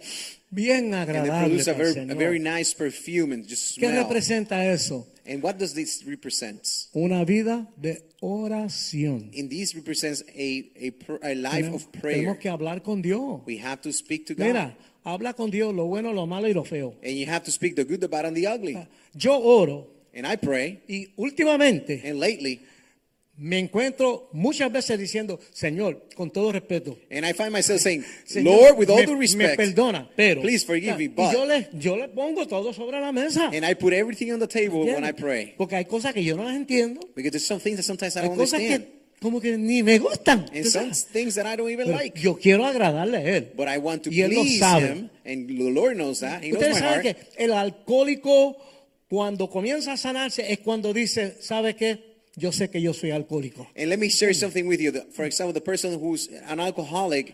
bien 0.52 0.92
and 0.94 1.10
it 1.10 1.10
agradable. 1.10 1.42
produces 1.46 1.68
a 1.68 1.74
very, 1.76 2.10
a 2.10 2.16
very 2.16 2.40
nice 2.40 2.74
perfume 2.74 3.34
and 3.34 3.48
just 3.48 3.78
¿Qué 3.80 3.92
representa 3.92 4.66
eso? 4.66 5.06
And 5.28 5.44
what 5.44 5.60
does 5.60 5.76
this 5.76 6.04
represent? 6.08 6.68
Una 6.96 7.24
vida 7.24 7.68
de 7.80 8.02
oración. 8.22 9.30
And 9.38 9.48
this 9.50 9.76
represents 9.76 10.24
a, 10.36 10.72
a, 10.76 10.92
a 11.32 11.36
life 11.36 11.66
Tenemos, 11.66 11.76
of 11.86 11.92
prayer. 11.92 12.16
tenemos 12.24 12.40
que 12.40 12.50
hablar 12.50 12.82
con 12.82 13.02
Dios. 13.04 13.42
We 13.46 13.58
have 13.60 13.82
to 13.82 13.92
speak 13.94 14.26
to 14.26 14.34
God. 14.34 14.48
Mira, 14.48 14.76
habla 15.04 15.34
con 15.34 15.50
Dios 15.52 15.74
lo 15.74 15.86
bueno, 15.86 16.14
lo 16.14 16.26
malo 16.28 16.48
y 16.48 16.54
lo 16.54 16.64
feo. 16.64 16.96
And 17.04 17.14
you 17.16 17.26
have 17.30 17.44
to 17.46 17.52
speak 17.52 17.76
the 17.76 17.84
good, 17.86 18.00
the 18.00 18.08
bad, 18.08 18.26
and 18.26 18.36
the 18.36 18.48
ugly. 18.48 18.78
Yo 19.14 19.38
oro 19.40 19.88
And 20.14 20.26
I 20.26 20.38
pray, 20.38 20.82
y 20.88 21.14
últimamente 21.18 22.02
and 22.04 22.20
lately, 22.20 22.62
me 23.38 23.60
encuentro 23.60 24.28
muchas 24.34 24.70
veces 24.72 25.00
diciendo, 25.00 25.40
Señor, 25.54 26.08
con 26.16 26.32
todo 26.32 26.52
respeto, 26.52 26.98
and 27.12 27.26
I 27.26 27.32
find 27.34 27.52
myself 27.54 27.80
saying, 27.80 28.04
Lord, 28.44 28.76
with 28.78 28.90
all 28.90 28.98
me, 28.98 29.06
due 29.06 29.14
me 29.14 29.20
respect, 29.22 29.56
perdona, 29.56 30.10
pero 30.16 30.42
please 30.42 30.66
forgive 30.66 30.98
me, 30.98 31.04
y 31.06 31.08
but- 31.10 31.32
yo 31.32 31.46
le, 31.46 31.70
yo 31.74 31.96
le 31.96 32.10
pongo 32.10 32.46
todo 32.48 32.74
sobre 32.74 33.00
la 33.00 33.12
mesa. 33.12 33.50
and 33.54 33.64
I 33.66 33.76
put 33.76 33.94
everything 33.94 34.32
on 34.34 34.40
the 34.40 34.48
table 34.48 34.80
when 34.80 35.04
I 35.06 35.10
¿Entiendes? 35.12 35.22
pray. 35.22 35.54
Porque 35.58 35.76
hay 35.76 35.86
cosas 35.86 36.12
que 36.14 36.24
yo 36.24 36.36
no 36.36 36.44
las 36.44 36.56
entiendo, 36.56 37.00
Because 37.16 37.32
there's 37.32 37.46
some 37.46 37.62
things 37.62 37.78
that 37.78 37.84
sometimes 37.86 38.18
I 38.18 38.22
don't 38.24 38.32
understand. 38.32 38.88
Como 39.22 39.40
que 39.42 39.58
ni 39.58 39.84
me 39.84 40.00
gustan. 40.00 40.46
And 40.54 40.64
¿tú 40.64 40.70
some 40.70 40.92
things 41.12 41.36
that 41.36 41.46
I 41.46 41.56
don't 41.58 41.70
even 41.70 41.86
Pero 41.88 41.98
like. 41.98 42.20
yo 42.20 42.36
quiero 42.38 42.66
agradarle 42.66 43.18
a 43.18 43.38
él. 43.38 43.52
But 43.56 43.68
I 43.68 43.78
want 43.78 44.04
to 44.04 44.10
Y 44.12 44.22
él 44.22 44.34
lo 44.34 44.42
please 44.42 44.60
sabe. 44.60 44.88
him. 44.88 45.10
And 45.26 45.48
the 45.48 45.70
Lord 45.72 45.98
knows 45.98 46.20
that. 46.22 46.42
He 46.44 46.52
knows 46.52 46.62
Ustedes 46.62 46.76
my 46.76 46.80
saben 46.88 47.04
heart. 47.06 47.18
que 47.36 47.44
el 47.44 47.54
alcohólico 47.54 48.58
cuando 49.10 49.50
comienza 49.50 49.94
a 49.94 49.98
sanarse 49.98 50.52
es 50.52 50.60
cuando 50.60 50.94
dice, 50.94 51.36
¿sabe 51.42 51.76
qué? 51.76 52.00
Yo 52.36 52.52
sé 52.52 52.70
que 52.70 52.82
yo 52.82 52.94
soy 52.94 53.12
alcohólico. 53.12 53.68
And 53.76 53.90
let 53.90 53.98
me 53.98 54.08
share 54.10 54.34
something 54.34 54.66
with 54.68 54.80
you. 54.80 54.94
For 55.12 55.26
example, 55.26 55.54
the 55.54 55.62
person 55.62 56.00
who's 56.00 56.30
an 56.48 56.60
alcoholic, 56.60 57.34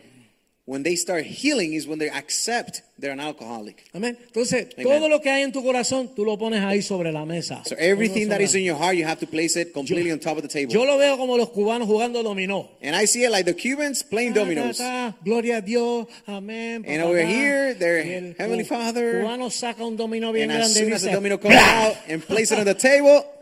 when 0.65 0.83
they 0.83 0.95
start 0.95 1.25
healing 1.25 1.73
is 1.73 1.87
when 1.87 1.99
they 1.99 2.09
accept 2.09 2.81
they're 2.97 3.11
an 3.11 3.19
alcoholic. 3.19 3.83
Amén. 3.93 4.17
Entonces, 4.27 4.69
Amen. 4.77 4.85
todo 4.85 5.09
lo 5.09 5.19
que 5.21 5.29
hay 5.29 5.43
en 5.43 5.51
tu 5.51 5.61
corazón, 5.63 6.15
tú 6.15 6.23
lo 6.25 6.37
pones 6.37 6.63
ahí 6.63 6.81
sobre 6.81 7.11
la 7.11 7.25
mesa. 7.25 7.61
So 7.65 7.75
everything 7.77 8.29
that 8.29 8.41
is 8.41 8.55
in 8.55 8.63
your 8.63 8.77
heart, 8.77 8.95
you 8.95 9.05
have 9.05 9.19
to 9.19 9.27
place 9.27 9.55
it 9.59 9.73
completely 9.73 10.11
on 10.11 10.19
top 10.19 10.37
of 10.37 10.43
the 10.43 10.47
table. 10.47 10.73
Yo 10.73 10.85
lo 10.85 10.97
veo 10.97 11.17
como 11.17 11.37
los 11.37 11.49
cubanos 11.49 11.87
jugando 11.87 12.23
dominó. 12.23 12.69
And 12.81 12.95
I 12.95 13.05
see 13.05 13.25
it 13.25 13.31
like 13.31 13.45
the 13.45 13.53
Cubans 13.53 14.01
playing 14.03 14.33
dominoes. 14.33 14.77
ta, 14.77 15.11
ta, 15.11 15.17
Gloria 15.23 15.57
a 15.57 15.61
Dios. 15.61 16.07
Amén. 16.25 16.85
And 16.87 17.03
over 17.03 17.23
here, 17.25 17.75
their 17.75 17.97
el 17.99 18.35
Heavenly 18.37 18.63
Father. 18.63 19.21
cubano 19.21 19.49
saca 19.51 19.83
un 19.85 19.97
dominó 19.97 20.31
bien 20.31 20.49
And 20.49 20.61
as 20.61 20.73
grande 20.73 20.79
y 20.79 20.83
soon 20.83 20.93
as 20.93 21.01
the 21.03 21.11
domino 21.11 21.37
comes 21.37 21.57
¡Ah! 21.59 21.87
out 21.87 21.97
and 22.07 22.23
place 22.25 22.51
it 22.51 22.59
on 22.59 22.65
the 22.65 22.75
table, 22.75 23.25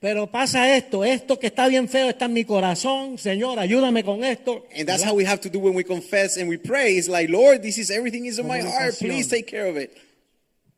pero 0.00 0.26
pasa 0.30 0.76
esto, 0.76 1.04
esto 1.04 1.38
que 1.38 1.48
está 1.48 1.66
bien 1.68 1.88
feo 1.88 2.08
está 2.08 2.26
en 2.26 2.32
mi 2.32 2.44
corazón. 2.44 3.18
Señor, 3.18 3.58
ayúdame 3.58 4.04
con 4.04 4.22
esto. 4.24 4.64
and 4.76 4.86
that's 4.88 5.02
how 5.04 5.14
we 5.14 5.24
have 5.24 5.40
to 5.40 5.48
do 5.50 5.58
when 5.58 5.74
we 5.74 5.82
confess 5.84 6.36
and 6.36 6.48
we 6.48 6.56
pray. 6.56 6.96
It's 6.96 7.08
like, 7.08 7.28
Lord, 7.30 7.62
this 7.62 7.78
is 7.78 7.90
everything 7.90 8.26
is 8.26 8.38
in 8.38 8.46
my 8.46 8.60
heart. 8.60 8.94
Please 8.98 9.28
take 9.28 9.46
care 9.46 9.66
of 9.66 9.76
it. 9.76 9.90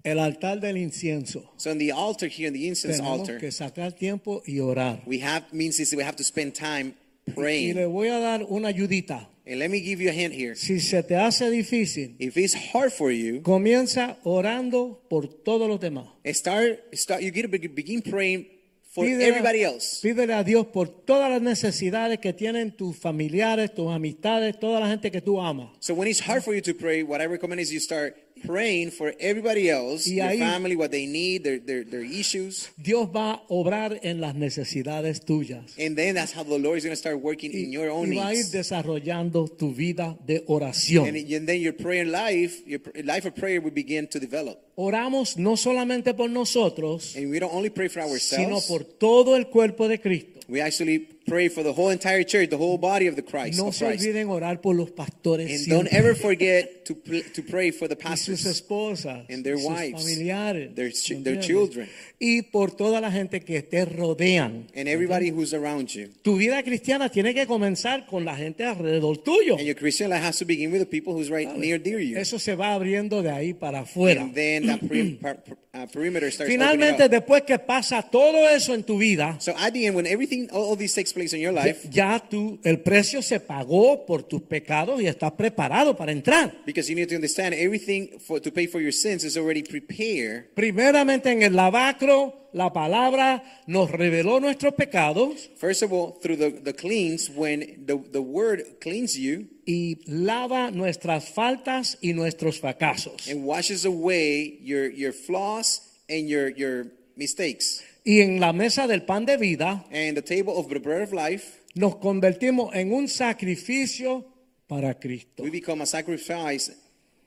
el 0.02 0.18
altar 0.18 0.58
del 0.60 0.76
incienso. 0.78 1.50
So 1.58 1.70
in 1.70 1.76
the 1.78 1.92
altar 1.92 2.26
here, 2.28 2.48
in 2.48 2.54
the 2.54 2.66
incense 2.66 2.96
Tenemos 3.00 3.20
altar, 3.20 3.38
que 3.38 3.50
sacar 3.52 3.92
tiempo 3.94 4.42
y 4.46 4.58
orar. 4.60 5.02
we 5.06 5.18
have 5.20 5.44
means 5.52 5.78
is 5.78 5.94
we 5.94 6.02
have 6.02 6.16
to 6.16 6.24
spend 6.24 6.54
time 6.54 6.94
Y 7.26 7.32
praying. 7.34 7.74
le 7.76 7.84
voy 7.86 8.08
a 8.08 8.18
dar 8.18 8.42
una 8.48 8.68
ayudita. 8.68 9.28
And 9.46 9.58
let 9.58 9.68
me 9.68 9.80
give 9.80 10.00
you 10.02 10.08
a 10.08 10.12
hint 10.12 10.32
here. 10.32 10.54
Si 10.54 10.80
se 10.80 11.02
te 11.02 11.16
hace 11.16 11.50
difícil, 11.50 12.14
If 12.18 12.38
it's 12.38 12.54
hard 12.72 12.92
for 12.92 13.10
you, 13.12 13.42
comienza 13.42 14.16
orando 14.24 15.02
por 15.10 15.26
todos 15.28 15.68
los 15.68 15.78
demás. 15.80 16.06
start 16.32 16.78
start 16.94 17.20
you 17.20 17.30
get 17.30 17.42
to 17.42 17.48
be- 17.48 17.66
begin 17.68 18.00
praying 18.00 18.46
for 18.92 19.04
Pídele- 19.06 19.28
everybody 19.28 19.62
else. 19.62 20.00
Pídele 20.02 20.34
a 20.34 20.42
Dios 20.42 20.66
por 20.66 20.88
todas 20.88 21.30
las 21.30 21.40
necesidades 21.40 22.18
que 22.18 22.32
tienen 22.32 22.72
tus 22.76 22.96
familiares, 22.96 23.72
tus 23.72 23.90
amistades, 23.92 24.58
toda 24.58 24.80
la 24.80 24.88
gente 24.88 25.10
que 25.10 25.20
tú 25.20 25.40
amas. 25.40 25.68
So 25.78 25.94
when 25.94 26.08
it's 26.08 26.20
hard 26.20 26.42
for 26.42 26.54
you 26.54 26.60
to 26.62 26.74
pray, 26.74 27.02
what 27.04 27.20
I 27.20 27.26
recommend 27.26 27.60
is 27.60 27.70
you 27.72 27.78
start 27.80 28.16
praying 28.44 28.90
for 28.90 29.14
everybody 29.20 29.68
else, 29.70 30.06
Y 30.08 30.20
ahí- 30.20 30.38
family, 30.38 30.74
what 30.76 30.90
they 30.90 31.06
need, 31.06 31.42
their, 31.42 31.58
their, 31.60 31.84
their 31.84 32.02
issues. 32.04 32.70
Dios 32.76 33.08
va 33.14 33.32
a 33.34 33.42
obrar 33.48 33.98
en 34.02 34.20
las 34.20 34.34
necesidades 34.34 35.24
tuyas. 35.24 35.76
And 35.78 35.96
then 35.96 36.14
that's 36.14 36.32
how 36.34 36.44
the 36.44 36.58
Lord 36.58 36.78
is 36.78 36.84
going 36.84 36.92
to 36.94 36.96
start 37.00 37.20
working 37.20 37.52
in 37.52 37.72
your 37.72 37.90
own 37.90 38.12
y 38.12 38.16
va 38.16 38.28
a 38.28 38.32
ir 38.32 38.38
needs. 38.38 38.52
desarrollando 38.52 39.48
tu 39.48 39.72
vida 39.72 40.16
de 40.26 40.42
oración. 40.46 41.06
And, 41.08 41.16
and 41.16 41.46
then 41.46 41.60
your 41.60 41.74
prayer 41.76 42.04
life, 42.06 42.62
your 42.66 42.80
life 43.04 43.26
of 43.26 43.34
prayer 43.34 43.60
will 43.60 43.72
begin 43.74 44.06
to 44.08 44.18
develop. 44.18 44.58
Oramos 44.76 45.36
no 45.36 45.56
solamente 45.56 46.14
por 46.14 46.30
nosotros, 46.30 47.14
And 47.16 47.30
we 47.30 47.38
don't 47.38 47.52
only 47.54 47.70
pray 47.70 47.88
for 47.88 48.02
sino 48.18 48.56
ourselves, 48.56 48.66
por 48.66 48.84
todo 48.84 49.36
el 49.36 49.48
cuerpo 49.48 49.88
de 49.88 50.00
Cristo. 50.00 50.40
we 50.48 50.60
actually 50.60 51.06
pray 51.30 51.48
for 51.48 51.62
the 51.62 51.70
whole 51.72 51.90
entire 51.92 52.24
church, 52.24 52.50
the 52.50 52.56
whole 52.58 52.76
body 52.78 53.06
of 53.08 53.14
the 53.14 53.22
Christ. 53.22 53.58
No 53.58 53.68
of 53.68 53.74
se 53.74 53.86
Christ. 53.86 54.00
olviden 54.04 54.28
orar 54.28 54.60
por 54.60 54.74
los 54.74 54.90
pastores 54.90 55.48
And 55.48 55.58
siempre. 55.60 55.76
don't 55.76 55.92
ever 55.92 56.14
forget 56.16 56.84
to, 56.86 56.94
to 56.94 57.42
pray 57.48 57.70
for 57.70 57.88
the 57.88 57.94
y 58.04 58.16
sus 58.16 58.42
pastors. 58.42 58.46
esposas, 58.46 59.24
and 59.30 59.44
their 59.44 59.56
wives, 59.56 60.02
familiares, 60.02 60.74
their 60.74 60.90
ch- 60.92 61.12
¿me 61.12 61.22
their 61.22 61.40
children. 61.40 61.88
y 62.18 62.42
por 62.42 62.72
toda 62.76 63.00
la 63.00 63.10
gente 63.12 63.40
que 63.40 63.62
te 63.62 63.84
rodean. 63.84 64.66
And 64.74 64.88
everybody 64.88 65.30
who's 65.30 65.54
around 65.54 65.88
you. 65.94 66.08
Tu 66.22 66.36
vida 66.36 66.62
cristiana 66.62 67.08
tiene 67.10 67.32
que 67.32 67.46
comenzar 67.46 68.06
con 68.06 68.24
la 68.24 68.34
gente 68.36 68.64
alrededor 68.64 69.18
tuyo. 69.18 69.54
And 69.56 69.66
your 69.66 69.76
Christian 69.76 70.10
life 70.10 70.22
has 70.24 70.38
to 70.38 70.44
begin 70.44 70.72
with 70.72 70.80
the 70.80 70.86
people 70.86 71.14
who's 71.14 71.30
right 71.30 71.48
near 71.56 71.78
dear 71.78 72.00
you. 72.00 72.18
Eso 72.18 72.38
se 72.38 72.54
va 72.56 72.74
abriendo 72.74 73.22
de 73.22 73.30
ahí 73.30 73.54
para 73.54 73.80
afuera. 73.80 74.22
And 74.22 74.34
then 74.34 74.66
that 74.66 74.80
peri- 74.80 75.18
per- 75.22 75.38
uh, 75.72 75.86
perimeter 75.92 76.30
starts 76.32 76.50
Finalmente, 76.52 77.08
después 77.08 77.42
que 77.44 77.58
pasa 77.58 78.02
todo 78.02 78.48
eso 78.48 78.74
en 78.74 78.82
tu 78.82 78.98
vida, 78.98 79.36
So 79.38 79.52
at 79.56 79.72
the 79.72 79.86
end, 79.86 79.94
when 79.96 80.06
everything, 80.06 80.48
all 80.50 80.72
of 80.72 80.78
this 80.78 80.92
takes 80.94 81.12
place 81.12 81.19
in 81.32 81.40
your 81.40 81.52
ya, 81.54 81.64
life, 81.64 81.88
ya 81.90 82.18
tú, 82.28 82.58
el 82.64 82.80
precio 82.80 83.22
se 83.22 83.40
pagó 83.40 84.04
por 84.06 84.22
tus 84.22 84.42
pecados 84.42 85.00
y 85.02 85.06
estás 85.06 85.32
preparado 85.32 85.96
para 85.96 86.12
entrar. 86.12 86.54
because 86.66 86.88
you 86.88 86.94
need 86.96 87.08
to 87.08 87.14
understand 87.14 87.54
everything 87.54 88.18
for, 88.18 88.40
to 88.40 88.50
pay 88.50 88.66
for 88.66 88.80
your 88.80 88.92
sins 88.92 89.24
is 89.24 89.36
already 89.36 89.62
prepared. 89.62 90.54
Primeramente 90.54 91.30
en 91.30 91.42
el 91.42 91.54
lavacro, 91.54 92.48
la 92.52 92.72
palabra 92.72 93.44
nos 93.68 93.90
reveló 93.90 94.40
nuestros 94.40 94.74
pecados 94.74 95.50
First 95.56 95.82
of 95.82 95.92
all, 95.92 96.18
through 96.20 96.36
the, 96.36 96.50
the 96.50 96.72
cleans, 96.74 97.30
when 97.30 97.84
the, 97.86 97.96
the 98.12 98.20
word 98.20 98.62
cleans 98.80 99.16
you 99.16 99.46
y 99.66 99.98
lava 100.06 100.70
nuestras 100.72 101.28
faltas 101.32 101.96
y 102.02 102.12
nuestros 102.12 102.58
fracasos. 102.60 103.28
and 103.28 103.44
washes 103.44 103.84
away 103.84 104.58
your, 104.62 104.90
your 104.90 105.12
flaws 105.12 105.80
and 106.08 106.28
your, 106.28 106.48
your 106.48 106.86
mistakes. 107.16 107.82
Y 108.04 108.20
en 108.20 108.40
la 108.40 108.52
mesa 108.52 108.86
del 108.86 109.02
pan 109.02 109.26
de 109.26 109.36
vida 109.36 109.84
And 109.92 110.14
the 110.16 110.22
table 110.22 110.54
of 110.56 110.68
the 110.68 110.78
bread 110.78 111.02
of 111.02 111.12
life, 111.12 111.60
nos 111.74 111.96
convertimos 111.96 112.74
en 112.74 112.92
un 112.92 113.08
sacrificio 113.08 114.24
para 114.66 114.94
Cristo. 114.98 115.42
we 115.42 115.50
become 115.50 115.82
a 115.82 115.86
sacrifice 115.86 116.72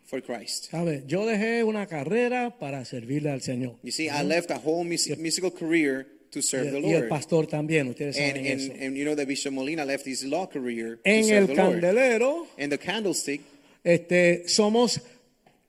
for 0.05 0.21
Christ. 0.21 0.69
¿Sabe? 0.71 1.03
Yo 1.07 1.25
dejé 1.25 1.63
una 1.63 1.85
carrera 1.87 2.57
para 2.57 2.83
servirle 2.85 3.29
al 3.31 3.41
Señor. 3.41 3.75
You 3.83 3.91
see, 3.91 4.07
I 4.09 4.23
left 4.23 4.49
a 4.51 4.57
whole 4.57 4.83
mus- 4.83 5.09
musical 5.17 5.51
career 5.51 6.07
to 6.31 6.41
serve 6.41 6.71
the 6.71 6.79
Y, 6.79 6.87
y 6.89 6.93
el 6.93 6.99
Lord. 7.01 7.09
pastor 7.09 7.45
también, 7.47 7.87
ustedes 7.89 8.17
And, 8.17 8.27
saben 8.35 8.51
and, 8.51 8.61
eso. 8.61 8.73
and 8.85 8.95
you 8.97 9.03
know 9.05 9.15
that 9.15 9.27
Bishop 9.27 9.53
Molina 9.53 9.85
left 9.85 10.05
his 10.07 10.23
law 10.23 10.47
career 10.47 10.95
to 10.97 11.01
En 11.09 11.23
serve 11.25 11.37
el 11.37 11.47
the 11.47 11.55
Lord. 11.55 11.73
candelero 11.81 12.47
And 12.57 12.71
the 12.71 12.79
candlestick, 12.79 13.41
este, 13.83 14.47
somos 14.47 14.99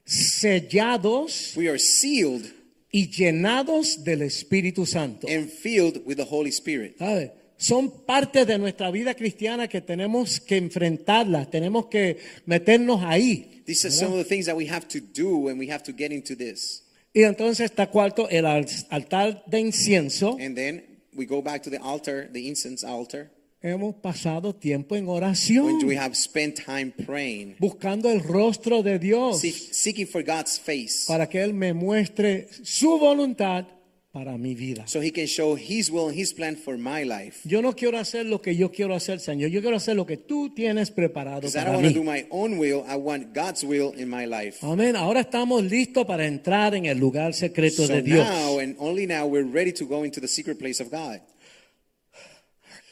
sellados 0.06 1.54
we 1.56 1.68
are 1.68 1.78
sealed 1.78 2.46
y 2.94 3.10
llenados 3.10 4.04
del 4.04 4.22
Espíritu 4.22 4.86
Santo. 4.86 5.26
and 5.28 5.50
filled 5.50 6.00
with 6.06 6.14
the 6.16 6.22
Holy 6.30 6.50
Spirit. 6.50 6.96
¿Sabe? 6.96 7.32
Son 7.56 7.90
parte 8.06 8.44
de 8.44 8.56
nuestra 8.56 8.90
vida 8.92 9.14
cristiana 9.14 9.66
que 9.68 9.80
tenemos 9.80 10.38
que 10.38 10.56
enfrentarlas, 10.58 11.50
tenemos 11.50 11.86
que 11.86 12.18
meternos 12.46 13.02
ahí. 13.02 13.62
These 13.66 13.86
are 13.88 13.94
some 13.94 14.12
of 14.12 14.18
the 14.18 14.24
things 14.28 14.46
that 14.46 14.56
we 14.56 14.68
have 14.68 14.86
to 14.88 15.00
do 15.00 15.48
and 15.48 15.58
we 15.58 15.68
have 15.72 15.82
to 15.84 15.92
get 15.92 16.12
into 16.12 16.36
this. 16.36 16.84
Y 17.12 17.22
entonces 17.24 17.70
está 17.70 17.88
cuarto 17.90 18.28
el 18.28 18.46
al- 18.46 18.66
altar 18.90 19.42
de 19.46 19.58
incienso. 19.60 20.36
And 20.40 20.54
then 20.54 20.84
we 21.16 21.26
go 21.26 21.42
back 21.42 21.62
to 21.62 21.70
the 21.70 21.78
altar, 21.78 22.28
the 22.32 22.46
incense 22.46 22.84
altar, 22.86 23.30
Hemos 23.66 23.94
pasado 23.94 24.54
tiempo 24.54 24.94
en 24.94 25.06
when 25.06 25.14
we 25.14 25.16
oración, 25.16 25.96
have 25.98 26.14
spent 26.14 26.56
time 26.66 26.92
praying, 27.06 27.56
buscando 27.58 28.10
el 28.10 28.20
rostro 28.22 28.82
de 28.82 28.98
Dios 28.98 29.40
seek- 29.40 29.72
seeking 29.72 30.06
for 30.06 30.22
God's 30.22 30.60
face 30.60 31.06
para 31.08 31.26
que 31.26 31.42
Él 31.42 31.54
me 31.54 31.72
muestre 31.72 32.46
su 32.62 32.98
voluntad 32.98 33.64
para 34.12 34.36
mi 34.36 34.54
vida. 34.54 34.84
so 34.86 35.00
he 35.00 35.10
can 35.10 35.26
show 35.26 35.56
his 35.56 35.90
will 35.90 36.08
and 36.10 36.14
his 36.14 36.34
plan 36.34 36.56
for 36.56 36.76
my 36.76 37.04
life. 37.04 37.38
Yo 37.48 37.62
no 37.62 37.72
quiero 37.72 37.96
hacer 37.98 38.26
lo 38.26 38.42
que 38.42 38.54
yo 38.54 38.70
quiero 38.70 38.94
hacer, 38.94 39.18
Señor. 39.18 39.48
Yo 39.50 39.62
quiero 39.62 39.76
hacer 39.78 39.96
lo 39.96 40.04
que 40.04 40.18
tú 40.18 40.52
tienes 40.54 40.90
preparado 40.90 41.40
Because 41.40 41.56
I 41.58 41.60
para 41.64 41.72
don't 41.72 41.82
want 41.84 41.94
to 41.94 42.00
do 42.00 42.04
mí. 42.04 42.12
my 42.22 42.26
own 42.30 42.58
will, 42.58 42.84
I 42.86 42.96
want 42.96 43.34
God's 43.34 43.64
will 43.64 43.94
in 43.98 44.10
my 44.10 44.26
life. 44.26 44.58
Amén. 44.60 44.94
Ahora 44.94 45.20
estamos 45.22 45.64
listos 45.64 46.04
para 46.04 46.26
entrar 46.26 46.74
en 46.74 46.84
el 46.84 46.98
lugar 46.98 47.32
secreto 47.32 47.86
So 47.86 47.92
de 47.94 48.02
Dios. 48.02 48.28
now 48.28 48.58
and 48.60 48.76
only 48.78 49.06
now 49.06 49.24
we're 49.26 49.48
ready 49.50 49.72
to 49.72 49.86
go 49.86 50.04
into 50.04 50.20
the 50.20 50.28
secret 50.28 50.58
place 50.58 50.82
of 50.82 50.90
God. 50.90 51.20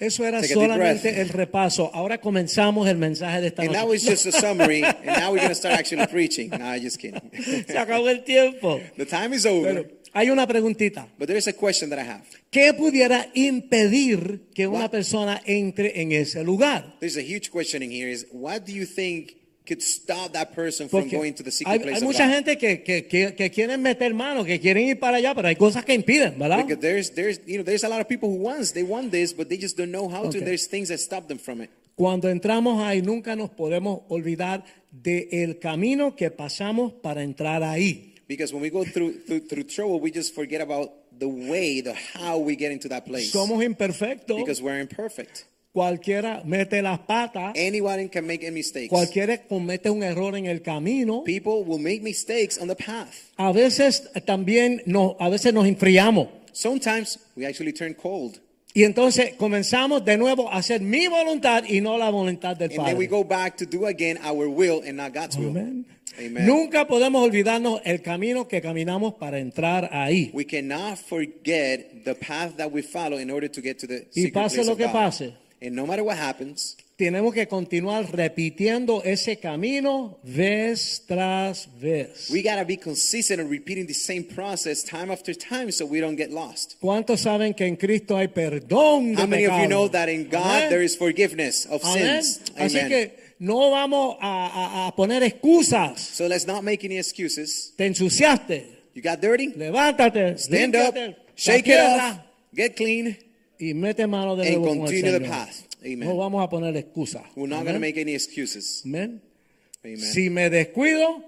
Eso 0.03 0.24
era 0.24 0.40
Take 0.40 0.53
a 0.53 0.57
deep 0.57 0.62
solamente 0.68 1.12
breath. 1.12 1.18
el 1.20 1.28
repaso. 1.28 1.90
Ahora 1.94 2.18
comenzamos 2.18 2.88
el 2.88 2.96
mensaje 2.96 3.40
de 3.40 3.46
esta 3.48 3.62
And 3.62 3.70
that 3.72 3.82
noche. 3.84 3.90
was 3.92 4.03
just 4.05 4.26
a 4.26 4.32
summary, 4.32 4.82
and 4.84 5.05
now 5.07 5.30
we're 5.30 5.36
going 5.38 5.48
to 5.48 5.55
start 5.55 5.74
actually 5.78 6.07
preaching. 6.09 6.50
No, 6.50 6.76
just 6.78 6.98
kidding. 6.98 7.22
Se 7.66 7.78
acabó 7.78 8.09
el 8.09 8.24
tiempo. 8.24 8.80
the 8.96 9.07
time 9.07 9.32
is 9.32 9.46
over, 9.46 9.72
Pero 9.74 9.88
hay 10.12 10.28
una 10.30 10.46
preguntita. 10.46 11.07
but 11.18 11.28
there's 11.28 11.46
a 11.46 11.53
question 11.53 11.88
that 11.90 11.98
I 12.00 12.03
have. 12.03 12.22
¿Qué 12.50 12.74
pudiera 12.74 13.28
impedir 13.34 14.40
que 14.55 14.66
una 14.66 14.80
What? 14.86 14.90
persona 14.90 15.40
entre 15.46 16.00
en 16.03 16.12
ese 16.12 16.42
lugar? 16.44 16.96
There's 17.00 17.16
a 17.16 17.22
huge 17.22 17.50
question 17.50 17.82
in 17.82 17.90
here 17.90 18.11
is 18.11 18.26
what 18.32 18.64
do 18.66 18.72
you 18.72 18.84
think 18.86 19.36
could 19.66 19.80
stop 19.80 20.32
that 20.32 20.52
person 20.54 20.88
from 20.88 21.02
Porque 21.02 21.16
going 21.16 21.32
to 21.34 21.42
the 21.44 21.50
secret 21.50 21.72
hay, 21.72 21.78
place 21.78 21.94
hay 21.94 22.02
of 22.02 22.04
mucha 22.04 22.26
God? 22.26 22.34
gente 22.34 22.58
que, 22.58 22.82
que, 22.82 23.06
que, 23.06 23.34
que 23.34 23.50
quieren 23.50 23.80
meter 23.80 24.12
mano, 24.12 24.44
que 24.44 24.58
quieren 24.58 24.88
ir 24.88 24.98
para 24.98 25.18
allá, 25.18 25.34
pero 25.34 25.46
hay 25.48 25.56
cosas 25.56 25.84
que 25.84 25.94
impiden, 25.94 26.38
¿verdad? 26.38 26.66
Because 26.66 26.80
there's 26.80 27.10
there's 27.14 27.40
you 27.46 27.58
know 27.58 27.64
there's 27.64 27.84
a 27.84 27.88
lot 27.88 28.00
of 28.00 28.08
people 28.08 28.28
who 28.28 28.36
wants 28.42 28.72
they 28.72 28.82
want 28.82 29.10
this 29.12 29.32
but 29.32 29.48
they 29.48 29.56
just 29.56 29.76
don't 29.76 29.92
know 29.92 30.08
how 30.08 30.24
Okay. 30.24 30.40
to. 30.40 30.44
There's 30.44 30.66
things 30.68 30.88
that 30.88 30.98
stop 30.98 31.28
them 31.28 31.38
from 31.38 31.60
it. 31.60 31.70
Cuando 31.94 32.28
entramos 32.28 32.82
ahí, 32.82 33.02
nunca 33.02 33.36
nos 33.36 33.50
podemos 33.50 34.00
olvidar 34.08 34.64
del 34.90 35.58
camino 35.60 36.16
que 36.16 36.30
pasamos 36.30 36.92
para 37.02 37.22
entrar 37.22 37.62
ahí. 37.62 38.14
Because 38.26 38.52
when 38.52 38.62
we 38.62 38.70
go 38.70 38.82
through 38.84 39.24
through, 39.26 39.46
through 39.46 39.64
trouble, 39.64 40.00
we 40.00 40.10
just 40.10 40.34
forget 40.34 40.60
about 40.62 40.90
the 41.18 41.28
way, 41.28 41.82
the 41.82 41.94
how 41.94 42.38
we 42.38 42.56
get 42.56 42.72
into 42.72 42.88
that 42.88 43.04
place. 43.04 43.30
Somos 43.30 43.62
imperfectos. 43.62 44.38
Because 44.38 44.60
we're 44.62 44.80
imperfect. 44.80 45.46
Cualquiera 45.73 46.43
mete 46.45 46.83
las 46.83 46.99
patas. 47.01 47.55
Anyone 47.57 48.11
can 48.11 48.27
make 48.27 48.51
mistakes. 48.51 48.91
Cualquiera 48.91 49.39
comete 49.39 49.89
un 49.89 50.03
error 50.03 50.37
en 50.37 50.45
el 50.47 50.61
camino. 50.61 51.25
People 51.25 51.64
will 51.64 51.81
make 51.81 52.03
mistakes 52.03 52.59
on 52.61 52.68
the 52.68 52.77
path. 52.77 53.14
A 53.39 53.53
veces 53.53 54.11
también 54.27 54.83
no, 54.85 55.16
a 55.18 55.31
veces 55.31 55.55
nos 55.55 55.66
enfriamos. 55.66 56.29
Sometimes 56.53 57.18
we 57.37 57.47
actually 57.47 57.73
turn 57.73 57.95
cold. 57.95 58.39
Y 58.75 58.85
entonces 58.85 59.35
comenzamos 59.37 60.05
de 60.05 60.16
nuevo 60.18 60.51
a 60.51 60.57
hacer 60.57 60.81
mi 60.83 61.07
voluntad 61.07 61.64
y 61.66 61.81
no 61.81 61.97
la 61.97 62.11
voluntad 62.11 62.57
del 62.57 62.70
And 62.73 62.87
then 62.87 62.99
we 62.99 63.07
Padre. 63.07 63.23
go 63.23 63.25
back 63.25 63.57
to 63.57 63.66
do 63.66 63.87
again 63.87 64.18
our 64.23 64.49
will 64.49 64.83
and 64.87 64.97
not 64.97 65.14
God's 65.14 65.37
will. 65.39 65.51
Amén. 65.51 65.87
Amen. 66.18 66.47
Nunca 66.47 66.87
podemos 66.87 67.23
olvidarnos 67.23 67.81
el 67.85 68.03
camino 68.03 68.47
que 68.47 68.61
caminamos 68.61 69.14
para 69.14 69.39
entrar 69.39 69.89
ahí. 69.93 70.31
We 70.35 70.45
cannot 70.45 70.99
forget 70.99 72.05
the 72.05 72.14
path 72.14 72.57
that 72.59 72.70
we 72.70 72.83
follow 72.83 73.18
in 73.18 73.31
order 73.31 73.51
to 73.51 73.62
get 73.62 73.79
to 73.79 73.87
the 73.87 74.07
Y 74.14 74.31
pase 74.31 74.62
lo 74.64 74.77
que 74.77 74.89
pase. 74.89 75.33
And 75.64 75.76
no 75.76 75.86
matter 75.86 76.02
what 76.02 76.16
happens, 76.18 76.76
Tenemos 76.96 77.34
que 77.34 77.48
continuar 77.48 78.12
repitiendo 78.12 79.02
ese 79.04 79.38
camino 79.38 80.18
vez 80.22 81.02
tras 81.08 81.68
vez. 81.80 82.28
we 82.30 82.42
got 82.42 82.56
to 82.56 82.64
be 82.64 82.76
consistent 82.76 83.40
in 83.40 83.48
repeating 83.48 83.86
the 83.86 83.94
same 83.94 84.22
process 84.24 84.84
time 84.84 85.10
after 85.10 85.34
time 85.34 85.72
so 85.72 85.84
we 85.86 86.00
don't 86.00 86.16
get 86.16 86.30
lost. 86.30 86.76
¿Cuántos 86.80 87.20
saben 87.22 87.54
que 87.54 87.66
en 87.66 87.76
Cristo 87.76 88.16
hay 88.16 88.28
perdón 88.28 89.14
de 89.16 89.22
How 89.22 89.26
many 89.26 89.46
of 89.46 89.58
you 89.62 89.66
know 89.68 89.88
that 89.88 90.08
in 90.08 90.28
God 90.28 90.42
Amén. 90.44 90.68
there 90.68 90.82
is 90.84 90.96
forgiveness 90.96 91.66
of 91.66 91.82
Amén. 91.84 92.22
sins? 92.22 92.40
Así 92.56 92.78
Amen. 92.78 92.88
que 92.88 93.34
no 93.40 93.70
vamos 93.70 94.16
a, 94.20 94.46
a- 94.46 94.86
a 94.88 94.94
poner 94.94 95.22
excusas. 95.24 95.98
So 96.00 96.28
let's 96.28 96.46
not 96.46 96.62
make 96.62 96.84
any 96.84 96.98
excuses. 96.98 97.72
Te 97.76 97.86
ensuciaste. 97.86 98.66
You 98.94 99.02
got 99.02 99.20
dirty? 99.20 99.52
Levántate. 99.54 100.38
Stand 100.38 100.76
up, 100.76 100.94
límpiate 100.94 101.08
la 101.08 101.14
shake 101.34 101.58
it 101.60 101.64
piedra 101.64 102.10
off, 102.10 102.18
get 102.54 102.76
clean. 102.76 103.16
Y 103.62 103.74
mete 103.74 104.08
mano 104.08 104.34
de 104.34 104.48
and 104.48 104.56
nuevo 104.56 104.66
con 104.70 104.78
el 104.78 104.84
continue 104.86 105.12
the 105.12 105.18
Señor. 105.18 105.30
path. 105.30 105.54
Amen. 105.84 106.00
No 106.00 106.16
vamos 106.16 106.42
a 106.44 106.48
poner 106.48 106.76
excusas. 106.76 107.22
We're 107.36 107.48
not 107.48 107.62
going 107.62 107.74
to 107.74 107.78
make 107.78 107.96
any 107.96 108.12
excuses. 108.12 108.82
Amén. 108.84 109.22
Amen. 109.84 109.98
Si 110.00 110.30
me 110.30 110.50
descuido, 110.50 111.22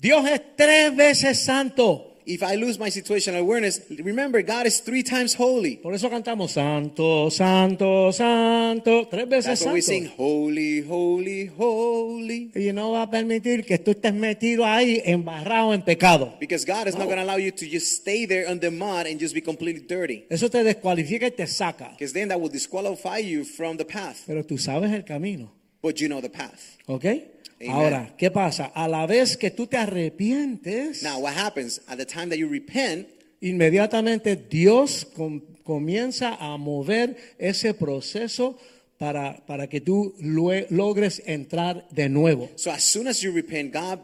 Dios 0.00 0.26
es 0.28 0.40
tres 0.56 0.96
veces 0.96 1.38
santo. 1.44 2.07
If 2.28 2.42
I 2.42 2.56
lose 2.56 2.78
my 2.78 2.90
situational 2.90 3.38
awareness, 3.38 3.80
remember 3.88 4.42
God 4.42 4.66
is 4.66 4.80
three 4.80 5.02
times 5.02 5.34
holy. 5.34 5.76
Por 5.76 5.94
eso 5.94 6.10
cantamos 6.10 6.52
Santo, 6.52 7.30
Santo, 7.30 8.12
Santo, 8.12 9.08
tres 9.10 9.26
veces 9.28 9.44
That's 9.46 9.64
why 9.64 9.72
we 9.72 9.80
sing 9.80 10.10
holy, 10.16 10.82
holy, 10.82 11.50
holy. 11.56 12.52
Y 12.54 12.72
no 12.72 12.92
va 12.92 13.02
a 13.02 13.10
permitir 13.10 13.64
que 13.64 13.78
tú 13.78 13.92
estés 13.92 14.12
metido 14.12 14.66
ahí 14.66 15.00
embarrado 15.06 15.72
en 15.72 15.82
pecado. 15.82 16.36
Because 16.38 16.66
God 16.66 16.86
is 16.86 16.96
not 16.96 17.06
going 17.06 17.16
to 17.16 17.22
allow 17.22 17.38
you 17.38 17.50
to 17.50 17.66
just 17.66 17.96
stay 17.96 18.26
there 18.26 18.46
on 18.48 18.60
the 18.60 18.70
mud 18.70 19.06
and 19.06 19.18
just 19.18 19.34
be 19.34 19.40
completely 19.40 19.80
dirty. 19.80 20.26
Eso 20.28 20.50
te 20.50 20.62
descualifica 20.62 21.26
y 21.26 21.30
te 21.30 21.46
saca. 21.46 21.92
Because 21.92 22.12
then 22.12 22.28
that 22.28 22.38
will 22.38 22.52
disqualify 22.52 23.18
you 23.18 23.44
from 23.44 23.78
the 23.78 23.86
path. 23.86 24.24
Pero 24.26 24.44
tú 24.44 24.58
sabes 24.58 24.92
el 24.92 25.04
camino. 25.04 25.50
But 25.80 26.00
you 26.00 26.08
know 26.08 26.20
the 26.20 26.28
path. 26.28 26.76
¿Ok? 27.60 27.68
Ahora, 27.70 28.14
¿qué 28.16 28.30
pasa? 28.30 28.66
A 28.66 28.86
la 28.88 29.06
vez 29.06 29.36
que 29.36 29.50
tú 29.50 29.66
te 29.66 29.76
arrepientes, 29.76 31.02
Now, 31.02 31.18
what 31.20 31.34
happens 31.36 31.80
at 31.88 31.96
the 31.98 32.06
time 32.06 32.28
that 32.28 32.36
you 32.38 32.48
repent, 32.48 33.08
inmediatamente 33.40 34.36
Dios 34.36 35.04
com- 35.14 35.40
comienza 35.64 36.36
a 36.40 36.56
mover 36.56 37.16
ese 37.38 37.74
proceso 37.74 38.56
para, 38.98 39.44
para 39.46 39.68
que 39.68 39.80
tú 39.80 40.14
lue- 40.20 40.66
logres 40.70 41.22
entrar 41.26 41.86
de 41.90 42.08
nuevo. 42.08 42.48
so 42.56 42.70
as 42.70 42.82
soon 42.84 43.06
as 43.08 43.20
you 43.22 43.32
repent, 43.32 43.72
God 43.72 44.00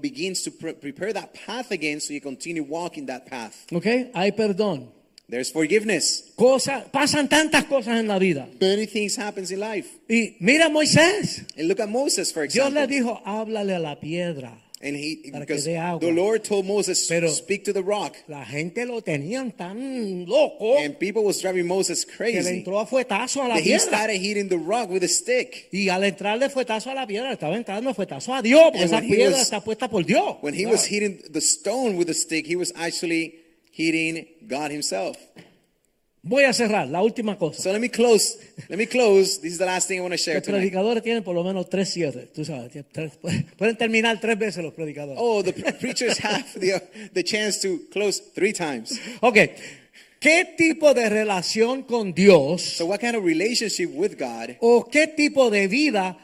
begins 0.00 0.42
to 0.44 0.50
pre- 0.50 0.74
prepare 0.74 1.12
that 1.12 1.32
path 1.46 1.70
again 1.72 2.00
so 2.00 2.12
you 2.12 2.20
continue 2.20 2.62
walking 2.62 3.06
that 3.06 3.24
path. 3.26 3.54
¿Ok? 3.72 3.86
Hay 4.14 4.32
perdón. 4.32 4.92
There's 5.30 5.52
forgiveness. 5.52 6.32
Cosas, 6.36 6.84
pasan 6.90 7.28
tantas 7.28 7.64
cosas 7.66 8.00
en 8.00 8.08
la 8.08 8.18
vida. 8.18 8.48
Many 8.60 8.86
things 8.86 9.16
happens 9.16 9.50
in 9.52 9.60
life. 9.60 9.86
Y 10.08 10.36
mira 10.40 10.68
Moisés. 10.68 11.46
And 11.56 11.68
look 11.68 11.80
at 11.80 11.88
Moses, 11.88 12.32
for 12.32 12.42
Dios 12.48 12.66
example. 12.68 12.80
le 12.80 12.86
dijo, 12.88 13.22
háblale 13.24 13.74
a 13.74 13.78
la 13.78 14.00
piedra. 14.00 14.58
and 14.82 14.96
he, 14.96 15.28
para 15.30 15.44
que 15.44 15.52
because 15.52 15.64
dé 15.66 15.76
agua. 15.76 16.00
the 16.00 16.10
Lord 16.10 16.42
told 16.42 16.64
Moses, 16.64 17.04
Pero- 17.06 17.28
speak 17.28 17.64
to 17.64 17.72
the 17.74 17.82
rock. 17.82 18.16
La 18.28 18.46
gente 18.46 18.86
lo 18.86 19.02
tenían 19.02 19.52
tan 19.54 20.24
loco 20.26 20.78
And 20.78 20.96
people 20.98 21.22
was 21.22 21.38
driving 21.42 21.66
Moses 21.66 22.06
que 22.06 22.12
le 22.24 22.32
crazy. 22.32 22.48
entró 22.48 22.80
a 22.80 22.86
fuetazo 22.86 23.42
a 23.42 23.48
la 23.48 23.54
That 23.56 23.62
he 23.64 23.78
started 23.78 24.16
hitting 24.22 24.48
the 24.48 24.56
rock 24.56 24.88
with 24.90 25.04
a 25.04 25.08
stick. 25.08 25.68
Y 25.70 25.90
al 25.90 26.02
entrarle 26.04 26.48
fuetazo 26.48 26.90
a 26.90 26.94
la 26.94 27.06
piedra, 27.06 27.30
estaba 27.34 27.56
entrando 27.58 27.92
fuetazo 27.92 28.34
a 28.34 28.40
Dios, 28.40 28.70
porque 28.72 28.84
esa 28.84 29.00
piedra 29.02 29.32
was- 29.36 29.42
está 29.42 29.60
puesta 29.62 29.88
por 29.90 30.02
Dios. 30.04 30.36
When 30.40 30.54
he 30.54 30.64
was 30.64 30.86
hitting 30.90 31.18
the 31.30 31.42
stone 31.42 31.96
with 31.98 32.08
a 32.08 32.14
stick, 32.14 32.46
he 32.48 32.56
was 32.56 32.72
actually 32.74 33.39
hitting 33.80 34.26
God 34.48 34.70
himself. 34.70 35.16
Voy 36.22 36.44
a 36.44 36.52
cerrar, 36.52 36.86
la 36.86 37.00
última 37.00 37.38
cosa. 37.38 37.62
So 37.62 37.72
let 37.72 37.80
me 37.80 37.88
close. 37.88 38.38
Let 38.68 38.76
me 38.76 38.86
close. 38.86 39.40
This 39.40 39.52
is 39.52 39.58
the 39.58 39.64
last 39.64 39.88
thing 39.88 40.00
I 40.00 40.02
want 40.02 40.12
to 40.12 40.18
share 40.18 40.34
Los 40.34 40.44
tonight. 40.44 40.58
predicadores 40.60 41.02
tienen 41.02 41.24
por 41.24 41.34
lo 41.34 41.42
menos 41.42 41.70
tres 41.70 41.88
cierres, 41.94 42.30
tú 42.34 42.44
sabes. 42.44 42.70
tres- 42.92 43.12
pueden 43.56 43.76
terminar 43.78 44.20
tres 44.20 44.38
veces 44.38 44.62
los 44.62 44.74
predicadores. 44.74 45.16
Oh, 45.18 45.42
the 45.42 45.54
pre- 45.54 45.72
preachers 45.72 46.18
have 46.22 46.44
the, 46.60 46.82
the 47.14 47.24
chance 47.24 47.58
to 47.62 47.80
close 47.90 48.20
three 48.34 48.52
times. 48.52 49.00
Ok, 49.22 49.38
¿qué 50.20 50.44
tipo 50.58 50.92
de 50.92 51.08
relación 51.08 51.84
con 51.84 52.12
Dios 52.12 52.60
So, 52.76 52.84
what 52.84 53.00
kind 53.00 53.16
of 53.16 53.24
relationship 53.24 53.88
with 53.94 54.18
God 54.18 54.56
o 54.60 54.84
qué 54.90 55.06
tipo 55.06 55.48
de 55.50 55.68
vida 55.68 56.18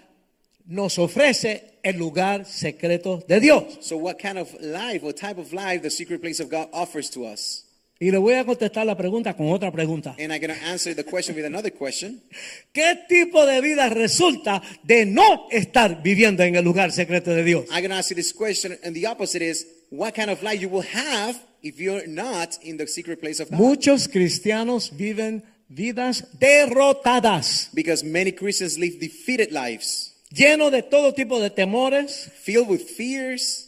nos 0.66 0.98
ofrece 0.98 1.75
el 1.86 1.98
lugar 1.98 2.44
secreto 2.46 3.24
de 3.28 3.40
Dios? 3.40 3.64
So, 3.80 3.96
what 3.96 4.16
kind 4.18 4.38
of 4.38 4.52
life, 4.60 5.02
what 5.02 5.16
type 5.16 5.38
of 5.38 5.52
life 5.52 5.82
the 5.82 5.90
secret 5.90 6.20
place 6.20 6.40
of 6.40 6.50
God 6.50 6.68
offers 6.72 7.10
to 7.10 7.24
us? 7.24 7.62
Y 7.98 8.10
le 8.10 8.18
voy 8.18 8.34
a 8.34 8.44
contestar 8.44 8.84
la 8.84 8.94
pregunta 8.94 9.34
con 9.34 9.48
otra 9.48 9.72
pregunta. 9.72 10.16
And 10.18 10.30
I'm 10.30 10.40
going 10.40 10.54
to 10.54 10.66
answer 10.66 10.94
the 10.94 11.04
question 11.04 11.34
with 11.34 11.46
another 11.46 11.72
question. 11.72 12.20
¿Qué 12.72 12.98
tipo 13.08 13.46
de 13.46 13.62
vida 13.62 13.88
resulta 13.88 14.62
de 14.82 15.06
no 15.06 15.48
estar 15.50 16.02
viviendo 16.02 16.42
en 16.42 16.56
el 16.56 16.64
lugar 16.64 16.92
secreto 16.92 17.30
de 17.30 17.42
Dios? 17.42 17.64
I'm 17.70 17.80
going 17.80 17.90
to 17.90 17.96
ask 17.96 18.10
you 18.10 18.16
this 18.16 18.34
question, 18.34 18.76
and 18.84 18.94
the 18.94 19.06
opposite 19.06 19.40
is 19.40 19.66
what 19.90 20.14
kind 20.14 20.28
of 20.28 20.42
life 20.42 20.60
you 20.60 20.68
will 20.68 20.84
have 20.84 21.40
if 21.62 21.80
you're 21.80 22.06
not 22.06 22.58
in 22.62 22.76
the 22.76 22.86
secret 22.86 23.18
place 23.18 23.40
of 23.40 23.48
God? 23.48 23.58
Muchos 23.58 24.08
cristianos 24.08 24.94
viven 24.94 25.42
vidas 25.68 26.24
derrotadas, 26.38 27.70
Because 27.72 28.04
many 28.04 28.32
Christians 28.32 28.78
live 28.78 29.00
defeated 29.00 29.52
lives, 29.52 30.15
llenos 30.36 30.70
de 30.70 30.82
todo 30.82 31.14
tipo 31.14 31.40
de 31.40 31.50
temores 31.50 32.30
filled 32.42 32.68
with 32.68 32.80
fears, 32.80 33.66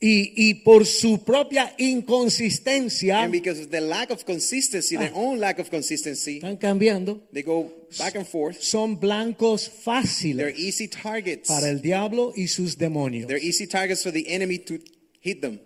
y, 0.00 0.34
y 0.36 0.54
por 0.62 0.84
su 0.84 1.24
propia 1.24 1.74
inconsistencia 1.78 3.22
and 3.22 3.32
because 3.32 3.58
of 3.60 3.70
the 3.70 3.80
lack 3.80 4.10
of 4.10 4.24
consistency, 4.24 4.96
their 4.98 5.12
own 5.14 5.40
lack 5.40 5.58
of 5.58 5.70
consistency, 5.70 6.36
están 6.36 6.58
cambiando. 6.58 7.22
they 7.32 7.42
go 7.42 7.70
back 7.98 8.14
and 8.16 8.26
forth. 8.26 8.60
Son 8.60 8.96
blancos 8.98 9.70
They're 9.70 9.82
fáciles 9.82 10.58
easy 10.58 10.88
targets. 10.88 11.48
para 11.48 11.70
el 11.70 11.80
diablo 11.80 12.34
y 12.36 12.48
sus 12.48 12.76
demonios. 12.76 13.28
They're 13.28 13.42
easy 13.42 13.66
targets 13.66 14.02
for 14.02 14.12
the 14.12 14.26
enemy 14.28 14.58
to 14.58 14.78
hit 15.22 15.40
them, 15.40 15.58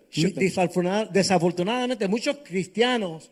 Desafortunadamente, 1.11 2.07
muchos 2.07 2.37
cristianos 2.45 3.31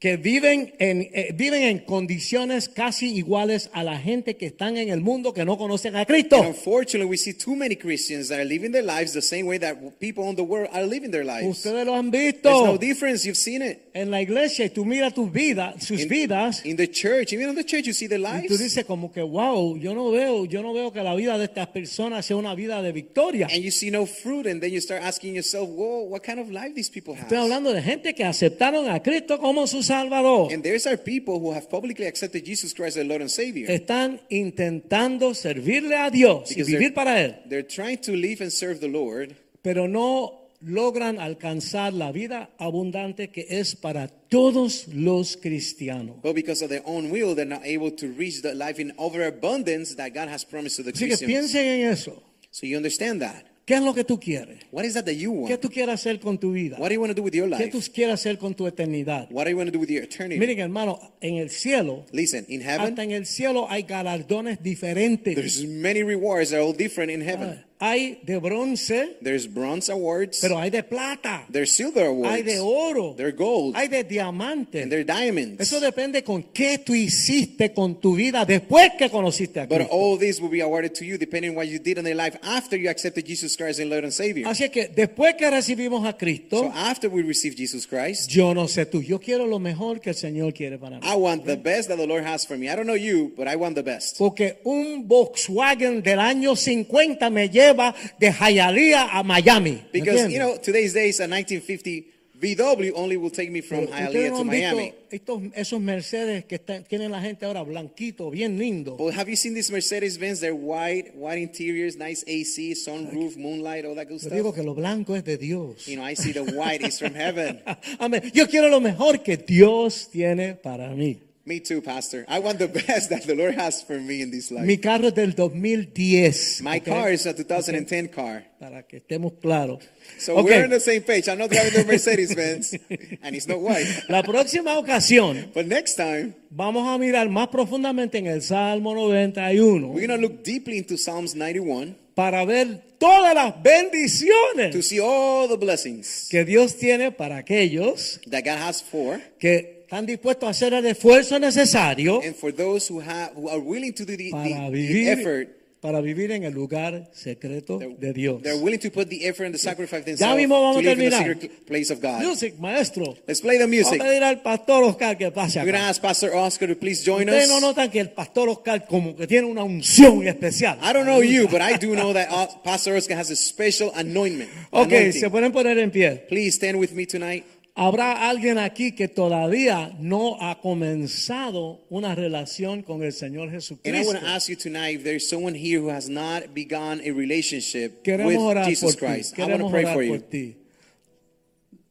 que 0.00 0.16
viven 0.16 0.72
en, 0.78 1.02
eh, 1.12 1.34
viven 1.34 1.62
en 1.62 1.78
condiciones 1.80 2.70
casi 2.70 3.14
iguales 3.14 3.68
a 3.74 3.84
la 3.84 3.98
gente 3.98 4.34
que 4.36 4.46
están 4.46 4.78
en 4.78 4.88
el 4.88 5.02
mundo 5.02 5.34
que 5.34 5.44
no 5.44 5.58
conocen 5.58 5.94
a 5.94 5.98
And 6.00 6.06
Cristo. 6.06 6.40
unfortunately, 6.40 7.04
we 7.04 7.18
see 7.18 7.34
too 7.34 7.54
many 7.54 7.76
Christians 7.76 8.28
that 8.28 8.38
are 8.38 8.46
living 8.46 8.72
their 8.72 8.82
lives 8.82 9.12
the 9.12 9.20
same 9.20 9.46
way 9.46 9.58
that 9.58 9.76
people 10.00 10.24
in 10.30 10.36
the 10.36 10.42
world 10.42 10.70
are 10.72 10.86
living 10.86 11.10
their 11.10 11.24
lives. 11.24 11.46
Ustedes 11.46 11.84
lo 11.84 11.94
han 11.94 12.10
There's 12.10 12.32
visto 12.32 12.64
no 12.66 12.78
difference. 12.78 13.26
You've 13.26 13.36
seen 13.36 13.60
it. 13.60 13.89
En 13.94 14.10
la 14.10 14.20
iglesia 14.22 14.64
y 14.64 14.70
tú 14.70 14.84
miras 14.84 15.12
tus 15.14 15.30
vidas, 15.32 15.84
sus 15.84 16.02
In, 16.02 16.08
vidas 16.08 16.64
in 16.64 16.76
the 16.76 16.88
church, 16.90 17.32
even 17.32 17.48
in 17.50 17.54
the 17.56 17.64
church, 17.64 17.84
you 17.86 17.92
see 17.92 18.06
their 18.08 18.20
y 18.20 18.46
tú 18.46 18.54
lives. 18.54 18.58
dices 18.60 18.84
como 18.84 19.10
que 19.12 19.22
wow, 19.22 19.76
yo 19.76 19.94
no 19.94 20.10
veo, 20.10 20.44
yo 20.44 20.62
no 20.62 20.72
veo 20.72 20.92
que 20.92 21.02
la 21.02 21.14
vida 21.14 21.36
de 21.38 21.44
estas 21.44 21.68
personas 21.68 22.24
sea 22.26 22.36
una 22.36 22.54
vida 22.54 22.82
de 22.82 22.92
victoria. 22.92 23.46
And 23.52 23.62
you 23.62 23.70
see 23.70 23.90
no 23.90 24.06
fruit, 24.06 24.46
and 24.46 24.60
then 24.60 24.70
you 24.72 24.80
start 24.80 25.02
asking 25.02 25.34
yourself, 25.34 25.68
whoa, 25.68 26.02
what 26.08 26.22
kind 26.22 26.38
of 26.38 26.50
life 26.50 26.74
these 26.74 26.90
people 26.90 27.14
have? 27.14 27.24
Estoy 27.28 27.38
hablando 27.38 27.72
de 27.72 27.82
gente 27.82 28.14
que 28.14 28.24
aceptaron 28.24 28.88
a 28.88 29.02
Cristo 29.02 29.38
como 29.38 29.66
su 29.66 29.82
Salvador. 29.82 30.52
And 30.52 30.62
there's 30.62 30.86
our 30.86 30.96
people 30.98 31.38
who 31.40 31.52
have 31.52 31.68
publicly 31.68 32.06
accepted 32.06 32.44
Jesus 32.44 32.72
Christ 32.74 32.96
as 32.96 33.06
Lord 33.06 33.22
and 33.22 33.30
Savior. 33.30 33.70
Están 33.70 34.20
intentando 34.30 35.34
servirle 35.34 35.96
a 35.96 36.10
Dios 36.10 36.50
y 36.56 36.62
vivir 36.62 36.78
they're- 36.90 36.94
para 36.94 37.20
Él. 37.22 37.36
They're 37.48 37.66
trying 37.66 37.98
to 38.02 38.12
live 38.12 38.42
and 38.42 38.50
serve 38.52 38.78
the 38.80 38.88
Lord, 38.88 39.34
pero 39.62 39.88
no 39.88 40.39
logran 40.60 41.18
alcanzar 41.18 41.92
la 41.94 42.12
vida 42.12 42.50
abundante 42.58 43.30
que 43.30 43.46
es 43.48 43.74
para 43.76 44.08
todos 44.08 44.88
los 44.88 45.36
cristianos. 45.36 46.16
but 46.22 46.34
because 46.34 46.62
of 46.62 46.68
their 46.70 46.82
own 46.84 47.10
will, 47.10 47.34
they're 47.34 47.46
not 47.48 47.64
able 47.64 47.90
to 47.90 48.06
reach 48.16 48.42
the 48.42 48.54
life 48.54 48.80
in 48.80 48.92
overabundance 48.98 49.94
that 49.96 50.10
God 50.14 50.28
has 50.28 50.44
promised 50.44 50.76
to 50.76 50.82
the 50.82 50.90
Así 50.92 51.06
que 51.08 51.16
Christians. 51.16 51.28
piensen 51.52 51.66
en 51.66 51.90
eso. 51.92 52.22
So 52.50 52.66
you 52.66 52.76
understand 52.76 53.20
that. 53.22 53.44
¿Qué 53.66 53.76
es 53.76 53.82
lo 53.82 53.94
que 53.94 54.02
tú 54.02 54.18
quieres? 54.18 54.58
What 54.72 54.84
is 54.84 54.94
that 54.94 55.04
that 55.04 55.14
you 55.14 55.30
¿Qué 55.46 55.52
want? 55.52 55.60
tú 55.60 55.68
quieres 55.70 55.94
hacer 55.94 56.18
con 56.18 56.38
tu 56.38 56.50
vida? 56.52 56.76
What 56.80 56.88
do 56.88 56.94
you 56.94 57.00
want 57.00 57.10
to 57.12 57.14
do 57.14 57.22
with 57.22 57.32
your 57.34 57.48
¿Qué 57.48 57.66
life? 57.66 57.70
tú 57.70 57.80
quieres 57.94 58.14
hacer 58.14 58.36
con 58.36 58.54
tu 58.54 58.66
eternidad? 58.66 59.28
What 59.30 59.44
do 59.44 59.50
you 59.50 59.56
want 59.56 59.68
to 59.68 59.72
do 59.72 59.78
with 59.78 59.88
your 59.90 60.02
eternity? 60.02 60.40
Miren, 60.40 60.58
hermano, 60.58 60.98
en 61.20 61.36
el 61.36 61.50
cielo, 61.50 62.04
Listen, 62.10 62.44
in 62.48 62.62
heaven, 62.62 62.88
hasta 62.88 63.04
en 63.04 63.12
el 63.12 63.26
cielo 63.26 63.68
hay 63.70 63.84
galardones 63.84 64.60
diferentes. 64.60 65.36
there's 65.36 65.64
many 65.64 66.02
rewards 66.02 66.50
that 66.50 66.56
are 66.58 66.64
all 66.64 66.72
different 66.76 67.12
in 67.12 67.20
heaven. 67.20 67.64
Hay 67.82 68.20
de 68.24 68.36
bronce, 68.38 69.16
There's 69.22 69.46
bronze 69.46 69.90
awards, 69.90 70.38
pero 70.42 70.58
hay 70.58 70.68
de 70.68 70.82
plata. 70.82 71.46
there's 71.50 71.72
silver 71.74 72.04
awards, 72.04 72.34
Hay 72.36 72.42
de 72.42 72.60
oro. 72.60 73.14
there's 73.16 73.34
gold, 73.34 73.74
Hay 73.74 73.88
de 73.88 74.04
diamante. 74.04 74.82
and 74.82 74.92
diamonds. 75.06 75.58
Eso 75.60 75.80
depende 75.80 76.22
con 76.22 76.42
qué 76.52 76.76
tú 76.78 76.94
hiciste 76.94 77.72
con 77.72 77.98
tu 77.98 78.14
vida 78.16 78.44
después 78.44 78.90
que 78.98 79.08
conociste 79.08 79.60
a 79.60 79.66
But 79.66 79.78
Cristo. 79.78 79.94
all 79.96 80.18
this 80.18 80.40
will 80.40 80.50
be 80.50 80.60
awarded 80.60 80.92
to 80.92 81.06
you 81.06 81.16
depending 81.16 81.52
on 81.52 81.56
what 81.56 81.68
you 81.68 81.78
did 81.78 81.96
in 81.96 82.04
their 82.04 82.14
life 82.14 82.36
after 82.42 82.76
you 82.78 82.90
accepted 82.90 83.24
Jesus 83.26 83.56
Christ 83.56 83.80
as 83.80 83.86
Lord 83.86 84.04
and 84.04 84.12
Savior. 84.12 84.46
Así 84.46 84.64
es 84.64 84.70
que 84.70 84.88
después 84.88 85.36
que 85.36 85.48
recibimos 85.50 86.04
a 86.06 86.10
So 86.12 86.18
Cristo, 86.18 86.70
after 86.74 87.08
we 87.08 87.22
receive 87.22 87.56
Jesus 87.56 87.86
Christ, 87.86 88.28
yo 88.28 88.52
no 88.52 88.68
sé 88.68 88.84
tú, 88.84 89.00
yo 89.00 89.18
quiero 89.18 89.46
lo 89.46 89.58
mejor 89.58 90.00
que 90.00 90.10
el 90.10 90.16
Señor 90.16 90.52
quiere 90.52 90.76
para 90.78 90.98
mí. 91.00 91.06
I 91.06 91.14
want 91.16 91.46
the 91.46 91.56
best 91.56 91.88
that 91.88 91.96
the 91.96 92.06
Lord 92.06 92.24
has 92.26 92.46
for 92.46 92.58
me. 92.58 92.68
I 92.68 92.76
don't 92.76 92.86
know 92.86 92.94
you, 92.94 93.32
but 93.34 93.48
I 93.48 93.56
want 93.56 93.74
the 93.74 93.82
best. 93.82 94.18
Porque 94.18 94.58
un 94.64 95.08
Volkswagen 95.08 96.02
del 96.02 96.18
año 96.18 96.54
50 96.56 97.30
me 97.30 97.48
lleva 97.48 97.69
de 98.18 98.32
Hialeah 98.32 99.08
a 99.18 99.22
Miami. 99.22 99.82
Because, 99.92 100.28
you 100.30 100.38
know, 100.38 100.56
today's 100.58 100.92
days, 100.94 101.20
a 101.20 101.26
1950 101.28 102.06
VW 102.40 102.92
only 102.94 103.18
will 103.18 103.30
take 103.30 103.50
me 103.50 103.60
from 103.60 103.86
Hialeah 103.86 104.30
no 104.30 104.38
to 104.38 104.44
Miami. 104.44 104.94
estos, 105.10 105.42
esos 105.54 105.78
Mercedes 105.78 106.46
que 106.46 106.56
están- 106.56 106.84
tienen 106.88 107.10
la 107.10 107.20
gente 107.20 107.44
ahora 107.44 107.62
blanquito, 107.62 108.30
bien 108.30 108.58
lindo. 108.58 108.96
But 108.96 109.12
have 109.14 109.28
you 109.28 109.36
seen 109.36 109.52
these 109.52 109.70
Mercedes 109.70 110.16
Benz? 110.18 110.40
They're 110.40 110.54
white, 110.54 111.12
white 111.14 111.38
interiors, 111.38 111.96
nice 111.98 112.24
AC, 112.26 112.74
sunroof, 112.74 113.36
moonlight, 113.36 113.84
all 113.84 113.94
that 113.96 114.08
good 114.08 114.22
Yo 114.22 114.30
digo 114.30 114.40
stuff. 114.52 114.54
que 114.54 114.62
lo 114.62 114.74
blanco 114.74 115.14
es 115.16 115.22
de 115.24 115.36
Dios. 115.36 115.86
You 115.86 115.96
know, 115.96 116.04
I 116.08 116.14
see 116.16 116.32
the 116.32 116.40
white 116.42 116.82
is 116.82 116.98
from 116.98 117.14
heaven. 117.14 117.60
Amén. 117.98 118.22
Yo 118.32 118.46
quiero 118.46 118.70
lo 118.70 118.80
mejor 118.80 119.22
que 119.22 119.36
Dios 119.36 120.08
tiene 120.10 120.54
para 120.54 120.88
mí. 120.94 121.18
Me 121.50 121.58
too, 121.58 121.82
Pastor. 121.82 122.24
I 122.28 122.38
want 122.38 122.60
the 122.60 122.68
best 122.86 123.10
that 123.10 123.24
the 123.24 123.34
Lord 123.34 123.56
has 123.56 123.82
for 123.82 123.98
me 123.98 124.22
in 124.22 124.30
this 124.30 124.52
life. 124.52 124.64
Mi 124.64 124.76
carro 124.76 125.08
es 125.08 125.14
del 125.14 125.34
2010. 125.34 126.62
My 126.62 126.78
¿ok? 126.78 126.84
car 126.84 127.12
is 127.12 127.26
a 127.26 127.32
2010 127.34 128.06
car. 128.08 128.44
Para 128.60 128.84
que 128.84 128.98
estemos 128.98 129.32
claros. 129.42 129.82
So 130.20 130.40
we're 130.44 130.62
on 130.62 130.70
the 130.70 130.78
same 130.78 131.00
page. 131.00 131.28
I'm 131.28 131.38
not 131.38 131.50
driving 131.50 131.72
the 131.72 131.84
Mercedes 131.84 132.36
Benz, 132.36 132.72
and 133.22 133.34
it's 133.34 133.48
not 133.48 133.58
white. 133.58 133.84
La 134.08 134.22
próxima 134.22 134.78
ocasión 134.78 135.50
But 135.54 135.66
next 135.66 135.96
time, 135.96 136.34
vamos 136.50 136.86
a 136.86 136.96
mirar 136.98 137.28
más 137.28 137.48
profundamente 137.48 138.18
en 138.18 138.28
el 138.28 138.42
Salmo 138.42 138.94
91 138.94 139.88
we're 139.88 140.06
going 140.06 140.20
to 140.20 140.24
look 140.24 140.44
deeply 140.44 140.78
into 140.78 140.96
Psalms 140.96 141.34
91 141.34 141.96
para 142.14 142.44
ver 142.44 142.80
todas 142.98 143.34
las 143.34 143.60
bendiciones 143.60 144.70
to 144.70 144.82
see 144.82 145.00
all 145.00 145.48
the 145.48 145.56
blessings 145.56 146.28
que 146.30 146.44
Dios 146.44 146.76
tiene 146.76 147.10
para 147.10 147.38
aquellos 147.38 148.20
that 148.30 148.44
God 148.44 148.58
has 148.68 148.84
for, 148.84 149.20
que 149.40 149.79
están 149.90 150.06
dispuestos 150.06 150.46
a 150.46 150.50
hacer 150.50 150.72
el 150.72 150.86
esfuerzo 150.86 151.38
necesario 151.40 152.20
and 152.22 152.36
for 152.36 152.52
those 152.54 152.88
who 152.88 153.00
have 153.00 153.32
who 153.34 153.48
are 153.50 153.58
willing 153.58 153.92
to 153.92 154.04
do 154.04 154.16
the, 154.16 154.30
para 154.30 154.44
the, 154.44 154.54
the 154.54 154.70
vivir, 154.70 155.08
effort. 155.18 155.48
para 155.80 156.00
vivir 156.00 156.30
en 156.30 156.44
el 156.44 156.52
lugar 156.52 157.10
secreto 157.12 157.78
de 157.78 158.12
Dios. 158.12 158.40
They're 158.42 158.62
willing 158.62 158.78
to 158.80 158.90
put 158.92 159.08
the 159.08 159.26
effort 159.26 159.46
and 159.46 159.54
the 159.54 159.58
sacrifice 159.58 160.04
Ya 160.16 160.36
mismo 160.36 160.60
vamos 160.60 160.76
to 160.76 160.88
a 160.88 160.94
live 160.94 161.02
in 161.02 161.10
the 161.10 161.16
terminar. 161.16 161.34
secret 161.40 161.66
place 161.66 161.90
of 161.90 162.00
God. 162.00 162.22
Music, 162.22 162.54
maestro. 162.60 163.16
Let's 163.26 163.40
play 163.40 163.56
the 163.58 163.64
Vamos 163.64 163.76
music. 163.90 164.00
a 164.00 164.04
pedir 164.04 164.22
al 164.22 164.42
pastor 164.42 164.84
Oscar 164.84 165.16
que 165.18 165.30
pase 165.32 165.58
We're 165.64 165.74
acá. 165.74 165.88
ask 165.88 166.00
Pastor 166.02 166.34
Oscar 166.36 166.68
to 166.68 166.76
please 166.76 167.02
join 167.04 167.28
Ustedes 167.28 167.48
no 167.48 167.56
us. 167.56 167.62
notan 167.62 167.90
que 167.90 167.98
el 167.98 168.10
pastor 168.10 168.48
Oscar 168.50 168.86
como 168.86 169.16
que 169.16 169.26
tiene 169.26 169.46
una 169.48 169.64
unción 169.64 170.24
especial. 170.28 170.78
I 170.82 170.92
don't 170.92 171.06
know 171.06 171.20
you, 171.22 171.48
but 171.48 171.62
I 171.62 171.76
do 171.78 171.96
know 171.96 172.12
that 172.12 172.28
uh, 172.30 172.46
Pastor 172.62 172.94
Oscar 172.94 173.16
has 173.16 173.30
a 173.32 173.36
special 173.36 173.90
anointment. 173.96 174.50
Ok, 174.70 174.92
anointing. 174.92 175.12
se 175.20 175.30
pueden 175.30 175.50
poner 175.50 175.78
en 175.78 175.90
pie. 175.90 176.26
Please 176.28 176.54
stand 176.54 176.78
with 176.78 176.92
me 176.92 177.06
tonight. 177.06 177.44
Habrá 177.82 178.28
alguien 178.28 178.58
aquí 178.58 178.92
que 178.92 179.08
todavía 179.08 179.96
no 179.98 180.36
ha 180.38 180.60
comenzado 180.60 181.80
una 181.88 182.14
relación 182.14 182.82
con 182.82 183.02
el 183.02 183.14
Señor 183.14 183.44
And 183.44 183.52
I 183.52 183.56
Jesucristo. 183.56 184.06
want 184.06 184.20
to 184.20 184.26
ask 184.26 184.50
you 184.50 184.56
tonight 184.56 184.96
if 184.96 185.02
there's 185.02 185.26
someone 185.26 185.54
here 185.54 185.80
who 185.80 185.88
has 185.88 186.06
not 186.06 186.52
begun 186.54 187.00
a 187.00 187.10
relationship 187.10 188.02
Queremos 188.04 188.54
with 188.54 188.64
Jesus. 188.66 188.96
Christ. 188.96 189.38
I 189.38 189.46
want 189.46 189.62
to 189.62 189.70
pray 189.70 189.84
for 189.86 190.02
you. 190.02 190.18
ti. 190.18 190.56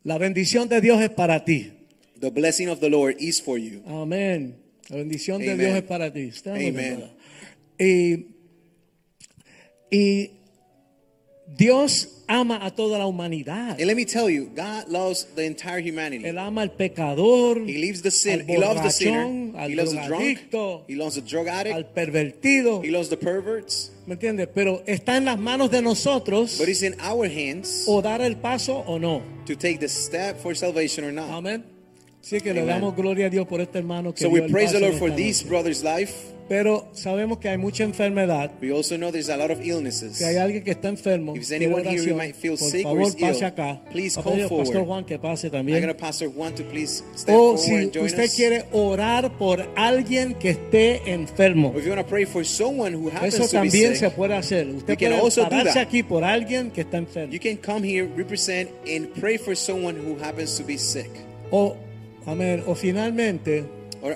La 0.03 0.19
bendición 0.19 0.69
de 0.69 0.79
Dios 0.79 1.01
es 1.01 1.09
para 1.09 1.43
ti. 1.43 1.71
The 2.19 2.29
blessing 2.29 2.69
of 2.69 2.79
the 2.81 2.89
Lord 2.89 3.15
is 3.19 3.41
for 3.41 3.57
you. 3.57 3.81
Amén. 3.87 4.57
La 4.89 4.97
bendición 4.97 5.39
de 5.39 5.53
Amen. 5.53 5.57
Dios 5.65 5.75
es 5.77 5.83
para 5.83 6.13
ti. 6.13 6.31
Amen. 6.45 7.09
Y, 7.79 8.27
y 9.89 10.29
Dios 11.47 12.18
ama 12.29 12.59
a 12.61 12.69
toda 12.71 12.97
la 12.99 13.05
humanidad. 13.07 13.71
And 13.79 13.87
let 13.87 13.95
me 13.95 14.05
tell 14.05 14.29
you, 14.29 14.49
God 14.55 14.87
loves 14.87 15.25
the 15.35 15.43
entire 15.45 15.79
humanity. 15.81 16.23
Él 16.25 16.37
ama 16.37 16.61
al 16.61 16.69
pecador, 16.71 17.57
He 17.67 17.79
leaves 17.79 18.01
the 18.03 18.11
sin. 18.11 18.41
al 18.41 18.45
He 18.47 18.57
loves 18.57 18.81
the 18.83 18.91
sinner. 18.91 19.57
al 19.57 19.69
He 19.69 19.75
loves 19.75 19.91
the 19.91 20.07
drunk. 20.07 20.39
He 20.87 20.95
loves 20.95 21.15
the 21.15 21.21
drug 21.21 21.47
addict. 21.47 21.75
al 21.75 21.85
pervertido. 21.87 22.83
He 22.83 22.91
loves 22.91 23.09
the 23.09 23.17
perverts. 23.17 23.91
¿Me 24.05 24.13
entiendes? 24.13 24.47
Pero 24.53 24.83
está 24.87 25.17
en 25.17 25.25
las 25.25 25.37
manos 25.39 25.69
de 25.71 25.81
nosotros 25.81 26.57
But 26.59 26.69
it's 26.69 26.83
in 26.83 26.95
our 27.01 27.25
hands 27.27 27.85
o 27.87 28.01
dar 28.01 28.21
el 28.21 28.37
paso 28.37 28.83
o 28.87 28.97
no. 28.99 29.21
to 29.45 29.55
take 29.55 29.79
the 29.79 29.89
step 29.89 30.39
for 30.39 30.55
salvation 30.55 31.03
or 31.05 31.11
not. 31.11 31.29
Amén. 31.31 31.63
Así 32.21 32.39
que 32.41 32.53
le 32.53 32.61
Amen. 32.61 32.75
damos 32.75 32.95
gloria 32.95 33.27
a 33.27 33.29
Dios 33.29 33.47
por 33.47 33.61
este 33.61 33.79
hermano 33.79 34.13
que 34.13 34.21
So 34.23 34.29
dio 34.29 34.39
we 34.41 34.45
el 34.45 34.51
praise 34.51 34.73
the 34.73 34.79
paso 34.79 34.85
en 34.85 34.91
Lord 34.91 34.99
for 34.99 35.15
this 35.15 35.43
noche. 35.43 35.49
brother's 35.49 35.83
life. 35.83 36.13
Pero 36.49 36.87
sabemos 36.93 37.37
que 37.37 37.47
hay 37.47 37.59
mucha 37.59 37.83
enfermedad. 37.83 38.49
We 38.59 38.71
also 38.71 38.97
know 38.97 39.11
there's 39.11 39.29
a 39.29 39.37
lot 39.37 39.51
of 39.51 39.61
illnesses. 39.63 40.17
Si 40.17 40.23
hay 40.23 40.37
alguien 40.37 40.63
que 40.63 40.71
está 40.71 40.89
enfermo, 40.89 41.35
If 41.35 41.47
there's 41.47 41.49
quiere 41.59 41.65
anyone 41.65 41.83
here 41.83 41.99
who 42.01 42.15
oración, 42.15 42.17
might 42.17 42.35
feel 42.35 42.57
por 42.57 42.69
sick 42.71 42.85
or 42.87 42.97
favor 42.97 43.07
is 43.07 43.15
ill, 43.41 43.45
acá. 43.45 43.81
please 43.91 44.15
Va 44.17 44.21
a 44.21 44.23
come 44.23 44.35
pedir 44.37 44.43
al 44.45 44.49
Pastor 44.49 44.65
forward. 44.73 44.87
Juan 44.87 45.05
que 45.05 45.19
pase 45.19 45.45
I'm 45.47 45.51
también. 45.53 45.79
going 45.81 45.93
to 45.93 45.99
Pastor 45.99 46.27
Juan 46.31 46.55
to 46.55 46.63
please 46.63 47.03
step 47.15 47.35
O 47.35 47.55
forward 47.55 47.59
si 47.59 47.75
and 47.75 47.91
join 47.93 48.05
usted 48.07 48.23
us. 48.25 48.35
quiere 48.35 48.65
orar 48.71 49.37
por 49.37 49.61
alguien 49.75 50.33
que 50.39 50.49
esté 50.49 51.13
enfermo, 51.13 51.69
Or 51.69 51.77
if 51.77 51.85
you 51.85 51.91
want 51.91 52.01
to 52.03 52.09
pray 52.09 52.25
for 52.25 52.43
someone 52.43 52.93
who 52.95 53.09
happens 53.11 53.35
eso 53.35 53.43
to 53.45 53.61
be 53.61 53.69
también 53.69 53.93
se 53.95 54.07
sick, 54.07 54.15
puede 54.15 54.33
hacer. 54.33 54.67
Usted 54.69 54.97
can 54.97 55.11
puede 55.19 55.35
do 55.35 55.43
pararse 55.49 55.73
that. 55.75 55.87
aquí 55.87 56.01
por 56.01 56.23
alguien 56.23 56.71
que 56.71 56.81
está 56.81 56.97
enfermo. 56.97 57.31
you 57.31 57.39
can 57.39 57.57
come 57.57 57.83
here, 57.87 58.09
represent, 58.17 58.71
and 58.87 59.07
pray 59.21 59.37
for 59.37 59.55
someone 59.55 59.95
who 59.95 60.17
happens 60.19 60.57
to 60.57 60.63
be 60.63 60.77
sick. 60.79 61.11
O, 61.51 61.75
amén, 62.29 62.63
o 62.67 62.75
finalmente, 62.75 63.65
Or 64.01 64.15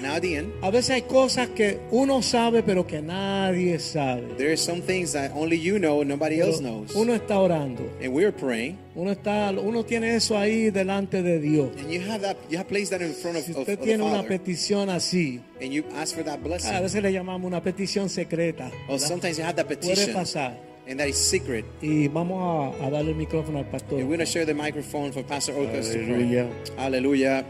now 0.00 0.14
at 0.16 0.22
the 0.22 0.36
end, 0.36 0.52
a 0.62 0.70
veces 0.70 0.90
hay 0.90 1.02
cosas 1.02 1.48
que 1.48 1.78
uno 1.90 2.20
sabe 2.22 2.62
pero 2.62 2.86
que 2.86 3.00
nadie 3.02 3.78
sabe. 3.78 4.22
there 4.36 4.50
are 4.50 4.56
some 4.56 4.80
things 4.82 5.12
that 5.12 5.32
only 5.34 5.56
you 5.58 5.78
know, 5.78 6.04
nobody 6.04 6.36
Pero 6.36 6.48
else 6.50 6.60
knows. 6.60 6.94
Uno 6.94 7.14
está 7.14 7.38
orando. 7.40 7.82
And 8.02 8.12
we're 8.14 8.32
praying, 8.32 8.76
Uno 8.94 9.10
está, 9.12 9.50
uno 9.50 9.84
tiene 9.84 10.14
eso 10.14 10.36
ahí 10.38 10.70
delante 10.70 11.22
de 11.22 11.40
Dios. 11.40 11.70
and 11.78 11.90
you 11.90 12.00
have 12.08 12.20
that, 12.22 12.36
you 12.48 12.58
have 12.58 12.68
placed 12.68 12.90
that 12.90 13.00
in 13.02 13.12
front 13.14 13.38
of, 13.38 13.44
Si 13.44 13.52
of, 13.52 13.58
usted 13.58 13.72
of 13.74 13.78
the 13.80 13.84
tiene 13.86 14.02
una 14.04 14.22
petición 14.24 14.88
así, 14.90 15.40
and 15.60 15.72
you 15.72 15.84
ask 15.96 16.14
for 16.14 16.22
that 16.24 16.40
blessing. 16.42 16.72
a 16.74 16.80
veces 16.80 17.02
le 17.02 17.10
llamamos 17.12 17.46
una 17.46 17.60
petición 17.62 18.08
secreta. 18.08 18.70
or 18.88 18.98
sometimes 19.00 19.36
you 19.38 19.44
have 19.44 19.56
that 19.56 19.66
Puede 19.66 19.80
petition, 19.80 20.12
pasar. 20.14 20.56
And 20.86 20.98
that 21.00 21.08
is 21.08 21.16
secret. 21.16 21.64
Y 21.82 22.08
vamos 22.08 22.76
a, 22.80 22.86
a 22.86 22.90
darle 22.90 23.10
el 23.10 23.16
micrófono 23.16 23.58
al 23.58 23.64
pastor. 23.66 23.98
And 23.98 24.08
we're 24.08 24.16
going 24.16 24.26
to 24.26 24.30
share 24.30 24.44
the 24.44 24.54
microphone 24.54 25.12
for 25.12 25.22
Pastor 25.22 25.52
Orcas 25.54 25.92
to 25.92 25.98
pray. 25.98 26.14
Aleluya. 26.14 26.50
Hallelujah. 26.76 27.44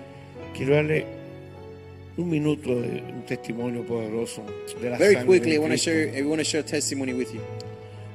Quiero 0.55 0.74
darle 0.77 1.06
un 2.16 2.31
minuto 2.31 2.81
de 2.81 3.01
un 3.12 3.24
testimonio 3.27 3.85
poderoso 3.85 4.43
de 4.81 4.90
la 4.90 4.97
Very 4.98 5.15
sangre 5.15 5.27
quickly, 5.27 5.55
I 5.56 5.59
want 5.59 5.73
to 5.73 5.78
share. 5.78 6.09
I 6.16 6.23
want 6.23 6.39
to 6.40 6.44
share 6.44 6.62
testimony 6.62 7.12
with 7.12 7.32
you. 7.35 7.40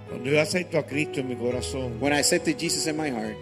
Cuando 0.10 0.30
yo 0.32 0.40
acepto 0.40 0.78
a 0.80 0.84
Cristo 0.84 1.20
en 1.20 1.28
mi 1.30 1.36
corazón, 1.36 2.00
When 2.00 2.14
I 2.14 2.20
accepted 2.20 2.58
Jesus 2.58 2.88
in 2.88 2.96
my 2.98 3.10
heart, 3.10 3.36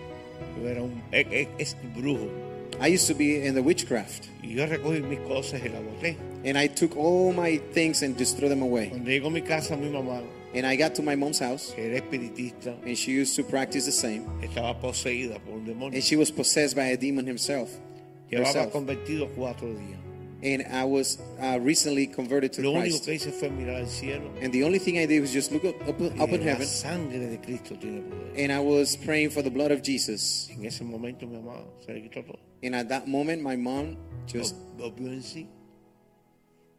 yo 0.59 0.67
era 0.67 0.81
un 0.83 1.01
ex, 1.13 1.29
ex- 1.31 1.51
ex 1.59 1.75
brujo 1.95 2.27
I 2.79 2.87
used 2.93 3.07
to 3.07 3.15
be 3.15 3.43
in 3.45 3.55
the 3.55 3.61
witchcraft, 3.61 4.27
y 4.43 4.53
yo 4.55 4.65
recogí 4.67 5.01
mis 5.01 5.19
cosas 5.19 5.61
y 5.63 5.69
las 5.69 5.81
boté. 5.81 6.15
and 6.43 6.57
I 6.57 6.67
took 6.67 6.95
all 6.97 7.33
my 7.33 7.57
things 7.73 8.01
and 8.03 8.17
just 8.17 8.37
threw 8.37 8.49
them 8.49 8.61
away. 8.61 8.89
Cuando 8.89 9.09
llego 9.09 9.27
a 9.27 9.31
mi 9.31 9.41
casa, 9.41 9.75
mi 9.77 9.89
mamá, 9.89 10.21
And 10.53 10.65
I 10.65 10.75
got 10.77 10.95
to 10.95 11.01
my 11.03 11.15
mom's 11.15 11.39
house, 11.39 11.73
que 11.75 11.83
era 11.83 11.99
espiritista, 12.01 12.73
and 12.85 12.97
she 12.97 13.11
used 13.11 13.35
to 13.35 13.43
practice 13.43 13.85
the 13.85 13.91
same. 13.91 14.25
estaba 14.41 14.79
poseída 14.79 15.39
por 15.43 15.55
un 15.55 15.65
demonio. 15.65 15.93
And 15.93 16.03
she 16.03 16.15
was 16.15 16.31
possessed 16.31 16.75
by 16.75 16.85
a 16.87 16.97
demon 16.97 17.25
himself. 17.27 17.69
Llevaba 18.31 18.45
herself. 18.47 18.71
convertido 18.73 19.27
cuatro 19.35 19.67
días. 19.73 19.99
And 20.43 20.63
I 20.71 20.83
was 20.85 21.17
uh, 21.41 21.59
recently 21.59 22.05
converted 22.05 22.53
to 22.53 22.61
Lo 22.61 22.73
único 22.73 22.81
Christ. 23.03 23.05
que 23.05 23.13
hice 23.15 23.31
fue 23.31 23.49
mirar 23.49 23.77
al 23.81 23.87
cielo. 23.87 24.31
And 24.39 24.53
the 24.53 24.63
only 24.63 24.77
thing 24.79 24.99
I 24.99 25.05
did 25.07 25.19
was 25.19 25.33
just 25.33 25.51
look 25.51 25.65
up, 25.65 25.75
up, 25.87 25.99
up 25.99 26.29
in 26.29 26.41
la 26.41 26.51
heaven, 26.51 26.65
sangre 26.67 27.17
de 27.17 27.37
Cristo 27.39 27.75
tiene 27.75 28.03
poder. 28.03 28.33
and 28.37 28.51
I 28.51 28.59
was 28.59 28.95
praying 28.97 29.31
for 29.31 29.41
the 29.41 29.49
blood 29.49 29.71
of 29.71 29.81
Jesus. 29.81 30.47
En 30.51 30.63
ese 30.65 30.81
momento 30.81 31.25
mi 31.25 31.37
mamá 31.37 31.63
se 31.85 31.91
le 31.93 32.01
quitó 32.01 32.23
todo. 32.25 32.37
And 32.63 32.75
at 32.75 32.87
that 32.89 33.07
moment, 33.07 33.41
my 33.41 33.55
mom 33.55 33.97
just, 34.27 34.55
Vol- 34.77 34.91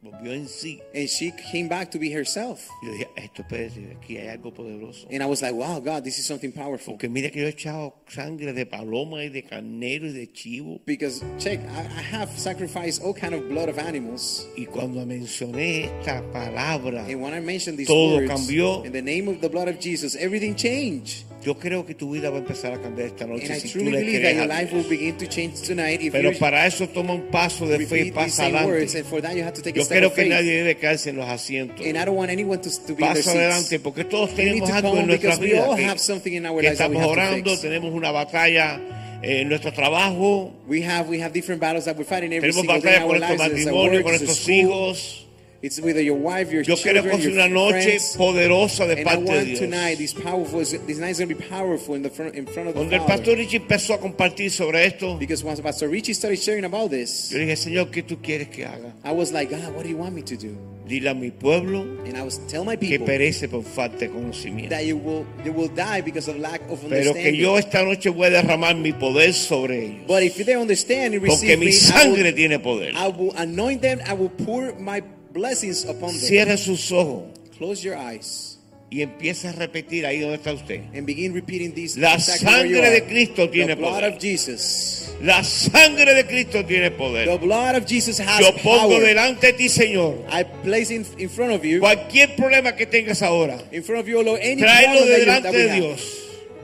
Volvió 0.00 0.32
en 0.32 0.46
sí. 0.48 0.80
And 0.94 1.08
she 1.08 1.32
came 1.50 1.68
back 1.68 1.90
to 1.90 1.98
be 1.98 2.12
herself. 2.14 2.60
Yo 2.84 2.92
dije, 2.92 3.08
esto 3.16 3.42
espérate, 3.42 3.96
aquí 4.00 4.16
hay 4.16 4.28
algo 4.28 4.54
poderoso. 4.54 5.08
And 5.10 5.22
I 5.22 5.26
was 5.26 5.42
like, 5.42 5.54
wow, 5.54 5.80
God, 5.80 6.04
this 6.04 6.18
is 6.20 6.24
something 6.26 6.52
powerful. 6.52 6.94
Porque 6.94 7.08
mira 7.08 7.30
que 7.30 7.40
yo 7.40 7.46
he 7.48 7.50
echado 7.50 7.94
sangre 8.06 8.52
de 8.52 8.64
paloma 8.64 9.24
y 9.24 9.28
de 9.28 9.42
carnero 9.42 10.06
y 10.06 10.12
de 10.12 10.30
chivo. 10.32 10.80
Because 10.86 11.20
check, 11.38 11.58
I, 11.68 11.80
I 11.98 12.02
have 12.16 12.30
sacrificed 12.38 13.02
all 13.02 13.12
kind 13.12 13.34
of 13.34 13.48
blood 13.48 13.68
of 13.68 13.78
animals. 13.78 14.46
Y 14.56 14.66
cuando 14.66 15.04
mencioné 15.04 15.86
esta 15.98 16.22
palabra, 16.32 17.04
And 17.08 17.20
when 17.20 17.34
I 17.34 17.40
mentioned 17.40 17.76
these 17.76 17.88
Todo 17.88 18.18
words, 18.18 18.30
cambió. 18.30 18.84
in 18.86 18.92
the 18.92 19.02
name 19.02 19.28
of 19.28 19.40
the 19.40 19.48
blood 19.48 19.66
of 19.68 19.80
Jesus, 19.80 20.14
everything 20.14 20.54
changed. 20.54 21.24
yo 21.44 21.54
creo 21.54 21.86
que 21.86 21.94
tu 21.94 22.10
vida 22.12 22.30
va 22.30 22.38
a 22.38 22.40
empezar 22.40 22.72
a 22.74 22.78
cambiar 22.80 23.08
esta 23.08 23.24
And 23.24 23.32
noche 23.34 23.52
I 23.52 23.60
si 23.60 23.68
tú 23.68 23.72
truly 23.78 23.90
le 23.92 23.98
believe 24.00 24.22
that 24.22 24.32
crees 24.32 24.36
your 24.36 24.44
a 24.44 24.46
life 24.48 24.70
Dios. 24.70 24.82
will 24.82 24.90
begin 24.90 25.16
to 25.18 25.26
change 25.28 25.60
tonight 25.62 26.00
if 26.02 26.12
Pero 26.12 26.32
para 26.38 26.66
eso 26.66 26.88
toma 26.88 27.14
un 27.14 27.30
paso 27.30 27.66
de 27.66 27.84
fe 27.86 28.06
y 28.06 28.10
pasa 28.10 28.48
words. 28.48 28.94
adelante. 28.94 28.98
And 28.98 29.06
for 29.06 29.20
that, 29.22 29.34
you 29.36 29.42
have 29.44 29.54
to 29.54 29.62
take 29.62 29.76
a 29.76 29.78
Yo 29.80 29.87
of 29.90 30.14
que 30.14 30.26
nadie 30.26 30.52
debe 30.52 30.76
quedarse 30.76 31.10
en 31.10 31.16
los 31.16 31.28
asientos. 31.28 31.84
And 31.86 31.96
I 31.96 32.04
don't 32.04 32.16
want 32.16 32.30
anyone 32.30 32.60
to, 32.60 32.70
to 32.70 32.94
be 32.94 33.04
in 33.04 33.14
their 33.14 33.24
Paso 33.24 33.30
adelante 33.30 33.78
porque 33.80 34.04
todos 34.04 34.34
tenemos 34.34 34.70
algo 34.70 34.96
en 34.96 35.06
nuestra 35.06 35.30
because 35.36 35.40
we 35.40 35.52
vida 35.52 35.64
all 35.64 35.76
que, 35.76 35.84
have 35.84 35.98
something 35.98 36.32
in 36.32 36.46
our 36.46 36.60
que 36.60 36.68
lives 36.68 36.78
that 36.78 36.90
we 36.90 36.96
estamos 36.96 37.12
orando, 37.12 37.58
tenemos 37.58 37.92
una 37.92 38.10
batalla 38.10 38.80
eh, 39.22 39.40
en 39.40 39.48
nuestro 39.48 39.72
trabajo, 39.72 40.52
We 40.66 40.82
have 40.84 41.08
we 41.08 41.22
have 41.22 41.32
different 41.32 41.60
battles 41.60 41.84
that 41.86 41.96
we're 41.96 42.04
fighting 42.04 42.32
every 42.32 42.52
tenemos 42.52 42.66
batalla 42.66 43.06
con 43.06 43.18
nuestro 43.18 43.36
matrimonio, 43.36 44.02
con 44.02 44.12
nuestros 44.12 44.48
hijos. 44.48 45.27
It's 45.60 45.80
with 45.80 45.96
your 45.98 46.14
wife, 46.16 46.52
your 46.52 46.62
Yo 46.62 46.76
quiero 46.76 47.02
children, 47.02 47.20
your 47.20 47.32
una 47.32 47.48
noche 47.48 47.82
friends. 47.98 48.16
poderosa 48.16 48.86
de 48.86 48.92
And 48.92 49.00
I 49.00 49.04
parte 49.04 49.24
de 49.24 49.28
want 49.28 49.46
Dios. 49.46 49.58
tonight, 49.58 49.98
this 49.98 50.14
powerful, 50.14 50.60
this 50.60 50.98
night 50.98 51.10
is 51.10 51.18
going 51.18 51.28
to 51.28 51.34
be 51.34 51.48
powerful 51.48 51.96
in 51.96 52.02
the 52.02 52.10
front, 52.10 52.36
in 52.36 52.46
front 52.46 52.68
of 52.68 52.74
the 52.74 52.80
Cuando 52.80 52.94
el 52.94 53.00
Father. 53.02 53.16
pastor 53.24 53.36
Richie 53.36 53.56
empezó 53.58 53.94
a 53.94 53.98
compartir 53.98 54.52
sobre 54.52 54.86
esto, 54.86 55.16
Because 55.18 55.42
once 55.42 55.60
Pastor 55.60 55.88
Richie 55.88 56.14
started 56.14 56.38
sharing 56.38 56.64
about 56.64 56.90
this, 56.90 57.30
yo 57.32 57.38
dije, 57.40 57.56
Señor, 57.56 57.90
¿qué 57.90 58.04
tú 58.04 58.18
quieres 58.22 58.48
que 58.50 58.66
haga? 58.66 58.92
I 59.02 59.10
was 59.10 59.32
like, 59.32 59.50
God, 59.50 59.74
what 59.74 59.82
do 59.82 59.88
you 59.88 59.96
want 59.96 60.14
me 60.14 60.22
to 60.22 60.36
do? 60.36 60.56
Dile 60.86 61.08
a 61.10 61.14
mi 61.14 61.30
pueblo 61.32 61.82
And 62.06 62.16
I 62.16 62.22
was 62.22 62.38
tell 62.46 62.64
my 62.64 62.76
que 62.76 62.88
people 62.98 63.06
perece 63.08 63.48
por 63.50 63.62
falta 63.64 63.98
de 63.98 64.08
conocimiento. 64.10 64.70
that 64.70 64.86
you 64.86 64.96
will 64.96 65.26
you 65.44 65.52
will 65.52 65.68
die 65.68 66.00
because 66.02 66.28
of 66.28 66.38
lack 66.38 66.62
of 66.70 66.80
Pero 66.88 66.88
que 66.88 67.08
understanding. 67.08 67.34
yo 67.34 67.58
esta 67.58 67.82
noche 67.82 68.08
voy 68.10 68.28
a 68.28 68.30
derramar 68.30 68.74
mi 68.76 68.92
poder 68.92 69.34
sobre 69.34 69.84
ellos. 69.84 70.06
But 70.06 70.22
if 70.22 70.36
they 70.46 70.54
understand 70.54 71.14
and 71.14 71.26
Porque 71.26 71.42
receive 71.42 71.58
mi 71.58 71.66
me, 71.66 71.72
I 71.72 71.74
sangre 71.74 72.22
will, 72.22 72.32
tiene 72.34 72.58
poder. 72.60 72.92
I 72.94 73.08
will 73.08 73.34
anoint 73.36 73.82
them. 73.82 74.00
I 74.06 74.14
will 74.14 74.30
pour 74.30 74.72
my 74.78 75.02
blessings 75.38 75.84
upon 75.84 76.10
them. 76.10 76.20
Cierre 76.20 76.56
sus 76.56 76.90
ojos 76.92 77.24
Close 77.56 77.82
your 77.82 77.96
eyes 77.96 78.56
y 78.90 79.02
empieza 79.02 79.50
a 79.50 79.52
repetir 79.52 80.06
ahí 80.06 80.20
donde 80.20 80.36
está 80.36 80.52
usted. 80.54 80.80
and 80.94 81.04
begin 81.06 81.34
repeating 81.34 81.74
these. 81.74 81.98
La 81.98 82.18
sangre 82.18 82.90
de 82.90 83.04
Cristo 83.04 83.48
tiene 83.50 83.74
the 83.74 83.80
blood 83.80 84.00
poder. 84.00 84.12
of 84.14 84.18
Jesus. 84.18 85.12
La 85.20 85.42
sangre 85.42 86.14
de 86.14 86.24
Cristo 86.26 86.64
tiene 86.64 86.90
The 86.90 86.96
poder. 86.96 87.38
blood 87.38 87.74
of 87.76 87.84
Jesus 87.86 88.18
has 88.20 88.40
Yo 88.40 88.52
pongo 88.62 88.88
power. 88.88 89.00
delante 89.04 89.48
de 89.48 89.52
ti, 89.54 89.68
Señor, 89.68 90.24
I 90.32 90.44
place 90.64 90.90
in, 90.94 91.04
in 91.18 91.28
front 91.28 91.52
of 91.52 91.64
you, 91.64 91.80
cualquier 91.80 92.34
problema 92.36 92.74
que 92.76 92.86
tengas 92.86 93.20
ahora. 93.22 93.58
in 93.72 93.82
front 93.82 94.00
of 94.00 94.08
you, 94.08 94.22
Lord, 94.22 94.40
any 94.42 94.62
Tráelo 94.62 95.04
delante 95.04 95.52
de. 95.52 95.74
Dios. 95.74 96.14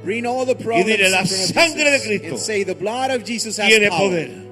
Bring 0.04 0.24
all 0.26 0.44
the 0.46 0.54
problems 0.54 0.86
dile, 0.98 1.08
"La 1.10 1.24
sangre 1.26 1.90
de 1.90 1.98
Cristo 2.00 2.28
and 2.28 2.38
say 2.38 2.62
the 2.62 2.74
blood 2.74 3.10
of 3.10 3.24
Jesus 3.24 3.58
has 3.58 3.68
Tiene 3.68 3.88
power. 3.88 4.00
poder. 4.10 4.43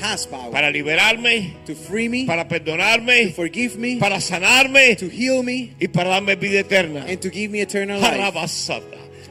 Has 0.00 0.26
power 0.26 0.50
para 0.50 0.70
liberarme, 0.70 1.54
to 1.66 1.74
free 1.74 2.08
me, 2.08 2.26
para 2.26 2.44
to 2.48 3.32
forgive 3.34 3.76
me, 3.76 3.98
para 3.98 4.20
sanarme 4.20 4.96
to 4.96 5.06
heal 5.08 5.42
me, 5.42 5.74
y 5.80 5.88
para 5.88 6.10
darme 6.10 6.36
vida 6.36 6.60
eterna. 6.60 7.04
and 7.06 7.20
to 7.20 7.30
give 7.30 7.50
me 7.50 7.60
eternal 7.60 8.00
life. 8.00 8.18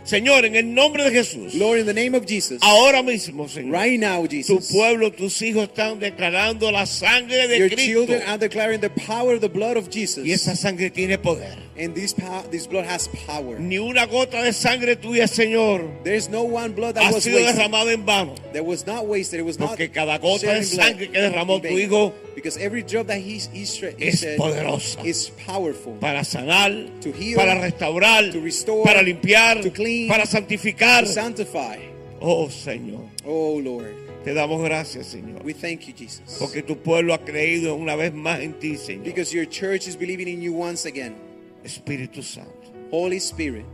Señor, 0.04 0.46
en 0.46 0.56
el 0.56 0.74
nombre 0.74 1.04
de 1.04 1.12
Jesús, 1.12 1.54
Lord, 1.54 1.80
in 1.80 1.86
the 1.86 1.94
name 1.94 2.16
of 2.16 2.26
Jesus, 2.26 2.60
ahora 2.64 3.04
mismo, 3.04 3.48
Señor, 3.48 3.72
right 3.72 4.00
now, 4.00 4.24
tu 4.26 4.30
Jesus, 4.32 4.72
pueblo, 4.72 5.12
tus 5.12 5.40
hijos 5.44 5.70
están 5.70 6.00
declarando 6.00 6.72
la 6.72 6.86
sangre 6.86 7.48
de 7.48 7.58
your 7.60 7.70
Cristo. 7.70 7.86
children 8.08 8.22
are 8.28 8.38
declaring 8.40 8.82
the 8.82 8.90
power 8.90 9.36
of 9.36 9.42
the 9.42 9.48
blood 9.50 9.78
of 9.78 9.90
Jesus. 9.92 10.26
Y 10.26 10.32
esa 10.32 10.56
sangre 10.56 10.90
tiene 10.90 11.18
poder. 11.20 11.56
And 11.78 11.94
this, 11.96 12.14
this 12.50 12.68
blood 12.68 12.86
has 12.86 13.08
power. 13.28 13.60
Ni 13.60 13.78
una 13.78 14.06
gota 14.08 14.42
de 14.44 14.54
sangre 14.54 14.96
tuya, 14.96 15.28
Señor, 15.28 16.04
There's 16.04 16.30
no 16.30 16.44
one 16.44 16.74
blood 16.74 16.96
that 16.96 17.04
ha 17.04 17.12
was 17.12 17.24
sido 17.24 17.38
wasted. 17.38 17.56
derramada 17.58 17.94
en 17.94 18.06
vano. 18.06 18.36
That 18.54 18.66
was 18.66 18.86
not 18.88 19.06
wasted. 19.06 19.40
It 19.40 19.46
was 19.46 19.60
not 19.60 19.70
Porque 19.70 19.92
cada 19.92 20.18
gota 20.20 20.48
de 20.48 20.58
in 20.58 20.64
blood 20.64 20.86
sangre 20.88 21.08
que 21.12 21.20
derramó 21.22 21.62
tu 21.62 21.68
hijo 21.78 22.14
Because 22.42 22.58
every 22.58 22.82
drop 22.82 23.08
that 23.08 23.20
he, 23.20 23.38
he, 23.38 23.60
he 23.60 23.64
es 23.64 24.20
shed 24.20 24.38
poderosa. 24.40 25.06
is 25.06 25.30
powerful. 25.46 25.94
Para 26.00 26.22
sanar, 26.24 26.72
To 27.02 27.12
heal, 27.12 27.38
para 27.38 27.56
restaurar, 27.62 28.32
to 28.32 28.40
restore, 28.42 28.84
para 28.84 29.04
limpiar, 29.04 29.62
to 29.62 29.70
clean, 29.70 30.08
para 30.10 30.26
santificar. 30.26 31.02
to 31.04 31.08
sanctify. 31.08 31.78
Oh 32.20 32.48
Señor, 32.50 33.08
Oh 33.26 33.60
Lord, 33.64 33.94
te 34.24 34.34
damos 34.34 34.64
gracias, 34.64 35.08
Señor. 35.08 35.44
we 35.44 35.54
thank 35.54 35.88
you, 35.88 35.94
Jesus. 35.94 36.38
Porque 36.40 36.64
tu 36.64 36.76
pueblo 36.78 37.14
ha 37.14 37.20
creído 37.20 37.76
una 37.76 37.96
vez 37.96 38.12
más 38.14 38.40
en 38.42 38.54
ti, 38.60 38.76
Señor. 38.78 39.04
Because 39.04 39.32
your 39.34 39.46
church 39.46 39.88
is 39.88 39.96
believing 39.96 40.28
in 40.28 40.42
you 40.42 40.54
once 40.54 40.86
again. 40.86 41.16
Espíritu 41.64 42.24
Santo, 42.24 42.52
Holy 42.92 43.18
Spirit, 43.20 43.66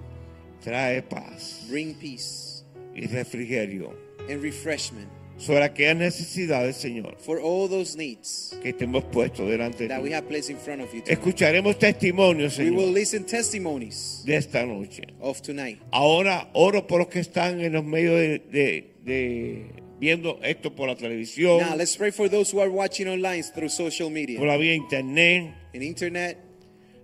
trae 0.63 1.01
paz 1.01 1.65
bring 1.69 1.93
peace 1.95 2.63
y 2.95 3.07
refrigerio 3.07 3.93
and 4.29 4.41
refreshment 4.43 5.07
sobre 5.37 5.63
aquellas 5.63 5.95
necesidades, 5.95 6.77
Señor, 6.77 7.15
for 7.19 7.39
all 7.39 7.69
those 7.69 7.95
needs 7.97 8.57
que 8.61 8.73
te 8.73 8.85
hemos 8.85 9.03
puesto 9.05 9.45
delante 9.47 9.87
that 9.87 9.97
de 9.97 10.03
we 10.03 10.09
ti. 10.09 10.15
have 10.15 10.27
placed 10.27 10.49
in 10.49 10.57
front 10.57 10.81
of 10.81 10.91
you. 10.93 11.03
Escucharemos 11.05 11.77
testimonios, 11.77 12.57
We 12.57 12.71
will 12.71 12.79
Señor, 12.87 12.93
listen 12.93 13.25
testimonies 13.25 14.23
de 14.25 14.35
esta 14.35 14.65
noche. 14.65 15.03
of 15.21 15.41
tonight. 15.41 15.79
Ahora 15.91 16.49
oro 16.53 16.85
por 16.87 16.99
los 16.99 17.07
que 17.07 17.19
están 17.19 17.61
en 17.61 17.73
los 17.73 17.83
medios 17.85 18.15
de, 18.15 18.39
de- 18.51 18.91
de- 19.03 19.65
viendo 19.99 20.39
esto 20.43 20.75
por 20.75 20.87
la 20.87 20.95
televisión, 20.95 21.59
Now 21.59 21.75
let's 21.75 21.95
pray 21.97 22.11
for 22.11 22.29
those 22.29 22.51
who 22.51 22.59
are 22.61 22.69
watching 22.69 23.07
online 23.07 23.43
through 23.43 23.69
social 23.69 24.09
media 24.09 24.37
por 24.39 24.47
la 24.47 24.57
vía 24.57 24.73
internet. 24.75 25.53
and 25.73 25.83
internet. 25.83 26.37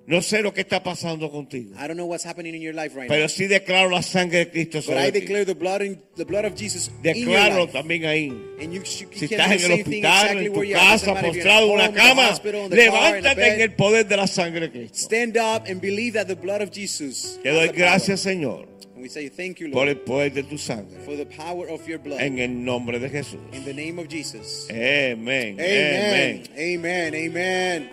No 0.05 0.21
sé 0.21 0.41
lo 0.41 0.53
que 0.53 0.59
está 0.61 0.83
pasando 0.83 1.31
contigo, 1.31 1.71
I 1.79 1.87
don't 1.87 1.95
know 1.95 2.05
what's 2.07 2.25
happening 2.25 2.53
in 2.53 2.61
your 2.61 2.73
life 2.73 2.93
right 2.93 3.07
pero 3.07 3.21
now. 3.21 3.29
sí 3.29 3.47
declaro 3.47 3.89
la 3.89 4.01
sangre 4.01 4.39
de 4.39 4.51
Cristo 4.51 4.79
But 4.79 4.97
I 4.97 5.05
sobre 5.07 5.11
declare 5.11 5.45
the 5.45 5.55
blood 5.55 5.81
in, 5.81 6.01
the 6.17 6.25
blood 6.25 6.43
of 6.43 6.55
Jesus 6.55 6.89
in 6.89 6.93
your 7.03 7.13
Declaro 7.37 7.61
life. 7.67 7.71
también 7.71 8.03
ahí. 8.05 8.27
And 8.59 8.73
you, 8.73 8.81
you, 8.81 8.85
Si 8.85 9.05
can 9.29 9.39
estás 9.39 9.47
do 9.47 9.53
en 9.53 9.59
the 9.59 9.63
el 9.63 9.69
same 9.69 9.83
thing 9.85 10.03
hospital, 10.03 10.11
exactly 10.11 10.45
en 10.47 10.51
where 10.51 10.61
tu 10.61 10.69
you 10.71 10.75
are. 10.75 10.91
Doesn't 10.91 10.99
casa, 10.99 11.13
matter 11.13 11.27
if 11.29 11.35
you're 11.35 11.43
postrado 11.45 11.63
en 11.63 11.71
at 11.71 11.73
una 11.73 11.83
home, 11.83 11.87
in 11.87 11.93
the 11.93 12.01
cama, 12.01 12.21
hospital, 12.27 12.63
in 12.65 12.69
the 12.69 12.75
car, 12.75 13.15
in 13.15 13.23
the 13.23 13.29
levántate 13.29 13.41
en 13.47 13.57
bed. 13.57 13.61
el 13.61 13.71
poder 13.75 14.03
de 14.07 14.17
la 14.17 14.27
sangre 14.27 14.59
de 14.59 14.69
Cristo. 14.71 14.97
Stand 14.97 15.37
up 15.37 15.67
and 15.69 15.79
believe 15.79 16.13
that 16.15 16.27
the 16.27 16.35
blood 16.35 16.61
of 16.61 16.69
Jesus. 16.71 17.39
Te 17.41 17.47
has 17.49 17.55
doy 17.55 17.67
the 17.67 17.73
power. 17.73 17.77
gracias, 17.77 18.19
Señor, 18.19 18.67
And 18.95 19.01
we 19.01 19.07
say 19.07 19.29
thank 19.29 19.61
you, 19.61 19.69
por 19.71 19.85
Lord, 19.85 19.87
el 19.89 19.95
poder 20.03 20.33
de 20.33 20.43
tu 20.43 20.57
sangre. 20.57 20.99
for 21.05 21.15
the 21.15 21.25
power 21.25 21.69
of 21.69 21.87
your 21.87 21.99
blood. 21.99 22.19
En 22.19 22.39
el 22.39 22.49
nombre 22.49 22.99
de 22.99 23.07
Jesús. 23.09 23.39
In 23.53 23.63
the 23.63 23.73
name 23.73 23.99
of 23.99 24.09
Jesus. 24.09 24.67
Amén. 24.69 25.55
Amen. 25.57 26.43
Amén. 26.43 26.43
Amen. 26.57 27.15
Amen. 27.15 27.89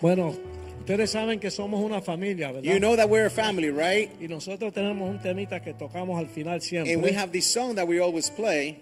Bueno, 0.00 0.34
ustedes 0.82 1.12
saben 1.12 1.38
que 1.38 1.50
somos 1.50 1.80
una 1.80 2.02
familia, 2.02 2.50
¿verdad? 2.50 2.64
You 2.64 2.80
know 2.80 2.96
that 2.96 3.08
we're 3.08 3.26
a 3.26 3.30
family, 3.30 3.70
right? 3.70 4.10
y 4.20 4.26
nosotros 4.26 4.72
tenemos 4.72 5.08
un 5.08 5.20
temita 5.20 5.62
que 5.62 5.74
tocamos 5.74 6.18
al 6.18 6.26
final 6.26 6.60
siempre. 6.60 6.92
And 6.92 7.02
we 7.02 7.12
have 7.12 7.30
this 7.30 7.46
song 7.46 7.76
that 7.76 7.86
we 7.86 8.00
always 8.00 8.28
play. 8.28 8.80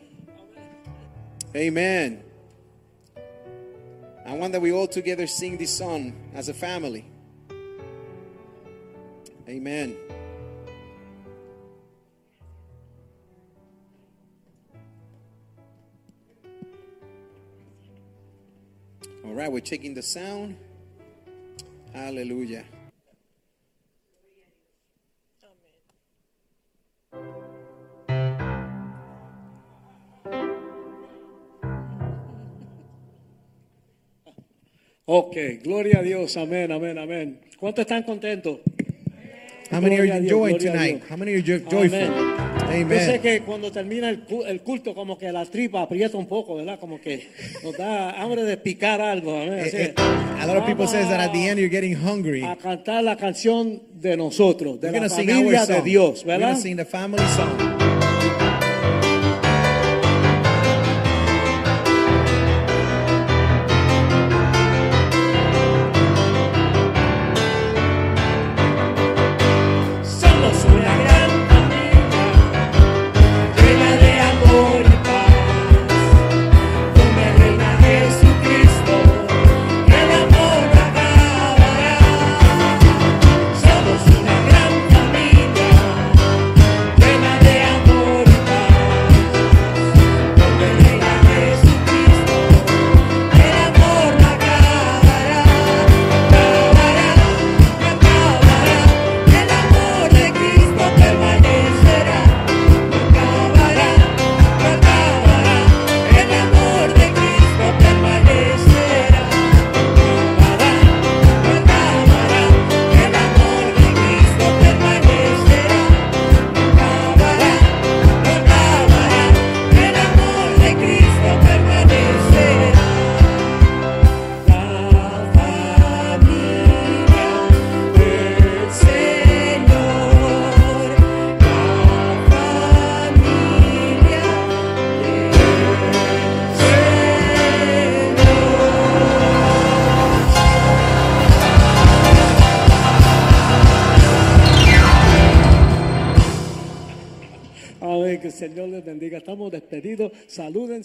Amen. 1.55 2.23
I 4.25 4.35
want 4.35 4.53
that 4.53 4.63
we 4.63 4.73
all 4.73 4.87
together 4.87 5.27
sing 5.27 5.59
this 5.59 5.77
song 5.77 6.15
as 6.35 6.49
a 6.49 6.55
family. 6.55 7.05
Amen. 9.49 9.97
All 19.25 19.35
right, 19.35 19.51
we're 19.53 19.61
checking 19.61 19.95
the 19.95 20.03
sound. 20.03 20.57
Hallelujah. 21.93 22.65
Ok, 35.07 35.37
gloria 35.65 35.99
a 35.99 36.03
Dios, 36.03 36.37
amén, 36.37 36.71
amén, 36.71 36.97
amén. 36.99 37.41
¿Cuántos 37.59 37.83
están 37.83 38.05
contentos? 38.05 38.61
How 39.71 39.81
many 39.81 39.97
are 39.99 40.07
you 40.07 40.13
enjoying 40.15 40.59
tonight? 40.59 41.03
How 41.09 41.17
many 41.17 41.33
are 41.35 41.43
jo- 41.43 41.65
joyful? 41.69 42.30
Amén. 42.71 42.89
Yo 42.89 42.95
sé 42.99 43.05
Amen. 43.11 43.21
que 43.21 43.41
cuando 43.43 43.71
termina 43.73 44.09
el 44.11 44.21
cu- 44.21 44.45
el 44.45 44.61
culto, 44.63 44.95
como 44.95 45.19
que 45.19 45.31
la 45.33 45.45
tripa 45.47 45.83
aprieta 45.83 46.17
un 46.17 46.27
poco, 46.27 46.57
¿verdad? 46.57 46.79
Como 46.79 47.01
que 47.01 47.29
nos 47.63 47.77
da 47.77 48.13
hambre 48.21 48.45
de 48.45 48.57
picar 48.57 49.01
algo. 49.01 49.37
Así 49.37 49.77
Eh, 49.77 49.95
eh, 49.97 50.03
A 50.41 50.47
lot 50.47 50.57
of 50.57 50.65
people 50.65 50.87
says 50.87 51.09
that 51.09 51.21
at 51.21 51.33
the 51.33 51.49
end 51.49 51.59
you're 51.59 51.69
getting 51.69 51.95
hungry. 51.95 52.43
a 52.43 52.57
cantar 52.57 53.03
la 53.05 53.17
canción 53.17 53.83
de 53.93 54.17
nosotros, 54.17 54.81
de 54.81 54.89
We're 54.91 55.01
la 55.01 55.09
familia 55.11 55.67
de. 55.67 55.83
Dios, 55.83 56.25
We're 56.25 56.39
¿verdad? 56.39 56.49
gonna 56.53 56.61
sing 56.63 56.77
the 56.77 56.85
family 56.87 57.23
song. 57.37 57.70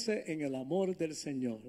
En 0.08 0.42
el 0.42 0.56
amor 0.56 0.96
del 0.96 1.16
Señor. 1.16 1.62